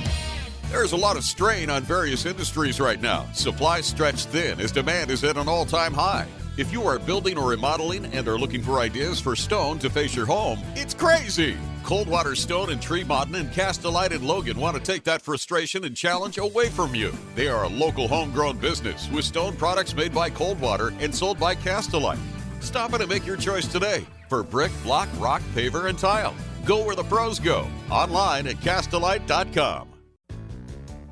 There's 0.70 0.91
a 0.91 0.98
lot 0.98 1.18
of 1.18 1.24
strain 1.24 1.72
on 1.72 1.82
various 1.82 2.28
industries 2.28 2.80
right 2.80 3.02
now. 3.02 3.26
Supplies 3.34 3.88
stretched 3.88 4.28
thin 4.28 4.60
as 4.60 4.72
demand 4.72 5.10
is 5.10 5.24
at 5.24 5.36
an 5.36 5.48
all 5.48 5.66
time 5.66 5.96
high. 5.96 6.28
If 6.58 6.72
you 6.72 6.84
are 6.84 7.00
building 7.00 7.40
or 7.40 7.50
remodeling 7.50 8.06
and 8.14 8.28
are 8.28 8.38
looking 8.38 8.62
for 8.62 8.80
ideas 8.80 9.20
for 9.20 9.36
stone 9.36 9.80
to 9.80 9.90
face 9.90 10.16
your 10.16 10.28
home, 10.28 10.60
it's 10.76 10.94
crazy. 10.94 11.58
Coldwater 11.84 12.36
Stone 12.36 12.70
and 12.70 12.80
Tremont 12.80 13.36
and 13.36 13.52
Castellite 13.52 14.12
and 14.12 14.24
Logan 14.24 14.60
want 14.60 14.78
to 14.78 14.84
take 14.84 15.04
that 15.06 15.24
frustration 15.24 15.86
and 15.86 15.98
challenge 15.98 16.38
away 16.38 16.70
from 16.70 16.94
you. 16.94 17.12
They 17.34 17.48
are 17.48 17.64
a 17.64 17.70
local 17.70 18.08
homegrown 18.08 18.58
business 18.60 19.10
with 19.10 19.26
stone 19.26 19.56
products 19.56 19.96
made 19.96 20.14
by 20.14 20.30
Coldwater 20.30 20.94
and 21.00 21.16
sold 21.16 21.40
by 21.40 21.56
Castellite. 21.56 22.20
Stop 22.60 22.94
in 22.94 23.02
and 23.02 23.10
make 23.10 23.26
your 23.26 23.38
choice 23.38 23.66
today 23.66 24.06
for 24.28 24.44
brick, 24.44 24.72
block, 24.84 25.10
rock, 25.18 25.41
paver, 25.56 25.90
and 25.90 25.98
tile. 25.98 26.36
Go 26.64 26.86
where 26.86 26.96
the 26.96 27.04
pros 27.06 27.40
go. 27.40 27.68
Online 27.90 28.46
at 28.46 28.62
castellite.com. 28.62 29.89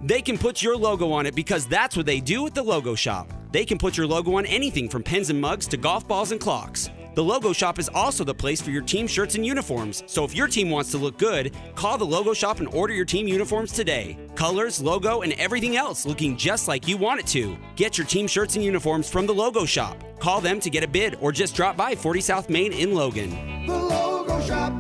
They 0.01 0.21
can 0.21 0.37
put 0.37 0.61
your 0.61 0.77
logo 0.77 1.11
on 1.11 1.25
it 1.25 1.33
because 1.35 1.65
that's 1.65 1.97
what 1.97 2.05
they 2.05 2.19
do 2.19 2.45
at 2.45 2.53
the 2.53 2.61
Logo 2.61 2.93
Shop. 2.93 3.31
They 3.51 3.65
can 3.65 3.77
put 3.77 3.97
your 3.97 4.05
logo 4.05 4.35
on 4.35 4.45
anything 4.45 4.89
from 4.89 5.01
pens 5.01 5.29
and 5.29 5.41
mugs 5.41 5.67
to 5.67 5.77
golf 5.77 6.07
balls 6.07 6.31
and 6.31 6.39
clocks. 6.39 6.89
The 7.15 7.23
Logo 7.23 7.51
Shop 7.51 7.79
is 7.79 7.89
also 7.95 8.23
the 8.23 8.33
place 8.33 8.61
for 8.61 8.69
your 8.69 8.83
team 8.83 9.07
shirts 9.07 9.33
and 9.33 9.43
uniforms. 9.43 10.03
So 10.05 10.23
if 10.23 10.35
your 10.35 10.47
team 10.47 10.69
wants 10.69 10.91
to 10.91 10.99
look 10.99 11.17
good, 11.17 11.57
call 11.73 11.97
the 11.97 12.05
Logo 12.05 12.35
Shop 12.35 12.59
and 12.59 12.67
order 12.67 12.93
your 12.93 13.05
team 13.05 13.27
uniforms 13.27 13.71
today. 13.71 14.19
Colors, 14.35 14.79
logo, 14.79 15.21
and 15.21 15.33
everything 15.33 15.77
else 15.77 16.05
looking 16.05 16.37
just 16.37 16.67
like 16.67 16.87
you 16.87 16.95
want 16.95 17.19
it 17.19 17.27
to. 17.27 17.57
Get 17.75 17.97
your 17.97 18.05
team 18.05 18.27
shirts 18.27 18.55
and 18.55 18.63
uniforms 18.63 19.09
from 19.09 19.25
the 19.25 19.33
Logo 19.33 19.65
Shop. 19.65 19.97
Call 20.19 20.41
them 20.41 20.59
to 20.59 20.69
get 20.69 20.83
a 20.83 20.87
bid 20.87 21.17
or 21.19 21.31
just 21.31 21.55
drop 21.55 21.75
by 21.75 21.95
40 21.95 22.21
South 22.21 22.51
Main 22.51 22.71
in 22.71 22.93
Logan. 22.93 23.31
The 23.65 23.75
logo 23.75 24.39
shop. 24.41 24.73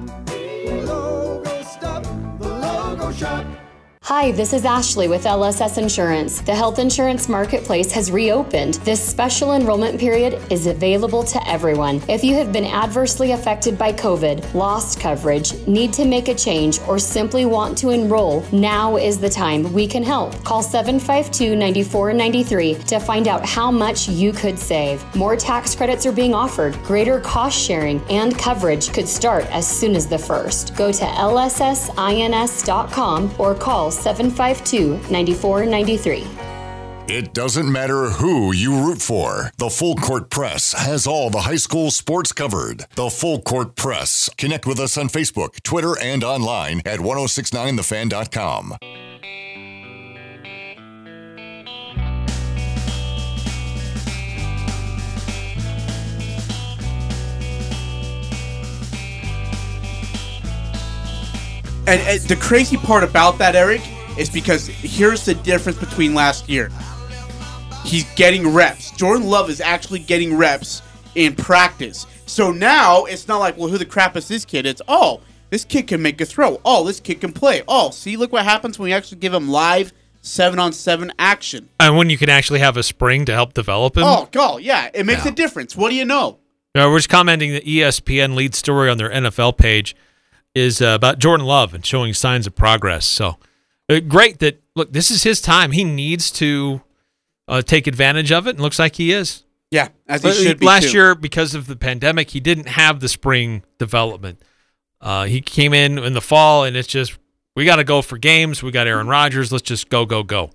Logo 0.67 1.63
stop. 1.63 2.03
The 2.39 2.49
logo 2.49 3.11
shop. 3.13 3.66
Hi, 4.07 4.31
this 4.31 4.53
is 4.53 4.63
Ashley 4.63 5.09
with 5.09 5.25
LSS 5.25 5.77
Insurance. 5.77 6.39
The 6.39 6.55
health 6.55 6.79
insurance 6.79 7.27
marketplace 7.27 7.91
has 7.91 8.09
reopened. 8.09 8.75
This 8.85 9.05
special 9.05 9.51
enrollment 9.51 9.99
period 9.99 10.41
is 10.49 10.65
available 10.65 11.23
to 11.23 11.45
everyone. 11.45 12.01
If 12.07 12.23
you 12.23 12.33
have 12.35 12.53
been 12.53 12.63
adversely 12.63 13.33
affected 13.33 13.77
by 13.77 13.91
COVID, 13.91 14.53
lost 14.53 15.01
coverage, 15.01 15.55
need 15.67 15.91
to 15.91 16.05
make 16.05 16.29
a 16.29 16.33
change, 16.33 16.79
or 16.87 16.99
simply 16.99 17.43
want 17.43 17.77
to 17.79 17.89
enroll, 17.89 18.45
now 18.53 18.95
is 18.95 19.19
the 19.19 19.29
time 19.29 19.73
we 19.73 19.85
can 19.85 20.03
help. 20.03 20.41
Call 20.45 20.63
752 20.63 21.57
9493 21.57 22.75
to 22.85 23.01
find 23.01 23.27
out 23.27 23.45
how 23.45 23.69
much 23.69 24.07
you 24.07 24.31
could 24.31 24.57
save. 24.57 25.03
More 25.17 25.35
tax 25.35 25.75
credits 25.75 26.05
are 26.05 26.13
being 26.13 26.33
offered, 26.33 26.81
greater 26.83 27.19
cost 27.19 27.59
sharing, 27.59 28.01
and 28.09 28.37
coverage 28.37 28.93
could 28.93 29.09
start 29.09 29.45
as 29.47 29.67
soon 29.67 29.97
as 29.97 30.07
the 30.07 30.17
first. 30.17 30.77
Go 30.77 30.93
to 30.93 31.03
lssins.com 31.03 31.91
or 33.37 33.53
call 33.53 33.91
752 33.97 35.11
9493. 35.11 36.27
It 37.09 37.33
doesn't 37.33 37.71
matter 37.71 38.09
who 38.09 38.53
you 38.53 38.85
root 38.85 39.01
for. 39.01 39.51
The 39.57 39.69
Full 39.69 39.95
Court 39.95 40.29
Press 40.29 40.73
has 40.73 41.07
all 41.07 41.29
the 41.29 41.39
high 41.39 41.55
school 41.55 41.89
sports 41.89 42.33
covered. 42.33 42.85
The 42.95 43.09
Full 43.09 43.41
Court 43.41 43.77
Press. 43.77 44.29
Connect 44.37 44.65
with 44.65 44.77
us 44.77 44.97
on 44.97 45.07
Facebook, 45.07 45.63
Twitter, 45.63 45.97
and 45.97 46.21
online 46.21 46.81
at 46.85 46.99
1069thefan.com. 46.99 48.75
And, 61.87 62.01
and 62.01 62.21
the 62.21 62.35
crazy 62.35 62.77
part 62.77 63.03
about 63.03 63.37
that, 63.37 63.55
Eric, 63.55 63.81
is 64.17 64.29
because 64.29 64.67
here's 64.67 65.23
the 65.25 65.33
difference 65.35 65.77
between 65.79 66.13
last 66.13 66.49
year. 66.49 66.69
He's 67.85 68.03
getting 68.15 68.47
reps. 68.53 68.91
Jordan 68.91 69.27
Love 69.27 69.49
is 69.49 69.61
actually 69.61 69.99
getting 69.99 70.35
reps 70.35 70.81
in 71.15 71.33
practice. 71.35 72.05
So 72.25 72.51
now 72.51 73.05
it's 73.05 73.27
not 73.27 73.39
like, 73.39 73.57
well, 73.57 73.69
who 73.69 73.77
the 73.77 73.85
crap 73.85 74.17
is 74.17 74.27
this 74.27 74.43
kid? 74.43 74.65
It's, 74.65 74.81
oh, 74.89 75.21
this 75.49 75.63
kid 75.63 75.87
can 75.87 76.01
make 76.01 76.19
a 76.19 76.25
throw. 76.25 76.59
Oh, 76.65 76.83
this 76.83 76.99
kid 76.99 77.21
can 77.21 77.31
play. 77.31 77.63
Oh, 77.67 77.91
see, 77.91 78.17
look 78.17 78.33
what 78.33 78.43
happens 78.43 78.77
when 78.77 78.89
you 78.89 78.95
actually 78.95 79.19
give 79.19 79.33
him 79.33 79.47
live 79.47 79.93
seven 80.21 80.59
on 80.59 80.73
seven 80.73 81.13
action. 81.17 81.69
And 81.79 81.95
when 81.95 82.09
you 82.09 82.17
can 82.17 82.29
actually 82.29 82.59
have 82.59 82.75
a 82.75 82.83
spring 82.83 83.23
to 83.25 83.33
help 83.33 83.53
develop 83.53 83.95
him. 83.95 84.03
Oh, 84.03 84.27
God, 84.33 84.61
yeah, 84.61 84.89
it 84.93 85.05
makes 85.05 85.23
Yeah. 85.23 85.31
a 85.31 85.35
difference. 85.35 85.73
What 85.77 85.89
do 85.89 85.95
you 85.95 86.03
know? 86.03 86.39
We're 86.75 86.97
just 86.97 87.07
commenting 87.09 87.53
the 87.53 87.61
ESPN 87.61 88.35
lead 88.35 88.53
story 88.53 88.89
on 88.89 88.97
their 88.97 89.09
NFL 89.09 89.57
page 89.57 89.95
is 90.57 90.81
uh, 90.81 90.87
about 90.87 91.19
Jordan 91.19 91.45
Love 91.45 91.73
and 91.73 91.85
showing 91.85 92.13
signs 92.13 92.47
of 92.47 92.55
progress. 92.55 93.05
So 93.05 93.37
uh, 93.89 93.99
great 93.99 94.39
that 94.39 94.61
look, 94.75 94.91
this 94.91 95.11
is 95.11 95.23
his 95.23 95.39
time. 95.41 95.71
He 95.71 95.83
needs 95.83 96.31
to 96.31 96.81
uh, 97.47 97.61
take 97.61 97.87
advantage 97.87 98.31
of 98.31 98.47
it, 98.47 98.51
and 98.51 98.59
looks 98.59 98.79
like 98.79 98.95
he 98.95 99.11
is. 99.11 99.43
Yeah, 99.71 99.89
as 100.07 100.23
he 100.23 100.29
Uh, 100.29 100.33
should 100.33 100.59
be. 100.59 100.65
Last 100.65 100.93
year, 100.93 101.13
because 101.15 101.53
of 101.55 101.67
the 101.67 101.75
pandemic, 101.75 102.29
he 102.31 102.39
didn't 102.39 102.67
have 102.67 102.99
the 102.99 103.09
spring 103.09 103.63
development. 103.77 104.41
Uh, 105.01 105.25
he 105.25 105.41
came 105.41 105.73
in 105.73 105.97
in 105.97 106.13
the 106.13 106.21
fall, 106.21 106.63
and 106.63 106.75
it's 106.75 106.87
just 106.87 107.17
we 107.55 107.65
got 107.65 107.75
to 107.77 107.83
go 107.83 108.01
for 108.01 108.17
games. 108.17 108.63
We 108.63 108.71
got 108.71 108.87
Aaron 108.87 109.07
Rodgers. 109.07 109.51
Let's 109.51 109.63
just 109.63 109.89
go, 109.89 110.05
go, 110.05 110.23
go. 110.23 110.51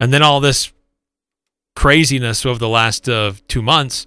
And 0.00 0.12
then 0.12 0.22
all 0.22 0.40
this 0.40 0.72
craziness 1.74 2.44
over 2.44 2.58
the 2.58 2.68
last 2.68 3.08
uh, 3.08 3.32
two 3.48 3.62
months. 3.62 4.06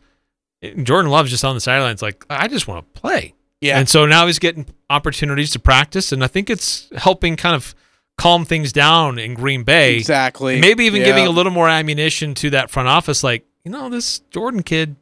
Jordan 0.84 1.10
Love's 1.10 1.32
just 1.32 1.44
on 1.44 1.56
the 1.56 1.62
sidelines, 1.62 2.02
like 2.02 2.24
I 2.30 2.48
just 2.48 2.68
want 2.68 2.86
to 2.94 3.02
play. 3.02 3.34
Yeah. 3.62 3.80
And 3.80 3.88
so 3.88 4.06
now 4.06 4.28
he's 4.28 4.40
getting 4.40 4.66
opportunities 4.90 5.52
to 5.52 5.60
practice, 5.60 6.12
and 6.12 6.24
I 6.24 6.28
think 6.28 6.50
it's 6.50 6.90
helping 6.98 7.36
kind 7.36 7.56
of 7.56 7.76
calm 8.18 8.44
things 8.44 8.74
down 8.74 9.20
in 9.20 9.36
Green 9.36 9.64
Bay. 9.64 9.96
Exactly. 9.96 10.60
Maybe 10.60 10.86
even 10.86 11.04
giving 11.04 11.26
a 11.26 11.30
little 11.30 11.52
more 11.52 11.70
ammunition 11.70 12.34
to 12.36 12.50
that 12.52 12.70
front 12.70 12.90
office, 12.90 13.24
like 13.24 13.46
you 13.64 13.72
know, 13.72 13.90
this 13.90 14.20
Jordan 14.32 14.64
kid. 14.64 14.96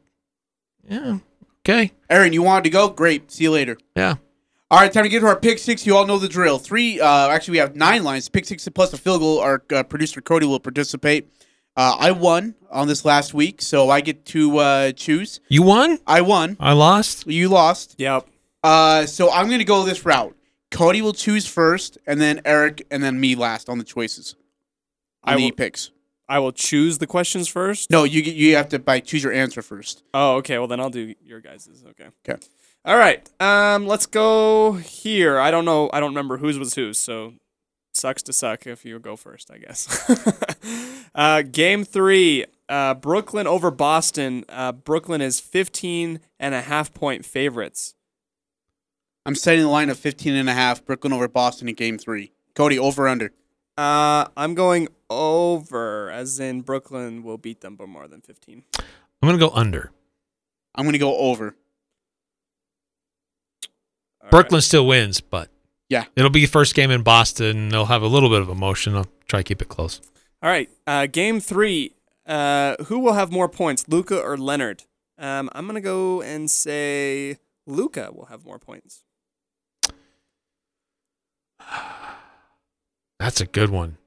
Yeah. 0.87 1.19
Okay. 1.61 1.91
Aaron, 2.09 2.33
you 2.33 2.43
wanted 2.43 2.65
to 2.65 2.69
go? 2.69 2.89
Great. 2.89 3.31
See 3.31 3.43
you 3.43 3.51
later. 3.51 3.77
Yeah. 3.95 4.15
All 4.71 4.79
right, 4.79 4.93
time 4.93 5.03
to 5.03 5.09
get 5.09 5.21
to 5.21 5.25
our 5.25 5.39
pick 5.39 5.57
six. 5.57 5.87
You 5.87 5.97
all 5.97 6.05
know 6.05 6.19
the 6.19 6.27
drill. 6.27 6.59
Three, 6.59 6.99
uh, 6.99 7.29
actually, 7.29 7.53
we 7.53 7.57
have 7.57 7.75
nine 7.75 8.03
lines. 8.03 8.29
Pick 8.29 8.45
six 8.45 8.67
plus 8.69 8.93
a 8.93 8.97
field 8.97 9.21
goal. 9.21 9.39
Our 9.39 9.63
uh, 9.73 9.81
producer 9.81 10.21
Cody 10.21 10.45
will 10.45 10.59
participate. 10.59 11.27
Uh, 11.75 11.95
I 11.97 12.11
won 12.11 12.53
on 12.69 12.87
this 12.87 13.03
last 13.03 13.33
week, 13.33 13.63
so 13.63 13.89
I 13.89 14.01
get 14.01 14.25
to 14.25 14.57
uh, 14.57 14.91
choose. 14.91 15.39
You 15.47 15.63
won. 15.63 15.97
I 16.05 16.21
won. 16.21 16.55
I 16.59 16.73
lost. 16.73 17.25
You 17.25 17.49
lost. 17.49 17.95
Yep. 17.97 18.27
Uh, 18.63 19.05
so 19.05 19.31
I'm 19.31 19.47
going 19.47 19.59
to 19.59 19.65
go 19.65 19.83
this 19.83 20.05
route. 20.05 20.35
Cody 20.71 21.01
will 21.01 21.13
choose 21.13 21.47
first, 21.47 21.97
and 22.05 22.19
then 22.21 22.41
Eric, 22.45 22.85
and 22.91 23.03
then 23.03 23.19
me 23.19 23.35
last 23.35 23.69
on 23.69 23.77
the 23.77 23.83
choices. 23.83 24.35
On 25.23 25.33
I 25.33 25.37
the 25.37 25.43
will- 25.45 25.51
picks. 25.51 25.91
I 26.31 26.37
will 26.37 26.51
choose 26.51 26.99
the 26.99 27.07
questions 27.07 27.47
first. 27.47 27.89
No, 27.89 28.03
you 28.03 28.21
you 28.21 28.55
have 28.55 28.69
to 28.69 28.77
by 28.77 28.99
choose 28.99 29.23
your 29.23 29.33
answer 29.33 29.63
first. 29.63 30.03
Oh, 30.13 30.35
okay. 30.35 30.59
Well, 30.59 30.67
then 30.67 30.79
I'll 30.79 30.91
do 30.91 31.15
your 31.25 31.39
guys's. 31.41 31.83
Okay. 31.89 32.09
Okay. 32.29 32.39
All 32.85 32.97
right. 32.97 33.27
Um, 33.41 33.87
let's 33.87 34.05
go 34.05 34.73
here. 34.73 35.39
I 35.39 35.49
don't 35.49 35.65
know. 35.65 35.89
I 35.91 35.99
don't 35.99 36.11
remember 36.11 36.37
whose 36.37 36.59
was 36.59 36.75
whose. 36.75 36.99
So 36.99 37.33
sucks 37.95 38.21
to 38.23 38.33
suck 38.33 38.67
if 38.67 38.85
you 38.85 38.99
go 38.99 39.15
first, 39.15 39.49
I 39.49 39.57
guess. 39.57 40.93
uh, 41.15 41.41
game 41.41 41.83
three. 41.83 42.45
Uh, 42.69 42.93
Brooklyn 42.93 43.47
over 43.47 43.71
Boston. 43.71 44.45
Uh, 44.47 44.71
Brooklyn 44.71 45.21
is 45.21 45.39
15 45.39 46.19
and 46.39 46.53
a 46.53 46.61
half 46.61 46.93
point 46.93 47.25
favorites. 47.25 47.95
I'm 49.25 49.35
setting 49.35 49.61
the 49.63 49.69
line 49.69 49.89
of 49.89 49.99
15 49.99 50.33
and 50.35 50.49
a 50.49 50.53
half. 50.53 50.83
Brooklyn 50.85 51.13
over 51.13 51.27
Boston 51.27 51.67
in 51.69 51.75
game 51.75 51.97
three. 51.97 52.31
Cody, 52.55 52.79
over 52.79 53.07
under. 53.07 53.31
Uh, 53.77 54.25
I'm 54.35 54.55
going 54.55 54.87
over, 55.09 56.09
as 56.09 56.39
in 56.39 56.61
Brooklyn 56.61 57.23
will 57.23 57.37
beat 57.37 57.61
them 57.61 57.75
by 57.75 57.85
more 57.85 58.07
than 58.07 58.21
15. 58.21 58.63
I'm 58.77 58.83
gonna 59.27 59.37
go 59.37 59.49
under. 59.51 59.91
I'm 60.75 60.85
going 60.85 60.93
to 60.93 60.99
go 60.99 61.17
over. 61.17 61.55
Brooklyn 64.29 64.61
still 64.61 64.85
wins, 64.85 65.19
but 65.19 65.49
Yeah. 65.89 66.05
it'll 66.15 66.29
be 66.29 66.45
first 66.45 66.75
game 66.75 66.91
in 66.91 67.01
Boston. 67.01 67.69
They'll 67.69 67.85
have 67.87 68.03
a 68.03 68.07
little 68.07 68.29
bit 68.29 68.41
of 68.41 68.49
emotion. 68.49 68.95
I'll 68.95 69.07
try 69.27 69.39
to 69.39 69.43
keep 69.43 69.61
it 69.61 69.67
close. 69.69 69.99
All 70.41 70.49
right. 70.49 70.69
Uh, 70.85 71.07
game 71.07 71.39
three. 71.39 71.95
Uh, 72.25 72.75
who 72.85 72.99
will 72.99 73.13
have 73.13 73.31
more 73.31 73.49
points, 73.49 73.85
Luka 73.87 74.21
or 74.21 74.37
Leonard? 74.37 74.83
Um, 75.17 75.49
I'm 75.53 75.65
gonna 75.65 75.81
go 75.81 76.21
and 76.21 76.49
say 76.49 77.37
Luka 77.65 78.11
will 78.13 78.25
have 78.25 78.45
more 78.45 78.59
points. 78.59 79.03
That's 83.19 83.41
a 83.41 83.45
good 83.45 83.69
one. 83.69 83.97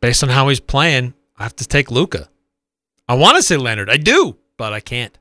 Based 0.00 0.22
on 0.22 0.28
how 0.28 0.48
he's 0.48 0.60
playing, 0.60 1.14
I 1.36 1.44
have 1.44 1.56
to 1.56 1.66
take 1.66 1.90
Luka. 1.90 2.28
I 3.08 3.14
want 3.14 3.36
to 3.36 3.42
say 3.42 3.56
Leonard. 3.56 3.90
I 3.90 3.96
do, 3.96 4.36
but 4.56 4.72
I 4.72 4.80
can't. 4.80 5.18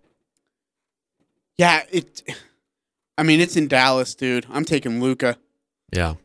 Yeah, 1.58 1.84
it. 1.92 2.24
I 3.18 3.22
mean, 3.24 3.40
it's 3.40 3.56
in 3.56 3.68
Dallas, 3.68 4.16
dude. 4.16 4.48
I'm 4.50 4.66
taking 4.66 5.00
Luka. 5.00 5.38
Yeah. 5.92 6.16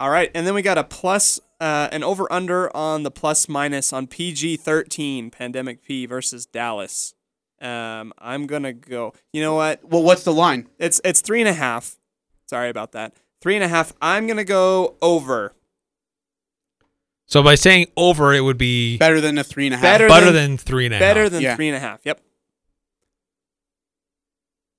All 0.00 0.10
right, 0.10 0.30
and 0.34 0.46
then 0.46 0.54
we 0.54 0.62
got 0.62 0.78
a 0.78 0.84
plus, 0.84 1.40
uh, 1.60 1.88
an 1.90 2.04
over 2.04 2.32
under 2.32 2.74
on 2.76 3.02
the 3.02 3.10
plus 3.10 3.48
minus 3.48 3.92
on 3.92 4.06
PG 4.06 4.58
13, 4.58 5.30
Pandemic 5.30 5.82
P 5.82 6.06
versus 6.06 6.46
Dallas. 6.46 7.14
Um, 7.60 8.12
I'm 8.18 8.46
gonna 8.46 8.72
go. 8.72 9.12
You 9.32 9.42
know 9.42 9.54
what? 9.54 9.84
Well, 9.84 10.02
what's 10.02 10.22
the 10.22 10.32
line? 10.32 10.68
It's 10.78 11.00
it's 11.04 11.20
three 11.20 11.40
and 11.40 11.48
a 11.48 11.52
half. 11.52 11.97
Sorry 12.48 12.68
about 12.70 12.92
that. 12.92 13.14
Three 13.40 13.54
and 13.54 13.64
a 13.64 13.68
half. 13.68 13.92
I'm 14.00 14.26
gonna 14.26 14.44
go 14.44 14.96
over. 15.02 15.52
So 17.26 17.42
by 17.42 17.56
saying 17.56 17.88
over, 17.96 18.32
it 18.32 18.40
would 18.40 18.56
be 18.58 18.96
better 18.96 19.20
than 19.20 19.36
a 19.38 19.44
three 19.44 19.66
and 19.66 19.74
a 19.74 19.76
half. 19.76 19.84
Better, 19.84 20.08
Better 20.08 20.26
than, 20.26 20.34
than 20.52 20.56
three 20.58 20.86
and 20.86 20.94
a 20.94 20.96
half. 20.96 21.00
Better 21.02 21.28
than 21.28 21.42
Yeah. 21.42 21.56
three 21.56 21.68
and 21.68 21.76
a 21.76 21.80
half. 21.80 22.00
Yep. 22.04 22.20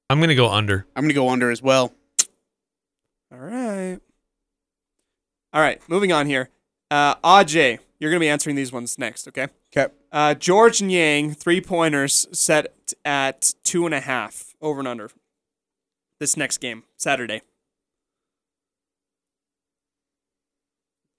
I'm 0.10 0.20
gonna 0.20 0.34
go 0.36 0.50
under. 0.50 0.88
I'm 0.96 1.04
going 1.04 1.10
to 1.10 1.14
go 1.16 1.30
under 1.30 1.52
as 1.52 1.62
well. 1.62 1.94
All 3.32 3.38
right. 3.38 4.00
All 5.54 5.62
right, 5.62 5.80
moving 5.88 6.12
on 6.12 6.26
here. 6.26 6.50
Uh, 6.92 7.16
Aj, 7.18 7.54
you're 8.00 8.12
going 8.12 8.20
to 8.20 8.24
be 8.24 8.30
answering 8.30 8.56
these 8.56 8.72
ones 8.72 8.98
next, 8.98 9.28
okay? 9.28 9.48
Okay. 9.76 9.92
Uh, 10.12 10.34
George 10.34 10.82
Niang, 10.82 11.34
three 11.34 11.62
pointers 11.62 12.28
set 12.32 12.74
at 13.06 13.54
two 13.64 13.86
and 13.86 13.94
a 13.94 14.00
half 14.00 14.56
over 14.62 14.80
and 14.80 14.88
under. 14.88 15.10
This 16.20 16.36
next 16.38 16.58
game, 16.60 16.84
Saturday. 16.98 17.42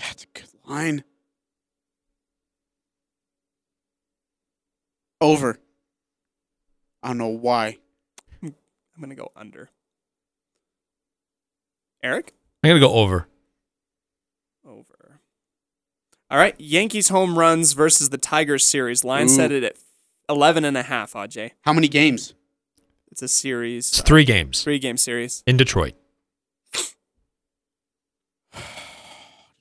That's 0.01 0.25
a 0.25 0.27
good 0.33 0.49
line. 0.67 1.05
Over. 5.21 5.59
I 7.03 7.09
don't 7.09 7.19
know 7.19 7.29
why. 7.29 7.79
I'm 8.43 8.55
going 8.99 9.11
to 9.11 9.17
go 9.17 9.31
under. 9.37 9.71
Eric? 12.03 12.33
I'm 12.63 12.69
gonna 12.71 12.81
go 12.81 12.93
over. 12.95 13.27
Over. 14.67 15.21
All 16.31 16.39
right, 16.39 16.55
Yankees 16.59 17.09
home 17.11 17.39
runs 17.39 17.73
versus 17.75 18.09
the 18.09 18.17
Tigers 18.19 18.65
series. 18.65 19.05
Line 19.05 19.27
Ooh. 19.27 19.29
set 19.29 19.53
it 19.53 19.65
at 19.65 19.77
11 20.31 20.65
and 20.65 20.77
a 20.79 20.83
half, 20.83 21.13
Aj. 21.13 21.51
How 21.63 21.73
many 21.75 21.89
games? 21.89 22.33
It's 23.11 23.21
a 23.23 23.29
series. 23.29 23.89
It's 23.89 24.01
three 24.03 24.25
games 24.25 24.63
Three 24.63 24.79
game 24.79 24.97
series. 24.97 25.43
in 25.47 25.57
Detroit. 25.59 25.95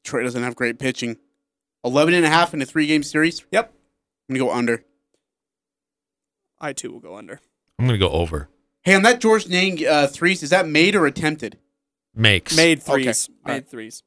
Detroit 0.10 0.24
doesn't 0.24 0.42
have 0.42 0.56
great 0.56 0.80
pitching. 0.80 1.18
11 1.86 2.16
and 2.16 2.26
a 2.26 2.30
half 2.30 2.52
in 2.56 2.62
a 2.64 2.66
three 2.66 2.88
game 2.88 3.04
series? 3.04 3.46
Yep. 3.52 3.72
I'm 4.28 4.36
going 4.36 4.48
to 4.48 4.52
go 4.52 4.58
under. 4.58 4.84
I 6.60 6.74
too 6.74 6.92
will 6.92 7.00
go 7.00 7.16
under. 7.16 7.40
I'm 7.78 7.86
gonna 7.86 7.98
go 8.00 8.10
over. 8.10 8.50
Hey, 8.82 8.94
on 8.96 9.04
that 9.04 9.22
George 9.22 9.48
Niang 9.48 9.88
uh, 9.88 10.08
threes, 10.08 10.44
is 10.44 10.50
that 10.50 10.68
made 10.68 10.94
or 10.94 11.06
attempted? 11.06 11.58
Makes. 12.14 12.58
Made 12.58 12.84
threes. 12.84 13.30
All 13.30 13.36
Made 13.46 13.54
right. 13.54 13.70
threes. 13.70 14.04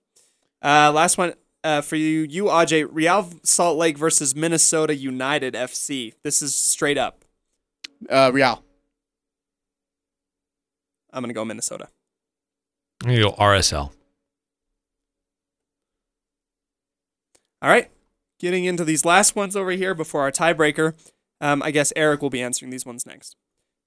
Uh, 0.63 0.93
last 0.93 1.17
one 1.17 1.33
uh, 1.65 1.81
for 1.81 1.97
you, 1.97 2.27
you 2.29 2.45
Aj. 2.45 2.87
Real 2.91 3.31
Salt 3.43 3.79
Lake 3.79 3.97
versus 3.97 4.35
Minnesota 4.35 4.95
United 4.95 5.55
FC. 5.55 6.13
This 6.23 6.43
is 6.43 6.55
straight 6.55 6.99
up. 6.99 7.25
Uh, 8.11 8.31
Real. 8.35 8.63
I'm 11.11 11.23
gonna 11.23 11.33
go 11.33 11.47
Minnesota. 11.47 11.89
I'm 13.03 13.11
gonna 13.13 13.23
go 13.23 13.33
RSL. 13.33 13.93
All 17.63 17.71
right. 17.71 17.89
Getting 18.41 18.65
into 18.65 18.85
these 18.85 19.05
last 19.05 19.37
ones 19.37 19.55
over 19.55 19.71
here 19.71 19.95
before 19.95 20.23
our 20.23 20.33
tiebreaker. 20.33 20.95
Um, 21.41 21.63
I 21.63 21.71
guess 21.71 21.93
Eric 21.95 22.21
will 22.21 22.31
be 22.31 22.43
answering 22.43 22.71
these 22.71 22.85
ones 22.85 23.07
next. 23.07 23.37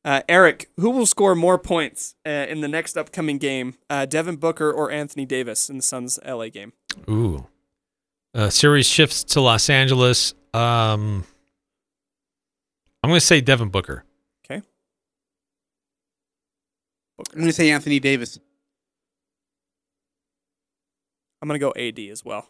Uh, 0.05 0.21
Eric, 0.29 0.69
who 0.77 0.91
will 0.91 1.05
score 1.05 1.35
more 1.35 1.57
points 1.57 2.15
uh, 2.25 2.29
in 2.29 2.61
the 2.61 2.67
next 2.67 2.95
upcoming 2.95 3.37
game? 3.37 3.75
Uh, 3.89 4.05
Devin 4.05 4.37
Booker 4.37 4.71
or 4.71 4.91
Anthony 4.91 5.25
Davis 5.25 5.69
in 5.69 5.77
the 5.77 5.83
Suns 5.83 6.19
LA 6.25 6.49
game? 6.49 6.73
Ooh. 7.09 7.47
Uh, 8.33 8.49
series 8.49 8.87
shifts 8.87 9.23
to 9.23 9.41
Los 9.41 9.69
Angeles. 9.69 10.33
Um, 10.53 11.25
I'm 13.03 13.09
gonna 13.09 13.19
say 13.19 13.41
Devin 13.41 13.69
Booker. 13.69 14.05
Okay. 14.45 14.61
I'm 17.19 17.35
going 17.35 17.47
to 17.47 17.53
say 17.53 17.71
Anthony 17.71 17.99
Davis. 17.99 18.39
I'm 21.41 21.47
gonna 21.47 21.59
go 21.59 21.73
AD 21.77 21.99
as 21.99 22.23
well. 22.25 22.49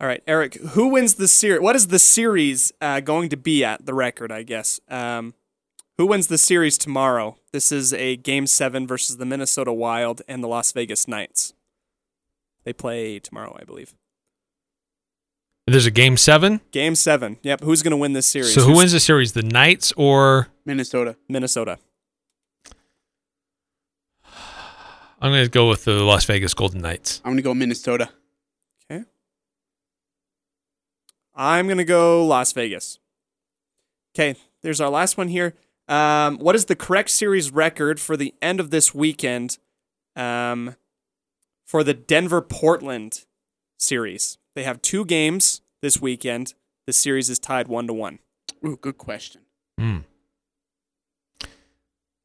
All 0.00 0.06
right, 0.08 0.22
Eric. 0.26 0.54
Who 0.54 0.88
wins 0.88 1.14
the 1.14 1.28
series? 1.28 1.60
What 1.62 1.76
is 1.76 1.86
the 1.88 1.98
series 1.98 2.72
uh, 2.80 3.00
going 3.00 3.28
to 3.30 3.36
be 3.36 3.64
at? 3.64 3.86
The 3.86 3.94
record, 3.94 4.32
I 4.32 4.42
guess. 4.42 4.80
Um, 4.88 5.34
who 5.98 6.06
wins 6.06 6.26
the 6.26 6.38
series 6.38 6.76
tomorrow? 6.76 7.36
This 7.52 7.70
is 7.70 7.92
a 7.94 8.16
Game 8.16 8.46
Seven 8.46 8.86
versus 8.86 9.16
the 9.18 9.24
Minnesota 9.24 9.72
Wild 9.72 10.20
and 10.28 10.42
the 10.42 10.48
Las 10.48 10.72
Vegas 10.72 11.06
Knights. 11.06 11.54
They 12.64 12.72
play 12.72 13.18
tomorrow, 13.20 13.56
I 13.60 13.64
believe. 13.64 13.94
There's 15.66 15.86
a 15.86 15.90
game 15.90 16.16
seven. 16.18 16.60
Game 16.72 16.94
Seven. 16.94 17.38
Yep. 17.42 17.62
Who's 17.62 17.82
gonna 17.82 17.96
win 17.96 18.12
this 18.12 18.26
series? 18.26 18.52
So 18.52 18.60
who 18.62 18.66
Who's- 18.68 18.78
wins 18.78 18.92
the 18.92 19.00
series? 19.00 19.32
The 19.32 19.42
Knights 19.42 19.92
or 19.96 20.48
Minnesota? 20.66 21.16
Minnesota. 21.28 21.78
I'm 25.20 25.30
going 25.32 25.44
to 25.44 25.48
go 25.50 25.70
with 25.70 25.84
the 25.86 26.02
Las 26.04 26.26
Vegas 26.26 26.52
Golden 26.52 26.82
Knights. 26.82 27.22
I'm 27.24 27.32
gonna 27.32 27.40
go 27.40 27.54
Minnesota. 27.54 28.10
Okay. 28.90 29.04
I'm 31.34 31.68
gonna 31.68 31.84
go 31.84 32.24
Las 32.24 32.52
Vegas. 32.52 32.98
Okay, 34.14 34.38
there's 34.62 34.80
our 34.80 34.90
last 34.90 35.16
one 35.16 35.28
here. 35.28 35.54
Um, 35.88 36.38
what 36.38 36.54
is 36.54 36.66
the 36.66 36.76
correct 36.76 37.10
series 37.10 37.50
record 37.50 38.00
for 38.00 38.16
the 38.16 38.34
end 38.40 38.60
of 38.60 38.70
this 38.70 38.94
weekend? 38.94 39.58
Um, 40.16 40.76
for 41.66 41.82
the 41.82 41.94
Denver 41.94 42.40
Portland 42.40 43.24
series, 43.78 44.38
they 44.54 44.62
have 44.62 44.80
two 44.80 45.04
games 45.04 45.62
this 45.82 46.00
weekend. 46.00 46.54
The 46.86 46.92
series 46.92 47.28
is 47.28 47.38
tied 47.38 47.68
one 47.68 47.86
to 47.86 47.92
one. 47.92 48.20
Ooh, 48.64 48.76
good 48.76 48.98
question. 48.98 49.42
Hmm. 49.78 49.98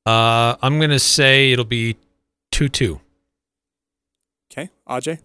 Uh, 0.06 0.56
I'm 0.62 0.78
going 0.78 0.90
to 0.90 1.00
say 1.00 1.52
it'll 1.52 1.66
be 1.66 1.98
two 2.52 2.70
two. 2.70 3.02
Okay, 4.52 4.70
Aj. 4.88 5.20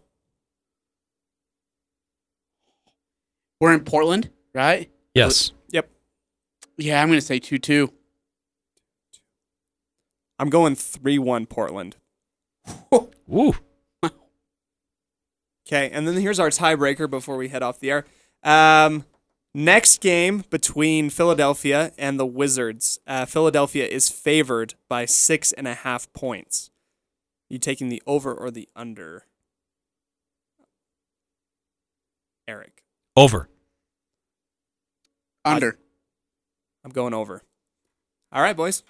We're 3.65 3.73
in 3.73 3.81
Portland, 3.81 4.28
right? 4.53 4.91
Yes. 5.15 5.53
Yep. 5.70 5.89
Yeah, 6.77 7.01
I'm 7.01 7.09
gonna 7.09 7.23
say 7.23 7.39
two 7.39 7.57
two. 7.57 7.91
I'm 10.39 10.51
going 10.51 10.74
three 10.74 11.19
one 11.19 11.47
Portland. 11.47 11.97
Ooh. 12.93 13.55
Okay, 15.66 15.89
and 15.91 16.07
then 16.07 16.16
here's 16.19 16.39
our 16.39 16.51
tiebreaker 16.51 17.09
before 17.09 17.39
we 17.39 17.49
head 17.49 17.62
off 17.62 17.81
the 17.81 17.91
air. 17.91 18.05
Um, 18.43 19.07
next 19.55 20.03
game 20.03 20.45
between 20.51 21.09
Philadelphia 21.09 21.93
and 21.97 22.20
the 22.20 22.27
Wizards. 22.27 22.99
Uh, 23.07 23.24
Philadelphia 23.24 23.86
is 23.86 24.11
favored 24.11 24.74
by 24.91 25.07
six 25.07 25.55
and 25.55 25.66
a 25.66 25.73
half 25.73 26.12
points. 26.12 26.70
You 27.49 27.59
taking 27.59 27.89
the 27.89 28.03
over 28.07 28.35
or 28.35 28.51
the 28.51 28.69
under? 28.77 29.24
Eric. 32.47 32.82
Over. 33.16 33.49
Under. 35.45 35.79
I'm 36.85 36.91
going 36.91 37.15
over. 37.15 37.43
All 38.33 38.43
right, 38.43 38.57
boys. 38.57 38.83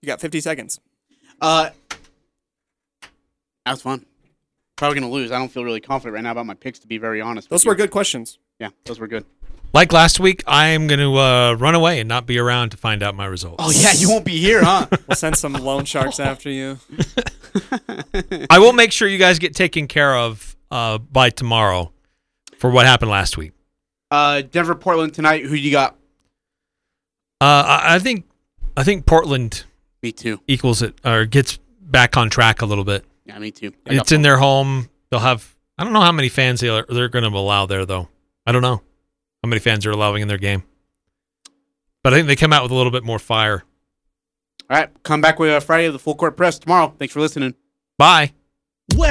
You 0.00 0.06
got 0.06 0.20
50 0.20 0.40
seconds. 0.40 0.80
Uh, 1.40 1.70
that 3.64 3.70
was 3.72 3.82
fun. 3.82 4.04
Probably 4.76 4.98
gonna 4.98 5.12
lose. 5.12 5.30
I 5.30 5.38
don't 5.38 5.48
feel 5.50 5.64
really 5.64 5.80
confident 5.80 6.14
right 6.14 6.22
now 6.22 6.32
about 6.32 6.46
my 6.46 6.54
picks, 6.54 6.78
to 6.80 6.86
be 6.88 6.98
very 6.98 7.20
honest. 7.20 7.46
with 7.48 7.60
Those 7.60 7.66
were 7.66 7.72
you. 7.72 7.78
good 7.78 7.90
questions. 7.90 8.38
Yeah, 8.58 8.70
those 8.84 8.98
were 8.98 9.06
good. 9.06 9.24
Like 9.74 9.92
last 9.92 10.20
week, 10.20 10.42
I'm 10.46 10.86
going 10.86 11.00
to 11.00 11.16
uh, 11.16 11.54
run 11.54 11.74
away 11.74 11.98
and 11.98 12.06
not 12.06 12.26
be 12.26 12.38
around 12.38 12.70
to 12.72 12.76
find 12.76 13.02
out 13.02 13.14
my 13.14 13.24
results. 13.24 13.56
Oh 13.58 13.70
yeah, 13.70 13.92
you 13.96 14.06
won't 14.10 14.24
be 14.24 14.36
here, 14.38 14.62
huh? 14.62 14.86
We'll 15.08 15.16
send 15.16 15.34
some 15.36 15.54
loan 15.54 15.86
sharks 15.86 16.20
after 16.20 16.50
you. 16.50 16.78
I 18.50 18.58
will 18.58 18.74
make 18.74 18.92
sure 18.92 19.08
you 19.08 19.16
guys 19.16 19.38
get 19.38 19.54
taken 19.54 19.88
care 19.88 20.14
of 20.14 20.54
uh, 20.70 20.98
by 20.98 21.30
tomorrow 21.30 21.90
for 22.58 22.70
what 22.70 22.84
happened 22.84 23.10
last 23.10 23.38
week. 23.38 23.52
Uh, 24.12 24.42
Denver, 24.42 24.74
Portland 24.74 25.14
tonight. 25.14 25.46
Who 25.46 25.54
you 25.54 25.70
got? 25.70 25.96
Uh, 27.40 27.64
I, 27.66 27.94
I 27.94 27.98
think 27.98 28.26
I 28.76 28.84
think 28.84 29.06
Portland 29.06 29.64
Me 30.02 30.12
too. 30.12 30.38
equals 30.46 30.82
it 30.82 30.94
or 31.02 31.24
gets 31.24 31.58
back 31.80 32.18
on 32.18 32.28
track 32.28 32.60
a 32.60 32.66
little 32.66 32.84
bit. 32.84 33.06
Yeah, 33.24 33.38
me 33.38 33.50
too. 33.50 33.72
I 33.88 33.94
It's 33.94 34.12
in 34.12 34.20
their 34.20 34.36
home. 34.36 34.90
They'll 35.10 35.20
have. 35.20 35.56
I 35.78 35.84
don't 35.84 35.94
know 35.94 36.02
how 36.02 36.12
many 36.12 36.28
fans 36.28 36.60
they 36.60 36.68
are, 36.68 36.84
they're 36.90 37.08
going 37.08 37.24
to 37.24 37.36
allow 37.36 37.64
there 37.64 37.86
though. 37.86 38.10
I 38.46 38.52
don't 38.52 38.60
know 38.60 38.82
how 39.42 39.48
many 39.48 39.60
fans 39.60 39.84
they're 39.84 39.92
allowing 39.94 40.20
in 40.20 40.28
their 40.28 40.36
game. 40.36 40.62
But 42.04 42.12
I 42.12 42.16
think 42.16 42.28
they 42.28 42.36
come 42.36 42.52
out 42.52 42.62
with 42.64 42.72
a 42.72 42.74
little 42.74 42.92
bit 42.92 43.04
more 43.04 43.18
fire. 43.18 43.64
All 44.68 44.76
right, 44.76 44.90
come 45.04 45.22
back 45.22 45.38
with 45.38 45.50
uh, 45.50 45.60
Friday 45.60 45.86
of 45.86 45.94
the 45.94 45.98
full 45.98 46.14
court 46.16 46.36
press 46.36 46.58
tomorrow. 46.58 46.94
Thanks 46.98 47.14
for 47.14 47.20
listening. 47.20 47.54
Bye. 47.96 48.32
Well, 48.94 49.08